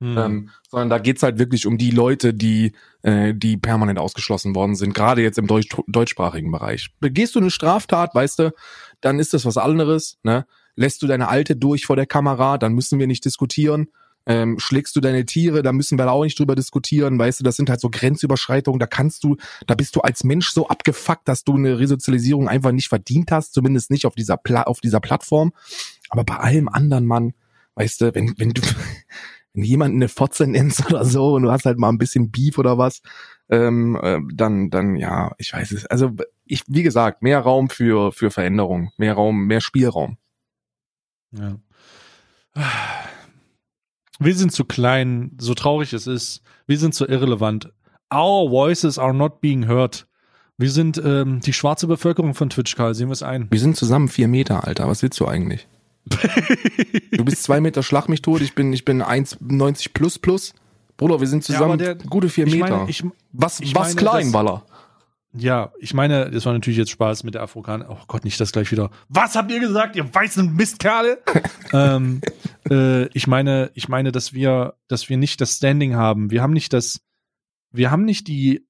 Hm. 0.00 0.16
Ähm, 0.16 0.50
sondern 0.70 0.88
da 0.88 0.98
geht's 0.98 1.24
halt 1.24 1.40
wirklich 1.40 1.66
um 1.66 1.76
die 1.76 1.90
Leute, 1.90 2.32
die, 2.32 2.70
äh, 3.02 3.34
die 3.34 3.56
permanent 3.56 3.98
ausgeschlossen 3.98 4.54
worden 4.54 4.76
sind, 4.76 4.94
gerade 4.94 5.22
jetzt 5.22 5.38
im 5.38 5.48
Deutsch, 5.48 5.74
deutschsprachigen 5.88 6.52
Bereich. 6.52 6.90
Begehst 7.00 7.34
du 7.34 7.40
eine 7.40 7.50
Straftat, 7.50 8.14
weißt 8.14 8.38
du, 8.38 8.54
dann 9.00 9.18
ist 9.18 9.34
das 9.34 9.44
was 9.44 9.56
anderes. 9.56 10.18
Ne? 10.22 10.46
Lässt 10.76 11.02
du 11.02 11.08
deine 11.08 11.28
Alte 11.28 11.56
durch 11.56 11.84
vor 11.86 11.96
der 11.96 12.06
Kamera, 12.06 12.58
dann 12.58 12.74
müssen 12.74 13.00
wir 13.00 13.08
nicht 13.08 13.24
diskutieren. 13.24 13.88
Ähm, 14.26 14.58
schlägst 14.58 14.96
du 14.96 15.00
deine 15.00 15.24
Tiere, 15.24 15.62
da 15.62 15.72
müssen 15.72 15.98
wir 15.98 16.04
da 16.04 16.10
auch 16.10 16.24
nicht 16.24 16.38
drüber 16.38 16.56
diskutieren, 16.56 17.18
weißt 17.18 17.40
du, 17.40 17.44
das 17.44 17.56
sind 17.56 17.70
halt 17.70 17.80
so 17.80 17.88
Grenzüberschreitungen, 17.90 18.80
da 18.80 18.86
kannst 18.86 19.22
du, 19.22 19.36
da 19.66 19.74
bist 19.74 19.94
du 19.94 20.00
als 20.00 20.24
Mensch 20.24 20.50
so 20.50 20.68
abgefuckt, 20.68 21.28
dass 21.28 21.44
du 21.44 21.54
eine 21.54 21.78
Resozialisierung 21.78 22.48
einfach 22.48 22.72
nicht 22.72 22.88
verdient 22.88 23.30
hast, 23.30 23.54
zumindest 23.54 23.90
nicht 23.90 24.04
auf 24.04 24.16
dieser, 24.16 24.36
Pla 24.36 24.64
auf 24.64 24.80
dieser 24.80 25.00
Plattform. 25.00 25.52
Aber 26.08 26.24
bei 26.24 26.36
allem 26.36 26.68
anderen, 26.68 27.06
Mann, 27.06 27.34
weißt 27.76 28.00
du, 28.00 28.14
wenn, 28.14 28.34
wenn 28.38 28.50
du, 28.50 28.62
wenn 29.52 29.62
du 29.62 29.68
jemanden 29.68 29.98
eine 29.98 30.08
Fotze 30.08 30.46
nennst 30.46 30.84
oder 30.86 31.04
so 31.04 31.34
und 31.34 31.42
du 31.44 31.52
hast 31.52 31.64
halt 31.64 31.78
mal 31.78 31.88
ein 31.88 31.98
bisschen 31.98 32.30
Beef 32.32 32.58
oder 32.58 32.78
was, 32.78 33.02
ähm, 33.48 33.96
äh, 34.02 34.18
dann, 34.34 34.70
dann, 34.70 34.96
ja, 34.96 35.32
ich 35.38 35.52
weiß 35.52 35.70
es. 35.72 35.86
Also 35.86 36.12
ich, 36.44 36.62
wie 36.66 36.82
gesagt, 36.82 37.22
mehr 37.22 37.40
Raum 37.40 37.70
für, 37.70 38.10
für 38.12 38.30
Veränderung, 38.30 38.90
mehr 38.96 39.14
Raum, 39.14 39.46
mehr 39.46 39.60
Spielraum. 39.60 40.18
Ja. 41.32 41.58
Wir 44.18 44.34
sind 44.34 44.52
zu 44.52 44.64
klein, 44.64 45.32
so 45.38 45.54
traurig 45.54 45.92
es 45.92 46.06
ist. 46.06 46.42
Wir 46.66 46.78
sind 46.78 46.94
zu 46.94 47.06
irrelevant. 47.06 47.70
Our 48.12 48.50
voices 48.50 48.98
are 48.98 49.12
not 49.14 49.40
being 49.40 49.66
heard. 49.68 50.06
Wir 50.58 50.70
sind 50.70 50.96
ähm, 51.04 51.40
die 51.40 51.52
schwarze 51.52 51.86
Bevölkerung 51.86 52.34
von 52.34 52.48
Twitch, 52.48 52.76
Karl. 52.76 52.94
Sehen 52.94 53.08
wir 53.08 53.12
es 53.12 53.22
ein. 53.22 53.46
Wir 53.50 53.60
sind 53.60 53.76
zusammen 53.76 54.08
vier 54.08 54.26
Meter, 54.28 54.66
Alter. 54.66 54.88
Was 54.88 55.02
willst 55.02 55.20
du 55.20 55.26
eigentlich? 55.26 55.66
Du 57.12 57.24
bist 57.24 57.42
zwei 57.42 57.60
Meter, 57.60 57.82
schlag 57.82 58.08
mich 58.08 58.22
tot. 58.22 58.40
Ich 58.40 58.54
bin, 58.54 58.72
ich 58.72 58.84
bin 58.84 59.02
1,90 59.02 59.88
plus 59.92 60.18
plus. 60.18 60.54
Bruder, 60.96 61.20
wir 61.20 61.26
sind 61.26 61.46
Ja, 61.48 61.54
zusammen 61.56 61.78
der- 61.78 61.96
gute 61.96 62.28
vier 62.30 62.46
Ich 62.46 62.54
Meter. 62.54 62.78
meine, 62.78 62.90
ich, 62.90 63.04
was, 63.32 63.60
ich 63.60 63.74
was 63.74 63.88
meine, 63.88 63.96
klein, 63.96 64.32
Baller? 64.32 64.64
Ja, 65.36 65.72
ich 65.78 65.94
meine, 65.94 66.30
das 66.30 66.46
war 66.46 66.52
natürlich 66.52 66.78
jetzt 66.78 66.90
Spaß 66.90 67.24
mit 67.24 67.34
der 67.34 67.42
Afrikaner. 67.42 67.86
Oh 67.90 67.98
Gott, 68.06 68.24
nicht 68.24 68.40
das 68.40 68.52
gleich 68.52 68.70
wieder. 68.72 68.90
Was 69.08 69.34
habt 69.36 69.50
ihr 69.50 69.60
gesagt, 69.60 69.96
ihr 69.96 70.12
weißen 70.12 70.54
Mistkerle? 70.54 71.22
ähm, 71.72 72.20
äh, 72.70 73.06
ich 73.08 73.26
meine, 73.26 73.70
ich 73.74 73.88
meine, 73.88 74.12
dass 74.12 74.32
wir, 74.32 74.74
dass 74.88 75.08
wir 75.08 75.16
nicht 75.16 75.40
das 75.40 75.56
Standing 75.56 75.94
haben. 75.94 76.30
Wir 76.30 76.42
haben 76.42 76.52
nicht 76.52 76.72
das, 76.72 77.00
wir 77.70 77.90
haben 77.90 78.04
nicht 78.04 78.28
die, 78.28 78.66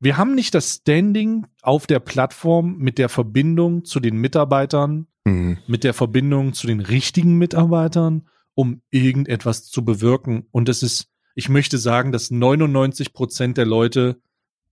wir 0.00 0.16
haben 0.16 0.34
nicht 0.34 0.54
das 0.54 0.74
Standing 0.76 1.46
auf 1.62 1.86
der 1.86 2.00
Plattform 2.00 2.76
mit 2.78 2.98
der 2.98 3.08
Verbindung 3.08 3.84
zu 3.84 4.00
den 4.00 4.16
Mitarbeitern, 4.16 5.06
Mhm. 5.24 5.58
mit 5.66 5.84
der 5.84 5.94
Verbindung 5.94 6.52
zu 6.52 6.66
den 6.66 6.80
richtigen 6.80 7.38
Mitarbeitern, 7.38 8.28
um 8.54 8.82
irgendetwas 8.90 9.64
zu 9.64 9.84
bewirken. 9.84 10.46
Und 10.50 10.68
es 10.68 10.82
ist, 10.82 11.08
ich 11.34 11.48
möchte 11.48 11.78
sagen, 11.78 12.12
dass 12.12 12.30
99 12.30 13.14
Prozent 13.14 13.56
der 13.56 13.64
Leute, 13.64 14.20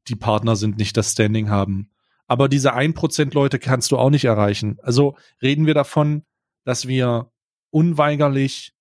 die 0.09 0.16
Partner 0.16 0.57
sind, 0.57 0.78
nicht 0.78 0.96
das 0.96 1.12
Standing 1.12 1.50
haben. 1.50 1.90
Aber 2.26 2.48
diese 2.48 2.74
1% 2.74 3.34
Leute 3.34 3.59
kannst 3.59 3.92
du 3.92 3.98
auch 3.98 4.11
nicht 4.11 4.24
erreichen. 4.24 4.78
Also 4.82 5.16
reden 5.42 5.66
wir 5.66 5.74
davon, 5.74 6.22
dass 6.64 6.88
wir 6.88 7.30
unweigerlich 7.70 8.74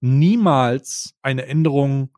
niemals 0.00 1.14
eine 1.22 1.46
Änderung 1.46 2.10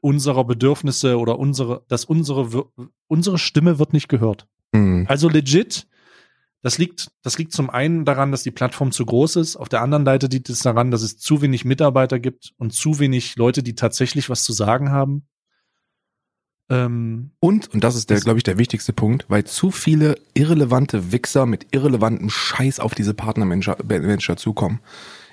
unserer 0.00 0.44
Bedürfnisse 0.44 1.18
oder 1.18 1.38
unsere, 1.38 1.84
dass 1.88 2.04
unsere, 2.04 2.66
unsere 3.06 3.38
Stimme 3.38 3.78
wird 3.78 3.92
nicht 3.92 4.08
gehört. 4.08 4.46
Mhm. 4.72 5.06
Also 5.08 5.28
legit, 5.28 5.86
das 6.60 6.78
liegt, 6.78 7.10
das 7.22 7.38
liegt 7.38 7.52
zum 7.52 7.70
einen 7.70 8.04
daran, 8.04 8.30
dass 8.30 8.42
die 8.42 8.50
Plattform 8.50 8.90
zu 8.90 9.04
groß 9.04 9.36
ist. 9.36 9.56
Auf 9.56 9.68
der 9.68 9.82
anderen 9.82 10.04
Seite 10.04 10.26
liegt 10.28 10.48
es 10.48 10.60
daran, 10.60 10.90
dass 10.90 11.02
es 11.02 11.18
zu 11.18 11.42
wenig 11.42 11.64
Mitarbeiter 11.64 12.18
gibt 12.18 12.52
und 12.56 12.72
zu 12.72 12.98
wenig 12.98 13.36
Leute, 13.36 13.62
die 13.62 13.74
tatsächlich 13.74 14.30
was 14.30 14.44
zu 14.44 14.52
sagen 14.52 14.90
haben. 14.90 15.26
Ähm, 16.70 17.30
Und, 17.40 17.72
und 17.74 17.84
das 17.84 17.94
ist 17.94 18.08
der, 18.10 18.20
glaube 18.20 18.38
ich, 18.38 18.42
der 18.42 18.58
wichtigste 18.58 18.92
Punkt, 18.92 19.26
weil 19.28 19.44
zu 19.44 19.70
viele 19.70 20.16
irrelevante 20.32 21.12
Wichser 21.12 21.44
mit 21.46 21.66
irrelevantem 21.72 22.30
Scheiß 22.30 22.80
auf 22.80 22.94
diese 22.94 23.12
Partnermanager 23.14 23.76
Manager 23.86 24.36
zukommen. 24.36 24.80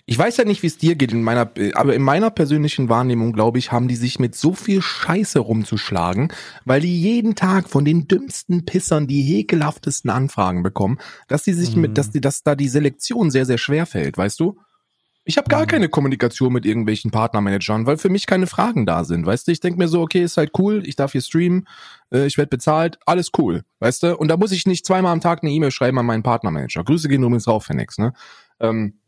Ich 0.08 0.18
weiß 0.18 0.36
ja 0.38 0.46
nicht, 0.46 0.64
wie 0.64 0.68
es 0.68 0.78
dir 0.78 0.96
geht 0.96 1.14
in 1.14 1.22
meiner, 1.24 1.50
aber 1.76 1.94
in 1.96 2.02
meiner 2.02 2.32
persönlichen 2.32 2.90
Wahrnehmung, 2.90 3.34
glaube 3.34 3.60
ich, 3.60 3.72
haben 3.72 3.88
die 3.88 3.96
sich 3.96 4.20
mit 4.20 4.36
so 4.36 4.54
viel 4.54 4.82
Scheiße 4.82 5.40
rumzuschlagen, 5.40 6.34
weil 6.66 6.82
die 6.82 7.00
jeden 7.02 7.36
Tag 7.36 7.70
von 7.70 7.86
den 7.86 8.08
dümmsten 8.08 8.66
Pissern 8.66 9.08
die 9.08 9.22
häkelhaftesten 9.22 10.10
Anfragen 10.10 10.64
bekommen, 10.64 10.98
dass 11.28 11.44
die 11.44 11.54
sich 11.54 11.76
Mhm. 11.76 11.82
mit, 11.84 11.98
dass 11.98 12.10
die, 12.10 12.20
dass 12.20 12.44
da 12.44 12.56
die 12.56 12.68
Selektion 12.68 13.30
sehr, 13.32 13.46
sehr 13.46 13.60
schwer 13.60 13.86
fällt, 13.86 14.18
weißt 14.18 14.40
du? 14.40 14.58
Ich 15.24 15.38
habe 15.38 15.50
gar 15.50 15.62
Mhm. 15.62 15.68
keine 15.68 15.90
Kommunikation 15.90 16.52
mit 16.52 16.66
irgendwelchen 16.66 17.12
Partnermanagern, 17.12 17.86
weil 17.86 17.98
für 17.98 18.10
mich 18.10 18.26
keine 18.26 18.48
Fragen 18.48 18.86
da 18.88 19.04
sind, 19.04 19.26
weißt 19.26 19.48
du? 19.48 19.52
Ich 19.52 19.60
denk 19.60 19.78
mir 19.78 19.88
so, 19.88 20.02
okay, 20.02 20.24
ist 20.24 20.38
halt 20.38 20.52
cool, 20.58 20.82
ich 20.86 20.96
darf 20.96 21.12
hier 21.12 21.22
streamen, 21.22 21.68
äh, 22.12 22.26
ich 22.26 22.38
werde 22.38 22.50
bezahlt, 22.50 22.98
alles 23.06 23.30
cool, 23.38 23.64
weißt 23.80 24.04
du? 24.04 24.18
Und 24.18 24.30
da 24.30 24.38
muss 24.38 24.52
ich 24.52 24.66
nicht 24.66 24.86
zweimal 24.86 25.14
am 25.14 25.22
Tag 25.22 25.44
eine 25.44 25.52
E-Mail 25.52 25.70
schreiben 25.72 26.00
an 26.00 26.08
meinen 26.08 26.24
Partnermanager. 26.24 26.84
Grüße 26.84 27.08
gehen 27.08 27.22
übrigens 27.22 27.48
rauf, 27.48 27.66
Phoenix, 27.66 28.00
ne? 28.00 28.14
Ähm, 28.60 29.00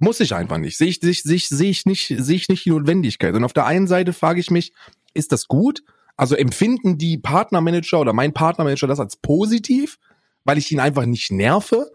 muss 0.00 0.18
ich 0.18 0.34
einfach 0.34 0.58
nicht. 0.58 0.76
Sehe 0.76 0.88
ich, 0.88 0.98
sehe 1.00 1.12
ich, 1.12 1.22
sehe 1.22 1.36
ich, 1.36 1.48
sehe 1.48 1.70
ich 1.70 1.86
nicht, 1.86 2.12
sehe 2.18 2.36
ich 2.36 2.48
nicht 2.48 2.64
die 2.64 2.70
Notwendigkeit. 2.70 3.32
Und 3.34 3.44
auf 3.44 3.52
der 3.52 3.64
einen 3.66 3.86
Seite 3.86 4.12
frage 4.12 4.40
ich 4.40 4.50
mich, 4.50 4.72
ist 5.14 5.30
das 5.30 5.46
gut? 5.46 5.84
Also 6.16 6.34
empfinden 6.34 6.98
die 6.98 7.16
Partnermanager 7.16 8.00
oder 8.00 8.12
mein 8.12 8.32
Partnermanager 8.34 8.88
das 8.88 8.98
als 8.98 9.16
positiv, 9.16 9.98
weil 10.44 10.58
ich 10.58 10.70
ihn 10.72 10.80
einfach 10.80 11.06
nicht 11.06 11.30
nerve, 11.30 11.90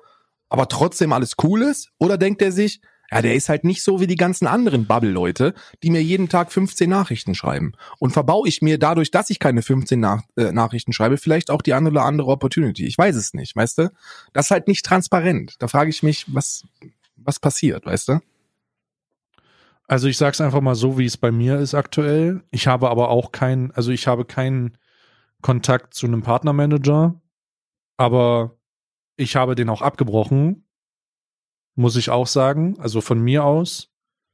aber 0.48 0.70
trotzdem 0.70 1.12
alles 1.12 1.34
cool 1.44 1.62
ist? 1.62 1.90
Oder 2.00 2.18
denkt 2.18 2.42
er 2.42 2.54
sich, 2.54 2.80
ja, 3.12 3.22
der 3.22 3.36
ist 3.36 3.50
halt 3.50 3.64
nicht 3.64 3.84
so 3.84 4.00
wie 4.00 4.08
die 4.08 4.16
ganzen 4.16 4.48
anderen 4.48 4.86
Bubble-Leute, 4.86 5.54
die 5.84 5.90
mir 5.90 6.04
jeden 6.04 6.30
Tag 6.30 6.52
15 6.52 6.90
Nachrichten 6.90 7.36
schreiben. 7.36 7.74
Und 8.00 8.12
verbau 8.12 8.46
ich 8.46 8.62
mir 8.62 8.78
dadurch, 8.78 9.12
dass 9.12 9.30
ich 9.30 9.40
keine 9.40 9.62
15 9.62 10.00
Nach 10.00 10.24
äh, 10.36 10.52
Nachrichten 10.52 10.94
schreibe, 10.94 11.18
vielleicht 11.18 11.52
auch 11.52 11.62
die 11.62 11.74
eine 11.74 11.90
oder 11.90 12.04
andere 12.04 12.30
Opportunity. 12.30 12.86
Ich 12.86 12.98
weiß 12.98 13.16
es 13.16 13.34
nicht, 13.34 13.56
weißt 13.56 13.80
du? 13.80 13.92
Das 14.34 14.48
ist 14.48 14.52
halt 14.52 14.68
nicht 14.68 14.86
transparent. 14.86 15.56
Da 15.60 15.68
frage 15.68 15.90
ich 15.90 16.04
mich, 16.04 16.26
was, 16.34 16.66
was 17.18 17.40
passiert, 17.40 17.86
weißt 17.86 18.10
du? 18.10 18.20
Also 19.88 20.08
ich 20.08 20.18
sag's 20.18 20.40
einfach 20.40 20.62
mal 20.62 20.76
so, 20.76 21.00
wie 21.00 21.06
es 21.06 21.18
bei 21.18 21.32
mir 21.32 21.58
ist 21.58 21.74
aktuell. 21.74 22.44
Ich 22.52 22.68
habe 22.68 22.92
aber 22.92 23.10
auch 23.10 23.32
keinen, 23.32 23.72
also 23.72 23.92
ich 23.92 24.06
habe 24.06 24.24
keinen 24.24 24.78
Kontakt 25.42 25.96
zu 25.96 26.06
einem 26.06 26.22
Partnermanager, 26.22 27.20
aber 27.98 28.56
ich 29.16 29.36
habe 29.36 29.56
den 29.56 29.68
auch 29.70 29.82
abgebrochen, 29.82 30.69
muss 31.80 31.96
ich 31.96 32.10
auch 32.10 32.28
sagen, 32.28 32.78
also 32.80 33.00
von 33.00 33.22
mir 33.22 33.46
aus, 33.46 33.90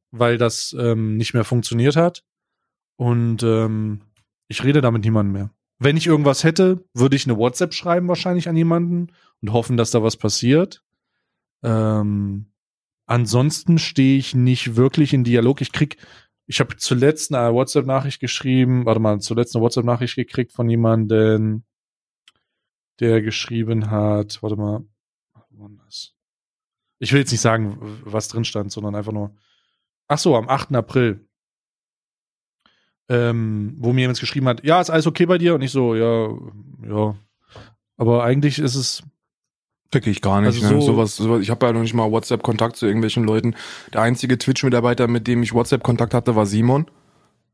weil 0.09 0.37
das 0.37 0.75
ähm, 0.79 1.15
nicht 1.15 1.35
mehr 1.35 1.43
funktioniert 1.43 1.95
hat. 1.95 2.23
Und 2.97 3.43
ähm, 3.43 4.01
ich 4.47 4.63
rede 4.63 4.81
damit 4.81 5.03
niemandem 5.03 5.33
mehr. 5.33 5.51
Wenn 5.77 5.95
ich 5.95 6.07
irgendwas 6.07 6.43
hätte, 6.43 6.83
würde 6.95 7.15
ich 7.15 7.27
eine 7.27 7.37
WhatsApp 7.37 7.73
schreiben 7.73 8.07
wahrscheinlich 8.07 8.49
an 8.49 8.57
jemanden 8.57 9.11
und 9.41 9.53
hoffen, 9.53 9.77
dass 9.77 9.91
da 9.91 10.01
was 10.01 10.17
passiert. 10.17 10.81
Ähm, 11.61 12.47
ansonsten 13.05 13.77
stehe 13.77 14.17
ich 14.17 14.33
nicht 14.33 14.75
wirklich 14.75 15.13
in 15.13 15.23
Dialog. 15.23 15.61
Ich 15.61 15.71
krieg, 15.71 15.97
ich 16.47 16.59
habe 16.59 16.77
zuletzt 16.77 17.31
eine 17.31 17.53
WhatsApp-Nachricht 17.53 18.19
geschrieben, 18.19 18.87
warte 18.87 18.99
mal, 18.99 19.19
zuletzt 19.19 19.55
eine 19.55 19.63
WhatsApp-Nachricht 19.63 20.15
gekriegt 20.15 20.51
von 20.51 20.67
jemandem, 20.67 21.63
der 22.99 23.21
geschrieben 23.21 23.91
hat, 23.91 24.41
warte 24.41 24.55
mal, 24.55 24.83
denn 25.51 25.77
das? 25.85 26.14
Ich 27.05 27.13
will 27.13 27.19
jetzt 27.19 27.31
nicht 27.31 27.41
sagen, 27.41 27.77
was 28.03 28.27
drin 28.27 28.45
stand, 28.45 28.71
sondern 28.71 28.95
einfach 28.95 29.11
nur, 29.11 29.35
ach 30.07 30.17
so, 30.17 30.35
am 30.35 30.49
8. 30.49 30.73
April, 30.75 31.27
ähm, 33.09 33.75
wo 33.77 33.93
mir 33.93 34.01
jemand 34.01 34.19
geschrieben 34.19 34.47
hat, 34.47 34.63
ja, 34.63 34.81
ist 34.81 34.89
alles 34.89 35.05
okay 35.07 35.25
bei 35.25 35.37
dir? 35.37 35.55
Und 35.55 35.61
ich 35.61 35.71
so, 35.71 35.93
ja, 35.95 36.29
ja. 36.87 37.15
Aber 37.97 38.23
eigentlich 38.23 38.59
ist 38.59 38.75
es, 38.75 39.03
Fick 39.91 40.07
ich 40.07 40.21
gar 40.21 40.41
nicht. 40.41 40.47
Also 40.47 40.61
ne? 40.75 40.81
so- 40.81 40.87
sowas, 40.93 41.15
sowas, 41.15 41.41
ich 41.41 41.49
habe 41.51 41.65
ja 41.67 41.71
noch 41.71 41.81
nicht 41.81 41.93
mal 41.93 42.11
WhatsApp-Kontakt 42.11 42.75
zu 42.75 42.85
irgendwelchen 42.87 43.23
Leuten. 43.23 43.55
Der 43.93 44.01
einzige 44.01 44.37
Twitch-Mitarbeiter, 44.37 45.07
mit 45.07 45.27
dem 45.27 45.43
ich 45.43 45.53
WhatsApp-Kontakt 45.53 46.13
hatte, 46.15 46.35
war 46.35 46.45
Simon. 46.47 46.87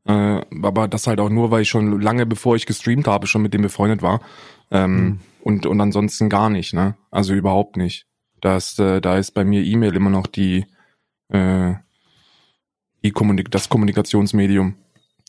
Äh, 0.06 0.40
aber 0.62 0.88
das 0.88 1.06
halt 1.06 1.20
auch 1.20 1.28
nur, 1.28 1.50
weil 1.50 1.62
ich 1.62 1.68
schon 1.68 2.00
lange 2.00 2.24
bevor 2.26 2.56
ich 2.56 2.64
gestreamt 2.66 3.06
habe, 3.06 3.26
schon 3.26 3.42
mit 3.42 3.52
dem 3.54 3.62
befreundet 3.62 4.00
war. 4.02 4.22
Ähm, 4.70 4.96
Hm. 4.96 5.20
und, 5.44 5.66
und 5.66 5.80
ansonsten 5.80 6.30
gar 6.30 6.48
nicht, 6.48 6.72
ne? 6.72 6.96
Also 7.10 7.34
überhaupt 7.34 7.76
nicht. 7.76 8.06
Das, 8.42 8.76
äh, 8.78 9.00
da 9.00 9.16
ist 9.18 9.30
bei 9.30 9.44
mir 9.44 9.62
E-Mail 9.62 9.94
immer 9.94 10.10
noch 10.10 10.26
die, 10.26 10.66
äh, 11.28 11.74
die 13.02 13.12
Kommunik 13.12 13.50
das 13.50 13.68
Kommunikationsmedium. 13.68 14.74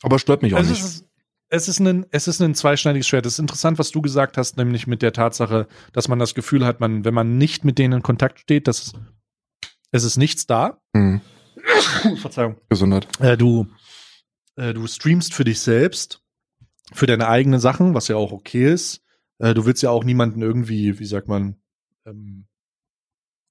Aber 0.02 0.18
stört 0.18 0.42
mich 0.42 0.54
auch 0.54 0.58
es 0.58 0.68
nicht. 0.68 0.80
ist, 0.80 1.06
es 1.48 1.68
ist 1.68 1.78
ein, 1.78 2.06
es 2.10 2.26
ist 2.26 2.42
ein 2.42 2.56
zweischneidiges 2.56 3.06
Schwert. 3.06 3.24
Es 3.24 3.34
ist 3.34 3.38
interessant, 3.38 3.78
was 3.78 3.92
du 3.92 4.02
gesagt 4.02 4.36
hast, 4.36 4.56
nämlich 4.56 4.88
mit 4.88 5.00
der 5.00 5.12
Tatsache, 5.12 5.68
dass 5.92 6.08
man 6.08 6.18
das 6.18 6.34
Gefühl 6.34 6.66
hat, 6.66 6.80
man, 6.80 7.04
wenn 7.04 7.14
man 7.14 7.38
nicht 7.38 7.64
mit 7.64 7.78
denen 7.78 7.94
in 7.94 8.02
Kontakt 8.02 8.40
steht, 8.40 8.66
dass 8.66 8.92
es 9.92 10.02
ist 10.02 10.16
nichts 10.16 10.46
da. 10.46 10.80
Hm, 10.96 11.20
Verzeihung. 12.16 12.56
Gesundheit. 12.68 13.06
Äh, 13.20 13.36
du, 13.36 13.68
äh, 14.56 14.74
du 14.74 14.88
streamst 14.88 15.34
für 15.34 15.44
dich 15.44 15.60
selbst, 15.60 16.20
für 16.92 17.06
deine 17.06 17.28
eigenen 17.28 17.60
Sachen, 17.60 17.94
was 17.94 18.08
ja 18.08 18.16
auch 18.16 18.32
okay 18.32 18.72
ist. 18.72 19.02
Äh, 19.38 19.54
du 19.54 19.66
willst 19.66 19.84
ja 19.84 19.90
auch 19.90 20.02
niemanden 20.02 20.42
irgendwie, 20.42 20.98
wie 20.98 21.06
sagt 21.06 21.28
man, 21.28 21.54
ähm, 22.06 22.46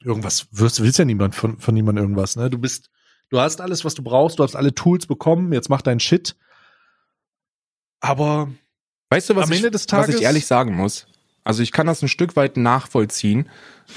irgendwas, 0.04 0.48
wirst, 0.52 0.82
willst 0.82 1.00
ja 1.00 1.06
niemand 1.06 1.36
von, 1.36 1.60
von 1.60 1.74
niemandem 1.74 2.04
irgendwas, 2.06 2.36
ne? 2.36 2.50
Du 2.50 2.58
bist, 2.58 2.90
du 3.30 3.40
hast 3.40 3.62
alles, 3.62 3.86
was 3.86 3.94
du 3.96 4.04
brauchst, 4.04 4.40
du 4.40 4.44
hast 4.44 4.56
alle 4.56 4.74
Tools 4.76 5.06
bekommen, 5.08 5.54
jetzt 5.54 5.70
mach 5.70 5.82
deinen 5.82 6.00
Shit. 6.00 6.36
Aber 8.00 8.50
Weißt 9.10 9.30
du, 9.30 9.36
was, 9.36 9.46
Am 9.46 9.52
ich, 9.52 9.58
Ende 9.60 9.72
des 9.72 9.84
was 9.84 9.88
Tages- 9.88 10.16
ich 10.16 10.22
ehrlich 10.24 10.46
sagen 10.48 10.76
muss? 10.76 11.06
Also 11.44 11.62
ich 11.62 11.72
kann 11.72 11.86
das 11.88 12.02
ein 12.02 12.08
Stück 12.08 12.36
weit 12.36 12.58
nachvollziehen, 12.58 13.50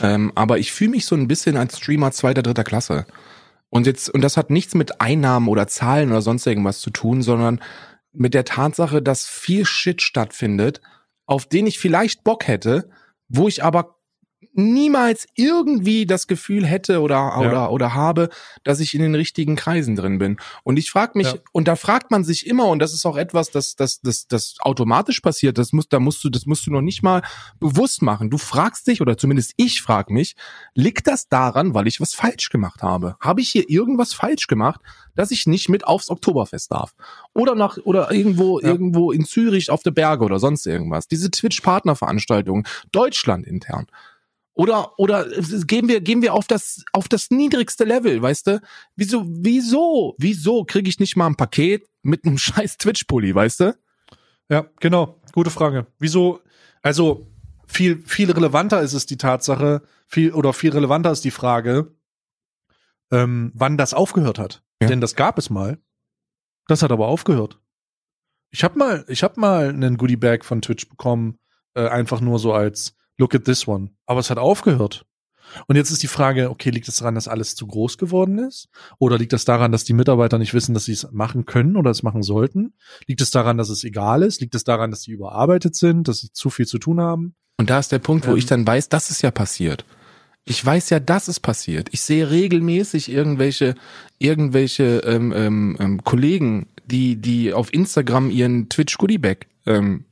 ähm, 0.02 0.32
aber 0.34 0.58
ich 0.58 0.72
fühle 0.72 0.90
mich 0.90 1.06
so 1.06 1.14
ein 1.14 1.28
bisschen 1.28 1.56
als 1.56 1.78
Streamer 1.78 2.10
zweiter, 2.10 2.42
dritter 2.42 2.64
Klasse. 2.64 3.06
Und 3.70 3.86
jetzt, 3.86 4.10
und 4.10 4.20
das 4.20 4.36
hat 4.36 4.50
nichts 4.50 4.74
mit 4.74 5.00
Einnahmen 5.00 5.48
oder 5.48 5.66
Zahlen 5.68 6.10
oder 6.10 6.22
sonst 6.22 6.46
irgendwas 6.46 6.80
zu 6.80 6.90
tun, 6.90 7.22
sondern 7.22 7.62
mit 8.12 8.34
der 8.34 8.44
Tatsache, 8.44 9.00
dass 9.00 9.26
viel 9.26 9.64
Shit 9.64 10.02
stattfindet, 10.02 10.80
auf 11.24 11.46
den 11.46 11.66
ich 11.66 11.78
vielleicht 11.78 12.24
Bock 12.24 12.46
hätte, 12.48 12.90
wo 13.28 13.48
ich 13.48 13.62
aber 13.62 13.95
niemals 14.52 15.26
irgendwie 15.34 16.06
das 16.06 16.26
Gefühl 16.26 16.66
hätte 16.66 17.00
oder 17.00 17.14
Ja. 17.16 17.38
oder 17.40 17.70
oder 17.72 17.94
habe, 17.94 18.28
dass 18.64 18.80
ich 18.80 18.94
in 18.94 19.00
den 19.02 19.14
richtigen 19.14 19.56
Kreisen 19.56 19.96
drin 19.96 20.18
bin. 20.18 20.36
Und 20.62 20.78
ich 20.78 20.90
frage 20.90 21.12
mich 21.16 21.28
Ja. 21.32 21.38
und 21.52 21.68
da 21.68 21.76
fragt 21.76 22.10
man 22.10 22.24
sich 22.24 22.46
immer 22.46 22.66
und 22.66 22.78
das 22.78 22.92
ist 22.92 23.04
auch 23.06 23.16
etwas, 23.16 23.50
das 23.50 23.76
das 23.76 24.00
das 24.00 24.26
das 24.28 24.56
automatisch 24.60 25.20
passiert. 25.20 25.58
Das 25.58 25.72
muss 25.72 25.88
da 25.88 26.00
musst 26.00 26.22
du 26.24 26.30
das 26.30 26.46
musst 26.46 26.66
du 26.66 26.70
noch 26.70 26.80
nicht 26.82 27.02
mal 27.02 27.22
bewusst 27.60 28.02
machen. 28.02 28.30
Du 28.30 28.38
fragst 28.38 28.86
dich 28.86 29.00
oder 29.00 29.16
zumindest 29.16 29.52
ich 29.56 29.82
frage 29.82 30.12
mich, 30.12 30.36
liegt 30.74 31.06
das 31.06 31.28
daran, 31.28 31.74
weil 31.74 31.86
ich 31.86 32.00
was 32.00 32.14
falsch 32.14 32.50
gemacht 32.50 32.82
habe? 32.82 33.16
Habe 33.20 33.40
ich 33.40 33.50
hier 33.50 33.68
irgendwas 33.68 34.12
falsch 34.14 34.46
gemacht, 34.46 34.80
dass 35.14 35.30
ich 35.30 35.46
nicht 35.46 35.68
mit 35.68 35.86
aufs 35.86 36.10
Oktoberfest 36.10 36.70
darf? 36.72 36.94
Oder 37.34 37.54
nach 37.54 37.78
oder 37.84 38.10
irgendwo 38.12 38.60
Ja. 38.60 38.68
irgendwo 38.68 39.12
in 39.12 39.24
Zürich 39.24 39.70
auf 39.70 39.82
der 39.82 39.90
Berge 39.92 40.24
oder 40.24 40.38
sonst 40.38 40.66
irgendwas. 40.66 41.08
Diese 41.08 41.30
Twitch 41.30 41.60
Partnerveranstaltungen 41.62 42.66
Deutschland 42.92 43.46
intern. 43.46 43.86
Oder, 44.56 44.98
oder 44.98 45.26
gehen 45.66 45.86
wir, 45.86 46.00
gehen 46.00 46.22
wir 46.22 46.32
auf 46.32 46.46
das, 46.46 46.82
auf 46.92 47.08
das 47.08 47.30
niedrigste 47.30 47.84
Level, 47.84 48.22
weißt 48.22 48.46
du? 48.46 48.60
Wieso, 48.96 49.26
wieso, 49.28 50.14
wieso 50.16 50.64
kriege 50.64 50.88
ich 50.88 50.98
nicht 50.98 51.14
mal 51.14 51.26
ein 51.26 51.36
Paket 51.36 51.86
mit 52.02 52.24
einem 52.24 52.38
scheiß 52.38 52.78
Twitch-Pulli, 52.78 53.34
weißt 53.34 53.60
du? 53.60 53.78
Ja, 54.48 54.66
genau. 54.80 55.20
Gute 55.32 55.50
Frage. 55.50 55.86
Wieso? 55.98 56.40
Also 56.80 57.26
viel 57.66 58.02
viel 58.06 58.30
relevanter 58.30 58.80
ist 58.80 58.94
es 58.94 59.04
die 59.04 59.18
Tatsache, 59.18 59.82
viel 60.06 60.32
oder 60.32 60.54
viel 60.54 60.70
relevanter 60.70 61.10
ist 61.10 61.24
die 61.24 61.30
Frage, 61.30 61.94
ähm, 63.10 63.52
wann 63.54 63.76
das 63.76 63.92
aufgehört 63.92 64.38
hat. 64.38 64.62
Ja. 64.80 64.88
Denn 64.88 65.02
das 65.02 65.16
gab 65.16 65.36
es 65.36 65.50
mal. 65.50 65.78
Das 66.66 66.82
hat 66.82 66.92
aber 66.92 67.08
aufgehört. 67.08 67.60
Ich 68.50 68.64
habe 68.64 68.78
mal, 68.78 69.04
ich 69.08 69.22
habe 69.22 69.38
mal 69.38 69.68
einen 69.68 69.98
Goodie 69.98 70.16
Bag 70.16 70.46
von 70.46 70.62
Twitch 70.62 70.88
bekommen, 70.88 71.38
äh, 71.74 71.86
einfach 71.88 72.22
nur 72.22 72.38
so 72.38 72.54
als 72.54 72.96
Look 73.18 73.34
at 73.34 73.44
this 73.44 73.66
one. 73.66 73.90
Aber 74.06 74.20
es 74.20 74.30
hat 74.30 74.38
aufgehört. 74.38 75.04
Und 75.68 75.76
jetzt 75.76 75.90
ist 75.90 76.02
die 76.02 76.08
Frage, 76.08 76.50
okay, 76.50 76.70
liegt 76.70 76.88
es 76.88 76.96
daran, 76.96 77.14
dass 77.14 77.28
alles 77.28 77.54
zu 77.54 77.66
groß 77.66 77.98
geworden 77.98 78.38
ist? 78.38 78.68
Oder 78.98 79.16
liegt 79.16 79.32
das 79.32 79.44
daran, 79.44 79.72
dass 79.72 79.84
die 79.84 79.92
Mitarbeiter 79.92 80.38
nicht 80.38 80.54
wissen, 80.54 80.74
dass 80.74 80.84
sie 80.86 80.92
es 80.92 81.10
machen 81.12 81.46
können 81.46 81.76
oder 81.76 81.90
es 81.90 82.02
machen 82.02 82.22
sollten? 82.22 82.74
Liegt 83.06 83.20
es 83.20 83.30
daran, 83.30 83.56
dass 83.56 83.68
es 83.68 83.84
egal 83.84 84.22
ist? 84.22 84.40
Liegt 84.40 84.54
es 84.54 84.64
daran, 84.64 84.90
dass 84.90 85.02
sie 85.02 85.12
überarbeitet 85.12 85.76
sind, 85.76 86.08
dass 86.08 86.18
sie 86.18 86.32
zu 86.32 86.50
viel 86.50 86.66
zu 86.66 86.78
tun 86.78 87.00
haben? 87.00 87.34
Und 87.58 87.70
da 87.70 87.78
ist 87.78 87.92
der 87.92 88.00
Punkt, 88.00 88.26
wo 88.26 88.32
Ähm. 88.32 88.38
ich 88.38 88.46
dann 88.46 88.66
weiß, 88.66 88.88
das 88.88 89.10
ist 89.10 89.22
ja 89.22 89.30
passiert. 89.30 89.84
Ich 90.44 90.64
weiß 90.64 90.90
ja, 90.90 91.00
dass 91.00 91.26
es 91.26 91.40
passiert. 91.40 91.88
Ich 91.90 92.02
sehe 92.02 92.30
regelmäßig 92.30 93.10
irgendwelche, 93.10 93.74
irgendwelche 94.18 94.98
ähm, 94.98 95.32
ähm, 95.34 95.76
ähm, 95.80 96.04
Kollegen, 96.04 96.68
die, 96.84 97.16
die 97.16 97.52
auf 97.52 97.72
Instagram 97.72 98.30
ihren 98.30 98.68
Twitch 98.68 98.96
Goodie 98.98 99.18
Bag 99.18 99.46
ähm, 99.66 100.04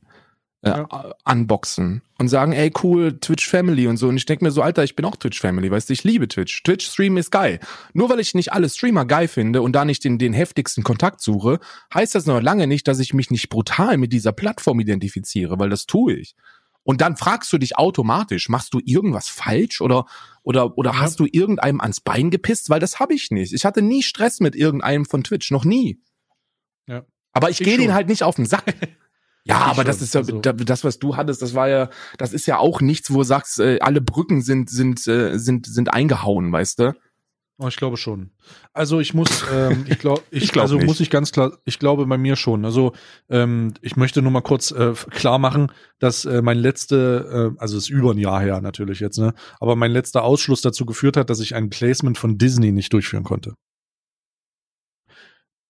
äh, 0.65 0.85
unboxen 1.31 2.01
und 2.17 2.27
sagen, 2.27 2.51
ey 2.53 2.71
cool, 2.83 3.19
Twitch 3.19 3.47
Family 3.47 3.87
und 3.87 3.97
so. 3.97 4.07
Und 4.07 4.17
ich 4.17 4.25
denke 4.25 4.43
mir 4.43 4.51
so, 4.51 4.61
Alter, 4.61 4.83
ich 4.83 4.95
bin 4.95 5.05
auch 5.05 5.15
Twitch 5.15 5.39
Family, 5.39 5.69
weißt 5.69 5.89
du, 5.89 5.93
ich 5.93 6.03
liebe 6.03 6.27
Twitch. 6.27 6.63
Twitch 6.63 6.87
Stream 6.87 7.17
ist 7.17 7.31
geil. 7.31 7.59
Nur 7.93 8.09
weil 8.09 8.19
ich 8.19 8.33
nicht 8.35 8.53
alle 8.53 8.69
Streamer 8.69 9.05
geil 9.05 9.27
finde 9.27 9.61
und 9.61 9.73
da 9.73 9.85
nicht 9.85 10.03
den, 10.03 10.17
den 10.17 10.33
heftigsten 10.33 10.83
Kontakt 10.83 11.21
suche, 11.21 11.59
heißt 11.93 12.15
das 12.15 12.25
noch 12.25 12.41
lange 12.41 12.67
nicht, 12.67 12.87
dass 12.87 12.99
ich 12.99 13.13
mich 13.13 13.31
nicht 13.31 13.49
brutal 13.49 13.97
mit 13.97 14.11
dieser 14.13 14.31
Plattform 14.31 14.79
identifiziere, 14.79 15.59
weil 15.59 15.69
das 15.69 15.85
tue 15.85 16.13
ich. 16.13 16.35
Und 16.83 17.01
dann 17.01 17.17
fragst 17.17 17.51
du 17.51 17.57
dich 17.57 17.77
automatisch, 17.77 18.47
machst 18.47 18.73
du 18.75 18.79
irgendwas 18.83 19.27
falsch 19.27 19.81
oder 19.81 20.05
oder 20.43 20.77
oder 20.77 20.91
Ja. 20.91 20.99
hast 20.99 21.19
du 21.19 21.25
irgendeinem 21.31 21.81
ans 21.81 21.99
Bein 21.99 22.29
gepisst? 22.29 22.69
Weil 22.69 22.79
das 22.79 22.99
habe 22.99 23.15
ich 23.15 23.31
nicht. 23.31 23.53
Ich 23.53 23.65
hatte 23.65 23.81
nie 23.81 24.03
Stress 24.03 24.39
mit 24.39 24.55
irgendeinem 24.55 25.05
von 25.05 25.23
Twitch, 25.23 25.49
noch 25.49 25.65
nie. 25.65 25.99
Ja. 26.87 27.03
Aber 27.33 27.49
ich, 27.49 27.59
Ich 27.59 27.65
gehe 27.65 27.79
den 27.79 27.93
halt 27.93 28.07
nicht 28.07 28.21
auf 28.21 28.35
den 28.35 28.45
Sack. 28.45 28.63
Ja, 29.47 29.59
aber 29.59 29.75
schon. 29.75 29.85
das 29.85 30.01
ist 30.01 30.13
ja 30.15 30.21
Also- 30.21 30.39
da- 30.39 30.53
das, 30.53 30.83
was 30.83 30.97
du 30.99 31.15
hattest, 31.17 31.41
das 31.41 31.53
war 31.53 31.69
ja, 31.69 31.89
das 32.17 32.33
ist 32.33 32.45
ja 32.47 32.57
auch 32.57 32.81
nichts, 32.81 33.11
wo 33.11 33.17
du 33.17 33.23
sagst, 33.23 33.59
äh, 33.59 33.79
alle 33.79 34.01
Brücken 34.01 34.41
sind 34.41 34.69
sind 34.69 35.05
äh, 35.07 35.37
sind 35.37 35.65
sind 35.67 35.93
eingehauen, 35.93 36.51
weißt 36.51 36.79
du? 36.79 36.95
Oh, 37.57 37.67
ich 37.69 37.77
glaube 37.77 37.95
schon. 37.95 38.31
Also 38.73 38.99
ich 38.99 39.13
muss, 39.13 39.45
ähm, 39.53 39.85
ich 39.87 39.97
glaube, 39.99 40.21
ich, 40.31 40.43
Ich 40.43 40.51
glaub 40.51 40.63
also 40.63 40.75
nicht. 40.75 40.87
muss 40.87 40.99
ich 40.99 41.09
ganz 41.09 41.31
klar, 41.31 41.57
ich 41.63 41.79
glaube 41.79 42.05
bei 42.05 42.17
mir 42.17 42.35
schon. 42.35 42.65
Also 42.65 42.91
ähm, 43.29 43.73
ich 43.81 43.95
möchte 43.95 44.21
nur 44.21 44.31
mal 44.31 44.41
kurz 44.41 44.71
äh, 44.71 44.91
klar 45.11 45.37
machen, 45.39 45.71
dass 45.99 46.25
äh, 46.25 46.41
mein 46.41 46.57
letzte, 46.57 47.53
äh, 47.55 47.59
also 47.61 47.77
ist 47.77 47.87
über 47.89 48.11
ein 48.11 48.17
Jahr 48.17 48.41
her 48.41 48.59
natürlich 48.59 48.99
jetzt, 48.99 49.19
ne, 49.19 49.33
aber 49.61 49.77
mein 49.77 49.91
letzter 49.91 50.23
Ausschluss 50.23 50.59
dazu 50.61 50.85
geführt 50.85 51.15
hat, 51.15 51.29
dass 51.29 51.39
ich 51.39 51.55
ein 51.55 51.69
Placement 51.69 52.17
von 52.17 52.37
Disney 52.37 52.73
nicht 52.73 52.91
durchführen 52.91 53.23
konnte. 53.23 53.53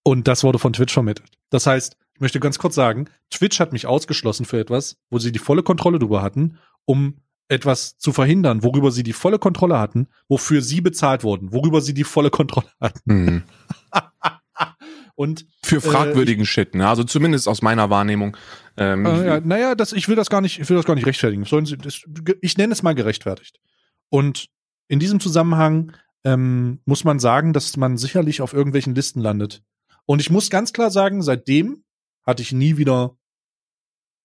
Und 0.04 0.28
das 0.28 0.44
wurde 0.44 0.60
von 0.60 0.74
Twitch 0.74 0.94
vermittelt. 0.94 1.30
Das 1.50 1.68
heißt, 1.68 1.98
ich 2.16 2.22
möchte 2.22 2.40
ganz 2.40 2.58
kurz 2.58 2.76
sagen, 2.76 3.10
Twitch 3.30 3.60
hat 3.60 3.74
mich 3.74 3.88
ausgeschlossen 3.88 4.46
für 4.46 4.58
etwas, 4.58 4.98
wo 5.10 5.20
sie 5.20 5.34
die 5.34 5.40
volle 5.40 5.64
Kontrolle 5.64 6.00
drüber 6.00 6.22
hatten, 6.22 6.58
um 6.86 7.22
etwas 7.50 7.98
zu 7.98 8.14
verhindern, 8.14 8.64
worüber 8.64 8.90
sie 8.90 9.04
die 9.04 9.14
volle 9.14 9.38
Kontrolle 9.38 9.78
hatten, 9.78 10.08
wofür 10.30 10.62
sie 10.62 10.80
bezahlt 10.80 11.24
wurden, 11.24 11.52
worüber 11.52 11.82
sie 11.82 11.94
die 11.94 12.06
volle 12.06 12.30
Kontrolle 12.30 12.70
hatten. 12.80 13.02
Mhm. 13.06 13.44
Und 15.16 15.46
Für 15.64 15.80
fragwürdigen 15.80 16.46
Shit, 16.46 16.76
ne? 16.76 16.90
Also 16.90 17.06
zumindest 17.06 17.48
aus 17.48 17.62
meiner 17.62 17.90
Wahrnehmung. 17.90 18.36
Ähm, 18.76 19.06
äh, 19.06 19.26
ja, 19.26 19.40
naja, 19.40 19.76
das, 19.76 19.94
ich 19.94 20.10
will 20.10 20.18
das 20.18 20.30
gar 20.30 20.42
nicht, 20.42 20.60
ich 20.60 20.70
will 20.70 20.76
das 20.76 20.86
gar 20.86 20.96
nicht 20.96 21.06
rechtfertigen. 21.06 21.46
Sollen 21.46 21.66
sie, 21.66 21.78
das, 21.78 22.02
ich 22.42 22.58
nenne 22.58 22.74
es 22.74 22.84
mal 22.84 22.96
gerechtfertigt. 22.96 23.60
Und 24.10 24.50
in 24.90 25.00
diesem 25.00 25.22
Zusammenhang 25.22 25.94
ähm, 26.26 26.80
muss 26.84 27.06
man 27.06 27.20
sagen, 27.20 27.54
dass 27.54 27.78
man 27.78 27.98
sicherlich 27.98 28.42
auf 28.42 28.52
irgendwelchen 28.52 28.94
Listen 28.94 29.22
landet. 29.22 29.64
Und 30.06 30.20
ich 30.20 30.30
muss 30.30 30.50
ganz 30.50 30.74
klar 30.74 30.92
sagen, 30.92 31.22
seitdem 31.22 31.85
hatte 32.26 32.42
ich 32.42 32.52
nie 32.52 32.78
wieder 32.78 33.18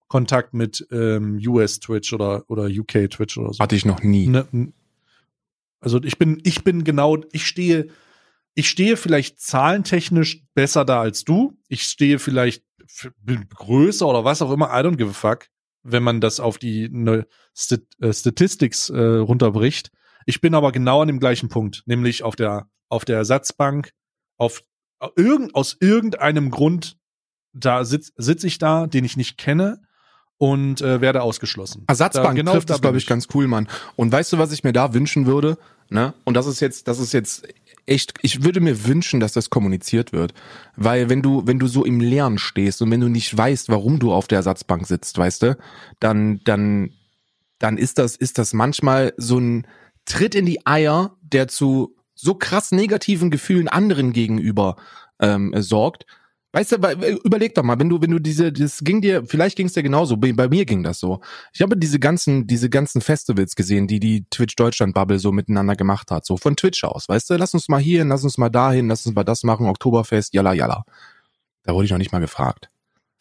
Kontakt 0.08 0.54
mit 0.54 0.86
ähm, 0.90 1.40
US 1.46 1.78
Twitch 1.78 2.12
oder 2.12 2.44
oder 2.48 2.64
UK 2.64 3.10
Twitch 3.10 3.38
oder 3.38 3.52
so. 3.52 3.60
hatte 3.60 3.76
ich 3.76 3.84
noch 3.84 4.02
nie. 4.02 4.26
Ne, 4.26 4.72
also 5.80 6.02
ich 6.02 6.18
bin, 6.18 6.40
ich 6.44 6.62
bin 6.62 6.84
genau, 6.84 7.18
ich 7.32 7.46
stehe, 7.46 7.88
ich 8.54 8.68
stehe 8.68 8.96
vielleicht 8.96 9.40
zahlentechnisch 9.40 10.44
besser 10.54 10.84
da 10.84 11.00
als 11.00 11.24
du. 11.24 11.56
Ich 11.68 11.84
stehe 11.84 12.18
vielleicht 12.18 12.64
größer 13.54 14.06
oder 14.06 14.24
was 14.24 14.42
auch 14.42 14.50
immer. 14.50 14.66
I 14.66 14.82
don't 14.82 14.96
give 14.96 15.10
a 15.10 15.14
fuck, 15.14 15.46
wenn 15.82 16.02
man 16.02 16.20
das 16.20 16.40
auf 16.40 16.58
die 16.58 16.88
ne, 16.90 17.26
Stat 17.56 17.82
äh, 18.00 18.12
Statistics 18.12 18.90
äh, 18.90 19.00
runterbricht. 19.00 19.90
Ich 20.26 20.40
bin 20.40 20.54
aber 20.54 20.70
genau 20.72 21.00
an 21.02 21.08
dem 21.08 21.20
gleichen 21.20 21.48
Punkt, 21.48 21.82
nämlich 21.86 22.22
auf 22.22 22.36
der 22.36 22.68
auf 22.88 23.04
der 23.04 23.16
Ersatzbank. 23.16 23.92
Auf 24.36 24.62
irgend 25.16 25.54
aus 25.54 25.76
irgendeinem 25.80 26.50
Grund 26.50 26.98
da 27.52 27.84
sitz 27.84 28.12
sitz 28.16 28.44
ich 28.44 28.58
da, 28.58 28.86
den 28.86 29.04
ich 29.04 29.16
nicht 29.16 29.38
kenne 29.38 29.80
und 30.38 30.80
äh, 30.80 31.00
werde 31.00 31.22
ausgeschlossen. 31.22 31.84
Ersatzbank 31.86 32.28
Da- 32.28 32.32
genau 32.32 32.52
trifft 32.52 32.70
da 32.70 32.74
das, 32.74 32.80
glaube 32.82 32.98
ich, 32.98 33.06
ganz 33.06 33.28
cool, 33.34 33.46
Mann. 33.46 33.68
Und 33.96 34.10
weißt 34.12 34.32
du, 34.32 34.38
was 34.38 34.52
ich 34.52 34.64
mir 34.64 34.72
da 34.72 34.94
wünschen 34.94 35.26
würde? 35.26 35.58
Ne? 35.90 36.14
Und 36.24 36.34
das 36.34 36.46
ist 36.46 36.60
jetzt, 36.60 36.86
das 36.88 36.98
ist 37.00 37.12
jetzt 37.12 37.46
echt, 37.84 38.14
ich 38.22 38.44
würde 38.44 38.60
mir 38.60 38.86
wünschen, 38.86 39.18
dass 39.20 39.32
das 39.32 39.50
kommuniziert 39.50 40.12
wird. 40.12 40.32
Weil 40.76 41.08
wenn 41.10 41.20
du, 41.20 41.46
wenn 41.46 41.58
du 41.58 41.66
so 41.66 41.84
im 41.84 42.00
Leeren 42.00 42.38
stehst 42.38 42.80
und 42.80 42.90
wenn 42.92 43.00
du 43.00 43.08
nicht 43.08 43.36
weißt, 43.36 43.68
warum 43.68 43.98
du 43.98 44.12
auf 44.12 44.28
der 44.28 44.36
Ersatzbank 44.36 44.86
sitzt, 44.86 45.18
weißt 45.18 45.42
du, 45.42 45.58
dann, 45.98 46.40
dann, 46.44 46.90
dann 47.58 47.76
ist 47.76 47.98
das, 47.98 48.14
ist 48.16 48.38
das 48.38 48.52
manchmal 48.52 49.12
so 49.16 49.38
ein 49.38 49.66
Tritt 50.06 50.34
in 50.34 50.46
die 50.46 50.64
Eier, 50.64 51.16
der 51.22 51.48
zu 51.48 51.96
so 52.14 52.34
krass 52.34 52.70
negativen 52.70 53.30
Gefühlen 53.30 53.68
anderen 53.68 54.12
gegenüber 54.12 54.76
ähm, 55.18 55.52
sorgt. 55.58 56.06
Weißt 56.52 56.72
du, 56.72 56.82
weil- 56.82 57.18
überleg 57.24 57.54
doch 57.54 57.62
mal, 57.62 57.78
wenn 57.78 57.88
du, 57.88 58.00
wenn 58.02 58.10
du 58.10 58.18
diese, 58.18 58.52
das 58.52 58.80
ging 58.82 59.00
dir, 59.00 59.24
vielleicht 59.24 59.56
ging 59.56 59.66
es 59.66 59.72
dir 59.74 59.84
genauso, 59.84 60.16
bei, 60.16 60.48
mir 60.48 60.64
ging 60.64 60.82
das 60.82 60.98
so. 60.98 61.20
Ich 61.52 61.62
habe 61.62 61.76
diese 61.76 62.00
ganzen, 62.00 62.48
diese 62.48 62.68
ganzen 62.68 63.00
Festivals 63.00 63.54
gesehen, 63.54 63.86
die 63.86 64.00
die 64.00 64.24
Twitch 64.30 64.56
Deutschland 64.56 64.92
Bubble 64.94 65.20
so 65.20 65.30
miteinander 65.30 65.76
gemacht 65.76 66.10
hat, 66.10 66.26
so 66.26 66.36
von 66.36 66.56
Twitch 66.56 66.82
aus, 66.82 67.08
weißt 67.08 67.30
du, 67.30 67.36
lass 67.36 67.54
uns 67.54 67.68
mal 67.68 67.80
hier, 67.80 68.04
lass 68.04 68.24
uns 68.24 68.36
mal 68.36 68.48
dahin, 68.50 68.88
lass 68.88 69.06
uns 69.06 69.14
mal 69.14 69.22
das 69.22 69.44
machen, 69.44 69.66
Oktoberfest, 69.66 70.34
jalla, 70.34 70.52
jalla. 70.52 70.84
Da 71.62 71.72
wurde 71.72 71.84
ich 71.84 71.92
noch 71.92 71.98
nicht 71.98 72.10
mal 72.10 72.18
gefragt. 72.18 72.68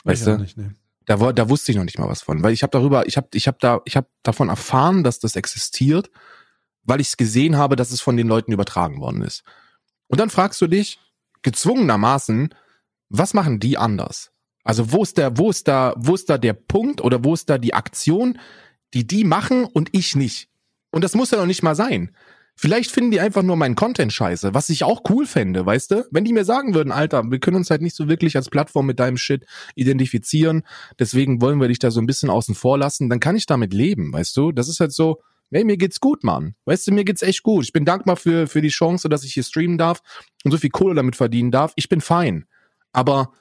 Weißt 0.05 0.21
Ich 0.21 0.33
du? 0.33 0.39
nicht, 0.39 0.57
nee. 0.57 0.71
Da, 1.05 1.17
da 1.31 1.49
wusste 1.49 1.71
ich 1.71 1.77
noch 1.77 1.85
nicht 1.85 1.99
mal 1.99 2.07
was 2.09 2.21
von, 2.23 2.41
weil 2.41 2.53
ich 2.53 2.63
habe 2.63 2.71
darüber, 2.71 3.07
ich 3.07 3.17
habe, 3.17 3.27
ich 3.33 3.47
habe 3.47 3.57
da, 3.59 3.81
ich 3.85 3.95
habe 3.95 4.07
davon 4.23 4.49
erfahren, 4.49 5.03
dass 5.03 5.19
das 5.19 5.35
existiert, 5.35 6.09
weil 6.83 7.01
ich 7.01 7.07
es 7.09 7.17
gesehen 7.17 7.57
habe, 7.57 7.75
dass 7.75 7.91
es 7.91 8.01
von 8.01 8.17
den 8.17 8.27
Leuten 8.27 8.51
übertragen 8.51 8.99
worden 9.01 9.21
ist. 9.21 9.43
Und 10.07 10.19
dann 10.19 10.29
fragst 10.31 10.59
du 10.61 10.67
dich 10.67 10.99
gezwungenermaßen, 11.41 12.49
was 13.09 13.33
machen 13.33 13.59
die 13.59 13.77
anders? 13.77 14.31
Also 14.63 14.91
wo 14.91 15.03
ist 15.03 15.17
der, 15.17 15.37
wo 15.37 15.49
ist 15.49 15.67
da, 15.67 15.93
wo 15.97 16.15
ist 16.15 16.29
da 16.29 16.37
der 16.37 16.53
Punkt 16.53 17.01
oder 17.01 17.23
wo 17.23 17.33
ist 17.33 17.49
da 17.49 17.57
die 17.57 17.73
Aktion, 17.73 18.39
die 18.93 19.07
die 19.07 19.23
machen 19.23 19.65
und 19.65 19.89
ich 19.91 20.15
nicht? 20.15 20.49
Und 20.91 21.03
das 21.03 21.15
muss 21.15 21.31
ja 21.31 21.37
noch 21.37 21.45
nicht 21.45 21.63
mal 21.63 21.75
sein. 21.75 22.11
Vielleicht 22.55 22.91
finden 22.91 23.11
die 23.11 23.21
einfach 23.21 23.41
nur 23.41 23.55
meinen 23.55 23.75
Content 23.75 24.11
scheiße, 24.11 24.53
was 24.53 24.67
ich 24.67 24.83
auch 24.83 25.03
cool 25.09 25.25
fände, 25.25 25.65
weißt 25.65 25.91
du? 25.91 26.05
Wenn 26.11 26.25
die 26.25 26.33
mir 26.33 26.43
sagen 26.43 26.73
würden, 26.73 26.91
Alter, 26.91 27.23
wir 27.31 27.39
können 27.39 27.55
uns 27.55 27.69
halt 27.69 27.81
nicht 27.81 27.95
so 27.95 28.09
wirklich 28.09 28.35
als 28.35 28.49
Plattform 28.49 28.85
mit 28.85 28.99
deinem 28.99 29.15
Shit 29.15 29.45
identifizieren, 29.75 30.63
deswegen 30.99 31.41
wollen 31.41 31.61
wir 31.61 31.69
dich 31.69 31.79
da 31.79 31.89
so 31.89 32.01
ein 32.01 32.05
bisschen 32.05 32.29
außen 32.29 32.55
vor 32.55 32.77
lassen, 32.77 33.09
dann 33.09 33.21
kann 33.21 33.37
ich 33.37 33.45
damit 33.45 33.73
leben, 33.73 34.11
weißt 34.11 34.35
du? 34.35 34.51
Das 34.51 34.67
ist 34.67 34.81
halt 34.81 34.91
so, 34.91 35.21
hey, 35.51 35.63
mir 35.63 35.77
geht's 35.77 36.01
gut, 36.01 36.25
Mann. 36.25 36.55
Weißt 36.65 36.85
du, 36.85 36.91
mir 36.91 37.05
geht's 37.05 37.21
echt 37.21 37.43
gut. 37.43 37.63
Ich 37.63 37.71
bin 37.71 37.85
dankbar 37.85 38.17
für, 38.17 38.45
für 38.45 38.61
die 38.61 38.67
Chance, 38.67 39.07
dass 39.07 39.23
ich 39.23 39.33
hier 39.33 39.43
streamen 39.43 39.77
darf 39.77 40.01
und 40.43 40.51
so 40.51 40.57
viel 40.57 40.69
Kohle 40.69 40.95
damit 40.95 41.15
verdienen 41.15 41.51
darf. 41.51 41.71
Ich 41.77 41.87
bin 41.87 42.01
fein. 42.01 42.45
Aber 42.91 43.31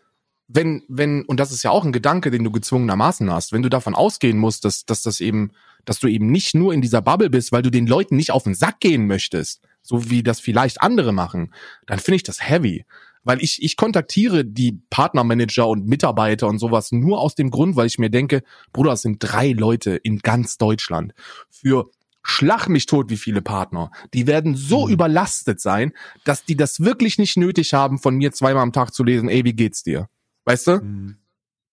wenn, 0.48 0.82
wenn, 0.88 1.24
und 1.26 1.38
das 1.38 1.52
ist 1.52 1.62
ja 1.62 1.70
auch 1.70 1.84
ein 1.84 1.92
Gedanke, 1.92 2.30
den 2.30 2.42
du 2.42 2.50
gezwungenermaßen 2.50 3.30
hast, 3.30 3.52
wenn 3.52 3.62
du 3.62 3.68
davon 3.68 3.94
ausgehen 3.94 4.38
musst, 4.38 4.64
dass, 4.64 4.86
dass 4.86 5.02
das 5.02 5.20
eben, 5.20 5.52
dass 5.84 6.00
du 6.00 6.08
eben 6.08 6.30
nicht 6.30 6.54
nur 6.54 6.72
in 6.72 6.80
dieser 6.80 7.02
Bubble 7.02 7.28
bist, 7.28 7.52
weil 7.52 7.62
du 7.62 7.70
den 7.70 7.86
Leuten 7.86 8.16
nicht 8.16 8.30
auf 8.30 8.44
den 8.44 8.54
Sack 8.54 8.80
gehen 8.80 9.06
möchtest, 9.06 9.60
so 9.82 10.10
wie 10.10 10.22
das 10.22 10.40
vielleicht 10.40 10.80
andere 10.80 11.12
machen, 11.12 11.52
dann 11.86 11.98
finde 11.98 12.16
ich 12.16 12.22
das 12.22 12.40
heavy. 12.40 12.86
Weil 13.24 13.42
ich, 13.42 13.62
ich 13.62 13.76
kontaktiere 13.76 14.42
die 14.44 14.80
Partnermanager 14.88 15.68
und 15.68 15.86
Mitarbeiter 15.86 16.48
und 16.48 16.58
sowas 16.58 16.92
nur 16.92 17.20
aus 17.20 17.34
dem 17.34 17.50
Grund, 17.50 17.76
weil 17.76 17.86
ich 17.86 17.98
mir 17.98 18.08
denke, 18.08 18.42
Bruder, 18.72 18.92
es 18.92 19.02
sind 19.02 19.18
drei 19.18 19.52
Leute 19.52 19.96
in 19.96 20.20
ganz 20.20 20.56
Deutschland 20.56 21.12
für 21.50 21.90
schlag 22.28 22.68
mich 22.68 22.86
tot, 22.86 23.10
wie 23.10 23.16
viele 23.16 23.42
Partner. 23.42 23.90
Die 24.14 24.26
werden 24.26 24.55
so 24.55 24.86
Mhm. 24.86 24.92
überlastet 24.92 25.60
sein, 25.60 25.92
dass 26.24 26.44
die 26.44 26.56
das 26.56 26.80
wirklich 26.80 27.18
nicht 27.18 27.36
nötig 27.36 27.72
haben, 27.74 27.98
von 27.98 28.16
mir 28.16 28.32
zweimal 28.32 28.62
am 28.62 28.72
Tag 28.72 28.92
zu 28.92 29.02
lesen, 29.02 29.28
ey, 29.28 29.44
wie 29.44 29.55
geht's 29.55 29.82
dir? 29.82 30.09
Weißt 30.44 30.66
du? 30.66 30.76
Mhm. 30.78 31.16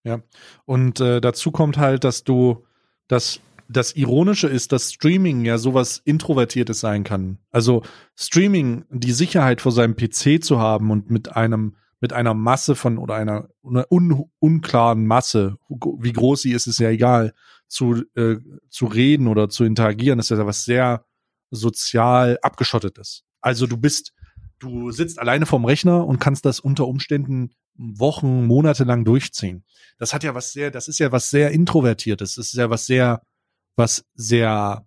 Ja. 0.03 0.21
Und 0.65 0.99
äh, 0.99 1.19
dazu 1.19 1.51
kommt 1.51 1.77
halt, 1.77 2.03
dass 2.03 2.23
du 2.23 2.65
das 3.07 3.39
das 3.67 3.95
Ironische 3.95 4.47
ist, 4.47 4.71
dass 4.71 4.93
Streaming 4.93 5.43
ja 5.43 5.57
sowas 5.57 5.99
Introvertiertes 6.05 6.79
sein 6.79 7.03
kann. 7.03 7.39
Also 7.49 7.81
Streaming, 8.15 8.85
die 8.91 9.11
Sicherheit 9.11 9.59
vor 9.59 9.71
seinem 9.71 9.95
PC 9.95 10.43
zu 10.43 10.59
haben 10.59 10.91
und 10.91 11.09
mit 11.09 11.35
einem 11.35 11.75
mit 11.99 12.13
einer 12.13 12.35
Masse 12.35 12.75
von 12.75 12.99
oder 12.99 13.15
einer, 13.15 13.47
einer 13.67 13.91
un, 13.91 14.25
unklaren 14.37 15.07
Masse, 15.07 15.57
wie 15.69 16.13
groß 16.13 16.43
sie 16.43 16.51
ist, 16.51 16.67
ist 16.67 16.77
ja 16.79 16.89
egal, 16.89 17.33
zu, 17.67 18.03
äh, 18.15 18.37
zu 18.69 18.85
reden 18.85 19.27
oder 19.27 19.49
zu 19.49 19.63
interagieren, 19.63 20.19
ist 20.19 20.29
ja 20.29 20.45
was 20.45 20.65
sehr 20.65 21.05
sozial 21.51 22.39
abgeschottetes. 22.41 23.23
Also 23.41 23.67
du 23.67 23.77
bist, 23.77 24.13
du 24.59 24.91
sitzt 24.91 25.19
alleine 25.19 25.45
vorm 25.45 25.65
Rechner 25.65 26.05
und 26.05 26.19
kannst 26.19 26.45
das 26.45 26.59
unter 26.59 26.87
Umständen 26.87 27.51
Wochen, 27.77 28.45
Monate 28.45 28.83
lang 28.83 29.03
durchziehen. 29.03 29.65
Das 29.97 30.13
hat 30.13 30.23
ja 30.23 30.33
was 30.33 30.53
sehr, 30.53 30.71
das 30.71 30.87
ist 30.87 30.99
ja 30.99 31.11
was 31.11 31.29
sehr 31.29 31.51
Introvertiertes, 31.51 32.35
das 32.35 32.47
ist 32.47 32.55
ja 32.55 32.69
was 32.69 32.85
sehr, 32.85 33.21
was 33.75 34.05
sehr 34.13 34.85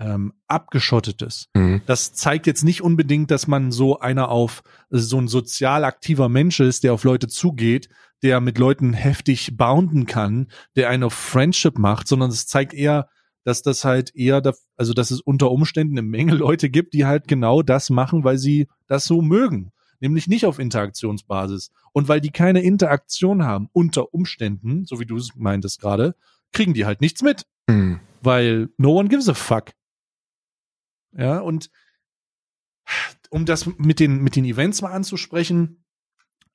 ähm, 0.00 0.32
abgeschottetes. 0.48 1.48
Mhm. 1.54 1.82
Das 1.86 2.14
zeigt 2.14 2.46
jetzt 2.46 2.64
nicht 2.64 2.82
unbedingt, 2.82 3.30
dass 3.30 3.46
man 3.46 3.70
so 3.70 4.00
einer 4.00 4.30
auf 4.30 4.62
so 4.88 5.18
ein 5.18 5.28
sozial 5.28 5.84
aktiver 5.84 6.28
Mensch 6.28 6.58
ist, 6.60 6.82
der 6.82 6.94
auf 6.94 7.04
Leute 7.04 7.28
zugeht, 7.28 7.88
der 8.22 8.40
mit 8.40 8.58
Leuten 8.58 8.92
heftig 8.92 9.56
bounden 9.56 10.06
kann, 10.06 10.48
der 10.74 10.88
eine 10.88 11.06
auf 11.06 11.14
Friendship 11.14 11.78
macht, 11.78 12.08
sondern 12.08 12.30
es 12.30 12.46
zeigt 12.46 12.74
eher, 12.74 13.08
dass 13.44 13.62
das 13.62 13.84
halt 13.84 14.14
eher, 14.14 14.40
da, 14.40 14.52
also 14.76 14.92
dass 14.92 15.10
es 15.10 15.20
unter 15.20 15.50
Umständen 15.50 15.98
eine 15.98 16.06
Menge 16.06 16.34
Leute 16.34 16.70
gibt, 16.70 16.94
die 16.94 17.06
halt 17.06 17.28
genau 17.28 17.62
das 17.62 17.90
machen, 17.90 18.24
weil 18.24 18.38
sie 18.38 18.68
das 18.86 19.04
so 19.04 19.22
mögen. 19.22 19.72
Nämlich 20.00 20.28
nicht 20.28 20.46
auf 20.46 20.58
Interaktionsbasis. 20.58 21.70
Und 21.92 22.08
weil 22.08 22.22
die 22.22 22.30
keine 22.30 22.62
Interaktion 22.62 23.44
haben, 23.44 23.68
unter 23.72 24.14
Umständen, 24.14 24.86
so 24.86 24.98
wie 24.98 25.04
du 25.06 25.16
es 25.16 25.30
meintest 25.36 25.80
gerade, 25.80 26.14
kriegen 26.52 26.72
die 26.74 26.86
halt 26.86 27.00
nichts 27.00 27.22
mit 27.22 27.44
Mhm. 27.68 28.00
weil 28.22 28.68
no 28.78 28.92
one 28.98 29.08
gives 29.08 29.28
a 29.28 29.34
fuck. 29.34 29.70
Ja, 31.12 31.38
und 31.38 31.70
um 33.30 33.46
das 33.46 33.66
mit 33.78 34.00
den, 34.00 34.22
mit 34.22 34.36
den 34.36 34.44
Events 34.44 34.82
mal 34.82 34.92
anzusprechen, 34.92 35.84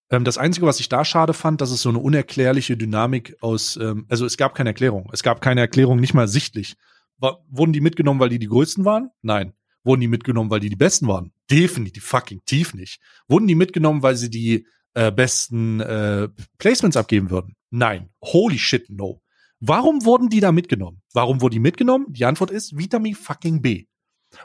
ähm, 0.10 0.24
das 0.24 0.38
Einzige, 0.38 0.66
was 0.66 0.80
ich 0.80 0.90
da 0.90 1.04
schade 1.06 1.34
fand, 1.34 1.62
dass 1.62 1.72
es 1.72 1.82
so 1.82 1.90
eine 1.90 2.00
unerklärliche 2.00 2.78
Dynamik 2.78 3.36
aus, 3.42 3.78
ähm, 3.78 4.06
also 4.10 4.26
es 4.26 4.38
gab 4.38 4.56
keine 4.56 4.70
Erklärung. 4.70 5.10
Es 5.12 5.24
gab 5.24 5.42
keine 5.42 5.62
Erklärung, 5.62 6.00
nicht 6.00 6.14
mal 6.14 6.28
sichtlich. 6.28 6.76
War, 7.18 7.44
wurden 7.50 7.74
die 7.74 7.82
mitgenommen, 7.82 8.20
weil 8.20 8.30
die 8.30 8.40
die 8.40 8.48
Größten 8.48 8.86
waren? 8.86 9.10
Nein. 9.22 9.54
Wurden 9.84 10.02
die 10.02 10.08
mitgenommen, 10.08 10.50
weil 10.50 10.60
die 10.60 10.70
die 10.70 10.76
Besten 10.76 11.08
waren? 11.08 11.32
Definitiv 11.50 12.04
fucking 12.04 12.42
tief 12.46 12.74
nicht. 12.74 13.00
Wurden 13.28 13.48
die 13.48 13.56
mitgenommen, 13.56 14.04
weil 14.04 14.16
sie 14.16 14.30
die 14.30 14.68
äh, 14.96 15.12
besten 15.12 15.80
äh, 15.80 16.30
Placements 16.58 16.98
abgeben 16.98 17.30
würden? 17.30 17.56
Nein. 17.70 18.10
Holy 18.22 18.58
shit, 18.58 18.90
no. 18.90 19.22
Warum 19.60 20.04
wurden 20.06 20.30
die 20.30 20.40
da 20.40 20.52
mitgenommen? 20.52 21.02
Warum 21.14 21.42
wurden 21.42 21.54
die 21.54 21.60
mitgenommen? 21.60 22.08
Die 22.10 22.26
Antwort 22.26 22.52
ist 22.52 22.78
Vitamin 22.78 23.16
fucking 23.16 23.62
B. 23.62 23.86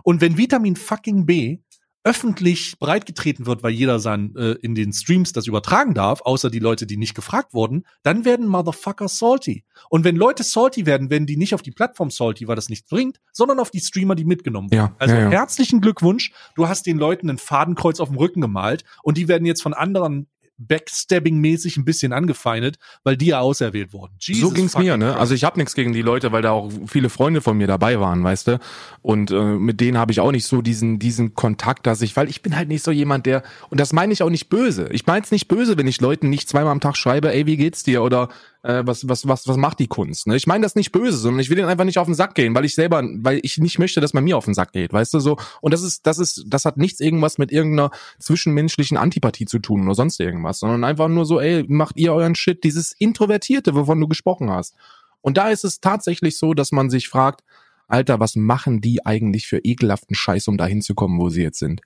Und 0.02 0.20
wenn 0.20 0.36
Vitamin 0.36 0.76
fucking 0.76 1.26
B 1.26 1.58
öffentlich 2.02 2.78
breitgetreten 2.78 3.44
wird, 3.44 3.62
weil 3.62 3.72
jeder 3.72 4.00
sein, 4.00 4.34
äh, 4.34 4.52
in 4.62 4.74
den 4.74 4.92
Streams 4.92 5.32
das 5.32 5.46
übertragen 5.46 5.92
darf, 5.92 6.22
außer 6.22 6.50
die 6.50 6.58
Leute, 6.58 6.86
die 6.86 6.96
nicht 6.96 7.14
gefragt 7.14 7.52
wurden, 7.52 7.84
dann 8.02 8.24
werden 8.24 8.46
Motherfucker 8.46 9.06
salty. 9.06 9.64
Und 9.90 10.04
wenn 10.04 10.16
Leute 10.16 10.42
salty 10.42 10.86
werden, 10.86 11.10
werden 11.10 11.26
die 11.26 11.36
nicht 11.36 11.54
auf 11.54 11.60
die 11.60 11.72
Plattform 11.72 12.10
salty, 12.10 12.48
weil 12.48 12.56
das 12.56 12.70
nichts 12.70 12.88
bringt, 12.88 13.20
sondern 13.32 13.60
auf 13.60 13.70
die 13.70 13.80
Streamer, 13.80 14.14
die 14.14 14.24
mitgenommen 14.24 14.70
wurden. 14.70 14.78
Ja, 14.78 14.96
also 14.98 15.14
ja, 15.14 15.22
ja. 15.22 15.30
herzlichen 15.30 15.82
Glückwunsch, 15.82 16.32
du 16.54 16.68
hast 16.68 16.86
den 16.86 16.98
Leuten 16.98 17.28
ein 17.28 17.38
Fadenkreuz 17.38 18.00
auf 18.00 18.08
dem 18.08 18.16
Rücken 18.16 18.40
gemalt 18.40 18.84
und 19.02 19.18
die 19.18 19.28
werden 19.28 19.44
jetzt 19.44 19.62
von 19.62 19.74
anderen 19.74 20.26
Backstabbing-mäßig 20.60 21.76
ein 21.76 21.84
bisschen 21.84 22.12
angefeindet, 22.12 22.78
weil 23.02 23.16
die 23.16 23.26
ja 23.26 23.40
auserwählt 23.40 23.92
wurden. 23.92 24.14
so 24.20 24.32
Jesus 24.32 24.54
ging's 24.54 24.76
mir, 24.76 24.96
ne? 24.96 25.16
Also 25.16 25.34
ich 25.34 25.44
habe 25.44 25.58
nichts 25.58 25.74
gegen 25.74 25.92
die 25.92 26.02
Leute, 26.02 26.32
weil 26.32 26.42
da 26.42 26.52
auch 26.52 26.70
viele 26.86 27.08
Freunde 27.08 27.40
von 27.40 27.56
mir 27.56 27.66
dabei 27.66 27.98
waren, 28.00 28.22
weißt 28.22 28.48
du? 28.48 28.60
Und 29.02 29.30
äh, 29.30 29.40
mit 29.40 29.80
denen 29.80 29.98
habe 29.98 30.12
ich 30.12 30.20
auch 30.20 30.32
nicht 30.32 30.46
so 30.46 30.62
diesen 30.62 30.98
diesen 30.98 31.34
Kontakt, 31.34 31.86
dass 31.86 32.02
ich, 32.02 32.16
weil 32.16 32.28
ich 32.28 32.42
bin 32.42 32.56
halt 32.56 32.68
nicht 32.68 32.84
so 32.84 32.90
jemand, 32.90 33.26
der 33.26 33.42
und 33.70 33.80
das 33.80 33.92
meine 33.92 34.12
ich 34.12 34.22
auch 34.22 34.30
nicht 34.30 34.48
böse. 34.48 34.88
Ich 34.92 35.06
meine 35.06 35.24
es 35.24 35.30
nicht 35.30 35.48
böse, 35.48 35.78
wenn 35.78 35.88
ich 35.88 36.00
Leuten 36.00 36.28
nicht 36.28 36.48
zweimal 36.48 36.72
am 36.72 36.80
Tag 36.80 36.96
schreibe, 36.96 37.32
ey, 37.32 37.46
wie 37.46 37.56
geht's 37.56 37.82
dir 37.82 38.02
oder 38.02 38.28
äh, 38.62 38.82
was 38.84 39.08
was 39.08 39.26
was 39.26 39.46
was 39.46 39.56
macht 39.56 39.78
die 39.78 39.86
Kunst? 39.86 40.26
Ne? 40.26 40.36
Ich 40.36 40.46
meine 40.46 40.62
das 40.62 40.74
nicht 40.74 40.92
böse, 40.92 41.16
sondern 41.16 41.40
ich 41.40 41.48
will 41.48 41.56
denen 41.56 41.68
einfach 41.68 41.84
nicht 41.84 41.98
auf 41.98 42.06
den 42.06 42.14
Sack 42.14 42.34
gehen, 42.34 42.54
weil 42.54 42.64
ich 42.64 42.74
selber, 42.74 43.02
weil 43.02 43.40
ich 43.42 43.58
nicht 43.58 43.78
möchte, 43.78 44.00
dass 44.00 44.12
man 44.12 44.24
mir 44.24 44.36
auf 44.36 44.44
den 44.44 44.54
Sack 44.54 44.72
geht, 44.72 44.92
weißt 44.92 45.14
du 45.14 45.20
so? 45.20 45.36
Und 45.60 45.72
das 45.72 45.82
ist 45.82 46.06
das 46.06 46.18
ist 46.18 46.44
das 46.46 46.64
hat 46.64 46.76
nichts 46.76 47.00
irgendwas 47.00 47.38
mit 47.38 47.52
irgendeiner 47.52 47.90
zwischenmenschlichen 48.18 48.96
Antipathie 48.96 49.46
zu 49.46 49.58
tun 49.58 49.84
oder 49.84 49.94
sonst 49.94 50.20
irgendwas, 50.20 50.60
sondern 50.60 50.84
einfach 50.84 51.08
nur 51.08 51.24
so, 51.24 51.40
ey, 51.40 51.64
macht 51.68 51.96
ihr 51.96 52.12
euren 52.12 52.34
Shit, 52.34 52.64
dieses 52.64 52.92
introvertierte, 52.92 53.74
wovon 53.74 54.00
du 54.00 54.08
gesprochen 54.08 54.50
hast. 54.50 54.74
Und 55.22 55.36
da 55.36 55.50
ist 55.50 55.64
es 55.64 55.80
tatsächlich 55.80 56.36
so, 56.36 56.54
dass 56.54 56.72
man 56.72 56.90
sich 56.90 57.08
fragt, 57.08 57.42
Alter, 57.88 58.20
was 58.20 58.36
machen 58.36 58.80
die 58.80 59.04
eigentlich 59.04 59.46
für 59.46 59.58
ekelhaften 59.58 60.14
Scheiß, 60.14 60.48
um 60.48 60.56
da 60.56 60.66
hinzukommen, 60.66 61.18
wo 61.18 61.28
sie 61.28 61.42
jetzt 61.42 61.58
sind? 61.58 61.82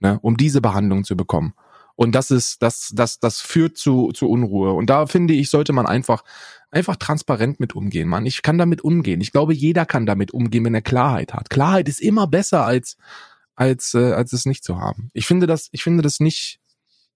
Ne? 0.00 0.18
Um 0.20 0.36
diese 0.36 0.60
Behandlung 0.60 1.04
zu 1.04 1.16
bekommen. 1.16 1.54
Und 1.96 2.14
das 2.14 2.30
ist, 2.30 2.62
das, 2.62 2.90
das, 2.94 3.20
das 3.20 3.40
führt 3.40 3.76
zu, 3.76 4.10
zu 4.12 4.28
Unruhe. 4.28 4.72
Und 4.72 4.90
da 4.90 5.06
finde 5.06 5.34
ich, 5.34 5.50
sollte 5.50 5.72
man 5.72 5.86
einfach, 5.86 6.24
einfach 6.70 6.96
transparent 6.96 7.60
mit 7.60 7.74
umgehen, 7.74 8.08
Mann. 8.08 8.26
Ich 8.26 8.42
kann 8.42 8.58
damit 8.58 8.82
umgehen. 8.82 9.20
Ich 9.20 9.32
glaube, 9.32 9.54
jeder 9.54 9.86
kann 9.86 10.06
damit 10.06 10.32
umgehen, 10.32 10.64
wenn 10.64 10.74
er 10.74 10.82
Klarheit 10.82 11.34
hat. 11.34 11.50
Klarheit 11.50 11.88
ist 11.88 12.00
immer 12.00 12.26
besser 12.26 12.64
als, 12.64 12.96
als, 13.54 13.94
äh, 13.94 14.12
als 14.12 14.32
es 14.32 14.44
nicht 14.44 14.64
zu 14.64 14.78
haben. 14.78 15.10
Ich 15.12 15.26
finde 15.26 15.46
das, 15.46 15.68
ich 15.70 15.84
finde 15.84 16.02
das 16.02 16.18
nicht, 16.18 16.58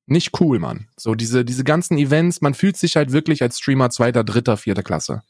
nicht 0.06 0.40
cool, 0.40 0.58
Mann. 0.58 0.86
So 0.96 1.14
diese, 1.14 1.44
diese 1.44 1.64
ganzen 1.64 1.98
Events, 1.98 2.40
man 2.40 2.54
fühlt 2.54 2.76
sich 2.76 2.96
halt 2.96 3.12
wirklich 3.12 3.42
als 3.42 3.58
Streamer 3.58 3.90
zweiter, 3.90 4.22
dritter, 4.22 4.56
vierter 4.56 4.82
Klasse. 4.82 5.22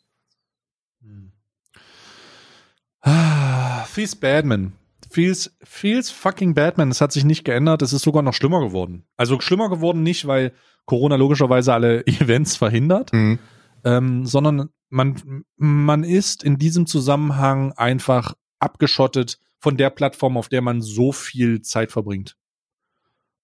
Ah, 3.00 3.84
Feels 3.84 4.14
Badman. 4.14 4.72
Feels, 5.10 5.56
feels 5.62 6.10
fucking 6.10 6.54
Batman. 6.54 6.90
Es 6.90 7.00
hat 7.00 7.12
sich 7.12 7.24
nicht 7.24 7.44
geändert. 7.44 7.82
Es 7.82 7.92
ist 7.92 8.02
sogar 8.02 8.22
noch 8.22 8.34
schlimmer 8.34 8.60
geworden. 8.60 9.04
Also 9.16 9.40
schlimmer 9.40 9.70
geworden 9.70 10.02
nicht, 10.02 10.26
weil 10.26 10.52
Corona 10.84 11.16
logischerweise 11.16 11.72
alle 11.72 12.06
Events 12.06 12.56
verhindert, 12.56 13.12
Mhm. 13.12 13.38
ähm, 13.84 14.26
sondern 14.26 14.70
man, 14.90 15.44
man 15.56 16.04
ist 16.04 16.42
in 16.42 16.58
diesem 16.58 16.86
Zusammenhang 16.86 17.72
einfach 17.72 18.34
abgeschottet 18.58 19.38
von 19.60 19.76
der 19.76 19.90
Plattform, 19.90 20.36
auf 20.36 20.48
der 20.48 20.62
man 20.62 20.80
so 20.82 21.12
viel 21.12 21.62
Zeit 21.62 21.90
verbringt. 21.92 22.36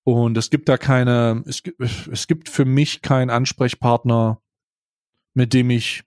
Und 0.04 0.36
es 0.36 0.50
gibt 0.50 0.68
da 0.68 0.76
keine, 0.76 1.42
es 1.46 1.62
gibt, 1.62 1.80
es 1.80 2.26
gibt 2.26 2.48
für 2.48 2.64
mich 2.64 3.00
keinen 3.02 3.30
Ansprechpartner, 3.30 4.40
mit 5.32 5.54
dem 5.54 5.70
ich 5.70 6.04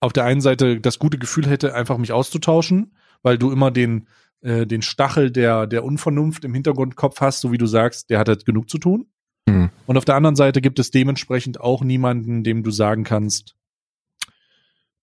auf 0.00 0.12
der 0.12 0.24
einen 0.24 0.40
Seite 0.40 0.80
das 0.80 0.98
gute 0.98 1.18
Gefühl 1.18 1.46
hätte, 1.46 1.74
einfach 1.74 1.98
mich 1.98 2.12
auszutauschen, 2.12 2.96
weil 3.24 3.38
du 3.38 3.50
immer 3.50 3.72
den, 3.72 4.06
äh, 4.42 4.66
den 4.66 4.82
Stachel 4.82 5.32
der, 5.32 5.66
der 5.66 5.84
Unvernunft 5.84 6.44
im 6.44 6.54
Hintergrundkopf 6.54 7.20
hast, 7.20 7.40
so 7.40 7.50
wie 7.50 7.58
du 7.58 7.66
sagst, 7.66 8.10
der 8.10 8.20
hat 8.20 8.28
halt 8.28 8.44
genug 8.44 8.70
zu 8.70 8.78
tun. 8.78 9.06
Mhm. 9.48 9.70
Und 9.86 9.96
auf 9.96 10.04
der 10.04 10.14
anderen 10.14 10.36
Seite 10.36 10.60
gibt 10.60 10.78
es 10.78 10.92
dementsprechend 10.92 11.60
auch 11.60 11.82
niemanden, 11.82 12.44
dem 12.44 12.62
du 12.62 12.70
sagen 12.70 13.02
kannst, 13.02 13.56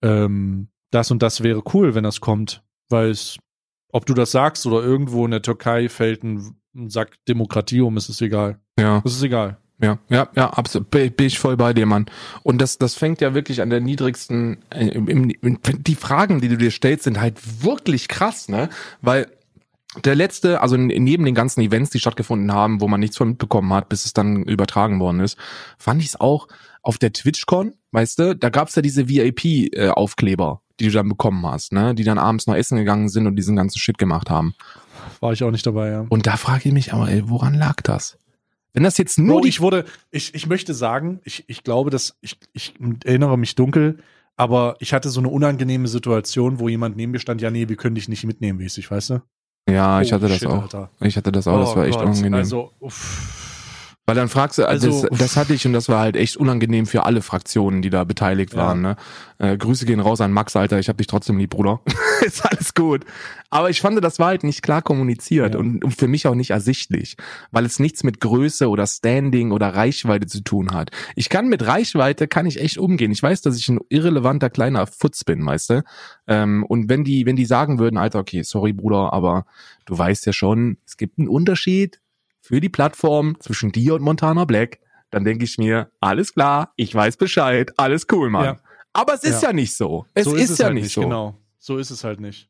ähm, 0.01 0.69
das 0.91 1.11
und 1.11 1.21
das 1.21 1.43
wäre 1.43 1.63
cool, 1.73 1.95
wenn 1.95 2.03
das 2.03 2.21
kommt, 2.21 2.63
weil 2.89 3.09
es, 3.09 3.37
ob 3.91 4.05
du 4.05 4.13
das 4.13 4.31
sagst 4.31 4.65
oder 4.65 4.83
irgendwo 4.83 5.25
in 5.25 5.31
der 5.31 5.41
Türkei 5.41 5.89
fällt 5.89 6.23
ein, 6.23 6.55
ein 6.75 6.89
Sack 6.89 7.17
Demokratie 7.27 7.81
um, 7.81 7.97
ist 7.97 8.09
es 8.09 8.21
egal. 8.21 8.59
Ja. 8.79 9.01
Das 9.01 9.13
ist 9.13 9.23
egal. 9.23 9.57
Ja, 9.81 9.97
ja, 10.09 10.29
ja, 10.35 10.49
absolut. 10.51 10.91
Bin 10.91 11.11
bin 11.11 11.27
ich 11.27 11.39
voll 11.39 11.57
bei 11.57 11.73
dir, 11.73 11.85
Mann. 11.85 12.05
Und 12.43 12.61
das, 12.61 12.77
das 12.77 12.93
fängt 12.93 13.19
ja 13.19 13.33
wirklich 13.33 13.61
an 13.61 13.71
der 13.71 13.81
niedrigsten, 13.81 14.59
äh, 14.69 14.87
im, 14.89 15.07
im, 15.07 15.59
die 15.63 15.95
Fragen, 15.95 16.39
die 16.39 16.49
du 16.49 16.57
dir 16.57 16.71
stellst, 16.71 17.05
sind 17.05 17.19
halt 17.19 17.63
wirklich 17.63 18.07
krass, 18.07 18.47
ne? 18.47 18.69
Weil 19.01 19.27
der 20.05 20.15
letzte, 20.15 20.61
also 20.61 20.77
neben 20.77 21.25
den 21.25 21.35
ganzen 21.35 21.61
Events, 21.61 21.89
die 21.89 21.99
stattgefunden 21.99 22.53
haben, 22.53 22.79
wo 22.79 22.87
man 22.87 22.99
nichts 22.99 23.17
von 23.17 23.29
mitbekommen 23.29 23.73
hat, 23.73 23.89
bis 23.89 24.05
es 24.05 24.13
dann 24.13 24.43
übertragen 24.43 24.99
worden 24.99 25.19
ist, 25.19 25.37
fand 25.77 26.01
ich 26.01 26.09
es 26.09 26.19
auch 26.19 26.47
auf 26.81 26.97
der 26.97 27.11
TwitchCon, 27.11 27.73
weißt 27.91 28.19
du, 28.19 28.35
da 28.35 28.49
gab's 28.49 28.75
ja 28.75 28.81
diese 28.81 29.09
VIP-Aufkleber, 29.09 30.61
die 30.79 30.85
du 30.85 30.91
dann 30.91 31.09
bekommen 31.09 31.45
hast, 31.45 31.73
ne? 31.73 31.93
Die 31.95 32.03
dann 32.03 32.19
abends 32.19 32.47
noch 32.47 32.55
essen 32.55 32.77
gegangen 32.77 33.09
sind 33.09 33.27
und 33.27 33.35
diesen 33.35 33.55
ganzen 33.55 33.79
Shit 33.79 33.97
gemacht 33.97 34.29
haben. 34.29 34.53
War 35.19 35.33
ich 35.33 35.43
auch 35.43 35.51
nicht 35.51 35.65
dabei, 35.65 35.89
ja. 35.89 36.05
Und 36.07 36.27
da 36.27 36.37
frage 36.37 36.69
ich 36.69 36.73
mich 36.73 36.93
aber, 36.93 37.09
ey, 37.09 37.23
woran 37.25 37.55
lag 37.55 37.81
das? 37.83 38.17
Wenn 38.73 38.83
das 38.83 38.97
jetzt 38.97 39.19
nur 39.19 39.41
Bro, 39.41 39.47
ich 39.47 39.59
wurde, 39.61 39.85
ich, 40.11 40.33
ich 40.33 40.47
möchte 40.47 40.73
sagen, 40.73 41.19
ich, 41.23 41.43
ich 41.47 41.63
glaube, 41.63 41.89
dass 41.89 42.17
ich, 42.21 42.37
ich 42.53 42.73
erinnere 43.03 43.37
mich 43.37 43.55
dunkel, 43.55 43.97
aber 44.37 44.75
ich 44.79 44.93
hatte 44.93 45.09
so 45.09 45.19
eine 45.19 45.27
unangenehme 45.29 45.87
Situation, 45.87 46.59
wo 46.59 46.69
jemand 46.69 46.95
neben 46.95 47.11
mir 47.11 47.19
stand, 47.19 47.41
ja, 47.41 47.51
nee, 47.51 47.67
wir 47.67 47.75
können 47.75 47.95
dich 47.95 48.07
nicht 48.07 48.23
mitnehmen, 48.23 48.59
mäßig, 48.59 48.89
weißt 48.89 49.09
du? 49.11 49.21
Ja, 49.69 50.01
ich 50.01 50.11
Oh, 50.11 50.15
hatte 50.15 50.27
das 50.29 50.39
shit, 50.39 50.47
auch. 50.47 50.63
Alter. 50.63 50.89
Ich 51.01 51.17
hatte 51.17 51.31
das 51.31 51.47
auch, 51.47 51.59
das 51.59 51.69
Oh 51.71 51.75
war 51.75 51.85
echt 51.85 51.97
Gott, 51.97 52.07
unangenehm. 52.07 52.33
Also, 52.33 52.71
uff. 52.79 53.50
Weil 54.07 54.15
dann 54.15 54.29
fragst 54.29 54.57
du, 54.57 54.67
also 54.67 55.03
das, 55.07 55.19
das 55.19 55.37
hatte 55.37 55.53
ich 55.53 55.65
und 55.67 55.73
das 55.73 55.87
war 55.87 55.99
halt 55.99 56.15
echt 56.15 56.35
unangenehm 56.35 56.87
für 56.87 57.03
alle 57.05 57.21
Fraktionen, 57.21 57.83
die 57.83 57.91
da 57.91 58.03
beteiligt 58.03 58.53
Ja. 58.53 58.59
waren. 58.59 58.81
Ne? 58.81 58.95
Äh, 59.37 59.57
Grüße 59.57 59.85
gehen 59.85 59.99
raus 59.99 60.21
an 60.21 60.31
Max, 60.33 60.55
Alter, 60.55 60.79
ich 60.79 60.89
hab 60.89 60.97
dich 60.97 61.05
trotzdem 61.07 61.37
lieb, 61.37 61.51
Bruder. 61.51 61.81
Ist 62.25 62.43
alles 62.43 62.73
gut. 62.73 63.05
Aber 63.51 63.69
ich 63.69 63.79
fand, 63.79 64.03
das 64.03 64.17
war 64.17 64.27
halt 64.27 64.43
nicht 64.43 64.63
klar 64.63 64.81
kommuniziert 64.81 65.53
Ja. 65.53 65.59
und, 65.59 65.83
und 65.85 65.91
für 65.95 66.07
mich 66.07 66.25
auch 66.27 66.33
nicht 66.33 66.49
ersichtlich, 66.49 67.15
weil 67.51 67.63
es 67.65 67.79
nichts 67.79 68.03
mit 68.03 68.19
Größe 68.19 68.69
oder 68.69 68.87
Standing 68.87 69.51
oder 69.51 69.67
Reichweite 69.75 70.25
zu 70.25 70.41
tun 70.41 70.71
hat. 70.73 70.89
Ich 71.15 71.29
kann 71.29 71.47
mit 71.47 71.65
Reichweite, 71.65 72.27
kann 72.27 72.47
ich 72.47 72.59
echt 72.59 72.79
umgehen. 72.79 73.11
Ich 73.11 73.21
weiß, 73.21 73.41
dass 73.41 73.55
ich 73.55 73.69
ein 73.69 73.79
irrelevanter 73.89 74.49
kleiner 74.49 74.87
Futz 74.87 75.23
bin, 75.23 75.45
weißt 75.45 75.69
du? 75.69 75.83
Ähm, 76.27 76.65
und 76.67 76.89
wenn 76.89 77.03
die, 77.03 77.25
wenn 77.27 77.35
die 77.35 77.45
sagen 77.45 77.77
würden, 77.77 77.97
Alter, 77.97 78.19
okay, 78.19 78.41
sorry, 78.41 78.73
Bruder, 78.73 79.13
aber 79.13 79.45
du 79.85 79.95
weißt 79.97 80.25
ja 80.25 80.33
schon, 80.33 80.77
es 80.87 80.97
gibt 80.97 81.19
einen 81.19 81.27
Unterschied 81.27 82.00
für 82.51 82.59
die 82.59 82.67
Plattform 82.67 83.37
zwischen 83.39 83.71
dir 83.71 83.95
und 83.95 84.01
Montana 84.01 84.43
Black, 84.43 84.79
dann 85.09 85.23
denke 85.23 85.45
ich 85.45 85.57
mir, 85.57 85.89
alles 86.01 86.33
klar, 86.33 86.73
ich 86.75 86.93
weiß 86.93 87.15
Bescheid, 87.15 87.71
alles 87.77 88.07
cool, 88.11 88.29
Mann. 88.29 88.43
Ja. 88.43 88.59
Aber 88.91 89.13
es 89.13 89.23
ist 89.23 89.41
ja. 89.41 89.49
Ja. 89.49 89.53
nicht 89.53 89.73
so. 89.73 90.05
Es 90.13 90.25
so 90.25 90.35
ist, 90.35 90.59
ja 90.59 90.65
halt 90.65 90.75
nicht 90.75 90.93
so. 90.93 91.01
Genau. 91.01 91.37
So 91.59 91.77
ist 91.77 91.91
es 91.91 92.03
halt 92.03 92.19
nicht. 92.19 92.49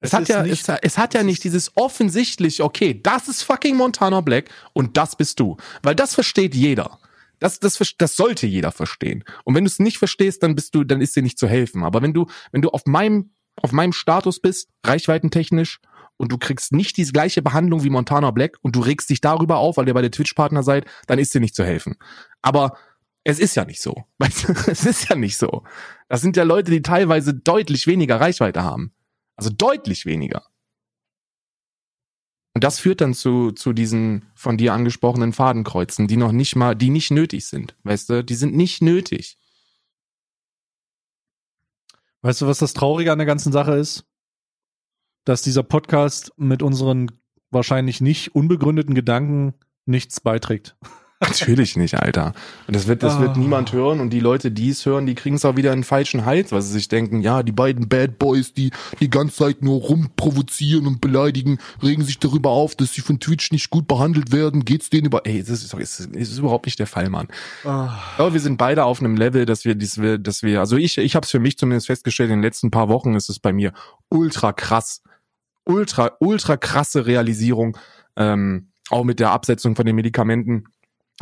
Es, 0.00 0.14
hat 0.14 0.22
ist 0.22 0.28
ja, 0.30 0.42
nicht, 0.42 0.66
es, 0.66 0.78
es 0.80 0.96
hat 0.96 1.12
ja 1.12 1.22
nicht 1.22 1.44
dieses 1.44 1.76
offensichtlich, 1.76 2.62
okay, 2.62 2.98
das 3.02 3.28
ist 3.28 3.42
fucking 3.42 3.76
Montana 3.76 4.22
Black 4.22 4.48
und 4.72 4.96
das 4.96 5.14
bist 5.14 5.38
du. 5.38 5.58
Weil 5.82 5.94
das 5.94 6.14
versteht 6.14 6.54
jeder. 6.54 6.98
Das, 7.38 7.60
das, 7.60 7.78
das 7.98 8.16
sollte 8.16 8.46
jeder 8.46 8.72
verstehen. 8.72 9.24
Und 9.44 9.54
wenn 9.54 9.64
du 9.64 9.68
es 9.68 9.78
nicht 9.78 9.98
verstehst, 9.98 10.42
dann 10.42 10.54
bist 10.54 10.74
du, 10.74 10.84
dann 10.84 11.02
ist 11.02 11.14
dir 11.14 11.22
nicht 11.22 11.38
zu 11.38 11.46
helfen. 11.46 11.84
Aber 11.84 12.00
wenn 12.00 12.14
du, 12.14 12.28
wenn 12.50 12.62
du 12.62 12.70
auf 12.70 12.86
meinem, 12.86 13.32
auf 13.56 13.72
meinem 13.72 13.92
Status 13.92 14.40
bist, 14.40 14.70
reichweitentechnisch, 14.86 15.80
und 16.16 16.32
du 16.32 16.38
kriegst 16.38 16.72
nicht 16.72 16.96
die 16.96 17.04
gleiche 17.04 17.42
Behandlung 17.42 17.82
wie 17.84 17.90
Montana 17.90 18.30
Black 18.30 18.58
und 18.62 18.76
du 18.76 18.80
regst 18.80 19.10
dich 19.10 19.20
darüber 19.20 19.58
auf, 19.58 19.76
weil 19.76 19.88
ihr 19.88 19.94
bei 19.94 20.02
der 20.02 20.10
Twitch-Partner 20.10 20.62
seid, 20.62 20.86
dann 21.06 21.18
ist 21.18 21.34
dir 21.34 21.40
nicht 21.40 21.54
zu 21.54 21.64
helfen. 21.64 21.96
Aber 22.42 22.76
es 23.24 23.38
ist 23.38 23.54
ja 23.54 23.64
nicht 23.64 23.80
so. 23.80 24.04
Weißt 24.18 24.48
du, 24.48 24.52
es 24.70 24.84
ist 24.84 25.08
ja 25.08 25.16
nicht 25.16 25.36
so. 25.36 25.62
Das 26.08 26.20
sind 26.20 26.36
ja 26.36 26.44
Leute, 26.44 26.70
die 26.70 26.82
teilweise 26.82 27.34
deutlich 27.34 27.86
weniger 27.86 28.20
Reichweite 28.20 28.62
haben. 28.62 28.92
Also 29.36 29.50
deutlich 29.50 30.06
weniger. 30.06 30.46
Und 32.54 32.64
das 32.64 32.78
führt 32.78 33.00
dann 33.00 33.14
zu, 33.14 33.52
zu 33.52 33.72
diesen 33.72 34.26
von 34.34 34.58
dir 34.58 34.74
angesprochenen 34.74 35.32
Fadenkreuzen, 35.32 36.06
die 36.06 36.18
noch 36.18 36.32
nicht 36.32 36.54
mal, 36.54 36.76
die 36.76 36.90
nicht 36.90 37.10
nötig 37.10 37.46
sind. 37.46 37.74
Weißt 37.82 38.10
du, 38.10 38.22
die 38.22 38.34
sind 38.34 38.54
nicht 38.54 38.82
nötig. 38.82 39.38
Weißt 42.20 42.42
du, 42.42 42.46
was 42.46 42.58
das 42.58 42.74
Traurige 42.74 43.10
an 43.10 43.18
der 43.18 43.26
ganzen 43.26 43.52
Sache 43.52 43.74
ist? 43.74 44.04
Dass 45.24 45.42
dieser 45.42 45.62
Podcast 45.62 46.32
mit 46.36 46.62
unseren 46.62 47.10
wahrscheinlich 47.50 48.00
nicht 48.00 48.34
unbegründeten 48.34 48.94
Gedanken 48.94 49.54
nichts 49.86 50.20
beiträgt. 50.20 50.76
Natürlich 51.20 51.76
nicht, 51.76 51.94
Alter. 51.94 52.32
Und 52.66 52.74
das 52.74 52.88
wird, 52.88 53.04
das 53.04 53.20
wird 53.20 53.36
Ah. 53.36 53.38
niemand 53.38 53.72
hören 53.72 54.00
und 54.00 54.10
die 54.10 54.18
Leute, 54.18 54.50
die 54.50 54.70
es 54.70 54.84
hören, 54.84 55.06
die 55.06 55.14
kriegen 55.14 55.36
es 55.36 55.44
auch 55.44 55.54
wieder 55.54 55.72
in 55.72 55.78
den 55.78 55.84
falschen 55.84 56.24
Hals, 56.24 56.50
weil 56.50 56.62
sie 56.62 56.72
sich 56.72 56.88
denken, 56.88 57.20
ja, 57.20 57.44
die 57.44 57.52
beiden 57.52 57.88
Bad 57.88 58.18
Boys, 58.18 58.52
die 58.54 58.72
die 58.98 59.08
ganze 59.08 59.36
Zeit 59.36 59.62
nur 59.62 59.80
rumprovozieren 59.82 60.88
und 60.88 61.00
beleidigen, 61.00 61.58
regen 61.80 62.02
sich 62.02 62.18
darüber 62.18 62.50
auf, 62.50 62.74
dass 62.74 62.92
sie 62.94 63.02
von 63.02 63.20
Twitch 63.20 63.52
nicht 63.52 63.70
gut 63.70 63.86
behandelt 63.86 64.32
werden, 64.32 64.64
geht's 64.64 64.90
denen 64.90 65.06
über, 65.06 65.24
ey, 65.24 65.38
das 65.38 65.50
ist, 65.50 65.72
das 65.72 66.00
ist, 66.00 66.08
das 66.12 66.28
ist 66.28 66.38
überhaupt 66.38 66.66
nicht 66.66 66.80
der 66.80 66.88
Fall, 66.88 67.08
Mann. 67.08 67.28
Aber 67.62 68.32
wir 68.32 68.40
sind 68.40 68.56
beide 68.58 68.84
auf 68.84 68.98
einem 68.98 69.16
Level, 69.16 69.46
dass 69.46 69.64
wir, 69.64 69.76
dass 69.76 70.02
wir, 70.02 70.18
dass 70.18 70.42
wir, 70.42 70.58
also 70.58 70.76
ich, 70.76 70.98
ich 70.98 71.14
habe 71.14 71.24
es 71.24 71.30
für 71.30 71.38
mich 71.38 71.56
zumindest 71.56 71.86
festgestellt, 71.86 72.30
in 72.30 72.38
den 72.38 72.42
letzten 72.42 72.72
paar 72.72 72.88
Wochen 72.88 73.14
ist 73.14 73.28
es 73.30 73.38
bei 73.38 73.52
mir 73.52 73.72
ultra 74.08 74.52
krass, 74.52 75.02
ultra, 75.64 76.16
ultra 76.20 76.56
krasse 76.56 77.06
Realisierung, 77.06 77.76
ähm, 78.16 78.68
auch 78.90 79.04
mit 79.04 79.20
der 79.20 79.30
Absetzung 79.30 79.76
von 79.76 79.86
den 79.86 79.96
Medikamenten, 79.96 80.64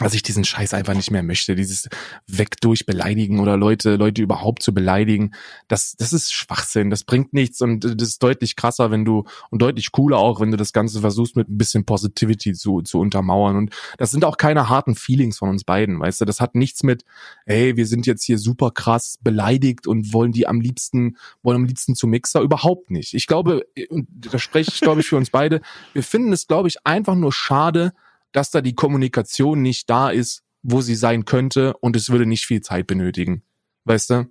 dass 0.05 0.15
ich 0.15 0.23
diesen 0.23 0.45
Scheiß 0.45 0.75
einfach 0.75 0.95
nicht 0.95 1.11
mehr 1.11 1.23
möchte, 1.23 1.55
dieses 1.55 1.89
weg 2.27 2.61
durch 2.61 2.87
beleidigen 2.87 3.41
oder 3.41 3.57
Leute, 3.57 3.97
Leute 3.97 4.23
überhaupt 4.23 4.63
zu 4.63 4.73
beleidigen, 4.73 5.33
das, 5.69 5.95
das 5.97 6.13
ist 6.13 6.33
Schwachsinn, 6.33 6.91
das 6.91 7.05
bringt 7.05 7.33
nichts 7.33 7.61
und 7.61 7.85
das 7.85 8.09
ist 8.09 8.23
deutlich 8.23 8.57
krasser, 8.57 8.91
wenn 8.91 9.05
du, 9.05 9.25
und 9.51 9.63
deutlich 9.63 9.93
cooler 9.93 10.19
auch, 10.19 10.41
wenn 10.41 10.51
du 10.51 10.57
das 10.57 10.73
Ganze 10.73 11.01
versuchst 11.01 11.37
mit 11.37 11.49
ein 11.49 11.59
bisschen 11.59 11.85
Positivity 11.85 12.55
zu, 12.55 12.83
zu 12.83 12.99
untermauern. 12.99 13.57
Und 13.57 13.75
das 13.99 14.11
sind 14.11 14.25
auch 14.25 14.37
keine 14.37 14.69
harten 14.69 14.95
Feelings 14.95 15.39
von 15.39 15.49
uns 15.49 15.65
beiden, 15.65 16.01
weißt 16.01 16.21
du, 16.21 16.25
das 16.25 16.41
hat 16.41 16.55
nichts 16.55 16.83
mit, 16.83 17.05
ey, 17.47 17.77
wir 17.77 17.87
sind 17.87 18.07
jetzt 18.07 18.25
hier 18.25 18.39
super 18.39 18.71
krass 18.71 19.19
beleidigt 19.23 19.87
und 19.87 20.13
wollen 20.13 20.33
die 20.33 20.47
am 20.47 20.61
liebsten, 20.61 21.17
wollen 21.43 21.57
am 21.57 21.65
liebsten 21.65 21.95
zu 21.95 22.07
Mixer, 22.07 22.41
überhaupt 22.41 22.91
nicht. 22.91 23.15
Ich 23.15 23.27
glaube, 23.27 23.67
und 23.89 24.09
da 24.11 24.39
spreche 24.39 24.71
ich, 24.75 24.81
glaube 24.81 25.01
ich, 25.01 25.09
für 25.09 25.17
uns 25.17 25.31
beide, 25.31 25.61
wir 25.93 26.03
finden 26.03 26.33
es, 26.33 26.47
glaube 26.47 26.69
ich, 26.69 26.87
einfach 26.87 27.15
nur 27.15 27.33
schade, 27.33 27.93
dass 28.33 28.51
da 28.51 28.61
die 28.61 28.75
Kommunikation 28.75 29.63
nicht 29.63 29.89
da 29.91 30.11
ist, 30.11 30.43
wo 30.63 30.81
sie 30.81 30.95
sein 30.95 31.25
könnte 31.25 31.77
und 31.79 31.97
es 31.97 32.11
würde 32.11 32.27
nicht 32.27 32.47
viel 32.47 32.61
Zeit 32.61 32.87
benötigen. 32.87 33.43
Weißt 33.85 34.11
du? 34.11 34.27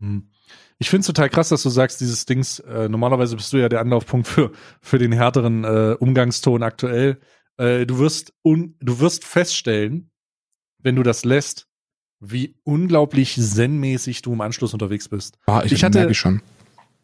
Hm. 0.00 0.30
Ich 0.78 0.90
finde 0.90 1.00
es 1.00 1.06
total 1.06 1.30
krass, 1.30 1.48
dass 1.48 1.62
du 1.62 1.70
sagst, 1.70 2.00
dieses 2.00 2.26
Dings, 2.26 2.58
äh, 2.60 2.88
normalerweise 2.88 3.36
bist 3.36 3.52
du 3.52 3.56
ja 3.56 3.68
der 3.68 3.80
Anlaufpunkt 3.80 4.28
für, 4.28 4.52
für 4.80 4.98
den 4.98 5.12
härteren 5.12 5.64
äh, 5.64 5.96
Umgangston 5.98 6.62
aktuell. 6.62 7.18
Äh, 7.56 7.86
du 7.86 7.98
wirst 7.98 8.34
un, 8.42 8.76
du 8.80 9.00
wirst 9.00 9.24
feststellen, 9.24 10.10
wenn 10.82 10.96
du 10.96 11.02
das 11.02 11.24
lässt, 11.24 11.66
wie 12.20 12.56
unglaublich 12.64 13.36
zen-mäßig 13.40 14.22
du 14.22 14.32
im 14.34 14.40
Anschluss 14.40 14.72
unterwegs 14.74 15.08
bist. 15.08 15.38
Ja, 15.48 15.64
ich, 15.64 15.72
Ich 15.72 15.84
hatte- 15.84 15.98
merke 15.98 16.14
schon. 16.14 16.42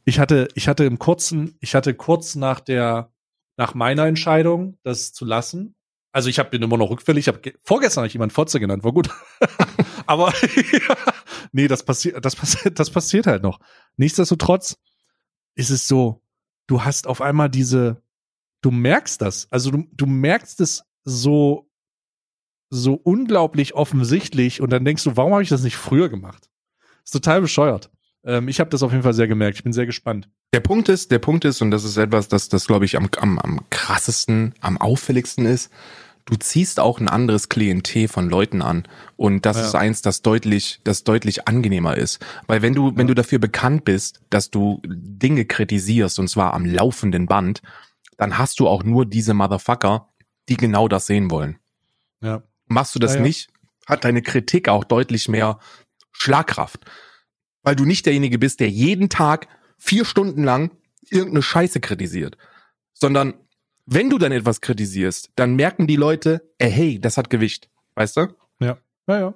Ich 0.05 0.19
hatte, 0.19 0.49
ich 0.55 0.67
hatte 0.69 0.85
im 0.85 0.99
kurzen, 0.99 1.57
ich 1.61 1.75
hatte 1.77 1.95
kurz 1.95 2.35
nach 2.35 2.59
der, 2.61 3.13
nach 3.57 3.75
meiner 3.75 4.07
Entscheidung, 4.07 4.77
das 4.83 5.13
zu 5.13 5.25
lassen. 5.25 5.77
Also 6.13 6.29
ich 6.29 6.39
habe 6.39 6.51
bin 6.51 6.63
immer 6.63 6.77
noch 6.77 6.91
rückfällig. 6.91 7.25
Ich 7.25 7.29
habe 7.29 7.41
ge- 7.41 7.55
vorgestern 7.63 8.03
hab 8.03 8.07
ich 8.07 8.13
jemand 8.13 8.33
Fotze 8.33 8.61
genannt, 8.61 8.85
war 8.85 8.93
gut. 8.93 9.09
Aber 10.07 10.33
nee, 11.53 11.69
das 11.69 11.83
passiert, 11.85 12.23
das 12.25 12.37
passiert, 12.37 12.79
das 12.79 12.91
passiert 12.91 13.27
halt 13.27 13.43
noch. 13.43 13.61
Nichtsdestotrotz 13.97 14.79
ist 15.55 15.71
es 15.71 15.89
so, 15.89 16.23
du 16.67 16.85
hast 16.85 17.07
auf 17.07 17.21
einmal 17.21 17.49
diese, 17.49 18.03
du 18.61 18.71
merkst 18.71 19.21
das, 19.23 19.49
also 19.51 19.71
du, 19.71 19.85
du 19.93 20.07
merkst 20.07 20.61
es 20.61 20.85
so, 21.05 21.69
so 22.71 22.95
unglaublich 22.95 23.75
offensichtlich 23.75 24.61
und 24.61 24.71
dann 24.71 24.85
denkst 24.85 25.05
du, 25.05 25.17
warum 25.17 25.33
habe 25.33 25.43
ich 25.43 25.49
das 25.51 25.63
nicht 25.63 25.77
früher 25.77 26.09
gemacht? 26.09 26.51
Ist 27.05 27.13
total 27.13 27.41
bescheuert. 27.41 27.91
Ähm, 28.25 28.49
ich 28.49 28.61
habe 28.61 28.71
das 28.71 28.83
auf 28.83 28.93
jeden 28.93 29.03
Fall 29.03 29.15
sehr 29.15 29.29
gemerkt. 29.29 29.59
Ich 29.59 29.65
bin 29.65 29.73
sehr 29.73 29.87
gespannt. 29.87 30.29
Der 30.55 30.61
Punkt 30.61 30.89
ist, 30.89 31.11
der 31.11 31.19
Punkt 31.19 31.45
ist, 31.45 31.61
und 31.61 31.71
das 31.71 31.85
ist 31.85 31.97
etwas, 31.97 32.29
das, 32.29 32.49
das 32.49 32.67
glaube 32.67 32.85
ich 32.85 32.97
am, 32.97 33.09
am, 33.19 33.39
am 33.39 33.61
krassesten, 33.71 34.55
am 34.61 34.79
auffälligsten 34.79 35.45
ist, 35.45 35.71
du 36.27 36.37
ziehst 36.37 36.81
auch 36.81 37.01
ein 37.01 37.09
anderes 37.09 37.49
Klientel 37.49 38.09
von 38.09 38.29
Leuten 38.29 38.63
an. 38.63 38.85
Und 39.17 39.45
das 39.47 39.57
Ja. 39.57 39.67
ist 39.67 39.75
eins, 39.75 40.03
das 40.03 40.23
deutlich, 40.23 40.81
das 40.85 41.05
deutlich 41.05 41.49
angenehmer 41.49 41.97
ist. 41.97 42.25
Weil 42.47 42.63
wenn 42.63 42.75
du, 42.75 42.97
wenn 42.97 43.07
du 43.07 43.15
dafür 43.15 43.39
bekannt 43.39 43.85
bist, 43.85 44.21
dass 44.31 44.51
du 44.51 44.81
Dinge 44.85 45.45
kritisierst, 45.45 46.19
und 46.19 46.29
zwar 46.29 46.55
am 46.55 46.65
laufenden 46.65 47.27
Band, 47.27 47.63
dann 48.19 48.39
hast 48.39 48.61
du 48.61 48.69
auch 48.69 48.85
nur 48.85 49.05
diese 49.07 49.35
Motherfucker, 49.35 50.09
die 50.49 50.57
genau 50.57 50.89
das 50.89 51.07
sehen 51.07 51.31
wollen. 51.31 51.59
Ja. 52.21 52.43
Machst 52.67 52.95
du 52.95 52.99
das 52.99 53.15
Ja, 53.15 53.21
nicht, 53.21 53.51
hat 53.87 54.05
deine 54.05 54.23
Kritik 54.23 54.69
auch 54.69 54.85
deutlich 54.85 55.29
mehr 55.29 55.59
Schlagkraft. 56.13 56.85
Weil 57.63 57.77
du 57.77 57.85
nicht 57.85 58.07
derjenige 58.07 58.39
bist, 58.39 58.61
der 58.61 58.69
jeden 58.71 59.09
Tag 59.09 59.49
vier 59.79 60.05
Stunden 60.05 60.45
lang 60.45 60.71
irgendeine 61.11 61.43
Scheiße 61.43 61.81
kritisiert. 61.81 62.37
Sondern 62.93 63.35
wenn 63.95 64.11
du 64.11 64.19
dann 64.19 64.33
etwas 64.33 64.61
kritisierst, 64.61 65.31
dann 65.37 65.55
merken 65.55 65.87
die 65.87 65.97
Leute, 65.97 66.53
ey, 66.59 66.71
hey, 66.71 67.01
das 67.01 67.17
hat 67.17 67.31
Gewicht. 67.31 67.71
Weißt 67.95 68.17
du? 68.17 68.29
Ja, 69.07 69.19
ja. 69.19 69.35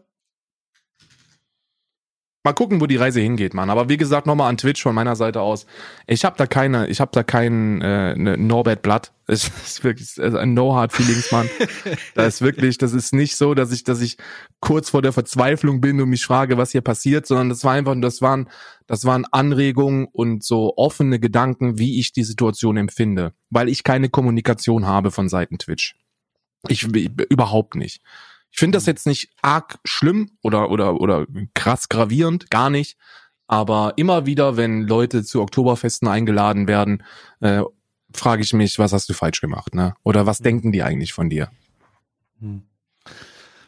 Mal 2.46 2.52
gucken, 2.52 2.80
wo 2.80 2.86
die 2.86 2.96
Reise 2.96 3.20
hingeht, 3.20 3.54
Mann. 3.54 3.70
Aber 3.70 3.88
wie 3.88 3.96
gesagt, 3.96 4.26
nochmal 4.26 4.48
an 4.48 4.56
Twitch 4.56 4.80
von 4.80 4.94
meiner 4.94 5.16
Seite 5.16 5.40
aus. 5.40 5.66
Ich 6.06 6.24
habe 6.24 6.36
da 6.38 6.46
keine, 6.46 6.86
ich 6.86 7.00
habe 7.00 7.10
da 7.12 7.24
keinen 7.24 7.82
äh, 7.82 8.14
ne 8.16 8.38
Norbert 8.38 8.82
Blatt. 8.82 9.12
Es 9.28 9.48
ist 9.48 9.82
wirklich 9.82 10.22
ein 10.22 10.54
No 10.54 10.76
Hard 10.76 10.92
Feelings, 10.92 11.32
Mann. 11.32 11.50
das 12.14 12.34
ist 12.34 12.42
wirklich, 12.42 12.78
das 12.78 12.92
ist 12.92 13.12
nicht 13.12 13.34
so, 13.34 13.54
dass 13.54 13.72
ich, 13.72 13.82
dass 13.82 14.00
ich 14.00 14.18
kurz 14.60 14.90
vor 14.90 15.02
der 15.02 15.12
Verzweiflung 15.12 15.80
bin 15.80 16.00
und 16.00 16.10
mich 16.10 16.24
frage, 16.24 16.56
was 16.56 16.70
hier 16.70 16.80
passiert, 16.80 17.26
sondern 17.26 17.48
das 17.48 17.64
war 17.64 17.72
einfach, 17.72 17.96
das 18.00 18.22
waren, 18.22 18.48
das 18.86 19.04
waren 19.04 19.24
Anregungen 19.32 20.06
und 20.12 20.44
so 20.44 20.74
offene 20.76 21.18
Gedanken, 21.18 21.76
wie 21.76 21.98
ich 21.98 22.12
die 22.12 22.22
Situation 22.22 22.76
empfinde, 22.76 23.32
weil 23.50 23.68
ich 23.68 23.82
keine 23.82 24.08
Kommunikation 24.08 24.86
habe 24.86 25.10
von 25.10 25.28
Seiten 25.28 25.58
Twitch. 25.58 25.96
Ich 26.68 26.84
überhaupt 26.84 27.74
nicht. 27.74 28.02
Ich 28.56 28.60
finde 28.60 28.76
das 28.76 28.86
jetzt 28.86 29.06
nicht 29.06 29.28
arg 29.42 29.78
schlimm 29.84 30.30
oder, 30.42 30.70
oder, 30.70 30.98
oder 30.98 31.26
krass 31.52 31.90
gravierend, 31.90 32.50
gar 32.50 32.70
nicht. 32.70 32.96
Aber 33.46 33.92
immer 33.96 34.24
wieder, 34.24 34.56
wenn 34.56 34.80
Leute 34.80 35.24
zu 35.24 35.42
Oktoberfesten 35.42 36.08
eingeladen 36.08 36.66
werden, 36.66 37.02
äh, 37.40 37.60
frage 38.14 38.42
ich 38.42 38.54
mich, 38.54 38.78
was 38.78 38.94
hast 38.94 39.10
du 39.10 39.12
falsch 39.12 39.42
gemacht, 39.42 39.74
ne? 39.74 39.94
Oder 40.04 40.24
was 40.24 40.38
denken 40.38 40.72
die 40.72 40.82
eigentlich 40.82 41.12
von 41.12 41.28
dir? 41.28 41.50
Hm. 42.40 42.62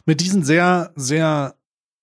Mit 0.06 0.23
diesen 0.23 0.43
sehr, 0.43 0.90
sehr 0.97 1.56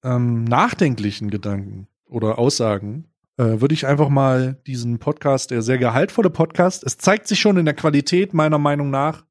ähm, 0.03 0.43
nachdenklichen 0.43 1.31
Gedanken 1.31 1.87
oder 2.05 2.37
Aussagen 2.37 3.07
äh, 3.37 3.61
würde 3.61 3.73
ich 3.73 3.87
einfach 3.87 4.09
mal 4.09 4.61
diesen 4.67 4.99
Podcast, 4.99 5.49
der 5.49 5.63
sehr 5.63 5.79
gehaltvolle 5.79 6.29
Podcast, 6.29 6.83
es 6.83 6.99
zeigt 6.99 7.27
sich 7.29 7.39
schon 7.39 7.57
in 7.57 7.65
der 7.65 7.73
Qualität 7.73 8.35
meiner 8.35 8.59
Meinung 8.59 8.91
nach, 8.91 9.25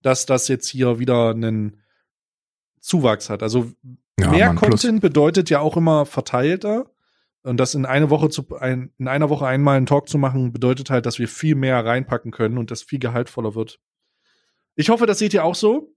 dass 0.00 0.24
das 0.24 0.48
jetzt 0.48 0.68
hier 0.68 0.98
wieder 0.98 1.32
einen 1.32 1.82
Zuwachs 2.86 3.28
hat. 3.30 3.42
Also 3.42 3.72
Ja, 4.18 4.30
mehr 4.30 4.46
Mann, 4.48 4.56
plus- 4.56 4.82
Content 4.82 5.00
bedeutet 5.00 5.50
ja 5.50 5.60
auch 5.60 5.76
immer 5.76 6.06
verteilter. 6.06 6.90
Und 7.42 7.58
das 7.58 7.76
in 7.76 7.86
eine 7.86 8.10
Woche 8.10 8.28
zu, 8.28 8.56
ein, 8.58 8.92
in 8.98 9.06
einer 9.06 9.30
Woche 9.30 9.46
einmal 9.46 9.76
einen 9.76 9.86
Talk 9.86 10.08
zu 10.08 10.18
machen, 10.18 10.52
bedeutet 10.52 10.90
halt, 10.90 11.06
dass 11.06 11.20
wir 11.20 11.28
viel 11.28 11.54
mehr 11.54 11.84
reinpacken 11.84 12.32
können 12.32 12.58
und 12.58 12.72
das 12.72 12.82
viel 12.82 12.98
gehaltvoller 12.98 13.54
wird. 13.54 13.78
Ich 14.74 14.88
hoffe, 14.88 15.06
das 15.06 15.20
seht 15.20 15.32
ihr 15.32 15.44
auch 15.44 15.54
so. 15.54 15.94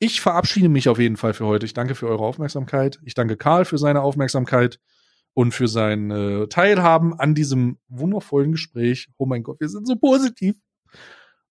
Ich 0.00 0.20
verabschiede 0.20 0.68
mich 0.68 0.88
auf 0.88 0.98
jeden 0.98 1.16
Fall 1.16 1.34
für 1.34 1.46
heute. 1.46 1.66
Ich 1.66 1.72
danke 1.74 1.94
für 1.94 2.08
eure 2.08 2.24
Aufmerksamkeit. 2.24 2.98
Ich 3.04 3.14
danke 3.14 3.36
Karl 3.36 3.64
für 3.64 3.78
seine 3.78 4.00
Aufmerksamkeit 4.02 4.80
und 5.34 5.52
für 5.54 5.68
sein 5.68 6.10
äh, 6.10 6.48
Teilhaben 6.48 7.14
an 7.18 7.34
diesem 7.36 7.78
wundervollen 7.88 8.52
Gespräch. 8.52 9.08
Oh 9.18 9.26
mein 9.26 9.44
Gott, 9.44 9.60
wir 9.60 9.68
sind 9.68 9.86
so 9.86 9.94
positiv. 9.96 10.56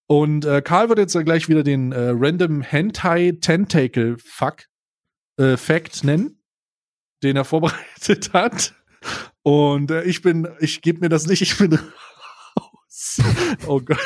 Und 0.07 0.43
äh, 0.45 0.61
Karl 0.61 0.89
wird 0.89 0.99
jetzt 0.99 1.17
gleich 1.25 1.47
wieder 1.47 1.63
den 1.63 1.93
äh, 1.93 2.11
Random 2.13 2.61
Hentai 2.61 3.37
Tentacle 3.39 4.17
Fuck 4.19 4.63
äh, 5.37 5.57
Fact 5.57 6.03
nennen, 6.03 6.41
den 7.23 7.35
er 7.35 7.45
vorbereitet 7.45 8.33
hat. 8.33 8.73
Und 9.43 9.91
äh, 9.91 10.03
ich 10.03 10.21
bin, 10.21 10.47
ich 10.59 10.81
gebe 10.81 10.99
mir 10.99 11.09
das 11.09 11.27
nicht, 11.27 11.41
ich 11.41 11.57
bin 11.57 11.73
raus. 11.73 13.21
Oh 13.67 13.79
Gott. 13.79 13.97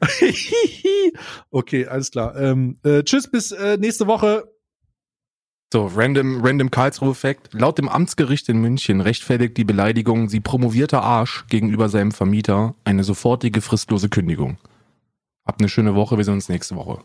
okay, 1.50 1.86
alles 1.86 2.10
klar. 2.10 2.36
Ähm, 2.36 2.78
äh, 2.84 3.02
tschüss, 3.02 3.30
bis 3.30 3.52
äh, 3.52 3.76
nächste 3.78 4.06
Woche. 4.06 4.54
So, 5.72 5.86
random, 5.86 6.44
random 6.44 6.70
Karlsruhe-Fact. 6.70 7.52
Laut 7.52 7.78
dem 7.78 7.88
Amtsgericht 7.88 8.48
in 8.48 8.60
München 8.60 9.00
rechtfertigt 9.00 9.56
die 9.56 9.64
Beleidigung, 9.64 10.28
sie 10.28 10.40
promovierter 10.40 11.02
Arsch 11.02 11.46
gegenüber 11.48 11.88
seinem 11.88 12.12
Vermieter 12.12 12.74
eine 12.84 13.02
sofortige 13.02 13.60
fristlose 13.60 14.08
Kündigung. 14.08 14.58
Habt 15.44 15.60
eine 15.60 15.68
schöne 15.68 15.94
Woche, 15.94 16.16
wir 16.16 16.24
sehen 16.24 16.34
uns 16.34 16.48
nächste 16.48 16.76
Woche. 16.76 17.00